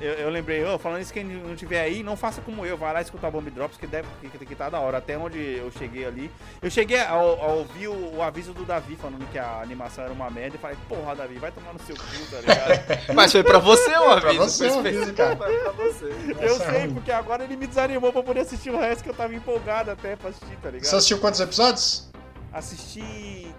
Eu, 0.00 0.12
eu 0.14 0.30
lembrei, 0.30 0.64
ô, 0.64 0.78
falando 0.78 1.00
isso, 1.02 1.12
quem 1.12 1.24
não 1.24 1.56
tiver 1.56 1.80
aí, 1.80 2.02
não 2.04 2.16
faça 2.16 2.40
como 2.40 2.64
eu, 2.64 2.76
vai 2.76 2.92
lá 2.92 3.00
escutar 3.00 3.30
Bomb 3.30 3.50
Drops, 3.50 3.76
que 3.76 3.86
deve 3.86 4.06
que, 4.20 4.46
que 4.46 4.54
tá 4.54 4.68
da 4.70 4.78
hora. 4.78 4.98
Até 4.98 5.18
onde 5.18 5.38
eu 5.38 5.70
cheguei 5.72 6.06
ali. 6.06 6.30
Eu 6.62 6.70
cheguei 6.70 6.98
a, 7.00 7.10
a 7.10 7.22
ouvir 7.52 7.88
o, 7.88 8.16
o 8.16 8.22
aviso 8.22 8.52
do 8.52 8.64
Davi 8.64 8.94
falando 8.96 9.28
que 9.32 9.38
a 9.38 9.60
animação 9.60 10.04
era 10.04 10.12
uma 10.12 10.30
merda 10.30 10.56
e 10.56 10.58
falei, 10.60 10.76
porra, 10.88 11.16
Davi, 11.16 11.34
vai 11.38 11.50
tomar 11.50 11.72
no 11.72 11.80
seu 11.80 11.96
cu, 11.96 12.02
tá 12.30 12.40
ligado? 12.40 13.04
Mas 13.14 13.32
foi 13.32 13.42
pra 13.42 13.58
você 13.58 13.90
o 13.96 14.20
Pra 14.20 14.30
aviso. 14.30 14.44
você 14.44 14.70
foi 14.70 14.78
aviso, 14.78 15.12
cara. 15.14 15.34
pra 15.36 15.48
você. 15.72 16.04
eu 16.40 16.54
é 16.54 16.58
sei, 16.58 16.80
ruim. 16.82 16.94
porque 16.94 17.10
agora 17.10 17.42
ele 17.42 17.56
me 17.56 17.66
desanimou 17.66 18.12
pra 18.12 18.22
poder 18.22 18.40
assistir 18.40 18.70
o 18.70 18.78
resto 18.78 19.02
que 19.02 19.10
eu 19.10 19.14
tava 19.14 19.34
empolgado 19.34 19.90
até 19.90 20.14
pra 20.14 20.30
assistir, 20.30 20.56
tá 20.62 20.70
ligado? 20.70 20.84
Você 20.88 20.94
assistiu 20.96 21.18
quantos 21.18 21.40
episódios? 21.40 22.08
Assisti 22.52 23.52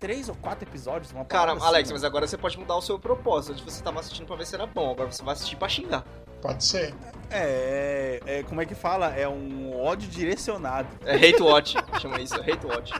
três 0.00 0.28
ou 0.28 0.34
quatro 0.34 0.66
episódios, 0.68 1.12
uma 1.12 1.24
Cara, 1.24 1.52
Alex, 1.52 1.88
assim, 1.88 1.92
mas 1.92 2.02
agora 2.04 2.26
você 2.26 2.36
pode 2.38 2.58
mudar 2.58 2.74
o 2.76 2.80
seu 2.82 2.98
propósito. 2.98 3.52
Antes 3.52 3.64
você 3.64 3.82
tava 3.82 4.00
assistindo 4.00 4.26
pra 4.26 4.34
ver 4.36 4.46
se 4.46 4.54
era 4.54 4.66
bom, 4.66 4.90
agora 4.90 5.12
você 5.12 5.22
vai 5.22 5.34
assistir 5.34 5.56
pra 5.56 5.68
xingar. 5.68 6.04
Pode 6.40 6.64
ser. 6.64 6.94
É, 7.30 8.20
é, 8.26 8.42
como 8.44 8.62
é 8.62 8.66
que 8.66 8.74
fala? 8.74 9.08
É 9.14 9.28
um 9.28 9.78
ódio 9.78 10.08
direcionado. 10.08 10.88
É 11.04 11.14
hate 11.14 11.42
watch, 11.42 11.74
chama 12.00 12.18
isso, 12.20 12.34
é 12.34 12.50
hate 12.50 12.66
watch. 12.66 12.92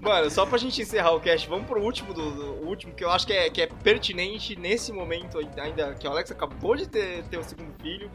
Mano, 0.00 0.30
só 0.30 0.46
pra 0.46 0.58
gente 0.58 0.80
encerrar 0.80 1.12
o 1.12 1.20
cast, 1.20 1.48
vamos 1.48 1.66
pro 1.66 1.80
último 1.80 2.12
do, 2.14 2.30
do- 2.30 2.66
último 2.66 2.92
que 2.94 3.04
eu 3.04 3.10
acho 3.10 3.24
que 3.26 3.32
é, 3.32 3.48
que 3.50 3.62
é 3.62 3.66
pertinente 3.66 4.56
nesse 4.56 4.92
momento 4.92 5.38
ainda 5.56 5.94
que 5.94 6.06
o 6.06 6.10
Alex 6.10 6.30
acabou 6.32 6.74
de 6.74 6.88
ter, 6.88 7.22
ter 7.24 7.36
o 7.38 7.44
segundo 7.44 7.72
filho. 7.80 8.10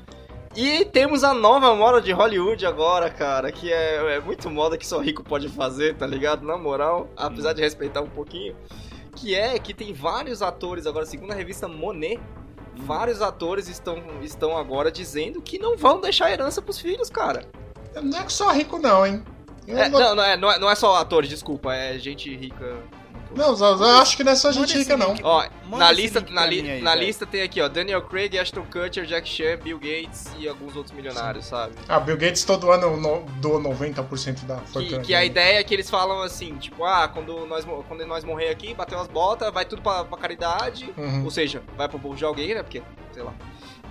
E 0.57 0.83
temos 0.85 1.23
a 1.23 1.35
nova 1.35 1.75
moda 1.75 2.01
de 2.01 2.11
Hollywood 2.11 2.65
agora, 2.65 3.11
cara, 3.11 3.51
que 3.51 3.71
é, 3.71 4.15
é 4.15 4.19
muito 4.19 4.49
moda 4.49 4.75
que 4.75 4.87
só 4.87 4.97
rico 4.97 5.23
pode 5.23 5.47
fazer, 5.49 5.95
tá 5.95 6.07
ligado? 6.07 6.43
Na 6.43 6.57
moral, 6.57 7.07
apesar 7.15 7.53
de 7.53 7.61
respeitar 7.61 8.01
um 8.01 8.09
pouquinho. 8.09 8.55
Que 9.15 9.35
é 9.35 9.59
que 9.59 9.71
tem 9.71 9.93
vários 9.93 10.41
atores 10.41 10.87
agora, 10.87 11.05
segundo 11.05 11.31
a 11.31 11.35
revista 11.35 11.67
Monet, 11.67 12.19
vários 12.75 13.21
atores 13.21 13.67
estão, 13.67 14.01
estão 14.23 14.57
agora 14.57 14.91
dizendo 14.91 15.43
que 15.43 15.59
não 15.59 15.77
vão 15.77 16.01
deixar 16.01 16.31
herança 16.31 16.59
pros 16.59 16.79
filhos, 16.79 17.07
cara. 17.07 17.45
Não 18.01 18.17
é 18.17 18.27
só 18.27 18.51
rico, 18.51 18.79
não, 18.79 19.05
hein? 19.05 19.23
É, 19.67 19.87
não, 19.87 20.15
não 20.15 20.23
é, 20.23 20.37
não, 20.37 20.51
é, 20.51 20.59
não 20.59 20.69
é 20.71 20.75
só 20.75 20.95
atores, 20.95 21.29
desculpa, 21.29 21.71
é 21.75 21.99
gente 21.99 22.35
rica. 22.35 22.77
Não, 23.35 23.57
eu 23.57 23.77
eu 23.77 23.97
acho 23.99 24.15
que 24.17 24.23
não 24.23 24.31
é 24.31 24.35
só 24.35 24.51
gente 24.51 24.77
rica, 24.77 24.95
não. 24.97 25.15
Ó, 25.23 25.45
Manda 25.65 25.77
na 25.85 25.91
lista, 25.91 26.23
na, 26.29 26.45
li- 26.45 26.69
aí, 26.71 26.81
na 26.81 26.95
lista 26.95 27.25
tem 27.25 27.41
aqui, 27.41 27.61
ó, 27.61 27.67
Daniel 27.67 28.01
Craig, 28.01 28.37
Ashton 28.37 28.63
Kutcher, 28.71 29.05
Jack 29.05 29.27
Chan, 29.27 29.57
Bill 29.63 29.77
Gates 29.77 30.25
e 30.39 30.47
alguns 30.47 30.75
outros 30.75 30.95
milionários, 30.95 31.45
sabe? 31.45 31.73
Ah, 31.89 31.99
Bill 31.99 32.17
Gates 32.17 32.43
todo 32.45 32.71
ano 32.71 32.95
no, 32.97 33.21
doa 33.41 33.59
90% 33.59 34.45
da 34.45 34.55
Que, 34.57 34.67
fortuna. 34.71 35.01
que 35.01 35.13
a 35.13 35.19
dele. 35.19 35.29
ideia 35.31 35.59
é 35.59 35.63
que 35.63 35.73
eles 35.73 35.89
falam 35.89 36.21
assim, 36.21 36.55
tipo, 36.57 36.83
ah, 36.85 37.07
quando 37.07 37.45
nós, 37.45 37.65
quando 37.87 38.05
nós 38.05 38.23
morrer 38.23 38.49
aqui, 38.49 38.73
bater 38.73 38.95
umas 38.95 39.07
botas, 39.07 39.51
vai 39.53 39.65
tudo 39.65 39.81
pra, 39.81 40.05
pra 40.05 40.17
caridade, 40.17 40.93
Uhum. 40.97 41.23
ou 41.25 41.31
seja, 41.31 41.61
vai 41.75 41.87
pro 41.89 41.97
bolso 41.99 42.17
de 42.19 42.25
alguém, 42.25 42.55
né, 42.55 42.63
porque, 42.63 42.81
sei 43.17 43.23
lá. 43.25 43.33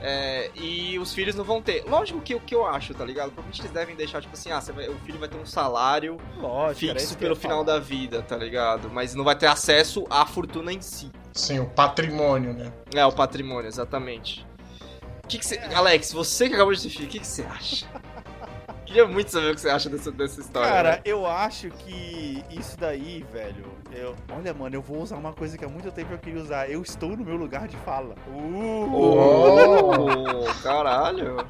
É, 0.01 0.51
e 0.55 0.99
os 1.01 1.13
filhos 1.13 1.35
não 1.35 1.43
vão 1.43 1.61
ter. 1.61 1.85
Lógico 1.89 2.21
que 2.21 2.33
o 2.35 2.39
que 2.39 2.55
eu 2.55 2.65
acho, 2.65 2.95
tá 2.95 3.05
ligado? 3.05 3.29
Provavelmente 3.33 3.61
eles 3.63 3.73
devem 3.73 3.97
deixar, 3.97 4.21
tipo 4.21 4.35
assim, 4.35 4.53
ah, 4.53 4.61
você 4.61 4.71
vai- 4.71 4.89
o 4.89 4.95
filho 4.99 5.19
vai 5.19 5.29
ter 5.29 5.37
um 5.37 5.45
salário 5.47 6.17
Lógico, 6.37 6.93
fixo 6.93 7.17
pelo 7.19 7.35
final 7.35 7.65
falar. 7.65 7.79
da 7.79 7.85
vida, 7.85 8.23
tá 8.23 8.37
ligado? 8.37 8.89
Mas 8.89 9.15
não 9.17 9.25
vai 9.25 9.35
ter 9.35 9.47
acesso 9.47 10.05
à 10.09 10.25
fortuna 10.25 10.73
em 10.73 10.81
si. 10.81 11.11
Sim, 11.33 11.59
o 11.59 11.67
patrimônio, 11.67 12.53
né? 12.53 12.73
É, 12.95 13.05
o 13.05 13.11
patrimônio, 13.11 13.67
exatamente. 13.67 14.47
Que 15.27 15.39
que 15.39 15.45
você... 15.47 15.59
Alex, 15.75 16.13
você 16.13 16.49
que 16.49 16.55
acabou 16.55 16.73
de 16.73 16.79
assistir, 16.79 17.03
o 17.05 17.09
que 17.09 17.19
você 17.27 17.43
acha? 17.43 17.87
Queria 18.97 19.13
muito 19.13 19.31
saber 19.31 19.51
o 19.51 19.55
que 19.55 19.61
você 19.61 19.69
acha 19.69 19.91
dessa, 19.91 20.11
dessa 20.11 20.41
história. 20.41 20.71
Cara, 20.71 20.91
né? 20.93 21.01
eu 21.05 21.27
acho 21.27 21.69
que 21.69 22.43
isso 22.49 22.79
daí, 22.79 23.23
velho. 23.31 23.67
Eu... 23.93 24.17
Olha, 24.35 24.55
mano, 24.55 24.75
eu 24.75 24.81
vou 24.81 25.03
usar 25.03 25.17
uma 25.17 25.35
coisa 25.35 25.59
que 25.59 25.63
há 25.63 25.69
muito 25.69 25.93
tempo 25.93 26.15
eu 26.15 26.19
queria 26.19 26.41
usar. 26.41 26.71
Eu 26.71 26.81
estou 26.81 27.15
no 27.15 27.23
meu 27.23 27.37
lugar 27.37 27.69
de 27.69 27.77
fala. 27.79 28.15
Uh! 28.27 28.89
Oh, 28.91 30.63
caralho. 30.63 31.47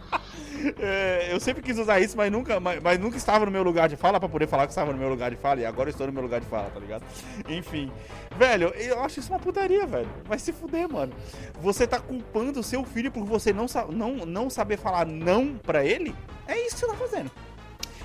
É, 0.79 1.29
eu 1.31 1.41
sempre 1.41 1.63
quis 1.63 1.79
usar 1.79 2.01
isso, 2.01 2.17
mas 2.17 2.31
nunca, 2.31 2.59
mas, 2.61 2.83
mas 2.83 2.99
nunca 2.99 3.17
estava 3.17 3.45
no 3.45 3.51
meu 3.51 3.63
lugar 3.63 3.89
de 3.89 3.97
fala 3.97 4.19
pra 4.19 4.29
poder 4.29 4.47
falar 4.47 4.67
que 4.67 4.73
estava 4.73 4.93
no 4.93 4.99
meu 4.99 5.09
lugar 5.09 5.31
de 5.31 5.37
fala. 5.37 5.61
E 5.61 5.67
agora 5.67 5.89
eu 5.89 5.93
estou 5.93 6.07
no 6.07 6.13
meu 6.13 6.23
lugar 6.23 6.41
de 6.41 6.47
fala, 6.47 6.71
tá 6.71 6.81
ligado? 6.81 7.05
Enfim. 7.49 7.91
Velho, 8.37 8.69
eu 8.77 9.03
acho 9.03 9.21
isso 9.21 9.33
uma 9.33 9.39
putaria, 9.39 9.87
velho. 9.87 10.09
Vai 10.25 10.39
se 10.39 10.53
fuder, 10.53 10.89
mano. 10.89 11.13
Você 11.61 11.87
tá 11.87 11.99
culpando 12.01 12.61
o 12.61 12.63
seu 12.63 12.85
filho 12.85 13.11
por 13.11 13.25
você 13.25 13.53
não, 13.53 13.67
não, 13.91 14.27
não 14.27 14.51
saber 14.51 14.77
falar 14.77 15.07
não 15.07 15.57
pra 15.57 15.85
ele? 15.85 16.15
É 16.47 16.59
isso 16.67 16.77
que 16.77 16.81
você 16.81 16.87
tá 16.87 16.95
fazendo. 16.95 17.31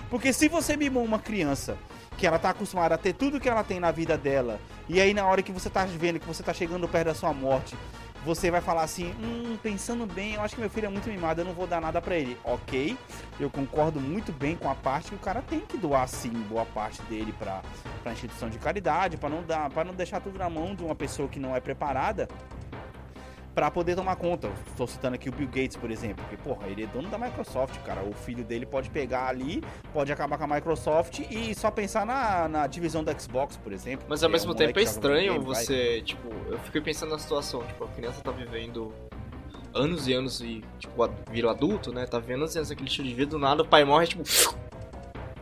Porque 0.10 0.34
se 0.34 0.47
você 0.49 0.76
mimou 0.76 1.04
uma 1.04 1.20
criança 1.20 1.78
que 2.18 2.28
ela 2.28 2.38
tá 2.38 2.49
acostumada 2.49 2.95
a 2.95 2.97
ter 2.97 3.14
tudo 3.14 3.39
que 3.39 3.49
ela 3.49 3.64
tem 3.64 3.80
na 3.80 3.91
vida 3.91 4.18
dela, 4.18 4.60
e 4.88 4.99
aí 4.99 5.14
na 5.14 5.26
hora 5.26 5.41
que 5.41 5.52
você 5.52 5.70
tá 5.70 5.86
vendo 5.86 6.20
que 6.20 6.28
você 6.28 6.43
tá 6.43 6.54
chegando 6.54 6.88
perto 6.88 7.08
da 7.08 7.16
sua 7.16 7.34
morte, 7.34 7.76
você 8.24 8.52
vai 8.52 8.62
falar 8.62 8.84
assim, 8.84 9.14
hum, 9.20 9.58
pensando 9.62 10.06
bem, 10.06 10.36
eu 10.36 10.42
acho 10.42 10.56
que 10.56 10.62
meu 10.62 10.70
filho 10.70 10.86
é 10.86 10.90
muito 10.90 11.10
mimado, 11.10 11.42
eu 11.42 11.46
não 11.46 11.54
vou 11.54 11.66
dar 11.66 11.82
nada 11.82 12.02
pra 12.02 12.16
ele. 12.16 12.38
Ok, 12.44 12.98
eu 13.40 13.50
concordo 13.50 14.00
muito 14.00 14.32
bem 14.32 14.56
com 14.56 14.70
a 14.70 14.76
parte 14.76 15.10
que 15.10 15.16
o 15.16 15.20
cara 15.20 15.42
tem 15.42 15.60
que 15.62 15.78
doar 15.78 16.08
sim 16.08 16.30
boa 16.30 16.66
parte 16.66 17.02
dele 17.04 17.34
pra 17.34 17.62
instituição 18.12 18.50
de 18.50 18.58
caridade, 18.60 19.18
pra 19.18 19.30
não 19.30 19.44
dar, 19.44 19.70
para 19.70 19.84
não 19.84 19.94
deixar 19.94 20.20
tudo 20.22 20.38
na 20.38 20.50
mão 20.50 20.76
de 20.76 20.84
uma 20.84 20.96
pessoa 20.96 21.28
que 21.28 21.40
não 21.40 21.56
é 21.56 21.60
preparada 21.60 22.28
pra 23.54 23.70
poder 23.70 23.95
tomar 23.95 24.16
conta. 24.16 24.49
Estou 24.68 24.88
citando 24.88 25.16
aqui 25.16 25.30
o 25.30 25.32
Bill 25.32 25.47
Gates, 25.47 25.76
por 25.76 25.91
exemplo, 25.91 26.24
que 26.30 26.38
porra, 26.38 26.68
ele 26.68 26.84
é 26.84 26.88
dono 26.88 27.10
da 27.10 27.18
Microsoft, 27.18 27.78
cara. 27.84 28.02
O 28.04 28.14
filho 28.14 28.43
dele 28.43 28.66
pode 28.66 28.89
pegar 28.89 29.28
ali, 29.28 29.64
pode 29.93 30.12
acabar 30.12 30.38
com 30.38 30.43
a 30.45 30.47
Microsoft 30.47 31.20
e 31.30 31.54
só 31.56 31.70
pensar 31.70 32.06
na, 32.06 32.47
na 32.47 32.68
divisão 32.68 33.04
da 33.04 33.18
Xbox, 33.18 33.58
por 33.58 33.72
exemplo. 33.74 34.06
Mas 34.10 34.24
ao 34.24 34.30
que 34.30 34.34
mesmo 34.34 34.54
um 34.54 34.56
tempo 34.56 34.80
é 34.80 34.84
estranho 34.84 35.41
vai. 35.41 35.56
você, 35.56 36.02
tipo, 36.02 36.30
eu 36.47 36.60
fiquei 36.60 36.82
pensando 36.82 37.12
na 37.12 37.20
situação, 37.20 37.64
tipo, 37.64 37.84
a 37.84 37.88
criança 37.89 38.22
tá 38.22 38.32
vivendo 38.32 38.93
anos 39.74 40.08
e 40.08 40.14
anos 40.14 40.41
e, 40.41 40.64
tipo, 40.80 41.10
vira 41.30 41.52
adulto, 41.52 41.93
né? 41.93 42.06
Tá 42.06 42.20
vivendo 42.20 42.41
anos 42.41 42.56
e 42.56 42.58
anos 42.58 42.72
aquele 42.72 42.88
estilo 42.88 43.08
de 43.08 43.14
vida, 43.14 43.32
do 43.32 43.39
nada 43.39 43.64
o 43.64 43.68
pai 43.68 43.84
morre, 43.84 44.08
tipo, 44.08 44.24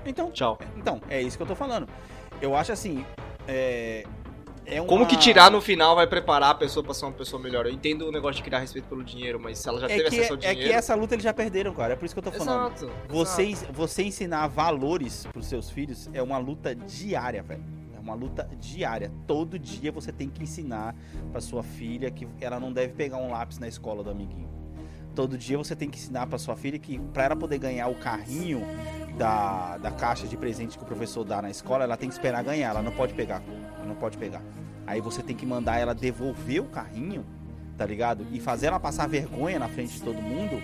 Então, 0.06 0.32
tchau. 0.32 0.58
então, 0.78 1.02
é 1.10 1.22
isso 1.22 1.38
que 1.38 1.44
eu 1.44 1.48
tô 1.48 1.56
falando. 1.56 1.88
Eu 2.42 2.56
acho 2.56 2.72
assim, 2.72 3.06
é... 3.48 4.04
é 4.72 4.82
Como 4.82 5.02
uma- 5.04 5.06
que 5.08 5.18
tirar 5.18 5.50
no 5.52 5.60
final 5.62 5.96
vai 5.96 6.06
preparar 6.08 6.52
a 6.52 6.56
pessoa 6.56 6.84
pra 6.84 6.94
ser 6.94 7.06
uma 7.06 7.12
pessoa 7.12 7.42
melhor? 7.42 7.66
Eu 7.66 7.72
entendo 7.72 8.08
o 8.08 8.12
negócio 8.12 8.38
de 8.38 8.44
criar 8.44 8.60
respeito 8.60 8.88
pelo 8.88 9.04
dinheiro, 9.04 9.40
mas 9.40 9.58
se 9.60 9.68
ela 9.68 9.80
já 9.80 9.86
É 9.88 9.98
teve 9.98 10.10
que, 10.10 10.16
acesso 10.18 10.34
ao 10.34 10.38
é 10.38 10.42
dinheiro... 10.42 10.62
que 10.70 10.72
essa 10.76 10.96
luta 10.96 11.16
eles 11.16 11.24
já 11.24 11.34
perderam, 11.34 11.74
cara. 11.74 11.94
É 11.94 11.96
por 11.96 12.06
isso 12.06 12.14
que 12.16 12.20
eu 12.20 12.24
tô 12.24 12.32
falando. 12.32 12.74
Exato. 12.74 12.92
Você, 13.10 13.44
exato. 13.44 13.74
você 13.74 14.04
ensinar 14.04 14.48
valores 14.48 15.26
pros 15.32 15.46
seus 15.48 15.70
filhos 15.70 16.10
é 16.14 16.22
uma 16.22 16.38
luta 16.38 16.76
diária, 16.76 17.42
velho. 17.44 17.64
É 17.96 18.00
uma 18.00 18.14
luta 18.14 18.50
diária. 18.60 19.12
Todo 19.28 19.58
dia 19.60 19.92
você 19.92 20.12
tem 20.12 20.30
que 20.30 20.44
ensinar 20.44 20.96
pra 21.32 21.40
sua 21.42 21.64
filha 21.64 22.10
que 22.12 22.28
ela 22.42 22.60
não 22.60 22.72
deve 22.72 22.94
pegar 22.94 23.18
um 23.18 23.32
lápis 23.32 23.60
na 23.60 23.68
escola 23.68 24.04
do 24.04 24.10
amiguinho. 24.10 24.50
Todo 25.16 25.38
dia 25.38 25.58
você 25.58 25.76
tem 25.76 25.90
que 25.90 25.98
ensinar 25.98 26.28
pra 26.28 26.38
sua 26.38 26.56
filha 26.56 26.78
que 26.80 27.00
pra 27.14 27.26
ela 27.26 27.36
poder 27.36 27.58
ganhar 27.58 27.88
o 27.88 27.96
carrinho 27.96 28.62
da, 29.18 29.78
da 29.78 29.92
caixa 29.92 30.28
de 30.28 30.38
presente 30.38 30.78
que 30.78 30.84
o 30.84 30.88
professor 30.88 31.24
dá 31.24 31.42
na 31.42 31.50
escola, 31.50 31.84
ela 31.84 31.98
tem 31.98 32.08
que 32.08 32.16
esperar 32.16 32.44
ganhar. 32.44 32.70
Ela 32.70 32.82
não 32.82 32.92
pode 32.92 33.14
pegar. 33.14 33.42
Ela 33.78 33.86
não 33.86 33.96
pode 33.96 34.18
pegar. 34.18 34.42
Aí 34.88 35.02
você 35.02 35.22
tem 35.22 35.36
que 35.36 35.46
mandar 35.46 35.78
ela 35.78 35.94
devolver 35.94 36.62
o 36.62 36.66
carrinho, 36.66 37.26
tá 37.78 37.86
ligado? 37.86 38.26
E 38.32 38.40
fazer 38.40 38.68
ela 38.68 38.80
passar 38.80 39.08
vergonha 39.08 39.60
na 39.60 39.68
frente 39.68 39.94
de 39.94 40.02
todo 40.02 40.22
mundo. 40.22 40.60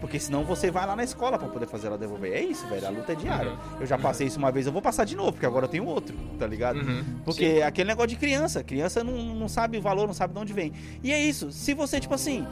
Porque 0.00 0.18
senão 0.18 0.44
você 0.44 0.70
vai 0.70 0.86
lá 0.86 0.96
na 0.96 1.04
escola 1.04 1.38
pra 1.38 1.46
poder 1.46 1.66
fazer 1.66 1.88
ela 1.88 1.98
devolver. 1.98 2.32
É 2.32 2.40
isso, 2.40 2.66
velho. 2.66 2.86
A 2.86 2.90
luta 2.90 3.12
é 3.12 3.14
diária. 3.14 3.52
Eu 3.78 3.86
já 3.86 3.98
passei 3.98 4.26
isso 4.26 4.38
uma 4.38 4.50
vez, 4.50 4.66
eu 4.66 4.72
vou 4.72 4.80
passar 4.80 5.04
de 5.04 5.14
novo, 5.14 5.32
porque 5.32 5.46
agora 5.46 5.66
eu 5.66 5.68
tenho 5.68 5.84
outro, 5.84 6.16
tá 6.38 6.46
ligado? 6.46 6.80
Uhum. 6.80 7.04
Porque 7.24 7.44
é 7.44 7.62
aquele 7.62 7.88
negócio 7.88 8.08
de 8.08 8.16
criança. 8.16 8.64
Criança 8.64 9.04
não, 9.04 9.34
não 9.34 9.48
sabe 9.48 9.76
o 9.78 9.82
valor, 9.82 10.06
não 10.06 10.14
sabe 10.14 10.32
de 10.32 10.40
onde 10.40 10.52
vem. 10.52 10.72
E 11.02 11.12
é 11.12 11.22
isso. 11.22 11.52
Se 11.52 11.74
você, 11.74 12.00
tipo 12.00 12.14
assim. 12.14 12.46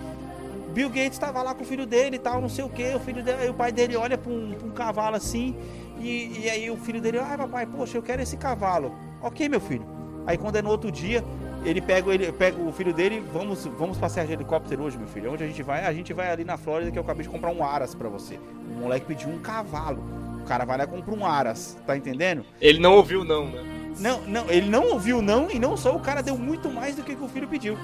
Bill 0.78 0.90
Gates 0.90 1.18
tava 1.18 1.42
lá 1.42 1.56
com 1.56 1.64
o 1.64 1.66
filho 1.66 1.84
dele 1.84 2.14
e 2.14 2.18
tal, 2.20 2.40
não 2.40 2.48
sei 2.48 2.64
o 2.64 2.68
que. 2.68 2.94
O 2.94 3.00
filho 3.00 3.20
dele, 3.20 3.38
aí 3.40 3.50
o 3.50 3.54
pai 3.54 3.72
dele 3.72 3.96
olha 3.96 4.16
pra 4.16 4.30
um, 4.30 4.56
um 4.62 4.70
cavalo 4.70 5.16
assim. 5.16 5.56
E, 5.98 6.42
e 6.44 6.48
aí 6.48 6.70
o 6.70 6.76
filho 6.76 7.00
dele, 7.00 7.18
ai 7.18 7.36
papai, 7.36 7.66
poxa, 7.66 7.98
eu 7.98 8.02
quero 8.02 8.22
esse 8.22 8.36
cavalo. 8.36 8.94
Ok, 9.20 9.48
meu 9.48 9.58
filho. 9.58 9.84
Aí 10.24 10.38
quando 10.38 10.54
é 10.54 10.62
no 10.62 10.70
outro 10.70 10.92
dia, 10.92 11.24
ele 11.64 11.80
pega, 11.80 12.14
ele 12.14 12.30
pega 12.30 12.62
o 12.62 12.70
filho 12.70 12.94
dele, 12.94 13.20
vamos, 13.32 13.64
vamos 13.64 13.98
passear 13.98 14.24
de 14.24 14.32
helicóptero 14.34 14.84
hoje, 14.84 14.96
meu 14.96 15.08
filho. 15.08 15.32
Onde 15.32 15.42
a 15.42 15.48
gente 15.48 15.64
vai? 15.64 15.84
A 15.84 15.92
gente 15.92 16.12
vai 16.12 16.30
ali 16.30 16.44
na 16.44 16.56
Flórida 16.56 16.92
que 16.92 16.98
eu 16.98 17.02
acabei 17.02 17.24
de 17.24 17.28
comprar 17.28 17.50
um 17.50 17.64
Aras 17.64 17.92
pra 17.92 18.08
você. 18.08 18.38
O 18.70 18.82
moleque 18.82 19.04
pediu 19.04 19.30
um 19.30 19.40
cavalo. 19.40 20.00
O 20.40 20.44
cara 20.44 20.64
vai 20.64 20.78
lá 20.78 20.84
e 20.84 20.86
compra 20.86 21.12
um 21.12 21.26
Aras, 21.26 21.76
tá 21.88 21.96
entendendo? 21.96 22.44
Ele 22.60 22.78
não 22.78 22.94
ouviu 22.94 23.24
não, 23.24 23.46
né? 23.46 23.64
Não, 23.98 24.20
não, 24.20 24.48
ele 24.48 24.70
não 24.70 24.92
ouviu 24.92 25.20
não 25.20 25.50
e 25.50 25.58
não 25.58 25.76
só 25.76 25.96
o 25.96 25.98
cara 25.98 26.22
deu 26.22 26.38
muito 26.38 26.70
mais 26.70 26.94
do 26.94 27.02
que 27.02 27.14
o 27.14 27.28
filho 27.28 27.48
pediu. 27.48 27.76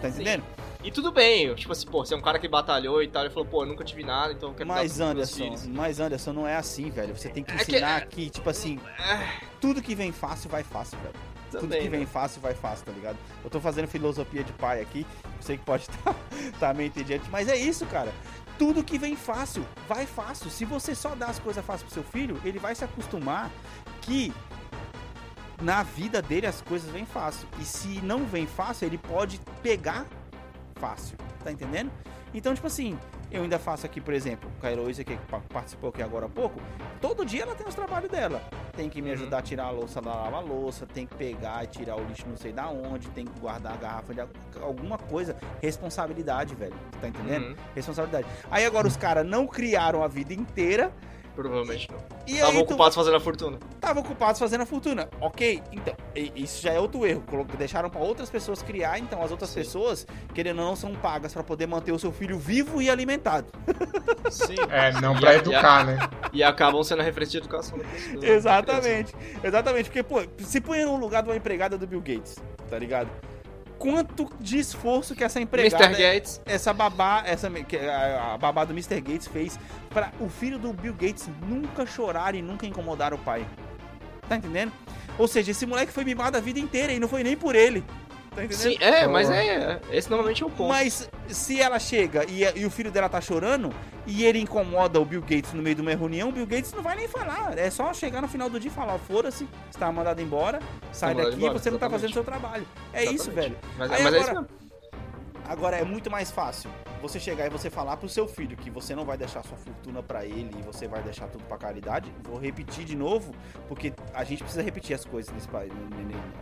Tá 0.00 0.08
entendendo? 0.10 0.44
E 0.86 0.90
tudo 0.92 1.10
bem, 1.10 1.52
tipo 1.56 1.72
assim, 1.72 1.84
pô, 1.84 2.06
você 2.06 2.14
é 2.14 2.16
um 2.16 2.20
cara 2.20 2.38
que 2.38 2.46
batalhou 2.46 3.02
e 3.02 3.08
tal, 3.08 3.24
ele 3.24 3.34
falou, 3.34 3.44
pô, 3.48 3.64
eu 3.64 3.66
nunca 3.66 3.82
tive 3.82 4.04
nada, 4.04 4.32
então 4.32 4.50
eu 4.50 4.54
quero 4.54 4.68
Mas 4.68 5.00
Anderson, 5.00 5.56
mas 5.70 5.98
Anderson, 5.98 6.32
não 6.32 6.46
é 6.46 6.54
assim, 6.54 6.90
velho. 6.90 7.12
Você 7.16 7.28
tem 7.28 7.42
que 7.42 7.50
É 7.50 7.56
que- 7.56 7.72
ensinar 7.72 8.06
que, 8.06 8.30
tipo 8.30 8.48
assim, 8.48 8.78
É, 8.96 9.40
tudo 9.60 9.82
que 9.82 9.96
vem 9.96 10.12
fácil 10.12 10.48
vai 10.48 10.62
fácil, 10.62 10.96
velho. 11.00 11.14
Tudo 11.50 11.62
também, 11.62 11.82
que 11.82 11.88
né? 11.88 11.96
vem 11.98 12.06
fácil 12.06 12.40
vai 12.40 12.54
fácil, 12.54 12.86
tá 12.86 12.92
ligado? 12.92 13.16
Eu 13.42 13.50
tô 13.50 13.60
fazendo 13.60 13.88
filosofia 13.88 14.44
de 14.44 14.52
pai 14.52 14.80
aqui, 14.80 15.04
sei 15.40 15.56
que 15.58 15.64
pode 15.64 15.82
estar 15.82 16.14
tá 16.60 16.72
meio 16.72 16.86
entediante, 16.86 17.28
mas 17.32 17.48
é 17.48 17.56
isso, 17.56 17.84
cara. 17.86 18.12
Tudo 18.56 18.84
que 18.84 18.96
vem 18.96 19.16
fácil, 19.16 19.66
vai 19.88 20.06
fácil. 20.06 20.48
Se 20.50 20.64
você 20.64 20.94
só 20.94 21.16
dá 21.16 21.26
as 21.26 21.40
coisas 21.40 21.64
fáceis 21.64 21.82
pro 21.82 21.94
seu 21.94 22.04
filho, 22.04 22.40
ele 22.44 22.60
vai 22.60 22.76
se 22.76 22.84
acostumar 22.84 23.50
que 24.02 24.32
na 25.60 25.82
vida 25.82 26.22
dele 26.22 26.46
as 26.46 26.60
coisas 26.60 26.88
vêm 26.90 27.04
fácil. 27.06 27.48
E 27.60 27.64
se 27.64 28.00
não 28.02 28.24
vem 28.24 28.46
fácil, 28.46 28.86
ele 28.86 28.98
pode 28.98 29.40
pegar 29.64 30.06
fácil. 30.80 31.16
Tá 31.42 31.50
entendendo? 31.52 31.90
Então, 32.34 32.52
tipo 32.54 32.66
assim, 32.66 32.98
eu 33.30 33.42
ainda 33.42 33.58
faço 33.58 33.86
aqui, 33.86 34.00
por 34.00 34.12
exemplo, 34.12 34.50
com 34.60 34.66
a 34.66 34.72
Heloísa 34.72 35.02
que 35.04 35.16
pa- 35.16 35.40
participou 35.48 35.90
aqui 35.90 36.02
agora 36.02 36.26
há 36.26 36.28
pouco. 36.28 36.60
Todo 37.00 37.24
dia 37.24 37.42
ela 37.44 37.54
tem 37.54 37.66
os 37.66 37.74
trabalhos 37.74 38.10
dela. 38.10 38.42
Tem 38.76 38.90
que 38.90 39.00
me 39.00 39.10
ajudar 39.12 39.38
a 39.38 39.42
tirar 39.42 39.64
a 39.66 39.70
louça 39.70 40.02
da 40.02 40.12
lava-louça, 40.12 40.84
tem 40.86 41.06
que 41.06 41.14
pegar 41.14 41.64
e 41.64 41.66
tirar 41.68 41.96
o 41.96 42.04
lixo 42.04 42.28
não 42.28 42.36
sei 42.36 42.52
da 42.52 42.68
onde, 42.68 43.08
tem 43.10 43.24
que 43.24 43.40
guardar 43.40 43.72
a 43.74 43.76
garrafa 43.76 44.12
de 44.12 44.20
alguma 44.60 44.98
coisa. 44.98 45.34
Responsabilidade, 45.62 46.54
velho. 46.54 46.74
Tá 47.00 47.08
entendendo? 47.08 47.48
Uhum, 47.50 47.56
Responsabilidade. 47.74 48.26
Aí 48.50 48.66
agora 48.66 48.86
os 48.86 48.96
caras 48.96 49.24
não 49.26 49.46
criaram 49.46 50.02
a 50.02 50.08
vida 50.08 50.34
inteira 50.34 50.92
provavelmente 51.36 51.88
não. 51.90 51.98
Estavam 52.26 52.50
aí 52.52 52.56
tu- 52.58 52.62
ocupados 52.64 52.94
fazendo 52.96 53.16
a 53.16 53.20
fortuna. 53.20 53.58
estavam 53.74 54.02
ocupados 54.02 54.38
fazendo 54.40 54.62
a 54.62 54.66
fortuna. 54.66 55.08
Ok, 55.20 55.62
então, 55.70 55.94
isso 56.34 56.60
já 56.62 56.72
é 56.72 56.80
outro 56.80 57.06
erro. 57.06 57.22
Deixaram 57.56 57.88
para 57.88 58.00
outras 58.00 58.28
pessoas 58.30 58.62
criar, 58.62 58.98
então 58.98 59.22
as 59.22 59.30
outras 59.30 59.50
Sim. 59.50 59.60
pessoas, 59.60 60.06
querendo 60.34 60.60
ou 60.60 60.64
não, 60.66 60.74
são 60.76 60.92
pagas 60.94 61.32
para 61.32 61.44
poder 61.44 61.66
manter 61.66 61.92
o 61.92 61.98
seu 61.98 62.10
filho 62.10 62.38
vivo 62.38 62.82
e 62.82 62.90
alimentado. 62.90 63.46
Sim. 64.30 64.56
É, 64.70 64.92
não 65.00 65.14
E 65.16 65.20
pra 65.20 65.30
a- 65.30 65.34
educar, 65.36 65.84
né? 65.86 65.98
E 66.32 66.42
acabam 66.42 66.82
sendo 66.82 67.00
a 67.00 67.04
referência 67.04 67.32
de 67.32 67.38
educação. 67.46 67.78
Exatamente. 68.22 69.14
Exatamente, 69.42 69.84
porque, 69.84 70.02
pô, 70.02 70.22
se 70.38 70.60
põe 70.60 70.84
no 70.84 70.96
lugar 70.96 71.22
de 71.22 71.28
uma 71.28 71.36
empregada 71.36 71.76
do 71.78 71.86
Bill 71.86 72.00
Gates, 72.00 72.36
tá 72.68 72.78
ligado? 72.78 73.08
Quanto 73.78 74.28
de 74.40 74.58
esforço 74.58 75.14
que 75.14 75.22
essa 75.22 75.40
empregada, 75.40 75.84
Mr. 75.84 76.02
Gates. 76.02 76.40
essa 76.46 76.72
babá, 76.72 77.22
essa 77.26 77.48
a 77.48 78.38
babá 78.38 78.64
do 78.64 78.72
Mr. 78.72 79.00
Gates 79.00 79.26
fez 79.26 79.58
para 79.90 80.12
o 80.20 80.28
filho 80.28 80.58
do 80.58 80.72
Bill 80.72 80.94
Gates 80.94 81.28
nunca 81.46 81.84
chorar 81.86 82.34
e 82.34 82.42
nunca 82.42 82.66
incomodar 82.66 83.12
o 83.12 83.18
pai. 83.18 83.46
Tá 84.28 84.36
entendendo? 84.36 84.72
Ou 85.18 85.28
seja, 85.28 85.50
esse 85.50 85.66
moleque 85.66 85.92
foi 85.92 86.04
mimado 86.04 86.36
a 86.36 86.40
vida 86.40 86.58
inteira 86.58 86.92
e 86.92 86.98
não 86.98 87.08
foi 87.08 87.22
nem 87.22 87.36
por 87.36 87.54
ele. 87.54 87.84
Tá 88.36 88.44
entendendo? 88.44 88.70
Sim, 88.70 88.76
é, 88.80 89.06
mas 89.06 89.30
é. 89.30 89.80
Esse 89.90 90.10
normalmente 90.10 90.42
é 90.42 90.46
o 90.46 90.50
ponto. 90.50 90.68
Mas 90.68 91.08
se 91.26 91.58
ela 91.60 91.78
chega 91.78 92.24
e, 92.30 92.42
e 92.60 92.66
o 92.66 92.70
filho 92.70 92.90
dela 92.90 93.08
tá 93.08 93.18
chorando 93.18 93.72
e 94.06 94.24
ele 94.24 94.38
incomoda 94.38 95.00
o 95.00 95.04
Bill 95.06 95.22
Gates 95.22 95.54
no 95.54 95.62
meio 95.62 95.74
de 95.74 95.80
uma 95.80 95.90
reunião, 95.94 96.28
o 96.28 96.32
Bill 96.32 96.46
Gates 96.46 96.70
não 96.74 96.82
vai 96.82 96.94
nem 96.96 97.08
falar. 97.08 97.56
É 97.58 97.70
só 97.70 97.92
chegar 97.94 98.20
no 98.20 98.28
final 98.28 98.50
do 98.50 98.60
dia 98.60 98.70
e 98.70 98.74
falar: 98.74 98.98
foda-se, 98.98 99.48
você 99.70 99.78
tá 99.78 99.90
mandado 99.90 100.20
embora, 100.20 100.60
sai 100.92 101.14
mandado 101.14 101.30
daqui, 101.30 101.42
embora, 101.42 101.58
você 101.58 101.70
não 101.70 101.78
tá 101.78 101.86
exatamente. 101.86 102.12
fazendo 102.12 102.12
seu 102.12 102.24
trabalho. 102.24 102.66
É 102.92 103.04
isso, 103.04 103.30
Exatamente. 103.30 103.34
velho. 103.34 103.56
Mas, 103.78 103.90
Aí 103.92 104.02
mas 104.02 104.14
é 104.14 104.18
isso 104.18 104.30
agora- 104.30 104.42
mesmo. 104.42 104.65
Agora 105.48 105.76
é 105.76 105.84
muito 105.84 106.10
mais 106.10 106.30
fácil 106.30 106.70
você 107.00 107.20
chegar 107.20 107.46
e 107.46 107.50
você 107.50 107.70
falar 107.70 107.96
pro 107.96 108.08
seu 108.08 108.26
filho 108.26 108.56
que 108.56 108.68
você 108.68 108.94
não 108.96 109.04
vai 109.04 109.16
deixar 109.16 109.44
sua 109.44 109.56
fortuna 109.56 110.02
pra 110.02 110.24
ele 110.24 110.50
e 110.58 110.62
você 110.62 110.88
vai 110.88 111.00
deixar 111.02 111.28
tudo 111.28 111.44
pra 111.44 111.56
caridade. 111.56 112.12
Vou 112.24 112.38
repetir 112.38 112.84
de 112.84 112.96
novo, 112.96 113.32
porque 113.68 113.92
a 114.12 114.24
gente 114.24 114.42
precisa 114.42 114.62
repetir 114.62 114.94
as 114.94 115.04
coisas 115.04 115.32
nesse 115.32 115.46
país, 115.46 115.72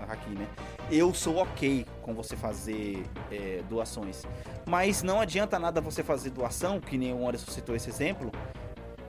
aqui, 0.08 0.30
né? 0.30 0.48
Eu 0.90 1.12
sou 1.12 1.36
ok 1.36 1.86
com 2.00 2.14
você 2.14 2.34
fazer 2.34 3.04
é, 3.30 3.62
doações, 3.68 4.22
mas 4.66 5.02
não 5.02 5.20
adianta 5.20 5.58
nada 5.58 5.80
você 5.80 6.02
fazer 6.02 6.30
doação, 6.30 6.80
que 6.80 6.96
nem 6.96 7.12
o 7.12 7.28
Anderson 7.28 7.50
citou 7.50 7.76
esse 7.76 7.90
exemplo, 7.90 8.32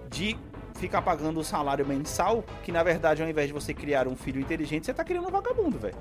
de 0.09 0.37
ficar 0.75 1.01
pagando 1.01 1.39
o 1.39 1.43
salário 1.43 1.85
mensal, 1.85 2.43
que 2.63 2.71
na 2.71 2.83
verdade 2.83 3.23
ao 3.23 3.29
invés 3.29 3.47
de 3.47 3.53
você 3.53 3.73
criar 3.73 4.07
um 4.07 4.15
filho 4.15 4.41
inteligente, 4.41 4.85
você 4.85 4.93
tá 4.93 5.05
criando 5.05 5.27
um 5.27 5.31
vagabundo, 5.31 5.79
velho. 5.79 5.95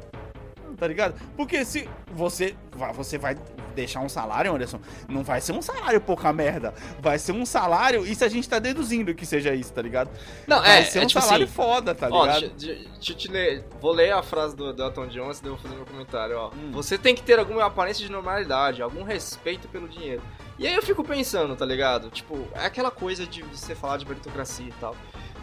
Tá 0.76 0.86
ligado? 0.86 1.14
Porque 1.36 1.64
se 1.64 1.88
você 2.12 2.54
vai, 2.72 2.92
você 2.92 3.18
vai 3.18 3.36
deixar 3.74 4.00
um 4.00 4.08
salário, 4.08 4.54
Anderson, 4.54 4.80
não 5.08 5.22
vai 5.22 5.40
ser 5.40 5.52
um 5.52 5.62
salário 5.62 6.00
pouca 6.00 6.32
merda. 6.32 6.74
Vai 7.00 7.18
ser 7.18 7.32
um 7.32 7.44
salário, 7.44 8.06
isso 8.06 8.24
a 8.24 8.28
gente 8.28 8.48
tá 8.48 8.58
deduzindo 8.58 9.14
que 9.14 9.26
seja 9.26 9.54
isso, 9.54 9.72
tá 9.72 9.82
ligado? 9.82 10.10
Não, 10.46 10.60
vai 10.60 10.80
é, 10.80 10.84
ser 10.84 11.00
é 11.00 11.04
um 11.04 11.06
tipo 11.06 11.20
salário 11.20 11.44
assim. 11.44 11.54
foda, 11.54 11.94
tá 11.94 12.08
Ó, 12.10 12.26
ligado? 12.26 12.44
eu 12.44 13.14
te 13.16 13.28
ler. 13.28 13.64
Vou 13.80 13.92
ler 13.92 14.12
a 14.12 14.22
frase 14.22 14.56
do, 14.56 14.72
do 14.72 14.82
Elton 14.82 15.06
John 15.08 15.28
antes 15.28 15.40
de 15.40 15.48
eu 15.48 15.56
fazer 15.58 15.74
meu 15.74 15.86
comentário, 15.86 16.36
ó. 16.36 16.50
Hum. 16.54 16.70
Você 16.72 16.96
tem 16.96 17.14
que 17.14 17.22
ter 17.22 17.38
alguma 17.38 17.64
aparência 17.64 18.04
de 18.04 18.10
normalidade, 18.10 18.82
algum 18.82 19.02
respeito 19.02 19.68
pelo 19.68 19.88
dinheiro. 19.88 20.22
E 20.58 20.66
aí 20.66 20.74
eu 20.74 20.82
fico 20.82 21.02
pensando, 21.02 21.56
tá 21.56 21.66
ligado? 21.66 22.10
Tipo, 22.10 22.46
é 22.54 22.66
aquela 22.66 22.90
coisa 22.90 23.26
de 23.26 23.42
você 23.42 23.74
falar 23.74 23.96
de 23.96 24.06
meritocracia 24.06 24.68
e 24.68 24.72
tal. 24.80 24.94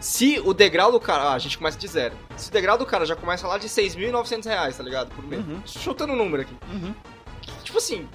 Se 0.02 0.40
o 0.44 0.52
degrau 0.52 0.90
do 0.90 0.98
cara. 0.98 1.22
Ah, 1.22 1.34
a 1.34 1.38
gente 1.38 1.56
começa 1.56 1.78
de 1.78 1.86
zero. 1.86 2.14
Se 2.36 2.48
o 2.50 2.52
degrau 2.52 2.76
do 2.76 2.84
cara 2.84 3.06
já 3.06 3.14
começa 3.14 3.46
lá 3.46 3.56
de 3.56 3.68
6.900 3.68 4.44
reais, 4.46 4.76
tá 4.76 4.82
ligado? 4.82 5.14
Por 5.14 5.24
mês. 5.24 5.46
Uhum. 5.46 5.62
Chutando 5.64 6.12
o 6.12 6.16
número 6.16 6.42
aqui. 6.42 6.54
Uhum. 6.72 6.92
Tipo 7.62 7.78
assim, 7.78 8.08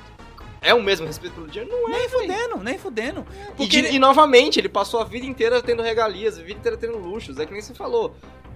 é 0.62 0.74
o 0.74 0.84
mesmo 0.84 1.08
respeito 1.08 1.34
pelo 1.36 1.48
dinheiro? 1.48 1.72
Não 1.74 1.88
é, 1.88 2.00
Nem 2.00 2.10
fudendo, 2.10 2.58
nem 2.58 2.78
fudendo. 2.78 3.26
E, 3.58 3.66
de- 3.66 3.88
e 3.88 4.00
novamente, 4.00 4.60
ele 4.60 4.68
passou 4.68 5.00
a 5.00 5.06
vida 5.06 5.26
inteira 5.26 5.62
tendo 5.62 5.82
regalias, 5.82 6.38
a 6.38 6.42
vida 6.42 6.60
inteira 6.60 6.78
tendo 6.78 6.98
luxos. 6.98 7.40
É 7.40 7.46
que 7.46 7.54
nem 7.54 7.62
você 7.62 7.74
falou. 7.74 8.16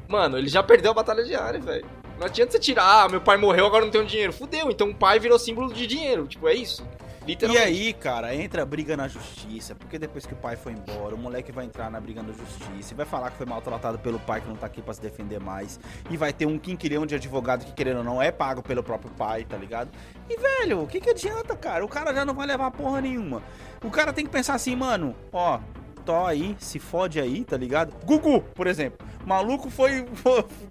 Mano, 0.09 0.37
ele 0.37 0.49
já 0.49 0.61
perdeu 0.61 0.91
a 0.91 0.93
batalha 0.93 1.23
diária, 1.23 1.59
velho. 1.59 1.85
Não 2.19 2.25
adianta 2.27 2.51
você 2.51 2.59
tirar, 2.59 3.05
ah, 3.05 3.09
meu 3.09 3.21
pai 3.21 3.37
morreu, 3.37 3.65
agora 3.65 3.85
não 3.85 3.91
tenho 3.91 4.05
dinheiro. 4.05 4.33
Fudeu, 4.33 4.69
então 4.69 4.89
o 4.89 4.93
pai 4.95 5.19
virou 5.19 5.39
símbolo 5.39 5.73
de 5.73 5.87
dinheiro. 5.87 6.27
Tipo, 6.27 6.49
é 6.49 6.53
isso. 6.53 6.85
E 7.27 7.57
aí, 7.57 7.93
cara, 7.93 8.35
entra 8.35 8.63
a 8.63 8.65
briga 8.65 8.97
na 8.97 9.07
justiça, 9.07 9.75
porque 9.75 9.99
depois 9.99 10.25
que 10.25 10.33
o 10.33 10.35
pai 10.35 10.55
foi 10.55 10.73
embora, 10.73 11.13
o 11.13 11.17
moleque 11.17 11.51
vai 11.51 11.65
entrar 11.65 11.89
na 11.91 11.99
briga 11.99 12.23
na 12.23 12.33
justiça 12.33 12.93
e 12.93 12.97
vai 12.97 13.05
falar 13.05 13.29
que 13.29 13.37
foi 13.37 13.45
maltratado 13.45 13.99
pelo 13.99 14.19
pai 14.19 14.41
que 14.41 14.47
não 14.47 14.55
tá 14.55 14.65
aqui 14.65 14.81
pra 14.81 14.93
se 14.93 15.01
defender 15.01 15.39
mais. 15.39 15.79
E 16.09 16.17
vai 16.17 16.33
ter 16.33 16.47
um 16.47 16.57
quinquilhão 16.57 17.05
de 17.05 17.13
advogado 17.13 17.63
que, 17.63 17.73
querendo 17.73 17.97
ou 17.97 18.03
não, 18.03 18.19
é 18.21 18.31
pago 18.31 18.63
pelo 18.63 18.81
próprio 18.81 19.11
pai, 19.11 19.45
tá 19.45 19.55
ligado? 19.55 19.91
E, 20.27 20.35
velho, 20.35 20.81
o 20.81 20.87
que 20.87 20.99
que 20.99 21.11
adianta, 21.11 21.55
cara? 21.55 21.85
O 21.85 21.87
cara 21.87 22.11
já 22.11 22.25
não 22.25 22.33
vai 22.33 22.47
levar 22.47 22.71
porra 22.71 23.01
nenhuma. 23.01 23.43
O 23.83 23.91
cara 23.91 24.11
tem 24.11 24.25
que 24.25 24.31
pensar 24.31 24.55
assim, 24.55 24.75
mano, 24.75 25.15
ó, 25.31 25.59
tô 26.01 26.25
aí, 26.25 26.55
se 26.59 26.79
fode 26.79 27.19
aí, 27.19 27.43
tá 27.43 27.55
ligado? 27.57 27.93
Gugu, 28.05 28.41
por 28.41 28.67
exemplo. 28.67 29.05
Maluco 29.25 29.69
foi. 29.69 30.05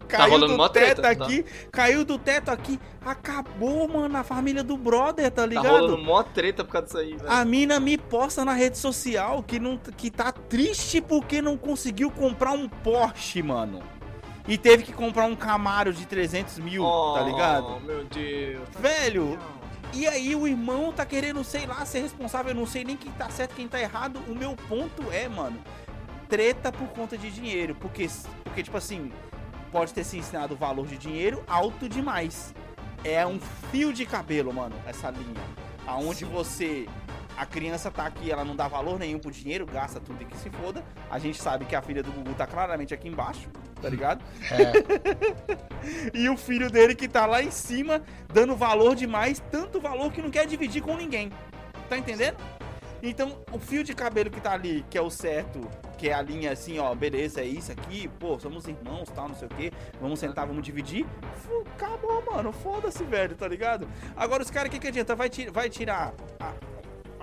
caiu 0.09 0.31
rolando 0.31 0.57
do 0.57 0.68
teto 0.68 0.72
treta, 0.72 1.03
tá? 1.03 1.11
aqui, 1.11 1.45
caiu 1.70 2.05
do 2.05 2.18
teto 2.18 2.51
aqui, 2.51 2.78
acabou, 3.05 3.89
mano, 3.89 4.16
a 4.16 4.24
família 4.24 4.62
do 4.62 4.76
brother, 4.76 5.31
tá 5.31 5.43
Tá 5.43 5.47
ligado? 5.47 5.68
rolando 5.68 5.99
mó 5.99 6.22
treta 6.22 6.64
por 6.64 6.72
causa 6.72 6.87
disso 6.87 6.99
aí, 6.99 7.16
velho. 7.16 7.31
A 7.31 7.45
mina 7.45 7.78
me 7.81 7.97
posta 7.97 8.45
na 8.45 8.53
rede 8.53 8.76
social 8.76 9.43
que, 9.43 9.59
não, 9.59 9.78
que 9.78 10.11
tá 10.11 10.33
triste 10.33 11.01
porque 11.01 11.41
não 11.41 11.57
conseguiu 11.57 12.11
comprar 12.11 12.53
um 12.53 12.68
Porsche, 12.68 13.43
mano. 13.43 13.81
E 14.49 14.59
teve 14.59 14.83
que 14.83 14.93
comprar 14.93 15.26
um 15.26 15.37
Camaro 15.37 15.93
de 15.93 16.07
300 16.07 16.59
mil, 16.59 16.83
tá 17.14 17.22
ligado? 17.22 17.76
Oh, 17.76 17.81
meu 17.81 18.05
Deus. 18.05 18.68
Velho, 18.81 19.39
e 19.93 20.07
aí 20.07 20.34
o 20.36 20.47
irmão 20.47 20.93
tá 20.93 21.05
querendo, 21.05 21.43
sei 21.43 21.66
lá, 21.66 21.84
ser 21.84 22.03
responsável. 22.03 22.53
Eu 22.53 22.57
não 22.57 22.66
sei 22.66 22.84
nem 22.84 22.97
quem 22.97 23.11
tá 23.12 23.28
certo, 23.28 23.55
quem 23.55 23.66
tá 23.66 23.80
errado. 23.80 24.20
O 24.28 24.34
meu 24.34 24.55
ponto 24.68 25.11
é, 25.11 25.28
mano, 25.28 25.59
treta 26.28 26.70
por 26.70 26.88
conta 26.88 27.18
de 27.18 27.30
dinheiro. 27.30 27.74
Porque, 27.74 28.09
porque 28.45 28.62
tipo 28.62 28.76
assim, 28.76 29.11
pode 29.72 29.93
ter 29.93 30.05
se 30.05 30.18
ensinado 30.18 30.55
o 30.55 30.57
valor 30.57 30.86
de 30.86 30.97
dinheiro 30.97 31.43
alto 31.47 31.88
demais. 31.88 32.55
É 33.03 33.26
um 33.26 33.41
fio 33.70 33.93
de 33.93 34.05
cabelo, 34.07 34.53
mano, 34.53 34.76
essa 34.86 35.11
linha. 35.11 35.70
Aonde 35.91 36.24
você. 36.24 36.86
A 37.36 37.45
criança 37.45 37.91
tá 37.91 38.05
aqui, 38.07 38.30
ela 38.30 38.45
não 38.45 38.55
dá 38.55 38.68
valor 38.68 38.99
nenhum 38.99 39.18
pro 39.18 39.30
dinheiro, 39.30 39.64
gasta 39.64 39.99
tudo 39.99 40.22
e 40.22 40.26
que 40.26 40.36
se 40.36 40.51
foda. 40.51 40.84
A 41.11 41.18
gente 41.18 41.41
sabe 41.41 41.64
que 41.64 41.74
a 41.74 41.80
filha 41.80 42.03
do 42.03 42.12
Gugu 42.12 42.34
tá 42.34 42.47
claramente 42.47 42.93
aqui 42.93 43.09
embaixo, 43.09 43.49
tá 43.80 43.88
ligado? 43.88 44.22
É, 44.51 44.72
E 46.12 46.28
o 46.28 46.36
filho 46.36 46.70
dele 46.70 46.95
que 46.95 47.09
tá 47.09 47.24
lá 47.24 47.43
em 47.43 47.51
cima, 47.51 48.03
dando 48.32 48.55
valor 48.55 48.95
demais, 48.95 49.43
tanto 49.51 49.80
valor 49.80 50.12
que 50.12 50.20
não 50.20 50.30
quer 50.30 50.47
dividir 50.47 50.82
com 50.82 50.97
ninguém. 50.97 51.32
Tá 51.88 51.97
entendendo? 51.97 52.36
Então, 53.03 53.39
o 53.51 53.59
fio 53.59 53.83
de 53.83 53.95
cabelo 53.95 54.31
que 54.31 54.41
tá 54.41 54.53
ali, 54.53 54.85
que 54.91 54.99
é 54.99 55.01
o 55.01 55.09
certo, 55.09 55.61
que 55.97 56.09
é 56.09 56.13
a 56.13 56.21
linha 56.21 56.53
assim, 56.53 56.79
ó, 56.79 56.95
beleza, 56.95 57.41
é 57.41 57.47
isso 57.47 57.73
aqui, 57.73 58.09
pô, 58.19 58.39
somos 58.39 58.67
irmãos, 58.69 59.09
tal, 59.15 59.29
não 59.29 59.35
sei 59.35 59.49
o 59.49 59.51
quê, 59.51 59.73
vamos 60.01 60.19
sentar, 60.19 60.47
vamos 60.47 60.63
dividir. 60.63 61.07
Acabou, 61.75 62.23
mano, 62.31 62.53
foda-se, 62.53 63.03
velho, 63.05 63.35
tá 63.35 63.49
ligado? 63.49 63.89
Agora, 64.15 64.43
os 64.43 64.51
caras, 64.51 64.69
o 64.69 64.73
que, 64.73 64.79
que 64.79 64.89
adianta? 64.89 65.15
Vai, 65.15 65.31
vai 65.51 65.71
tirar 65.71 66.13
a, 66.39 66.53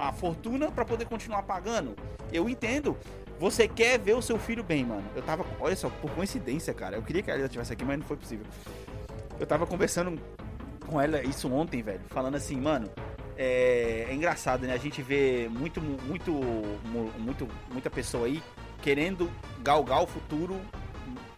a 0.09 0.13
fortuna 0.13 0.71
pra 0.71 0.83
poder 0.83 1.05
continuar 1.05 1.43
pagando? 1.43 1.95
Eu 2.31 2.49
entendo. 2.49 2.97
Você 3.39 3.67
quer 3.67 3.99
ver 3.99 4.15
o 4.15 4.21
seu 4.21 4.39
filho 4.39 4.63
bem, 4.63 4.83
mano. 4.83 5.03
Eu 5.15 5.21
tava, 5.21 5.45
olha 5.59 5.75
só, 5.75 5.89
por 5.89 6.09
coincidência, 6.11 6.73
cara, 6.73 6.95
eu 6.95 7.03
queria 7.03 7.21
que 7.21 7.29
ela 7.29 7.43
estivesse 7.43 7.71
aqui, 7.71 7.85
mas 7.85 7.99
não 7.99 8.05
foi 8.05 8.17
possível. 8.17 8.45
Eu 9.39 9.45
tava 9.45 9.67
conversando 9.67 10.19
com 10.87 10.99
ela 10.99 11.21
isso 11.21 11.51
ontem, 11.53 11.83
velho, 11.83 12.01
falando 12.07 12.35
assim, 12.35 12.59
mano, 12.59 12.89
é, 13.37 14.07
é 14.09 14.13
engraçado, 14.13 14.65
né? 14.65 14.73
A 14.73 14.77
gente 14.77 15.01
vê 15.01 15.47
muito, 15.51 15.79
muito, 15.81 16.31
mu- 16.31 17.11
muito, 17.19 17.47
muita 17.71 17.89
pessoa 17.89 18.25
aí 18.27 18.41
querendo 18.81 19.29
galgar 19.61 20.01
o 20.03 20.07
futuro 20.07 20.59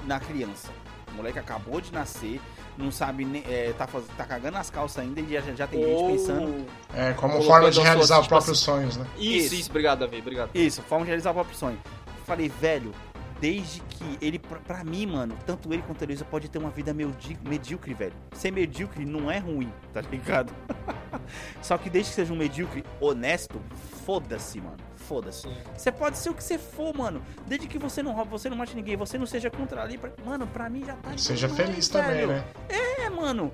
na 0.05 0.19
criança. 0.19 0.69
O 1.11 1.15
moleque 1.15 1.39
acabou 1.39 1.81
de 1.81 1.91
nascer, 1.91 2.39
não 2.77 2.91
sabe 2.91 3.25
nem. 3.25 3.43
é, 3.47 3.73
tá, 3.77 3.87
faz- 3.87 4.05
tá 4.15 4.23
cagando 4.25 4.57
as 4.57 4.69
calças 4.69 4.99
ainda 5.03 5.19
e 5.19 5.27
já, 5.27 5.41
já 5.41 5.67
tem 5.67 5.81
gente 5.83 6.11
pensando. 6.11 6.65
é 6.93 7.13
como 7.13 7.41
forma 7.41 7.69
de 7.71 7.81
realizar 7.81 8.15
os 8.19 8.23
tipo 8.25 8.29
próprios 8.35 8.59
sonhos, 8.59 8.95
né? 8.97 9.05
Isso, 9.17 9.45
Isso. 9.47 9.55
isso, 9.55 9.69
obrigado, 9.69 9.99
Davi, 9.99 10.17
obrigado. 10.19 10.51
Isso, 10.53 10.81
forma 10.83 11.03
de 11.03 11.09
realizar 11.09 11.31
o 11.31 11.33
próprio 11.33 11.57
sonho. 11.57 11.79
Falei, 12.25 12.47
velho, 12.47 12.93
desde 13.39 13.79
que 13.81 14.17
ele, 14.21 14.37
pra, 14.39 14.59
pra 14.59 14.83
mim, 14.83 15.05
mano, 15.05 15.35
tanto 15.45 15.71
ele 15.73 15.81
quanto 15.81 16.01
a 16.01 16.05
Heloísa 16.05 16.25
pode 16.25 16.49
ter 16.49 16.57
uma 16.57 16.69
vida 16.69 16.93
medí- 16.93 17.37
medíocre, 17.47 17.93
velho. 17.93 18.13
Ser 18.33 18.51
medíocre 18.51 19.05
não 19.05 19.29
é 19.31 19.37
ruim, 19.39 19.71
tá 19.93 20.01
ligado? 20.01 20.53
Só 21.61 21.77
que 21.77 21.89
desde 21.89 22.09
que 22.11 22.15
seja 22.15 22.33
um 22.33 22.37
medíocre 22.37 22.83
honesto, 22.99 23.61
foda-se, 24.05 24.59
mano. 24.61 24.77
Foda-se. 24.95 25.47
Você 25.75 25.91
pode 25.91 26.17
ser 26.19 26.29
o 26.29 26.33
que 26.35 26.43
você 26.43 26.57
for, 26.59 26.95
mano. 26.95 27.21
Desde 27.47 27.67
que 27.67 27.79
você 27.79 28.03
não 28.03 28.11
rouba, 28.13 28.29
você 28.29 28.47
não 28.49 28.55
mate 28.57 28.75
ninguém, 28.75 28.95
você 28.95 29.17
não 29.17 29.25
seja 29.25 29.49
contra 29.49 29.81
ali. 29.81 29.97
Pra... 29.97 30.11
Mano, 30.23 30.45
pra 30.45 30.69
mim 30.69 30.85
já 30.85 30.93
tá. 30.95 31.17
Seja 31.17 31.47
demais, 31.47 31.67
feliz 31.67 31.87
também, 31.87 32.15
velho. 32.27 32.27
né? 32.33 32.43
É, 32.69 33.09
mano. 33.09 33.51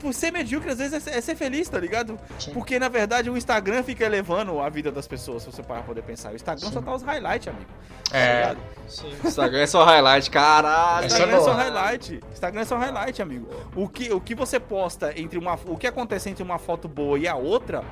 Por 0.00 0.14
ser 0.14 0.30
medíocre, 0.30 0.70
às 0.70 0.78
vezes 0.78 0.94
é 0.94 1.00
ser- 1.00 1.18
é 1.18 1.20
ser 1.20 1.36
feliz, 1.36 1.68
tá 1.68 1.78
ligado? 1.78 2.18
Sim. 2.38 2.52
Porque 2.52 2.78
na 2.78 2.88
verdade 2.88 3.28
o 3.30 3.36
Instagram 3.36 3.82
fica 3.82 4.04
elevando 4.04 4.58
a 4.60 4.68
vida 4.68 4.90
das 4.90 5.06
pessoas, 5.06 5.42
se 5.42 5.52
você 5.52 5.62
parar 5.62 5.80
pra 5.80 5.88
poder 5.88 6.02
pensar. 6.02 6.32
O 6.32 6.34
Instagram 6.36 6.66
Sim. 6.68 6.72
só 6.74 6.80
tá 6.82 6.94
os 6.94 7.02
highlights, 7.02 7.48
amigo. 7.48 7.70
Tá 8.10 8.16
É, 8.18 8.40
ligado? 8.40 8.58
Sim. 8.88 9.12
Instagram 9.24 9.60
é 9.60 9.66
só 9.66 9.84
highlight, 9.84 10.30
caralho. 10.30 11.06
Instagram 11.06 11.36
é, 11.36 11.36
é 11.36 11.40
só 11.40 11.52
highlight. 11.52 12.20
Instagram 12.32 12.60
é 12.60 12.64
só 12.64 12.76
highlight, 12.78 13.22
amigo. 13.22 13.48
O 13.74 13.88
que, 13.88 14.12
o 14.12 14.20
que 14.20 14.34
você 14.34 14.58
posta 14.60 15.12
entre 15.18 15.38
uma. 15.38 15.58
O 15.66 15.76
que 15.76 15.86
acontece 15.86 16.30
entre 16.30 16.42
uma 16.42 16.58
foto 16.58 16.88
boa 16.88 17.18
e 17.18 17.26
a 17.28 17.34
outra 17.36 17.82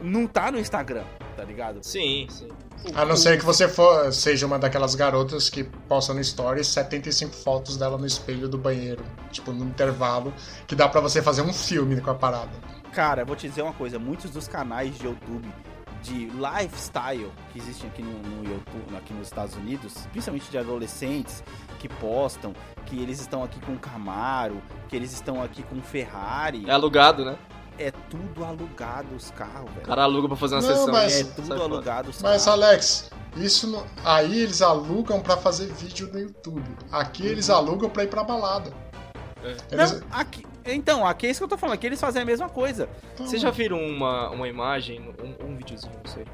não 0.00 0.26
tá 0.26 0.50
no 0.50 0.58
Instagram, 0.58 1.04
tá 1.36 1.44
ligado? 1.44 1.78
Sim, 1.82 2.26
sim. 2.30 2.48
a 2.94 3.04
não 3.04 3.16
ser 3.16 3.38
que 3.38 3.44
você 3.44 3.68
for, 3.68 4.12
seja 4.12 4.46
uma 4.46 4.58
daquelas 4.58 4.94
garotas 4.94 5.48
que 5.48 5.64
posta 5.64 6.12
no 6.12 6.22
stories 6.22 6.66
75 6.68 7.34
fotos 7.34 7.76
dela 7.76 7.96
no 7.98 8.06
espelho 8.06 8.48
do 8.48 8.58
banheiro, 8.58 9.04
tipo, 9.30 9.52
no 9.52 9.64
intervalo, 9.64 10.32
que 10.66 10.74
dá 10.74 10.88
pra 10.88 11.00
você 11.00 11.22
fazer 11.22 11.42
um 11.42 11.52
filme 11.52 12.00
com 12.00 12.10
a 12.10 12.14
parada. 12.14 12.52
Cara, 12.92 13.22
eu 13.22 13.26
vou 13.26 13.36
te 13.36 13.48
dizer 13.48 13.62
uma 13.62 13.72
coisa: 13.72 13.98
muitos 13.98 14.30
dos 14.30 14.48
canais 14.48 14.96
de 14.98 15.06
YouTube 15.06 15.48
de 16.02 16.28
lifestyle 16.30 17.30
que 17.52 17.58
existem 17.58 17.88
aqui 17.88 18.02
no, 18.02 18.18
no 18.18 18.44
YouTube, 18.44 18.96
aqui 18.96 19.14
nos 19.14 19.28
Estados 19.28 19.54
Unidos, 19.54 19.94
principalmente 20.10 20.50
de 20.50 20.58
adolescentes 20.58 21.42
que 21.78 21.88
postam 21.88 22.52
que 22.86 23.00
eles 23.00 23.20
estão 23.20 23.42
aqui 23.42 23.60
com 23.60 23.76
Camaro, 23.78 24.60
que 24.88 24.96
eles 24.96 25.12
estão 25.12 25.42
aqui 25.42 25.62
com 25.62 25.80
Ferrari, 25.80 26.68
É 26.68 26.72
alugado, 26.72 27.24
né? 27.24 27.38
É 27.82 27.90
tudo 28.10 28.44
alugado 28.44 29.14
os 29.14 29.30
carros, 29.32 29.70
O 29.70 29.74
velho. 29.74 29.86
cara 29.86 30.02
aluga 30.04 30.28
pra 30.28 30.36
fazer 30.36 30.54
uma 30.56 30.62
Não, 30.62 30.68
sessão. 30.68 30.92
mas- 30.92 31.20
É 31.20 31.24
tudo 31.24 31.62
alugado 31.62 32.10
os 32.10 32.22
Mas, 32.22 32.44
carros. 32.44 32.62
Alex, 32.62 33.10
isso 33.36 33.66
não- 33.66 33.84
aí 34.04 34.40
eles 34.42 34.62
alugam 34.62 35.20
pra 35.20 35.36
fazer 35.36 35.66
vídeo 35.72 36.08
no 36.12 36.18
YouTube. 36.20 36.64
Aqui 36.90 37.26
eles 37.26 37.48
alugam 37.50 37.88
pra 37.90 38.04
ir 38.04 38.08
pra 38.08 38.22
balada. 38.24 38.72
Eles- 39.70 40.00
Não, 40.00 40.06
aqui, 40.12 40.44
Então, 40.64 41.06
aqui 41.06 41.26
é 41.26 41.30
isso 41.30 41.40
que 41.40 41.44
eu 41.44 41.48
tô 41.48 41.56
falando, 41.58 41.74
aqui 41.74 41.86
eles 41.86 42.00
fazem 42.00 42.22
a 42.22 42.24
mesma 42.24 42.48
coisa. 42.48 42.88
Então, 43.14 43.26
Vocês 43.26 43.40
já 43.42 43.50
viram 43.50 43.78
uma, 43.80 44.30
uma 44.30 44.48
imagem, 44.48 45.00
um, 45.22 45.46
um 45.46 45.56
videozinho, 45.56 45.92
não 46.04 46.10
sei, 46.10 46.24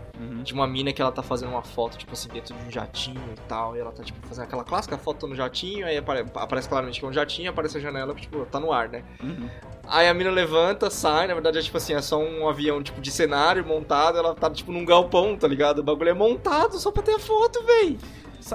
de 0.43 0.53
uma 0.53 0.67
mina 0.67 0.93
que 0.93 1.01
ela 1.01 1.11
tá 1.13 1.23
fazendo 1.23 1.51
uma 1.51 1.63
foto, 1.63 1.97
tipo 1.97 2.13
assim, 2.13 2.29
dentro 2.29 2.55
de 2.55 2.67
um 2.67 2.71
jatinho 2.71 3.21
e 3.37 3.41
tal, 3.49 3.77
e 3.77 3.81
ela 3.81 3.91
tá, 3.93 4.03
tipo, 4.03 4.19
fazendo 4.27 4.45
aquela 4.45 4.65
clássica 4.65 4.99
foto 4.99 5.27
no 5.27 5.35
jatinho, 5.35 5.87
aí 5.87 5.97
apare- 5.97 6.27
aparece 6.35 6.69
claramente 6.69 7.01
que 7.01 7.07
é 7.07 7.09
um 7.09 7.13
jatinho, 7.13 7.51
aparece 7.51 7.79
a 7.79 7.81
janela, 7.81 8.15
tipo, 8.15 8.45
tá 8.47 8.61
no 8.61 8.73
ar, 8.73 8.89
né? 8.89 9.03
Uhum. 9.23 9.49
Aí 9.87 10.07
a 10.07 10.13
mina 10.13 10.31
levanta, 10.31 10.91
sai, 10.91 11.27
na 11.27 11.35
verdade 11.35 11.59
é 11.59 11.63
tipo 11.63 11.77
assim, 11.79 11.95
é 11.95 12.03
só 12.03 12.19
um 12.19 12.47
avião, 12.49 12.83
tipo, 12.83 13.01
de 13.01 13.11
cenário 13.11 13.65
montado, 13.67 14.19
ela 14.19 14.35
tá, 14.35 14.51
tipo, 14.51 14.71
num 14.71 14.85
galpão, 14.85 15.37
tá 15.37 15.49
ligado? 15.49 15.79
O 15.79 15.83
bagulho 15.83 16.11
é 16.11 16.15
montado 16.15 16.79
só 16.79 16.91
pra 16.91 17.03
ter 17.03 17.15
a 17.15 17.19
foto, 17.19 17.65
véi. 17.65 17.99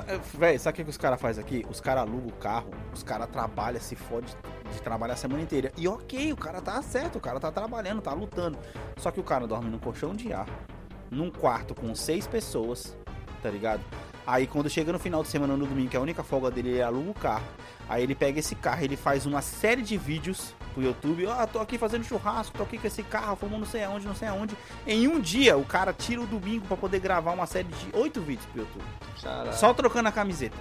Eh, 0.01 0.19
Véi, 0.33 0.57
sabe 0.57 0.81
o 0.81 0.85
que, 0.85 0.89
os 0.89 0.97
caras 0.97 1.19
fazem 1.19 1.43
aqui? 1.43 1.65
Os 1.69 1.79
caras 1.79 2.03
alugam 2.03 2.29
o 2.29 2.33
carro, 2.33 2.71
os 2.93 3.03
caras 3.03 3.27
trabalham, 3.29 3.79
se 3.79 3.95
fode 3.95 4.35
de 4.71 4.81
trabalhar 4.81 5.13
a 5.13 5.17
semana 5.17 5.41
inteira. 5.41 5.71
E 5.77 5.87
ok, 5.87 6.33
o 6.33 6.37
cara 6.37 6.61
tá 6.61 6.81
certo, 6.81 7.17
o 7.17 7.21
cara 7.21 7.39
tá 7.39 7.51
trabalhando, 7.51 8.01
tá 8.01 8.13
lutando. 8.13 8.57
Só 8.97 9.11
que 9.11 9.19
o 9.19 9.23
cara 9.23 9.45
dorme 9.47 9.69
num 9.69 9.79
colchão 9.79 10.13
de 10.13 10.33
ar, 10.33 10.47
num 11.11 11.29
quarto 11.29 11.75
com 11.75 11.93
seis 11.93 12.25
pessoas, 12.25 12.97
tá 13.41 13.49
ligado? 13.49 13.81
Aí 14.25 14.47
quando 14.47 14.69
chega 14.69 14.91
no 14.91 14.99
final 14.99 15.21
de 15.21 15.29
semana, 15.29 15.55
no 15.55 15.67
domingo, 15.67 15.89
que 15.89 15.97
é 15.97 15.99
a 15.99 16.03
única 16.03 16.23
folga 16.23 16.49
dele, 16.49 16.69
ele 16.69 16.81
aluga 16.81 17.11
o 17.11 17.13
carro. 17.13 17.45
Aí 17.89 18.01
ele 18.01 18.15
pega 18.15 18.39
esse 18.39 18.55
carro, 18.55 18.83
ele 18.83 18.95
faz 18.95 19.25
uma 19.25 19.41
série 19.41 19.81
de 19.81 19.97
vídeos 19.97 20.55
pro 20.73 20.83
YouTube. 20.83 21.25
Ó, 21.27 21.45
tô 21.47 21.59
aqui 21.59 21.77
fazendo 21.77 22.03
churrasco, 22.03 22.57
tô 22.57 22.63
aqui 22.63 22.77
com 22.77 22.87
esse 22.87 23.03
carro, 23.03 23.35
fomos 23.35 23.59
não 23.59 23.65
sei 23.65 23.83
aonde, 23.83 24.05
não 24.05 24.15
sei 24.15 24.27
aonde. 24.27 24.57
Em 24.85 25.07
um 25.07 25.19
dia, 25.19 25.57
o 25.57 25.63
cara 25.63 25.93
tira 25.93 26.21
o 26.21 26.25
domingo 26.25 26.65
pra 26.67 26.75
poder 26.75 26.99
gravar 26.99 27.31
uma 27.31 27.45
série 27.45 27.67
de 27.67 27.97
oito 27.97 28.21
vídeos 28.21 28.45
pro 28.47 28.61
YouTube. 28.61 28.85
Caralho. 29.21 29.53
Só 29.53 29.73
trocando 29.73 30.09
a 30.09 30.11
camiseta. 30.11 30.57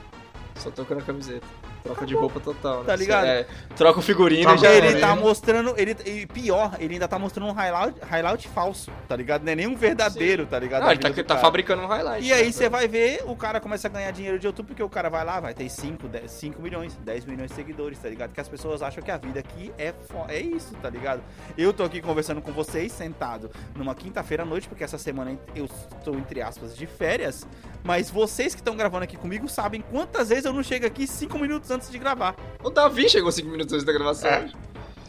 Só 0.56 0.70
trocando 0.70 1.00
a 1.00 1.04
camiseta. 1.04 1.46
Troca 1.82 2.06
de 2.06 2.14
roupa 2.14 2.38
total, 2.38 2.80
né? 2.80 2.84
Tá 2.86 2.96
ligado? 2.96 3.26
É, 3.26 3.46
troca 3.76 3.98
o 3.98 4.02
figurino 4.02 4.44
Tá 4.44 4.54
e 4.54 4.58
já 4.58 4.72
ele 4.72 5.00
tá 5.00 5.14
né? 5.14 5.20
mostrando. 5.20 5.74
Ele, 5.76 5.96
e 6.04 6.26
pior, 6.26 6.76
ele 6.78 6.94
ainda 6.94 7.08
tá 7.08 7.18
mostrando 7.18 7.48
um 7.48 7.52
highlight, 7.52 7.98
highlight 8.02 8.48
falso, 8.48 8.90
tá 9.08 9.16
ligado? 9.16 9.42
Não 9.42 9.52
é 9.52 9.56
nem 9.56 9.66
um 9.66 9.74
verdadeiro, 9.74 10.46
tá 10.46 10.58
ligado? 10.58 10.82
Não, 10.82 10.90
ele 10.92 11.00
tá, 11.00 11.34
tá 11.34 11.38
fabricando 11.38 11.82
um 11.82 11.86
highlight. 11.86 12.24
E 12.24 12.32
aí 12.32 12.46
né, 12.46 12.52
você 12.52 12.68
vai 12.68 12.86
ver, 12.86 13.24
o 13.26 13.34
cara 13.34 13.60
começa 13.60 13.88
a 13.88 13.90
ganhar 13.90 14.10
dinheiro 14.12 14.38
de 14.38 14.46
YouTube, 14.46 14.68
porque 14.68 14.82
o 14.82 14.88
cara 14.88 15.08
vai 15.08 15.24
lá, 15.24 15.40
vai 15.40 15.54
ter 15.54 15.68
5, 15.68 16.06
10, 16.06 16.30
5 16.30 16.62
milhões, 16.62 16.96
10 16.96 17.24
milhões 17.24 17.50
de 17.50 17.56
seguidores, 17.56 17.98
tá 17.98 18.08
ligado? 18.08 18.32
Que 18.32 18.40
as 18.40 18.48
pessoas 18.48 18.80
acham 18.80 19.02
que 19.02 19.10
a 19.10 19.16
vida 19.16 19.40
aqui 19.40 19.72
é, 19.76 19.92
é 20.28 20.40
isso, 20.40 20.74
tá 20.80 20.88
ligado? 20.88 21.20
Eu 21.58 21.72
tô 21.72 21.82
aqui 21.82 22.00
conversando 22.00 22.40
com 22.40 22.52
vocês, 22.52 22.92
sentado 22.92 23.50
numa 23.76 23.94
quinta-feira 23.94 24.44
à 24.44 24.46
noite, 24.46 24.68
porque 24.68 24.84
essa 24.84 24.98
semana 24.98 25.36
eu 25.56 25.64
estou, 25.64 26.14
entre 26.14 26.40
aspas, 26.40 26.76
de 26.76 26.86
férias, 26.86 27.46
mas 27.82 28.08
vocês 28.08 28.54
que 28.54 28.60
estão 28.60 28.76
gravando 28.76 29.04
aqui 29.04 29.16
comigo 29.16 29.48
sabem 29.48 29.82
quantas 29.90 30.28
vezes 30.28 30.44
eu 30.44 30.52
não 30.52 30.62
chego 30.62 30.86
aqui 30.86 31.06
5 31.06 31.36
minutos 31.38 31.71
antes 31.72 31.90
de 31.90 31.98
gravar. 31.98 32.36
O 32.62 32.70
Davi 32.70 33.08
chegou 33.08 33.30
5 33.32 33.48
minutos 33.48 33.72
antes 33.72 33.84
da 33.84 33.92
gravação. 33.92 34.30
É. 34.30 34.50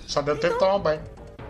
Só 0.08 0.22
deu 0.22 0.38
tempo 0.38 0.54
de 0.54 0.60
tomar 0.60 0.76
um 0.76 0.80
banho. 0.80 1.02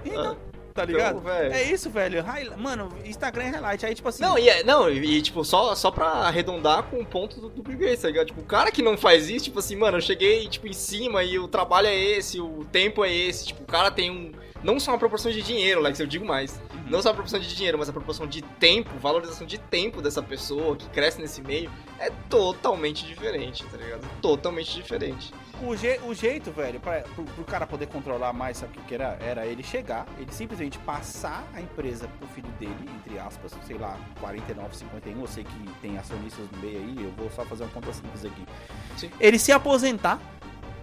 Então, 0.06 0.38
tá 0.74 0.86
ligado? 0.86 1.20
Então, 1.20 1.32
é 1.32 1.64
isso, 1.72 1.90
velho. 1.90 2.24
Mano, 2.58 2.90
Instagram 3.06 3.44
é 3.46 3.50
highlight. 3.52 3.86
Aí, 3.86 3.96
tipo 3.96 4.10
assim. 4.10 4.22
Não, 4.22 4.38
e, 4.38 4.50
é- 4.50 4.64
não, 4.64 4.90
e, 4.90 5.18
e, 5.18 5.22
tipo, 5.22 5.44
só, 5.44 5.74
só 5.76 5.92
pra 5.92 6.08
arredondar 6.08 6.84
com 6.84 7.00
o 7.00 7.06
ponto 7.06 7.40
do, 7.40 7.50
do 7.50 7.64
Bill 7.64 7.78
Gates, 7.78 8.02
tá 8.02 8.08
ligado? 8.08 8.28
Tipo, 8.28 8.42
o 8.42 8.46
cara 8.46 8.72
que 8.72 8.82
não 8.82 8.98
faz 8.98 9.30
isso, 9.30 9.46
tipo 9.46 9.60
assim, 9.60 9.76
mano, 9.76 9.98
eu 9.98 10.02
cheguei, 10.02 10.48
tipo, 10.48 10.68
em 10.68 10.74
cima 10.74 11.24
e 11.24 11.40
o 11.40 11.48
trabalho 11.48 11.88
é 11.88 11.96
esse, 11.96 12.40
o 12.40 12.66
tempo 12.72 13.04
é 13.04 13.14
esse, 13.14 13.48
tipo, 13.48 13.64
o 13.64 13.68
cara 13.68 13.90
tem 13.90 14.12
um... 14.12 14.32
Não 14.64 14.80
só 14.80 14.92
uma 14.92 14.98
proporção 14.98 15.32
de 15.32 15.42
dinheiro, 15.42 15.82
Lex, 15.82 16.00
eu 16.00 16.08
digo 16.08 16.26
mais. 16.26 16.62
Uhum. 16.84 16.92
Não 16.92 17.02
só 17.02 17.10
a 17.10 17.14
proporção 17.14 17.40
de 17.40 17.54
dinheiro, 17.56 17.78
mas 17.78 17.90
a 17.90 17.94
proporção 17.94 18.28
de 18.28 18.42
tempo, 18.42 18.90
valorização 19.00 19.46
de 19.48 19.58
tempo 19.58 20.02
dessa 20.02 20.22
pessoa 20.22 20.76
que 20.76 20.88
cresce 20.90 21.20
nesse 21.22 21.42
meio 21.42 21.72
é 22.00 22.10
totalmente 22.30 23.06
diferente, 23.06 23.64
tá 23.66 23.78
ligado? 23.78 24.02
Totalmente 24.22 24.74
diferente. 24.74 25.34
O, 25.62 25.76
je- 25.78 26.00
o 26.04 26.14
jeito, 26.14 26.52
velho, 26.52 26.80
pra, 26.80 27.02
pro, 27.02 27.24
pro 27.24 27.44
cara 27.46 27.66
poder 27.66 27.88
controlar 27.88 28.34
mais, 28.34 28.58
sabe 28.58 28.78
o 28.78 28.82
que, 28.82 28.96
era? 28.96 29.18
Era 29.22 29.46
ele 29.46 29.64
chegar, 29.64 30.06
ele 30.20 30.32
simplesmente 30.32 30.78
passar 30.80 31.48
a 31.54 31.62
empresa 31.62 32.08
pro 32.20 32.28
filho 32.30 32.50
dele, 32.60 32.90
entre 33.00 33.18
aspas, 33.20 33.54
sei 33.66 33.78
lá, 33.78 33.98
49, 34.20 34.76
51, 34.76 35.22
eu 35.22 35.28
sei 35.28 35.44
que 35.44 35.70
tem 35.82 35.98
acionistas 35.98 36.46
no 36.52 36.58
meio 36.58 36.80
aí, 36.80 36.96
eu 37.04 37.12
vou 37.12 37.30
só 37.32 37.46
fazer 37.46 37.64
uma 37.64 37.72
conta 37.72 37.94
simples 37.94 38.26
aqui. 38.26 38.46
Sim. 38.98 39.10
Ele 39.20 39.40
se 39.40 39.52
aposentar 39.52 40.20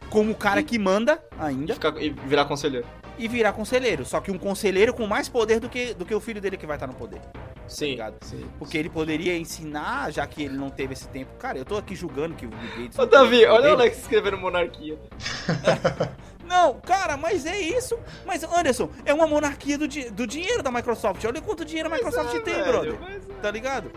como 0.09 0.33
o 0.33 0.35
cara 0.35 0.63
que 0.63 0.79
manda 0.79 1.23
E, 1.33 1.43
ainda 1.45 1.75
ficar, 1.75 2.01
e 2.03 2.11
virar 2.11 2.45
conselheiro. 2.47 2.87
E 3.19 3.29
virar 3.29 3.53
conselheiro. 3.53 4.05
Só 4.05 4.21
que 4.21 4.31
um 4.31 4.39
conselheiro 4.39 4.93
com 4.95 5.07
mais 5.07 5.29
poder 5.29 5.61
do 5.61 5.69
que, 5.69 5.95
do 5.95 6.05
que 6.05 6.15
o 6.15 6.21
filho 6.21 6.41
dele 6.41 6.57
que 6.57 6.67
vai 6.67 6.77
estar 6.77 6.87
no 6.87 6.95
poder. 6.95 7.21
Sim. 7.69 7.91
ligado? 7.91 8.17
sim. 8.23 8.45
Porque 8.59 8.77
ele 8.77 8.89
poderia 8.91 9.37
ensinar, 9.37 10.11
já 10.13 10.27
que 10.27 10.43
ele 10.43 10.57
não 10.57 10.71
teve 10.71 10.93
esse 10.93 11.07
tempo. 11.09 11.31
Cara, 11.39 11.57
eu 11.59 11.65
tô 11.65 11.77
aqui 11.77 11.95
julgando 11.95 12.35
que 12.35 12.47
o 12.47 12.49
Bill 12.49 12.69
Gates. 12.85 12.99
Ô, 12.99 13.07
Davi, 13.07 13.45
olha 13.47 13.73
o 13.73 13.77
Lex 13.77 13.99
escrevendo 13.99 14.37
monarquia. 14.39 14.99
Não, 16.45 16.75
cara, 16.81 17.17
mas 17.17 17.47
é 17.47 17.57
isso. 17.61 17.97
Mas, 18.27 18.43
Anderson, 18.43 18.91
é 19.05 19.15
uma 19.15 19.25
monarquia 19.25 19.79
do, 19.79 19.87
di- 19.87 20.11
do 20.11 20.27
dinheiro 20.27 20.65
da 20.65 20.73
Microsoft. 20.73 21.25
Olha 21.25 21.41
quanto 21.41 21.65
dinheiro 21.65 21.89
a 21.89 21.93
Microsoft 21.93 22.35
é, 22.35 22.41
tem, 22.41 22.55
velho, 22.55 22.67
brother. 22.67 22.95
é. 23.09 23.41
Tá 23.41 23.51
ligado? 23.53 23.93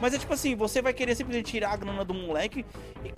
Mas 0.00 0.14
é 0.14 0.18
tipo 0.18 0.32
assim, 0.32 0.54
você 0.54 0.80
vai 0.80 0.92
querer 0.92 1.16
simplesmente 1.16 1.50
tirar 1.50 1.72
a 1.72 1.76
grana 1.76 2.04
do 2.04 2.14
moleque 2.14 2.64
e- 3.04 3.12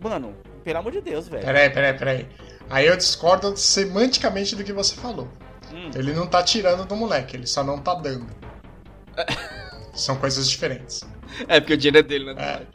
Mano, 0.00 0.34
pelo 0.64 0.78
amor 0.78 0.90
de 0.90 1.00
Deus, 1.00 1.28
velho. 1.28 1.44
Peraí, 1.44 1.70
peraí, 1.70 1.96
peraí. 1.96 2.26
Aí 2.68 2.86
eu 2.86 2.96
discordo 2.96 3.56
semanticamente 3.56 4.56
do 4.56 4.64
que 4.64 4.72
você 4.72 4.94
falou. 4.96 5.28
Hum, 5.72 5.90
Ele 5.94 6.12
não 6.12 6.26
tá 6.26 6.42
tirando 6.42 6.84
do 6.86 6.96
moleque, 6.96 7.36
ele 7.36 7.46
só 7.46 7.62
não 7.64 7.78
tá 7.78 7.94
dando. 7.94 8.26
São 9.94 10.16
coisas 10.16 10.48
diferentes. 10.48 11.02
É, 11.48 11.60
porque 11.60 11.74
o 11.74 11.76
dinheiro 11.76 11.98
é 11.98 12.02
dele, 12.02 12.34
né? 12.34 12.42
É. 12.42 12.66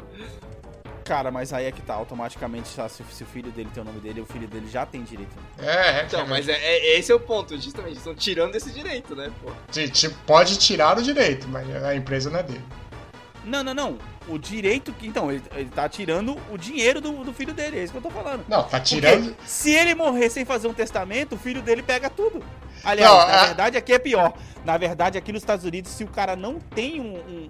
cara, 1.04 1.30
mas 1.32 1.52
aí 1.54 1.66
é 1.66 1.72
que 1.72 1.82
tá, 1.82 1.94
automaticamente, 1.94 2.68
se, 2.70 3.02
o 3.24 3.26
filho 3.26 3.52
dele 3.52 3.70
tem 3.74 3.82
o 3.84 3.86
nome 3.86 4.00
dele, 4.00 4.22
o 4.22 4.26
filho 4.26 4.48
dele 4.48 4.68
já 4.70 4.86
tem 4.86 5.04
direito. 5.04 5.36
É, 5.60 6.00
é. 6.00 6.04
Então, 6.06 6.26
mas 6.28 6.48
é, 6.48 6.54
é- 6.54 6.98
esse 7.00 7.12
é 7.12 7.16
o 7.16 7.20
ponto, 7.20 7.56
justamente. 7.60 7.98
Estão 7.98 8.16
tirando 8.16 8.56
esse 8.56 8.72
direito, 8.72 9.16
né, 9.16 9.32
pô? 9.42 9.52
Ti- 9.72 10.10
Pode 10.26 10.58
tirar 10.58 10.98
o 10.98 11.02
direito, 11.02 11.48
mas 11.48 11.70
a 11.84 11.96
empresa 11.96 12.30
não 12.30 12.40
é 12.40 12.44
dele. 12.44 12.64
Não, 13.44 13.64
não, 13.64 13.74
não. 13.74 13.98
O 14.28 14.38
direito 14.38 14.94
que. 14.94 15.08
Então, 15.08 15.32
ele, 15.32 15.44
ele 15.56 15.70
tá 15.70 15.90
tirando 15.90 16.38
o 16.52 16.58
dinheiro 16.58 17.02
do, 17.02 17.24
do 17.24 17.34
filho 17.34 17.54
dele, 17.54 17.80
é 17.80 17.84
isso 17.84 17.92
que 17.92 17.98
eu 17.98 18.02
tô 18.04 18.12
falando. 18.12 18.46
Não, 18.48 18.62
tá 18.64 18.80
Porque 18.80 18.96
tirando. 18.96 19.36
se 19.46 19.72
ele 19.74 19.96
morrer 19.96 20.30
sem 20.30 20.46
fazer 20.46 20.68
um 20.68 20.74
testamento, 20.74 21.34
o 21.36 21.38
filho 21.38 21.62
dele 21.62 21.82
pega 21.82 22.10
tudo. 22.10 22.44
Aliás, 22.84 23.12
Não, 23.12 23.18
na 23.28 23.42
a- 23.42 23.46
verdade 23.46 23.78
aqui 23.78 23.94
é 23.94 24.00
pior. 24.00 24.34
Na 24.66 24.78
verdade, 24.78 25.18
aqui 25.18 25.32
nos 25.32 25.42
Estados 25.42 25.66
Unidos, 25.66 25.92
se 25.92 26.04
o 26.04 26.08
cara 26.08 26.36
não 26.36 26.60
tem 26.60 27.00
um, 27.02 27.16
um- 27.16 27.50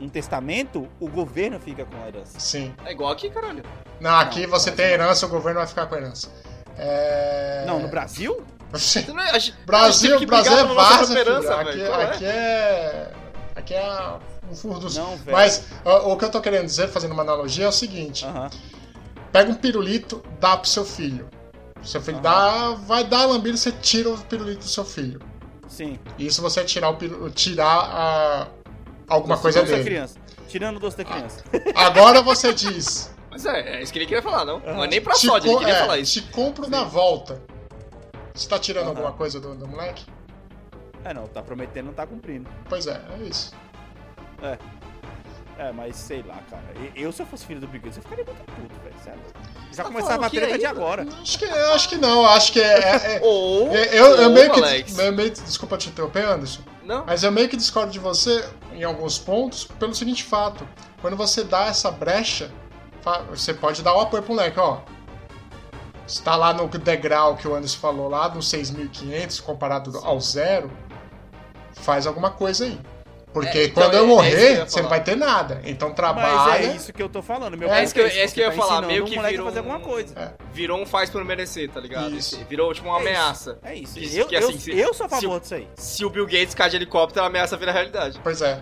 um- 0.00 0.04
um 0.04 0.08
testamento, 0.08 0.86
o 1.00 1.08
governo 1.08 1.58
fica 1.58 1.84
com 1.86 1.96
a 2.02 2.08
herança. 2.08 2.38
Sim. 2.38 2.74
É 2.84 2.92
igual 2.92 3.10
aqui, 3.12 3.30
caralho. 3.30 3.62
Não, 4.00 4.14
aqui 4.18 4.42
Não, 4.42 4.50
você 4.50 4.70
tem 4.70 4.86
herança, 4.86 5.24
o 5.26 5.28
governo 5.30 5.60
vai 5.60 5.66
ficar 5.66 5.86
com 5.86 5.94
a 5.94 5.98
herança. 5.98 6.30
É... 6.76 7.64
Não, 7.66 7.80
no 7.80 7.88
Brasil? 7.88 8.44
Você 8.70 9.02
não 9.08 9.18
é- 9.20 9.30
Brasil, 9.32 9.54
Brasil 9.64 10.12
é 10.12 10.16
esperança, 11.02 11.54
Aqui, 11.60 11.72
velho. 11.78 11.86
Qual 11.86 12.00
é? 12.00 12.04
aqui 12.04 12.24
é. 12.26 13.12
Aqui 13.54 13.74
é 13.74 14.18
o 14.50 14.68
Não, 14.68 15.16
velho. 15.16 15.32
Mas 15.36 15.64
ó, 15.84 16.12
o 16.12 16.16
que 16.16 16.24
eu 16.24 16.30
tô 16.30 16.40
querendo 16.40 16.66
dizer, 16.66 16.88
fazendo 16.88 17.12
uma 17.12 17.22
analogia, 17.22 17.64
é 17.64 17.68
o 17.68 17.72
seguinte: 17.72 18.24
pega 19.32 19.50
um 19.50 19.54
pirulito, 19.54 20.22
dá 20.40 20.56
pro 20.56 20.68
seu 20.68 20.84
filho. 20.84 21.28
Seu 21.82 22.00
filho 22.00 22.20
dá, 22.20 22.70
vai 22.72 23.04
dar 23.04 23.20
a 23.22 23.26
lambida, 23.26 23.56
você 23.56 23.70
tira 23.70 24.10
o 24.10 24.18
pirulito 24.18 24.60
do 24.60 24.68
seu 24.68 24.84
filho. 24.84 25.20
Sim. 25.68 25.98
E 26.18 26.30
se 26.32 26.40
você 26.40 26.64
tirar 26.64 26.88
o 26.90 26.96
piru- 26.96 27.30
tirar 27.30 27.66
a- 27.66 28.48
alguma 29.08 29.36
coisa 29.36 29.60
doce 29.60 29.70
da 29.72 29.76
dele. 29.78 29.88
criança. 29.90 30.18
Tirando 30.48 30.76
o 30.76 30.80
doce 30.80 30.96
da 30.96 31.04
criança. 31.04 31.44
Agora 31.74 32.22
você 32.22 32.52
diz. 32.52 33.14
Mas 33.30 33.44
é, 33.44 33.76
é 33.78 33.82
isso 33.82 33.92
que 33.92 33.98
ele 33.98 34.06
queria 34.06 34.22
falar, 34.22 34.44
não? 34.44 34.58
Não 34.60 34.82
é 34.82 34.86
Ah. 34.86 34.88
nem 34.88 35.00
pra 35.00 35.14
te, 35.14 35.26
sódio, 35.26 35.50
ele 35.50 35.58
queria 35.58 35.74
é, 35.74 35.80
falar 35.80 35.98
isso. 35.98 36.12
te 36.14 36.22
compro 36.32 36.68
na 36.68 36.82
volta. 36.84 37.42
Você 38.34 38.48
tá 38.48 38.58
tirando 38.58 38.88
alguma 38.88 39.12
coisa 39.12 39.38
do, 39.38 39.54
do 39.54 39.66
moleque? 39.68 40.04
É, 41.04 41.12
não, 41.14 41.26
tá 41.26 41.40
prometendo, 41.42 41.86
não 41.86 41.92
tá 41.92 42.06
cumprindo. 42.06 42.48
Pois 42.68 42.86
é, 42.86 43.00
é 43.20 43.22
isso. 43.28 43.52
É, 45.58 45.72
mas 45.72 45.96
sei 45.96 46.22
lá, 46.22 46.38
cara. 46.50 46.62
Eu, 46.94 47.10
se 47.12 47.22
eu 47.22 47.26
fosse 47.26 47.46
filho 47.46 47.60
do 47.60 47.66
Gates, 47.66 47.96
eu 47.96 48.02
ficaria 48.02 48.24
muito 48.24 48.44
puto, 48.44 48.74
velho. 48.84 48.94
Sério. 49.02 49.20
Já 49.72 49.84
tá 49.84 49.88
começava 49.90 50.26
a 50.26 50.30
treta 50.30 50.46
de 50.58 50.66
ainda? 50.66 50.68
agora. 50.68 51.06
Acho 51.22 51.38
que, 51.38 51.44
eu 51.46 51.72
acho 51.72 51.88
que 51.88 51.96
não, 51.96 52.26
acho 52.26 52.52
que 52.52 52.60
é. 52.60 52.78
é- 52.78 53.16
é- 53.16 53.20
Ou, 53.22 53.74
é- 53.74 53.86
eu, 53.98 54.06
eu 54.16 54.28
ou, 54.28 54.34
meio 54.34 54.52
que. 54.52 55.00
Eu 55.00 55.12
meio- 55.12 55.30
desculpa 55.30 55.78
te 55.78 55.88
interromper, 55.88 56.26
Anderson. 56.26 56.60
Não? 56.84 57.04
Mas 57.06 57.22
eu 57.22 57.32
meio 57.32 57.48
que 57.48 57.56
discordo 57.56 57.90
de 57.90 57.98
você 57.98 58.46
em 58.72 58.84
alguns 58.84 59.18
pontos 59.18 59.64
pelo 59.64 59.94
seguinte 59.94 60.24
fato. 60.24 60.66
Quando 61.00 61.16
você 61.16 61.42
dá 61.42 61.66
essa 61.66 61.90
brecha, 61.90 62.50
você 63.30 63.54
pode 63.54 63.82
dar 63.82 63.94
o 63.94 64.00
apoio 64.00 64.22
pro 64.22 64.34
moleque, 64.34 64.60
ó. 64.60 64.80
Está 66.06 66.36
lá 66.36 66.52
no 66.52 66.68
degrau 66.68 67.34
que 67.36 67.48
o 67.48 67.54
Anderson 67.54 67.78
falou, 67.78 68.08
lá 68.08 68.28
no 68.28 68.40
6.500 68.40 69.40
comparado 69.40 69.98
ao 70.04 70.20
zero, 70.20 70.70
faz 71.72 72.06
alguma 72.06 72.30
coisa 72.30 72.64
aí. 72.66 72.78
Porque 73.36 73.58
É, 73.58 73.64
então, 73.66 73.82
quando 73.82 73.94
é- 73.94 73.98
eu 73.98 74.02
é 74.02 74.06
que 74.06 74.10
eu 74.10 74.16
morrer, 74.16 74.54
ia 74.54 74.64
você 74.66 74.80
não 74.80 74.88
vai 74.88 75.04
ter 75.04 75.14
nada. 75.14 75.60
Então 75.66 75.88
Mas 75.88 75.96
trabalha. 75.96 76.62
é 76.64 76.74
isso 76.74 76.90
que 76.90 77.02
eu 77.02 77.08
tô 77.10 77.20
falando. 77.20 77.54
Meu 77.58 77.70
É 77.70 77.84
isso 77.84 77.92
que 77.92 78.00
eu- 78.00 78.06
é 78.06 78.24
isso 78.24 78.32
que 78.32 78.40
eu 78.40 78.46
ia 78.46 78.50
tá 78.50 78.56
falar, 78.56 78.80
meio 78.86 79.04
que 79.04 79.10
virou 79.20 79.44
fazer 79.44 79.60
um- 79.60 79.70
alguma 79.72 79.80
coisa. 79.80 80.34
Virou 80.54 80.80
um 80.80 80.86
faz 80.86 81.10
por 81.10 81.22
merecer, 81.22 81.68
tá 81.68 81.78
ligado? 81.78 82.14
Isso. 82.16 82.36
Esse- 82.36 82.44
Virou 82.44 82.72
tipo 82.72 82.88
uma 82.88 82.96
É 82.96 83.02
isso. 83.02 83.08
ameaça. 83.10 83.58
É 83.62 83.74
isso. 83.74 83.98
Isso, 83.98 84.16
eu, 84.18 84.26
que, 84.26 84.36
eu, 84.36 84.48
assim, 84.48 84.58
se- 84.58 84.70
eu 84.78 84.94
sou 84.94 85.04
a 85.04 85.08
favor 85.10 85.36
o- 85.36 85.40
disso 85.40 85.54
aí. 85.54 85.68
Se 85.76 86.02
o 86.02 86.08
Bill 86.08 86.24
Gates 86.24 86.54
cai 86.54 86.70
de 86.70 86.76
helicóptero, 86.76 87.24
a 87.24 87.28
ameaça 87.28 87.58
vira 87.58 87.72
realidade. 87.72 88.18
Pois 88.22 88.40
é. 88.40 88.58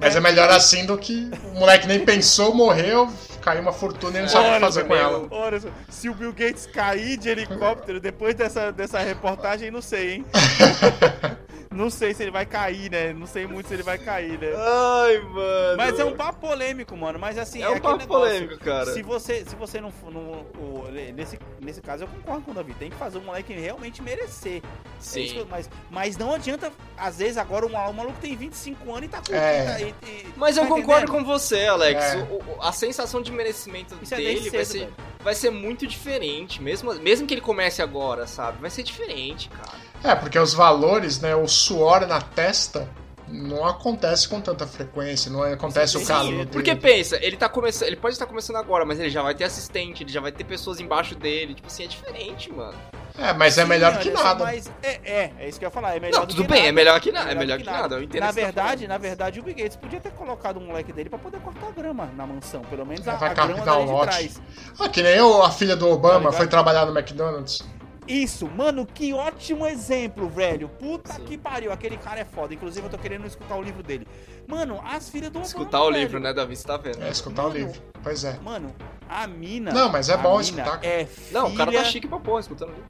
Mas 0.00 0.14
É. 0.14 0.18
é 0.18 0.20
melhor 0.20 0.48
assim 0.48 0.86
do 0.86 0.96
que 0.96 1.28
o 1.52 1.58
moleque 1.58 1.88
nem 1.88 1.98
pensou, 2.04 2.54
morreu, 2.54 3.12
cair 3.42 3.58
uma 3.60 3.72
fortuna 3.72 4.12
e 4.12 4.16
ele 4.18 4.22
não 4.22 4.28
sabe 4.28 4.48
o 4.48 4.54
que 4.54 4.60
fazer 4.60 4.82
com 4.84 4.94
meu. 4.94 4.96
ela. 5.02 5.26
Olha 5.28 5.58
só, 5.58 5.68
se 5.88 6.08
o 6.08 6.14
Bill 6.14 6.32
Gates 6.32 6.66
cair 6.66 7.16
de 7.16 7.28
helicóptero 7.28 7.98
depois 7.98 8.36
dessa, 8.36 8.70
dessa 8.70 9.00
reportagem, 9.00 9.72
não 9.72 9.82
sei, 9.82 10.12
hein? 10.12 10.24
não 11.70 11.90
sei 11.90 12.14
se 12.14 12.22
ele 12.22 12.30
vai 12.30 12.46
cair, 12.46 12.90
né? 12.90 13.12
Não 13.12 13.26
sei 13.26 13.46
muito 13.46 13.68
se 13.68 13.74
ele 13.74 13.82
vai 13.82 13.98
cair, 13.98 14.38
né? 14.38 14.48
Ai, 14.56 15.18
mano. 15.18 15.76
Mas 15.76 15.98
é 15.98 16.04
um 16.04 16.16
papo 16.16 16.40
polêmico, 16.40 16.96
mano. 16.96 17.18
Mas 17.18 17.36
assim, 17.38 17.62
É 17.62 17.66
um 17.68 17.72
aquele 17.72 17.82
papo 17.82 17.98
negócio. 17.98 18.24
polêmico, 18.24 18.58
cara. 18.64 18.92
Se 18.92 19.02
você, 19.02 19.44
se 19.44 19.54
você 19.56 19.80
não, 19.80 19.90
for- 19.90 20.10
não 20.12 20.20
o- 20.58 20.88
nesse, 21.14 21.38
nesse 21.60 21.80
caso 21.80 22.04
eu 22.04 22.08
concordo 22.08 22.42
com 22.42 22.50
o 22.50 22.54
Davi, 22.54 22.74
tem 22.74 22.90
que 22.90 22.96
fazer 22.96 23.18
o 23.18 23.22
moleque 23.22 23.52
realmente 23.52 24.02
merecer. 24.02 24.62
É 24.64 24.98
isso 24.98 25.10
Sim. 25.34 25.38
eu- 25.38 25.46
mas, 25.50 25.68
mas 25.90 26.16
não 26.16 26.32
adianta, 26.34 26.72
às 26.96 27.18
vezes 27.18 27.36
agora 27.36 27.66
o 27.66 27.70
maluco, 27.72 28.18
tem 28.20 28.34
25 28.36 28.90
anos 28.92 29.04
e 29.04 29.08
tá 29.08 29.22
com 29.26 29.34
É. 29.34 29.80
e- 29.82 30.06
e- 30.08 30.28
Mas 30.36 30.56
eu 30.56 30.62
tá 30.64 30.68
concordo 30.68 31.02
entendendo? 31.04 31.10
com 31.12 31.24
você, 31.24 31.66
Alex. 31.66 32.02
É. 32.14 32.16
O- 32.18 32.62
a 32.62 32.72
sensação 32.72 33.20
de 33.22 33.30
merecimento 33.30 33.96
Isso 34.02 34.14
é 34.14 34.16
dele 34.16 34.28
desde 34.40 34.50
vai, 34.50 34.64
ser, 34.64 34.78
velho. 34.80 34.94
vai 35.20 35.34
ser 35.34 35.50
muito 35.50 35.86
diferente. 35.86 36.62
Mesmo, 36.62 36.92
mesmo 36.94 37.26
que 37.26 37.34
ele 37.34 37.40
comece 37.40 37.82
agora, 37.82 38.26
sabe? 38.26 38.60
Vai 38.60 38.70
ser 38.70 38.82
diferente, 38.82 39.48
cara. 39.50 39.87
É, 40.02 40.14
porque 40.14 40.38
os 40.38 40.54
valores, 40.54 41.20
né, 41.20 41.34
o 41.34 41.46
suor 41.48 42.06
na 42.06 42.20
testa 42.20 42.88
não 43.30 43.66
acontece 43.66 44.26
com 44.26 44.40
tanta 44.40 44.66
frequência, 44.66 45.30
não 45.30 45.42
acontece 45.42 45.96
o 45.98 46.00
Sim, 46.00 46.06
calor 46.06 46.24
sim, 46.30 46.36
dele. 46.38 46.50
Porque 46.50 46.74
pensa, 46.74 47.18
ele 47.22 47.36
tá 47.36 47.46
começando. 47.48 47.88
Ele 47.88 47.96
pode 47.96 48.14
estar 48.14 48.24
começando 48.26 48.56
agora, 48.56 48.86
mas 48.86 48.98
ele 48.98 49.10
já 49.10 49.22
vai 49.22 49.34
ter 49.34 49.44
assistente, 49.44 50.02
ele 50.02 50.10
já 50.10 50.20
vai 50.20 50.32
ter 50.32 50.44
pessoas 50.44 50.80
embaixo 50.80 51.14
dele. 51.14 51.54
Tipo 51.54 51.66
assim, 51.66 51.84
é 51.84 51.86
diferente, 51.88 52.50
mano. 52.50 52.78
É, 53.18 53.32
mas 53.34 53.58
é 53.58 53.62
Sim, 53.62 53.68
melhor 53.68 53.98
que 53.98 54.10
nada. 54.10 54.44
Mas 54.44 54.70
é, 54.82 55.00
é, 55.04 55.32
é 55.40 55.48
isso 55.48 55.58
que 55.58 55.64
eu 55.64 55.66
ia 55.66 55.70
falar. 55.70 55.96
É 55.96 56.00
melhor 56.00 56.20
Não, 56.20 56.26
do 56.26 56.30
tudo 56.30 56.42
que 56.44 56.48
bem, 56.48 56.58
nada. 56.60 56.68
é 56.68 56.72
melhor 56.72 57.00
que 57.00 57.12
nada, 57.12 57.30
é 57.30 57.34
melhor 57.34 57.58
que 57.58 57.64
nada, 57.66 58.02
entendo 58.02 58.20
Na 58.20 58.26
o 58.26 58.28
que 58.28 58.34
você 58.34 58.40
tá 58.40 58.46
verdade, 58.46 58.68
falando. 58.86 58.88
na 58.88 58.98
verdade, 58.98 59.40
o 59.40 59.42
Bill 59.42 59.54
Gates 59.56 59.76
podia 59.76 60.00
ter 60.00 60.12
colocado 60.12 60.56
o 60.56 60.60
moleque 60.60 60.92
dele 60.92 61.10
pra 61.10 61.18
poder 61.18 61.40
cortar 61.40 61.70
grama 61.72 62.08
na 62.16 62.26
mansão. 62.26 62.62
Pelo 62.62 62.86
menos 62.86 63.06
a, 63.08 63.16
Vai 63.16 63.30
a 63.30 63.34
grama 63.34 63.76
o 63.76 63.84
de 63.84 63.92
lote. 63.92 64.06
trás. 64.06 64.40
Ah, 64.78 64.88
que 64.88 65.02
nem 65.02 65.12
eu, 65.16 65.42
a 65.42 65.50
filha 65.50 65.76
do 65.76 65.88
Obama 65.90 66.30
Tá 66.30 66.36
foi 66.38 66.46
trabalhar 66.46 66.86
no 66.86 66.96
McDonald's. 66.96 67.62
Isso, 68.08 68.48
mano, 68.48 68.86
que 68.86 69.12
ótimo 69.12 69.66
exemplo, 69.66 70.28
velho. 70.28 70.68
Puta 70.68 71.12
Sim. 71.12 71.24
que 71.24 71.36
pariu, 71.36 71.70
aquele 71.70 71.96
cara 71.98 72.20
é 72.20 72.24
foda. 72.24 72.54
Inclusive, 72.54 72.86
eu 72.86 72.90
tô 72.90 72.96
querendo 72.98 73.26
escutar 73.26 73.56
o 73.56 73.62
livro 73.62 73.82
dele. 73.82 74.06
Mano, 74.46 74.80
as 74.82 75.10
filhas 75.10 75.30
do 75.30 75.40
Escutar 75.42 75.78
Obama, 75.80 75.84
o 75.84 75.90
livro, 76.00 76.12
velho. 76.12 76.24
né, 76.24 76.32
Davi? 76.32 76.56
Você 76.56 76.66
tá 76.66 76.78
vendo? 76.78 77.02
É, 77.02 77.10
escutar 77.10 77.42
o 77.42 77.48
Mano. 77.48 77.58
livro. 77.58 77.82
Pois 78.02 78.24
é. 78.24 78.38
Mano, 78.42 78.74
a 79.06 79.26
mina. 79.26 79.72
Não, 79.72 79.90
mas 79.92 80.08
é 80.08 80.16
bom 80.16 80.38
mina 80.38 80.40
escutar. 80.42 80.80
É 80.82 81.04
filha... 81.04 81.40
Não, 81.40 81.48
o 81.48 81.54
cara 81.54 81.70
tá 81.70 81.84
chique 81.84 82.08
pra 82.08 82.18
porra, 82.18 82.40
escutando 82.40 82.70
o 82.70 82.72
livro. 82.72 82.88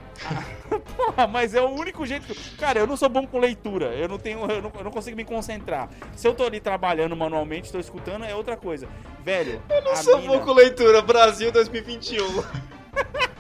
Porra, 0.97 1.27
mas 1.27 1.55
é 1.55 1.61
o 1.61 1.69
único 1.69 2.07
jeito. 2.07 2.27
que- 2.27 2.57
Cara, 2.57 2.79
eu 2.79 2.87
não 2.87 2.97
sou 2.97 3.09
bom 3.09 3.27
com 3.27 3.39
leitura. 3.41 3.87
Eu 3.87 4.09
não 4.09 4.19
tenho. 4.19 4.39
Eu 4.51 4.63
não, 4.63 4.73
eu 4.79 4.85
não 4.85 4.91
consigo 4.93 5.17
me 5.17 5.25
concentrar. 5.25 5.89
Se 6.15 6.29
eu 6.29 6.35
tô 6.35 6.45
ali 6.45 6.61
trabalhando 6.61 7.17
manualmente, 7.17 7.73
tô 7.73 7.79
escutando, 7.81 8.25
é 8.25 8.35
outra 8.35 8.57
coisa. 8.57 8.87
Velho, 9.25 9.61
eu 9.69 9.77
Eu 9.77 9.97
sou 9.97 10.21
bom 10.23 10.39
com 10.41 10.53
leitura, 10.53 11.03
Brasil 11.03 11.51
2021. 11.51 12.25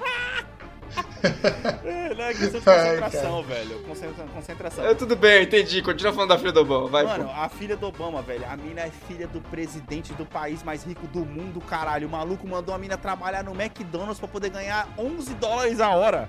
É, 1.84 2.14
né, 2.14 2.34
questão 2.34 2.60
de 2.60 2.68
Ai, 2.68 2.96
concentração, 3.00 3.42
velho. 3.42 3.78
Concentra- 3.80 4.24
Concentração. 4.34 4.84
É, 4.86 4.94
tudo 4.94 5.16
bem, 5.16 5.36
eu 5.36 5.42
entendi. 5.42 5.82
Continua 5.82 6.12
falando 6.12 6.30
da 6.30 6.38
filha 6.38 6.52
do 6.52 6.60
Obama, 6.60 6.88
vai, 6.88 7.04
Mano, 7.04 7.24
pô. 7.24 7.30
a 7.30 7.48
filha 7.48 7.76
do 7.76 7.86
Obama, 7.86 8.22
velho. 8.22 8.44
A 8.48 8.56
mina 8.56 8.82
é 8.82 8.90
filha 9.06 9.26
do 9.26 9.40
presidente 9.40 10.12
do 10.14 10.24
país 10.26 10.62
mais 10.62 10.84
rico 10.84 11.06
do 11.08 11.20
mundo, 11.24 11.60
caralho. 11.60 12.06
O 12.08 12.10
maluco 12.10 12.46
mandou 12.46 12.74
a 12.74 12.78
mina 12.78 12.96
trabalhar 12.96 13.42
no 13.42 13.52
McDonald's 13.58 14.18
pra 14.18 14.28
poder 14.28 14.50
ganhar 14.50 14.88
11 14.98 15.34
dólares 15.34 15.80
a 15.80 15.90
hora. 15.90 16.28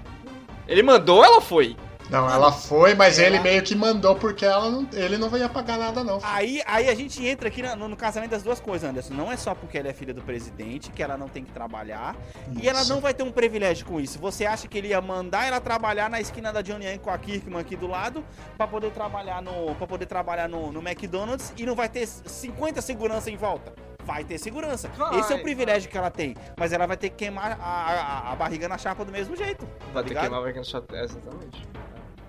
Ele 0.68 0.84
mandou 0.84 1.18
ou 1.18 1.24
ela 1.26 1.42
foi? 1.42 1.76
Não, 2.10 2.30
ela 2.30 2.52
foi, 2.52 2.96
mas 2.96 3.20
ela- 3.20 3.28
ele 3.36 3.40
meio 3.40 3.62
que 3.64 3.76
mandou 3.76 4.16
porque 4.16 4.44
ela 4.46 4.70
não, 4.70 4.88
ele 4.94 5.18
não 5.18 5.36
ia 5.38 5.48
pagar 5.48 5.78
nada, 5.78 6.04
não. 6.04 6.20
Aí, 6.24 6.62
aí 6.66 6.90
a 6.90 6.96
gente 6.96 7.26
entra 7.26 7.48
aqui 7.50 7.62
na- 7.62 7.76
no, 7.76 7.88
no 7.88 7.96
casamento 7.96 8.32
das 8.32 8.42
duas 8.44 8.60
coisas, 8.60 8.90
Anderson. 8.90 9.14
Não 9.14 9.32
é 9.32 9.38
só 9.38 9.54
porque 9.54 9.78
ela 9.78 9.88
é 9.90 9.94
filha 9.94 10.14
do 10.14 10.22
presidente 10.22 10.90
que 10.92 11.04
ela 11.04 11.18
não 11.18 11.28
tem 11.30 11.44
que 11.44 11.52
trabalhar. 11.52 12.16
E 12.60 12.68
ela 12.68 12.84
não 12.86 13.00
vai 13.00 13.14
ter 13.14 13.24
um 13.24 13.32
privilégio 13.32 13.86
com 13.86 14.00
isso. 14.00 14.18
Você 14.20 14.46
acha 14.46 14.68
que 14.68 14.78
ele 14.78 14.88
ia 14.90 15.00
mandar 15.02 15.46
ela 15.48 15.60
trabalhar 15.62 16.10
na 16.10 16.20
esquina 16.20 16.52
da 16.52 16.62
Johnny 16.62 16.86
Young 16.86 16.98
com 17.00 17.10
a 17.12 17.18
Kirkman 17.18 17.60
aqui 17.60 17.76
do 17.76 17.88
lado 17.88 18.24
pra 18.58 18.68
poder 18.68 18.92
trabalhar 18.92 19.42
no 19.42 19.76
para 19.76 19.86
poder 19.88 20.06
trabalhar 20.08 20.48
no, 20.50 20.72
no 20.72 20.80
McDonald's 20.82 21.54
e 21.58 21.66
não 21.66 21.76
vai 21.76 21.88
ter 21.90 22.08
50 22.08 22.82
segurança 22.82 23.30
em 23.30 23.38
volta? 23.38 23.74
Vai 24.04 24.24
ter 24.24 24.40
segurança. 24.40 24.90
Vai, 24.98 25.20
Esse 25.20 25.34
é 25.34 25.36
o 25.36 25.42
privilégio 25.44 25.90
que 25.90 25.96
ela 25.98 26.10
tem. 26.10 26.36
Mas 26.58 26.74
ela 26.74 26.88
vai 26.88 26.98
ter 26.98 27.10
que 27.10 27.18
queimar 27.18 27.60
a, 27.62 27.66
a- 27.66 28.32
a 28.32 28.36
barriga 28.36 28.68
na 28.68 28.78
chapa 28.78 29.06
do 29.06 29.12
mesmo 29.12 29.36
jeito. 29.36 29.68
Vai 29.94 30.04
ter 30.04 30.16
que 30.16 30.20
queimar 30.20 30.40
a 30.40 30.44
vergonha 30.44 30.62
no 30.62 30.66
chat. 30.68 30.84
É, 30.94 31.04
exatamente. 31.04 31.68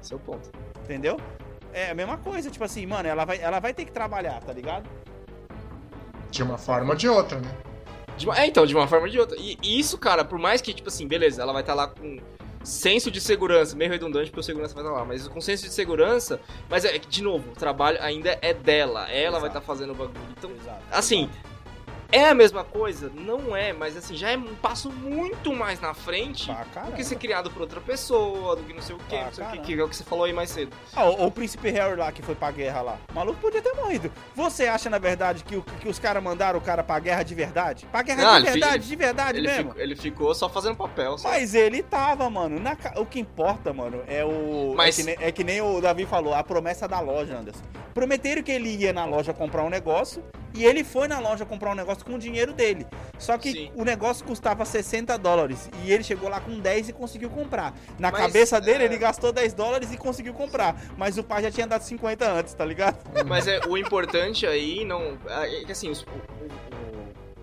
Esse 0.02 0.12
é 0.12 0.16
o 0.16 0.18
ponto. 0.20 0.50
Entendeu? 0.84 1.18
É 1.72 1.90
a 1.90 1.94
mesma 1.94 2.16
coisa. 2.18 2.50
Tipo 2.50 2.64
assim, 2.64 2.86
mano, 2.86 3.08
ela 3.08 3.24
vai, 3.24 3.40
ela 3.40 3.60
vai 3.60 3.72
ter 3.74 3.84
que 3.84 3.92
trabalhar, 3.92 4.40
tá 4.40 4.52
ligado? 4.52 4.88
De 6.30 6.42
uma 6.42 6.58
forma 6.58 6.90
ou 6.90 6.96
de 6.96 7.08
outra, 7.08 7.40
né? 7.40 7.50
De 8.16 8.26
uma- 8.26 8.38
é, 8.38 8.46
então, 8.46 8.66
de 8.66 8.74
uma 8.74 8.86
forma 8.86 9.06
ou 9.06 9.10
de 9.12 9.18
outra. 9.18 9.36
E 9.38 9.58
e 9.62 9.78
isso, 9.78 9.98
cara, 9.98 10.24
por 10.24 10.38
mais 10.38 10.60
que, 10.60 10.72
tipo 10.72 10.88
assim, 10.88 11.06
beleza, 11.06 11.42
ela 11.42 11.52
vai 11.52 11.62
estar 11.62 11.74
lá 11.74 11.88
com 11.88 12.18
senso 12.62 13.10
de 13.10 13.20
segurança, 13.20 13.74
meio 13.74 13.90
redundante 13.90 14.30
porque 14.30 14.40
o 14.40 14.42
segurança 14.42 14.74
vai 14.74 14.84
estar 14.84 14.94
lá, 14.94 15.04
mas 15.04 15.26
com 15.26 15.40
senso 15.40 15.64
de 15.64 15.72
segurança, 15.72 16.38
mas 16.68 16.84
é 16.84 16.98
que, 16.98 17.08
de 17.08 17.22
novo, 17.22 17.50
o 17.52 17.54
trabalho 17.54 17.96
ainda 18.02 18.38
é 18.42 18.52
dela, 18.52 19.10
ela 19.10 19.38
vai 19.40 19.48
Exato. 19.48 19.58
estar 19.58 19.60
fazendo 19.62 19.92
o 19.92 19.94
bagulho. 19.94 20.20
Então, 20.36 20.50
Exato. 20.50 20.82
assim, 20.92 21.30
é 22.12 22.28
a 22.28 22.34
mesma 22.34 22.64
coisa? 22.64 23.10
Não 23.14 23.54
é, 23.56 23.72
mas 23.72 23.96
assim, 23.96 24.14
já 24.16 24.30
é 24.30 24.36
um 24.36 24.54
passo 24.56 24.90
muito 24.90 25.54
mais 25.54 25.80
na 25.80 25.94
frente 25.94 26.46
Pra 26.72 26.82
do 26.84 26.92
que 26.92 27.04
ser 27.04 27.16
criado 27.16 27.50
por 27.50 27.62
outra 27.62 27.80
pessoa, 27.80 28.56
do 28.56 28.62
que 28.62 28.72
não 28.72 28.82
sei 28.82 28.96
o 28.96 28.98
que, 28.98 29.16
Pra 29.16 29.24
não 29.26 29.32
sei 29.32 29.44
o 29.44 29.50
que, 29.50 29.58
que 29.60 29.80
é 29.80 29.82
o 29.84 29.88
que 29.88 29.96
você 29.96 30.04
falou 30.04 30.24
aí 30.24 30.32
mais 30.32 30.50
cedo. 30.50 30.72
Ah, 30.94 31.04
o, 31.04 31.26
o 31.26 31.30
príncipe 31.30 31.70
Harry 31.70 31.96
lá 31.96 32.10
que 32.12 32.22
foi 32.22 32.34
pra 32.34 32.50
guerra 32.50 32.80
lá. 32.82 32.98
O 33.10 33.14
maluco 33.14 33.38
podia 33.40 33.62
ter 33.62 33.72
morrido. 33.74 34.10
Você 34.34 34.66
acha, 34.66 34.88
na 34.90 34.98
verdade, 34.98 35.44
que, 35.44 35.56
o- 35.56 35.62
que 35.62 35.88
os 35.88 35.98
caras 35.98 36.22
mandaram 36.22 36.58
o 36.58 36.62
cara 36.62 36.82
pra 36.82 36.98
guerra 36.98 37.22
de 37.22 37.34
verdade? 37.34 37.86
Pra 37.90 38.02
guerra 38.02 38.22
Não, 38.22 38.36
de 38.40 38.50
verdade, 38.50 38.74
ele- 38.74 38.84
de 38.84 38.96
verdade 38.96 39.38
Ele, 39.38 39.48
mesmo? 39.48 39.68
ficou, 39.70 39.82
ele 39.82 39.96
ficou 39.96 40.34
só 40.34 40.48
fazendo 40.48 40.76
papel. 40.76 41.16
Só. 41.18 41.28
Mas 41.28 41.54
ele 41.54 41.82
tava, 41.82 42.28
mano. 42.28 42.58
Na 42.58 42.76
O 42.96 43.06
que 43.06 43.20
importa, 43.20 43.72
mano, 43.72 44.02
é 44.06 44.24
o. 44.24 44.74
Mas- 44.76 44.98
É, 44.98 45.02
que 45.02 45.06
nem, 45.18 45.28
é 45.28 45.32
que 45.32 45.44
nem 45.44 45.60
o 45.60 45.80
Davi 45.80 46.06
falou, 46.06 46.34
a 46.34 46.42
promessa 46.42 46.88
da 46.88 46.98
loja, 47.00 47.36
Anderson. 47.36 47.62
Prometeram 47.94 48.42
que 48.42 48.52
ele 48.52 48.68
ia 48.76 48.92
na 48.92 49.04
loja 49.04 49.34
comprar 49.34 49.62
um 49.64 49.68
negócio 49.68 50.22
e 50.54 50.64
ele 50.64 50.84
foi 50.84 51.08
na 51.08 51.18
loja 51.18 51.44
comprar 51.44 51.70
um 51.72 51.74
negócio 51.74 51.99
com 52.02 52.14
o 52.14 52.18
dinheiro 52.18 52.52
dele. 52.52 52.86
Só 53.18 53.36
que 53.36 53.52
Sim. 53.52 53.70
o 53.74 53.84
negócio 53.84 54.24
custava 54.24 54.64
60 54.64 55.16
dólares 55.18 55.68
e 55.84 55.92
ele 55.92 56.02
chegou 56.02 56.28
lá 56.28 56.40
com 56.40 56.58
10 56.58 56.88
e 56.88 56.92
conseguiu 56.92 57.28
comprar. 57.30 57.74
Na 57.98 58.10
Mas, 58.10 58.20
cabeça 58.20 58.60
dele, 58.60 58.82
é- 58.84 58.86
ele 58.86 58.96
gastou 58.98 59.32
10 59.32 59.52
dólares 59.52 59.92
e 59.92 59.96
conseguiu 59.96 60.32
comprar. 60.32 60.80
Mas 60.96 61.18
o 61.18 61.22
pai 61.24 61.42
já 61.42 61.50
tinha 61.50 61.66
dado 61.66 61.82
50 61.82 62.30
antes, 62.32 62.54
tá 62.54 62.64
ligado? 62.64 62.96
Mas 63.26 63.46
é, 63.46 63.60
o 63.68 63.76
importante 63.76 64.46
aí 64.46 64.84
não. 64.84 65.18
É 65.28 65.64
que 65.64 65.72
assim, 65.72 65.90
o- 65.90 65.94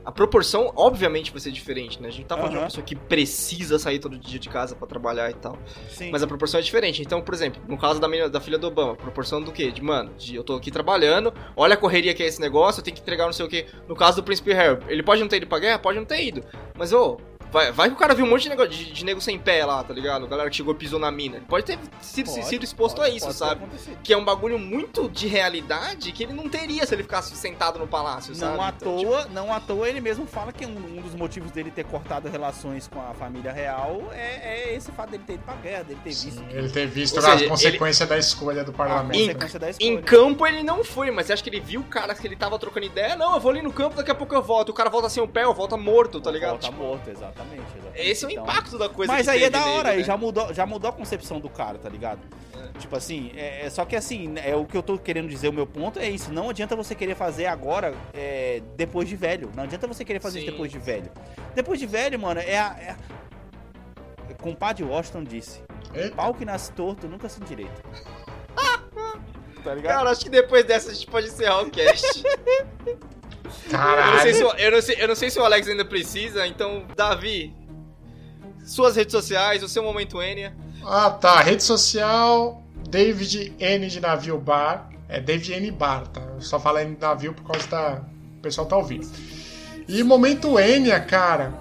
a 0.07 0.11
proporção, 0.11 0.71
obviamente, 0.73 1.31
vai 1.31 1.41
ser 1.41 1.51
diferente, 1.51 2.01
né? 2.01 2.07
A 2.07 2.11
gente 2.11 2.25
tá 2.25 2.37
falando 2.37 2.51
de 2.51 2.57
uma 2.59 2.67
pessoa 2.67 2.81
que 2.81 2.95
precisa 2.95 3.77
sair 3.77 3.99
todo 3.99 4.17
dia 4.17 4.39
de 4.39 4.47
casa 4.47 4.73
pra 4.73 4.87
trabalhar 4.87 5.29
e 5.29 5.33
tal. 5.33 5.57
Sim. 5.89 6.11
Mas 6.11 6.23
a 6.23 6.27
proporção 6.27 6.61
é 6.61 6.63
diferente. 6.63 7.01
Então, 7.01 7.21
por 7.21 7.33
exemplo, 7.33 7.61
no 7.67 7.77
caso 7.77 7.99
da, 7.99 8.07
menina, 8.07 8.29
da 8.29 8.39
filha 8.39 8.57
do 8.57 8.67
Obama, 8.67 8.95
proporção 8.95 9.41
do 9.41 9.51
quê? 9.51 9.69
De, 9.69 9.83
mano, 9.83 10.13
de 10.17 10.33
eu 10.33 10.45
tô 10.45 10.55
aqui 10.55 10.71
trabalhando, 10.71 11.33
olha 11.57 11.73
a 11.73 11.77
correria 11.77 12.13
que 12.13 12.23
é 12.23 12.25
esse 12.25 12.39
negócio, 12.39 12.79
eu 12.79 12.85
tenho 12.85 12.95
que 12.95 13.01
entregar 13.01 13.25
não 13.25 13.33
sei 13.33 13.45
o 13.45 13.49
quê. 13.49 13.65
No 13.85 13.97
caso 13.97 14.15
do 14.15 14.23
Príncipe 14.23 14.53
Harry, 14.53 14.81
ele 14.87 15.03
pode 15.03 15.19
não 15.19 15.27
ter 15.27 15.37
ido 15.37 15.47
pra 15.47 15.59
guerra? 15.59 15.77
Pode 15.77 15.97
não 15.97 16.05
ter 16.05 16.23
ido. 16.23 16.41
Mas, 16.77 16.93
ô. 16.93 17.17
Vai, 17.51 17.71
vai 17.71 17.87
que 17.89 17.95
o 17.95 17.97
cara 17.97 18.13
viu 18.13 18.25
um 18.25 18.29
monte 18.29 18.43
de, 18.43 18.49
negócio, 18.49 18.71
de, 18.71 18.91
de 18.91 19.05
nego 19.05 19.21
sem 19.21 19.39
pé 19.39 19.65
lá, 19.65 19.83
tá 19.83 19.93
ligado? 19.93 20.25
A 20.25 20.27
galera 20.27 20.49
que 20.49 20.55
chegou 20.55 20.73
e 20.73 20.77
pisou 20.77 20.99
na 20.99 21.09
mina. 21.11 21.37
Ele 21.37 21.45
pode 21.45 21.65
ter 21.65 21.79
sido, 22.01 22.29
Pode, 22.29 22.45
sido 22.45 22.63
exposto 22.63 22.97
pode, 22.97 23.11
a 23.11 23.13
isso, 23.13 23.31
sabe? 23.31 23.61
Que 24.03 24.13
é 24.13 24.17
um 24.17 24.25
bagulho 24.25 24.59
muito 24.59 25.09
de 25.09 25.27
realidade 25.27 26.11
que 26.11 26.23
ele 26.23 26.33
não 26.33 26.49
teria 26.49 26.85
se 26.85 26.93
ele 26.93 27.03
ficasse 27.03 27.35
sentado 27.35 27.79
no 27.79 27.87
palácio, 27.87 28.35
sabe? 28.35 28.57
Não 28.57 28.63
à 28.63 28.69
Então, 28.69 28.97
tipo, 28.97 29.11
toa, 29.11 29.25
não 29.31 29.53
à 29.53 29.59
toa 29.59 29.87
ele 29.87 30.01
mesmo 30.01 30.25
fala 30.27 30.51
que 30.51 30.65
um, 30.65 30.75
um 30.97 31.01
dos 31.01 31.15
motivos 31.15 31.51
dele 31.51 31.71
ter 31.71 31.85
cortado 31.85 32.27
relações 32.29 32.87
com 32.87 32.99
a 32.99 33.13
família 33.13 33.51
real 33.51 34.01
é, 34.11 34.71
é 34.71 34.75
esse 34.75 34.91
fato 34.91 35.11
dele 35.11 35.23
ter 35.25 35.33
ido 35.33 35.43
pra 35.43 35.55
guerra, 35.55 35.83
dele 35.83 35.99
ter 36.03 36.09
visto 36.09 36.31
Sim, 36.31 36.45
ele 36.49 36.69
ter 36.69 36.87
visto 36.87 37.17
Ou 37.17 37.25
a 37.25 37.37
seja, 37.37 37.47
consequência 37.47 38.05
da 38.05 38.17
escolha 38.17 38.63
do 38.63 38.73
parlamento. 38.73 39.17
consequência 39.19 39.59
da 39.59 39.69
escolha. 39.69 39.89
Em 39.89 40.01
campo 40.01 40.45
ele 40.45 40.63
não 40.63 40.83
foi, 40.83 41.11
mas 41.11 41.25
você 41.27 41.33
acha 41.33 41.43
que 41.43 41.49
ele 41.49 41.59
viu 41.61 41.81
o 41.81 41.85
cara 41.85 42.13
que 42.13 42.27
ele 42.27 42.35
tava 42.35 42.59
trocando 42.59 42.85
ideia? 42.85 43.15
Não, 43.15 43.35
eu 43.35 43.39
vou 43.39 43.51
ali 43.51 43.61
no 43.61 43.71
campo, 43.71 43.95
daqui 43.95 44.11
a 44.11 44.15
pouco 44.15 44.35
eu 44.35 44.41
volto. 44.43 44.69
O 44.69 44.73
cara 44.73 44.89
volta 44.89 45.07
sem 45.09 45.23
o 45.23 45.27
pé, 45.27 45.47
ou 45.47 45.53
volta 45.53 45.77
morto, 45.77 46.19
tá 46.19 46.29
ligado? 46.29 46.59
Tá 46.59 46.67
Tipo, 46.67 46.81
morto, 46.83 47.09
exatamente, 47.37 47.77
exatamente. 47.77 48.09
esse 48.09 48.25
é 48.25 48.27
o 48.27 48.31
Então- 48.31 48.43
impacto 48.43 48.77
da 48.77 48.89
coisa 48.89 49.13
Mas 49.13 49.27
aí 49.27 49.43
é 49.43 49.49
da 49.49 49.65
hora, 49.65 49.89
aí 49.89 49.97
né? 49.99 50.03
já 50.03 50.17
mudou, 50.17 50.53
já 50.53 50.65
mudou 50.65 50.89
a 50.89 50.93
concepção 50.93 51.39
do 51.39 51.49
cara, 51.49 51.77
tá 51.77 51.87
ligado? 51.89 52.19
Tipo 52.79 52.95
assim, 52.95 53.31
é, 53.35 53.65
é- 53.65 53.69
só 53.69 53.85
que 53.85 53.95
assim, 53.95 54.35
é 54.43 54.55
o 54.55 54.65
que 54.65 54.75
eu 54.77 54.83
tô 54.83 54.97
querendo 54.97 55.27
dizer, 55.29 55.47
o 55.49 55.53
meu 55.53 55.65
ponto 55.65 55.99
é 55.99 56.09
isso. 56.09 56.31
Não 56.31 56.49
adianta 56.49 56.75
você 56.75 56.93
querer 56.93 57.15
fazer 57.15 57.45
agora, 57.47 57.93
é, 58.13 58.61
depois 58.75 59.07
de 59.07 59.15
velho. 59.15 59.51
Não 59.55 59.63
adianta 59.63 59.87
você 59.87 60.03
querer 60.05 60.19
fazer 60.19 60.39
isso 60.41 60.51
depois 60.51 60.71
de 60.71 60.77
velho. 60.79 61.09
Depois 61.55 61.79
de 61.79 61.85
velho, 61.85 62.19
mano, 62.19 62.39
é 62.39 62.57
a. 62.57 62.75
É 62.79 62.89
a... 62.91 62.97
Compadre 64.41 64.83
Washington 64.83 65.23
disse: 65.23 65.61
Eita. 65.93 66.15
pau 66.15 66.33
que 66.33 66.45
nasce 66.45 66.71
torto 66.73 67.07
nunca 67.07 67.27
se 67.29 67.41
endireita. 67.41 67.81
tá 69.63 69.73
ligado? 69.73 69.93
Cara, 69.95 70.09
acho 70.11 70.21
que 70.23 70.29
depois 70.29 70.63
dessa 70.65 70.91
a 70.91 70.93
gente 70.93 71.07
pode 71.07 71.27
encerrar 71.27 71.61
o 71.61 71.71
cast. 71.71 72.23
eu, 73.47 73.51
não 73.51 73.59
sei 73.59 73.71
Caralho. 73.71 74.35
se 74.35 74.43
o, 74.43 74.51
eu, 74.51 74.71
não 74.71 74.81
sei, 74.81 74.95
eu 74.99 75.07
não 75.07 75.15
sei 75.15 75.29
se 75.29 75.39
o 75.39 75.43
Alex 75.43 75.67
ainda 75.67 75.85
precisa, 75.85 76.45
então, 76.47 76.85
Davi, 76.95 77.53
suas 78.65 78.95
redes 78.95 79.13
sociais, 79.13 79.63
o 79.63 79.69
seu 79.69 79.81
momento 79.81 80.21
Enia. 80.21 80.53
Ah, 80.85 81.09
tá. 81.09 81.41
Rede 81.41 81.63
social, 81.63 82.63
David 82.89 83.53
N 83.59 83.87
de 83.87 83.99
Navio 83.99 84.37
Bar. 84.37 84.89
É 85.09 85.21
David 85.21 85.53
N 85.53 85.71
Bar, 85.71 86.07
tá? 86.07 86.21
Eu 86.35 86.41
só 86.41 86.59
falo 86.59 86.79
N 86.79 86.95
de 86.95 87.01
navio 87.01 87.33
por 87.33 87.43
causa 87.45 87.67
da. 87.67 88.01
O 88.37 88.41
pessoal 88.41 88.67
tá 88.67 88.75
ouvindo. 88.75 89.07
E 89.87 90.03
momento 90.03 90.59
Enya, 90.59 90.99
cara. 90.99 91.53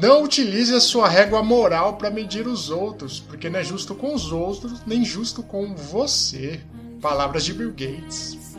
Não 0.00 0.22
utilize 0.22 0.72
a 0.72 0.80
sua 0.80 1.08
régua 1.08 1.42
moral 1.42 1.96
para 1.96 2.08
medir 2.08 2.46
os 2.46 2.70
outros, 2.70 3.18
porque 3.18 3.50
não 3.50 3.58
é 3.58 3.64
justo 3.64 3.96
com 3.96 4.14
os 4.14 4.30
outros, 4.30 4.80
nem 4.86 5.04
justo 5.04 5.42
com 5.42 5.74
você. 5.74 6.60
Palavras 7.00 7.44
de 7.44 7.52
Bill 7.52 7.70
Gates. 7.70 8.56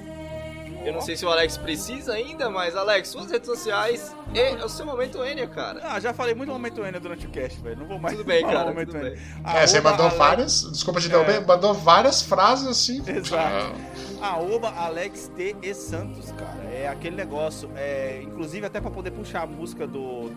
Eu 0.86 0.94
não 0.94 1.02
sei 1.02 1.16
se 1.18 1.26
o 1.26 1.30
Alex 1.30 1.58
precisa 1.58 2.14
ainda, 2.14 2.50
mas 2.50 2.76
Alex, 2.76 3.10
suas 3.10 3.30
redes 3.30 3.48
sociais 3.48 4.16
e 4.34 4.64
o 4.64 4.70
seu 4.70 4.86
momento 4.86 5.24
Enya, 5.24 5.46
cara. 5.48 5.82
Ah, 5.84 6.00
já 6.00 6.14
falei 6.14 6.34
muito 6.34 6.50
momento 6.52 6.82
Enya 6.84 7.00
durante 7.00 7.28
o 7.28 7.30
cast, 7.30 7.60
velho. 7.62 7.78
Não 7.78 7.86
vou 7.86 8.00
mais 8.00 8.16
Tudo 8.16 8.26
bem, 8.26 8.42
falar 8.42 8.54
cara, 8.54 8.70
momento 8.70 8.92
tudo 8.92 9.02
bem. 9.02 9.18
é, 9.46 9.68
você 9.68 9.82
mandou 9.82 10.06
Alex- 10.06 10.18
várias. 10.18 10.72
Desculpa 10.72 11.00
te 11.00 11.08
interromper, 11.08 11.36
É. 11.36 11.40
mandou 11.42 11.74
várias 11.74 12.22
frases 12.22 12.68
assim. 12.68 13.04
Exato. 13.10 13.76
Arroba 14.22 14.70
Alex 14.76 15.30
T. 15.36 15.56
E 15.62 15.74
Santos, 15.74 16.32
cara. 16.32 16.64
É 16.74 16.88
aquele 16.88 17.16
negócio. 17.16 17.70
É, 17.76 18.22
inclusive, 18.24 18.66
até 18.66 18.80
pra 18.82 18.90
poder 18.90 19.12
puxar 19.12 19.44
a 19.44 19.48
música 19.48 19.86
do, 19.86 20.30
do, 20.30 20.34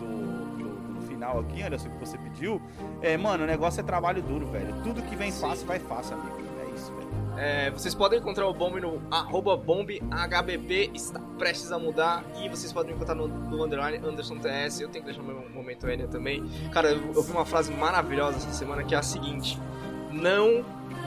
do- 0.57 0.93
do 0.99 1.01
final 1.07 1.39
aqui, 1.39 1.63
olha 1.63 1.77
só 1.79 1.87
que 1.89 1.97
você 1.97 2.17
pediu. 2.17 2.61
É, 3.01 3.17
mano, 3.17 3.43
o 3.43 3.47
negócio 3.47 3.79
é 3.79 3.83
trabalho 3.83 4.21
duro, 4.21 4.45
velho. 4.47 4.73
Tudo 4.83 5.01
que 5.01 5.15
vem 5.15 5.31
fácil, 5.31 5.65
vai 5.65 5.79
fácil, 5.79 6.15
amigo. 6.15 6.43
É 7.37 7.71
vocês 7.71 7.95
podem 7.95 8.19
encontrar 8.19 8.47
o 8.47 8.53
Bomb 8.53 8.79
no 8.79 9.01
arroba 9.09 9.57
bombhbb, 9.57 10.91
está 10.93 11.19
prestes 11.37 11.71
a 11.71 11.79
mudar. 11.79 12.23
E 12.41 12.49
vocês 12.49 12.71
podem 12.71 12.93
encontrar 12.93 13.15
no, 13.15 13.27
no 13.27 13.63
underline 13.63 14.05
Anderson 14.05 14.37
TS. 14.37 14.81
Eu 14.81 14.89
tenho 14.89 15.03
que 15.03 15.11
deixar 15.11 15.23
meu 15.23 15.49
momento 15.49 15.87
Enya 15.87 16.07
também. 16.07 16.43
Cara, 16.71 16.91
eu, 16.91 17.13
eu 17.13 17.23
vi 17.23 17.31
uma 17.31 17.45
frase 17.45 17.71
maravilhosa 17.71 18.37
essa 18.37 18.51
semana 18.51 18.83
que 18.83 18.93
é 18.93 18.97
a 18.97 19.03
seguinte: 19.03 19.59
Não 20.11 20.63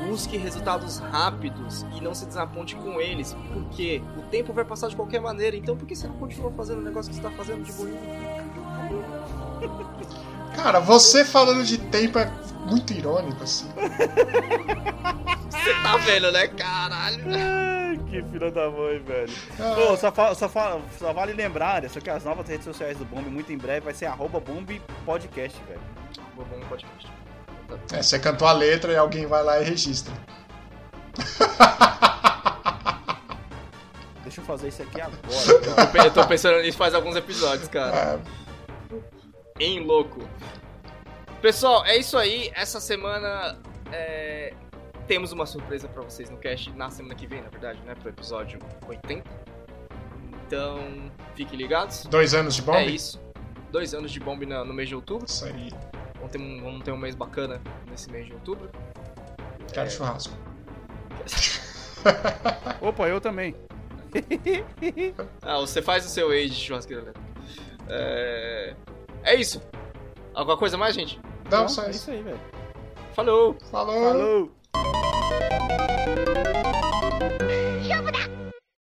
busque 0.09 0.37
resultados 0.37 0.99
rápidos 0.99 1.83
e 1.97 2.01
não 2.01 2.15
se 2.15 2.27
desaponte 2.27 2.77
com 2.77 3.01
eles, 3.01 3.35
porque 3.53 4.03
o 4.17 4.23
tempo 4.23 4.53
vai 4.53 4.65
passar 4.65 4.89
de 4.89 4.97
qualquer 4.97 5.21
maneira. 5.21 5.57
Então, 5.57 5.77
por 5.77 5.87
que 5.87 5.95
você 5.95 6.07
não 6.07 6.17
continua 6.17 6.51
fazendo 6.53 6.81
o 6.81 6.83
negócio 6.83 7.11
que 7.11 7.17
você 7.17 7.23
tá 7.23 7.31
fazendo 7.31 7.63
de 7.63 7.73
boinha? 7.73 8.01
Cara, 10.57 10.81
você 10.81 11.25
falando 11.25 11.65
de 11.65 11.79
tempo 11.79 12.19
é 12.19 12.31
muito 12.67 12.93
irônico, 12.93 13.43
assim. 13.45 13.69
Você 15.49 15.75
tá 15.83 15.97
vendo, 15.97 16.31
né? 16.31 16.47
Caralho. 16.49 17.25
Ai, 17.29 17.99
que 18.09 18.23
filha 18.31 18.51
da 18.53 18.71
mãe, 18.71 19.01
velho. 19.01 19.33
Ah, 19.59 19.91
Ô, 19.93 19.97
só, 19.97 20.13
fa- 20.13 20.35
só, 20.35 20.49
fa- 20.49 20.79
só 20.99 21.13
vale 21.13 21.33
lembrar, 21.33 21.89
só 21.91 21.99
que 21.99 22.09
as 22.11 22.23
novas 22.25 22.47
redes 22.47 22.65
sociais 22.65 22.97
do 22.99 23.05
Bomb, 23.05 23.29
muito 23.29 23.53
em 23.53 23.59
breve, 23.59 23.81
vai 23.81 23.95
ser 23.95 24.07
arroba 24.07 24.39
Bomb 24.39 24.81
Podcast, 25.05 25.59
velho. 25.67 25.81
Arroba 26.35 26.49
Bomb 26.55 26.65
Podcast. 26.69 27.09
é, 27.93 28.03
você 28.03 28.19
cantou 28.19 28.47
a 28.47 28.53
letra 28.53 28.93
e 28.93 28.97
alguém 28.97 29.27
vai 29.27 29.43
lá 29.43 29.61
e 29.61 29.65
registra. 29.65 30.13
Deixa 34.23 34.41
eu 34.41 34.45
fazer 34.45 34.69
isso 34.69 34.83
aqui 34.83 35.01
agora. 35.03 35.81
Eu 35.81 35.87
pe- 35.89 35.99
Eu 35.99 36.11
tô 36.13 36.25
pensando 36.27 36.61
nisso 36.63 36.79
faz 36.79 36.95
alguns 36.95 37.17
episódios, 37.17 37.67
cara. 37.69 37.97
É, 37.97 38.19
em 39.59 39.81
louco. 39.81 40.21
Pessoal, 41.41 41.85
é 41.85 41.97
isso 41.97 42.17
aí. 42.19 42.51
Essa 42.55 42.81
semana 42.81 43.59
é, 43.93 44.53
temos 45.07 45.33
uma 45.33 45.47
surpresa 45.47 45.89
pra 45.89 46.03
vocês 46.03 46.29
no 46.31 46.37
cast 46.39 46.71
na 46.73 46.91
semana 46.91 47.15
que 47.15 47.27
vem, 47.27 47.43
na 47.43 47.49
verdade, 47.49 47.81
né? 47.85 47.95
Pro 47.95 48.09
episódio 48.09 48.59
80. 48.89 49.25
Então, 50.47 51.11
fiquem 51.35 51.59
ligados. 51.59 52.05
dois 52.07 52.33
anos 52.35 52.55
de 52.55 52.63
bomba? 52.63 52.79
É 52.81 52.87
isso. 52.87 53.21
Dois 53.71 53.93
anos 53.95 54.11
de 54.13 54.21
bomb 54.21 54.45
na- 54.47 54.65
no 54.65 54.73
mês 54.73 54.89
de 54.89 54.95
outubro. 54.95 55.27
Isso 55.27 55.45
aí. 55.45 55.71
Vamos 56.17 56.31
ter, 56.31 56.39
um, 56.39 56.63
vamos 56.63 56.85
ter 56.85 56.93
um 56.93 56.97
mês 56.97 57.15
bacana 57.15 57.61
nesse 57.91 58.11
mês 58.11 58.27
de 58.27 58.33
outubro. 58.33 58.71
Quero 59.73 59.91
churrasco. 59.91 60.33
Opa, 62.81 63.09
eu 63.09 63.21
também. 63.21 63.55
Ah, 65.43 65.59
você 65.59 65.83
faz 65.83 66.07
o 66.07 66.09
seu 66.09 66.31
age 66.31 66.51
de 66.51 66.55
churrasqueira 66.55 67.03
elétrica. 67.03 67.27
É... 67.89 68.75
É 69.27 69.35
isso. 69.35 69.61
Alguma 70.33 70.57
coisa 70.57 70.79
mais, 70.79 70.95
gente? 70.95 71.21
Não, 71.51 71.69
só. 71.69 71.83
É 71.83 71.91
isso 71.91 72.11
aí, 72.13 72.23
velho. 72.23 72.41
Falou. 73.13 73.57
Falou. 73.71 73.95
Falou. 73.95 75.66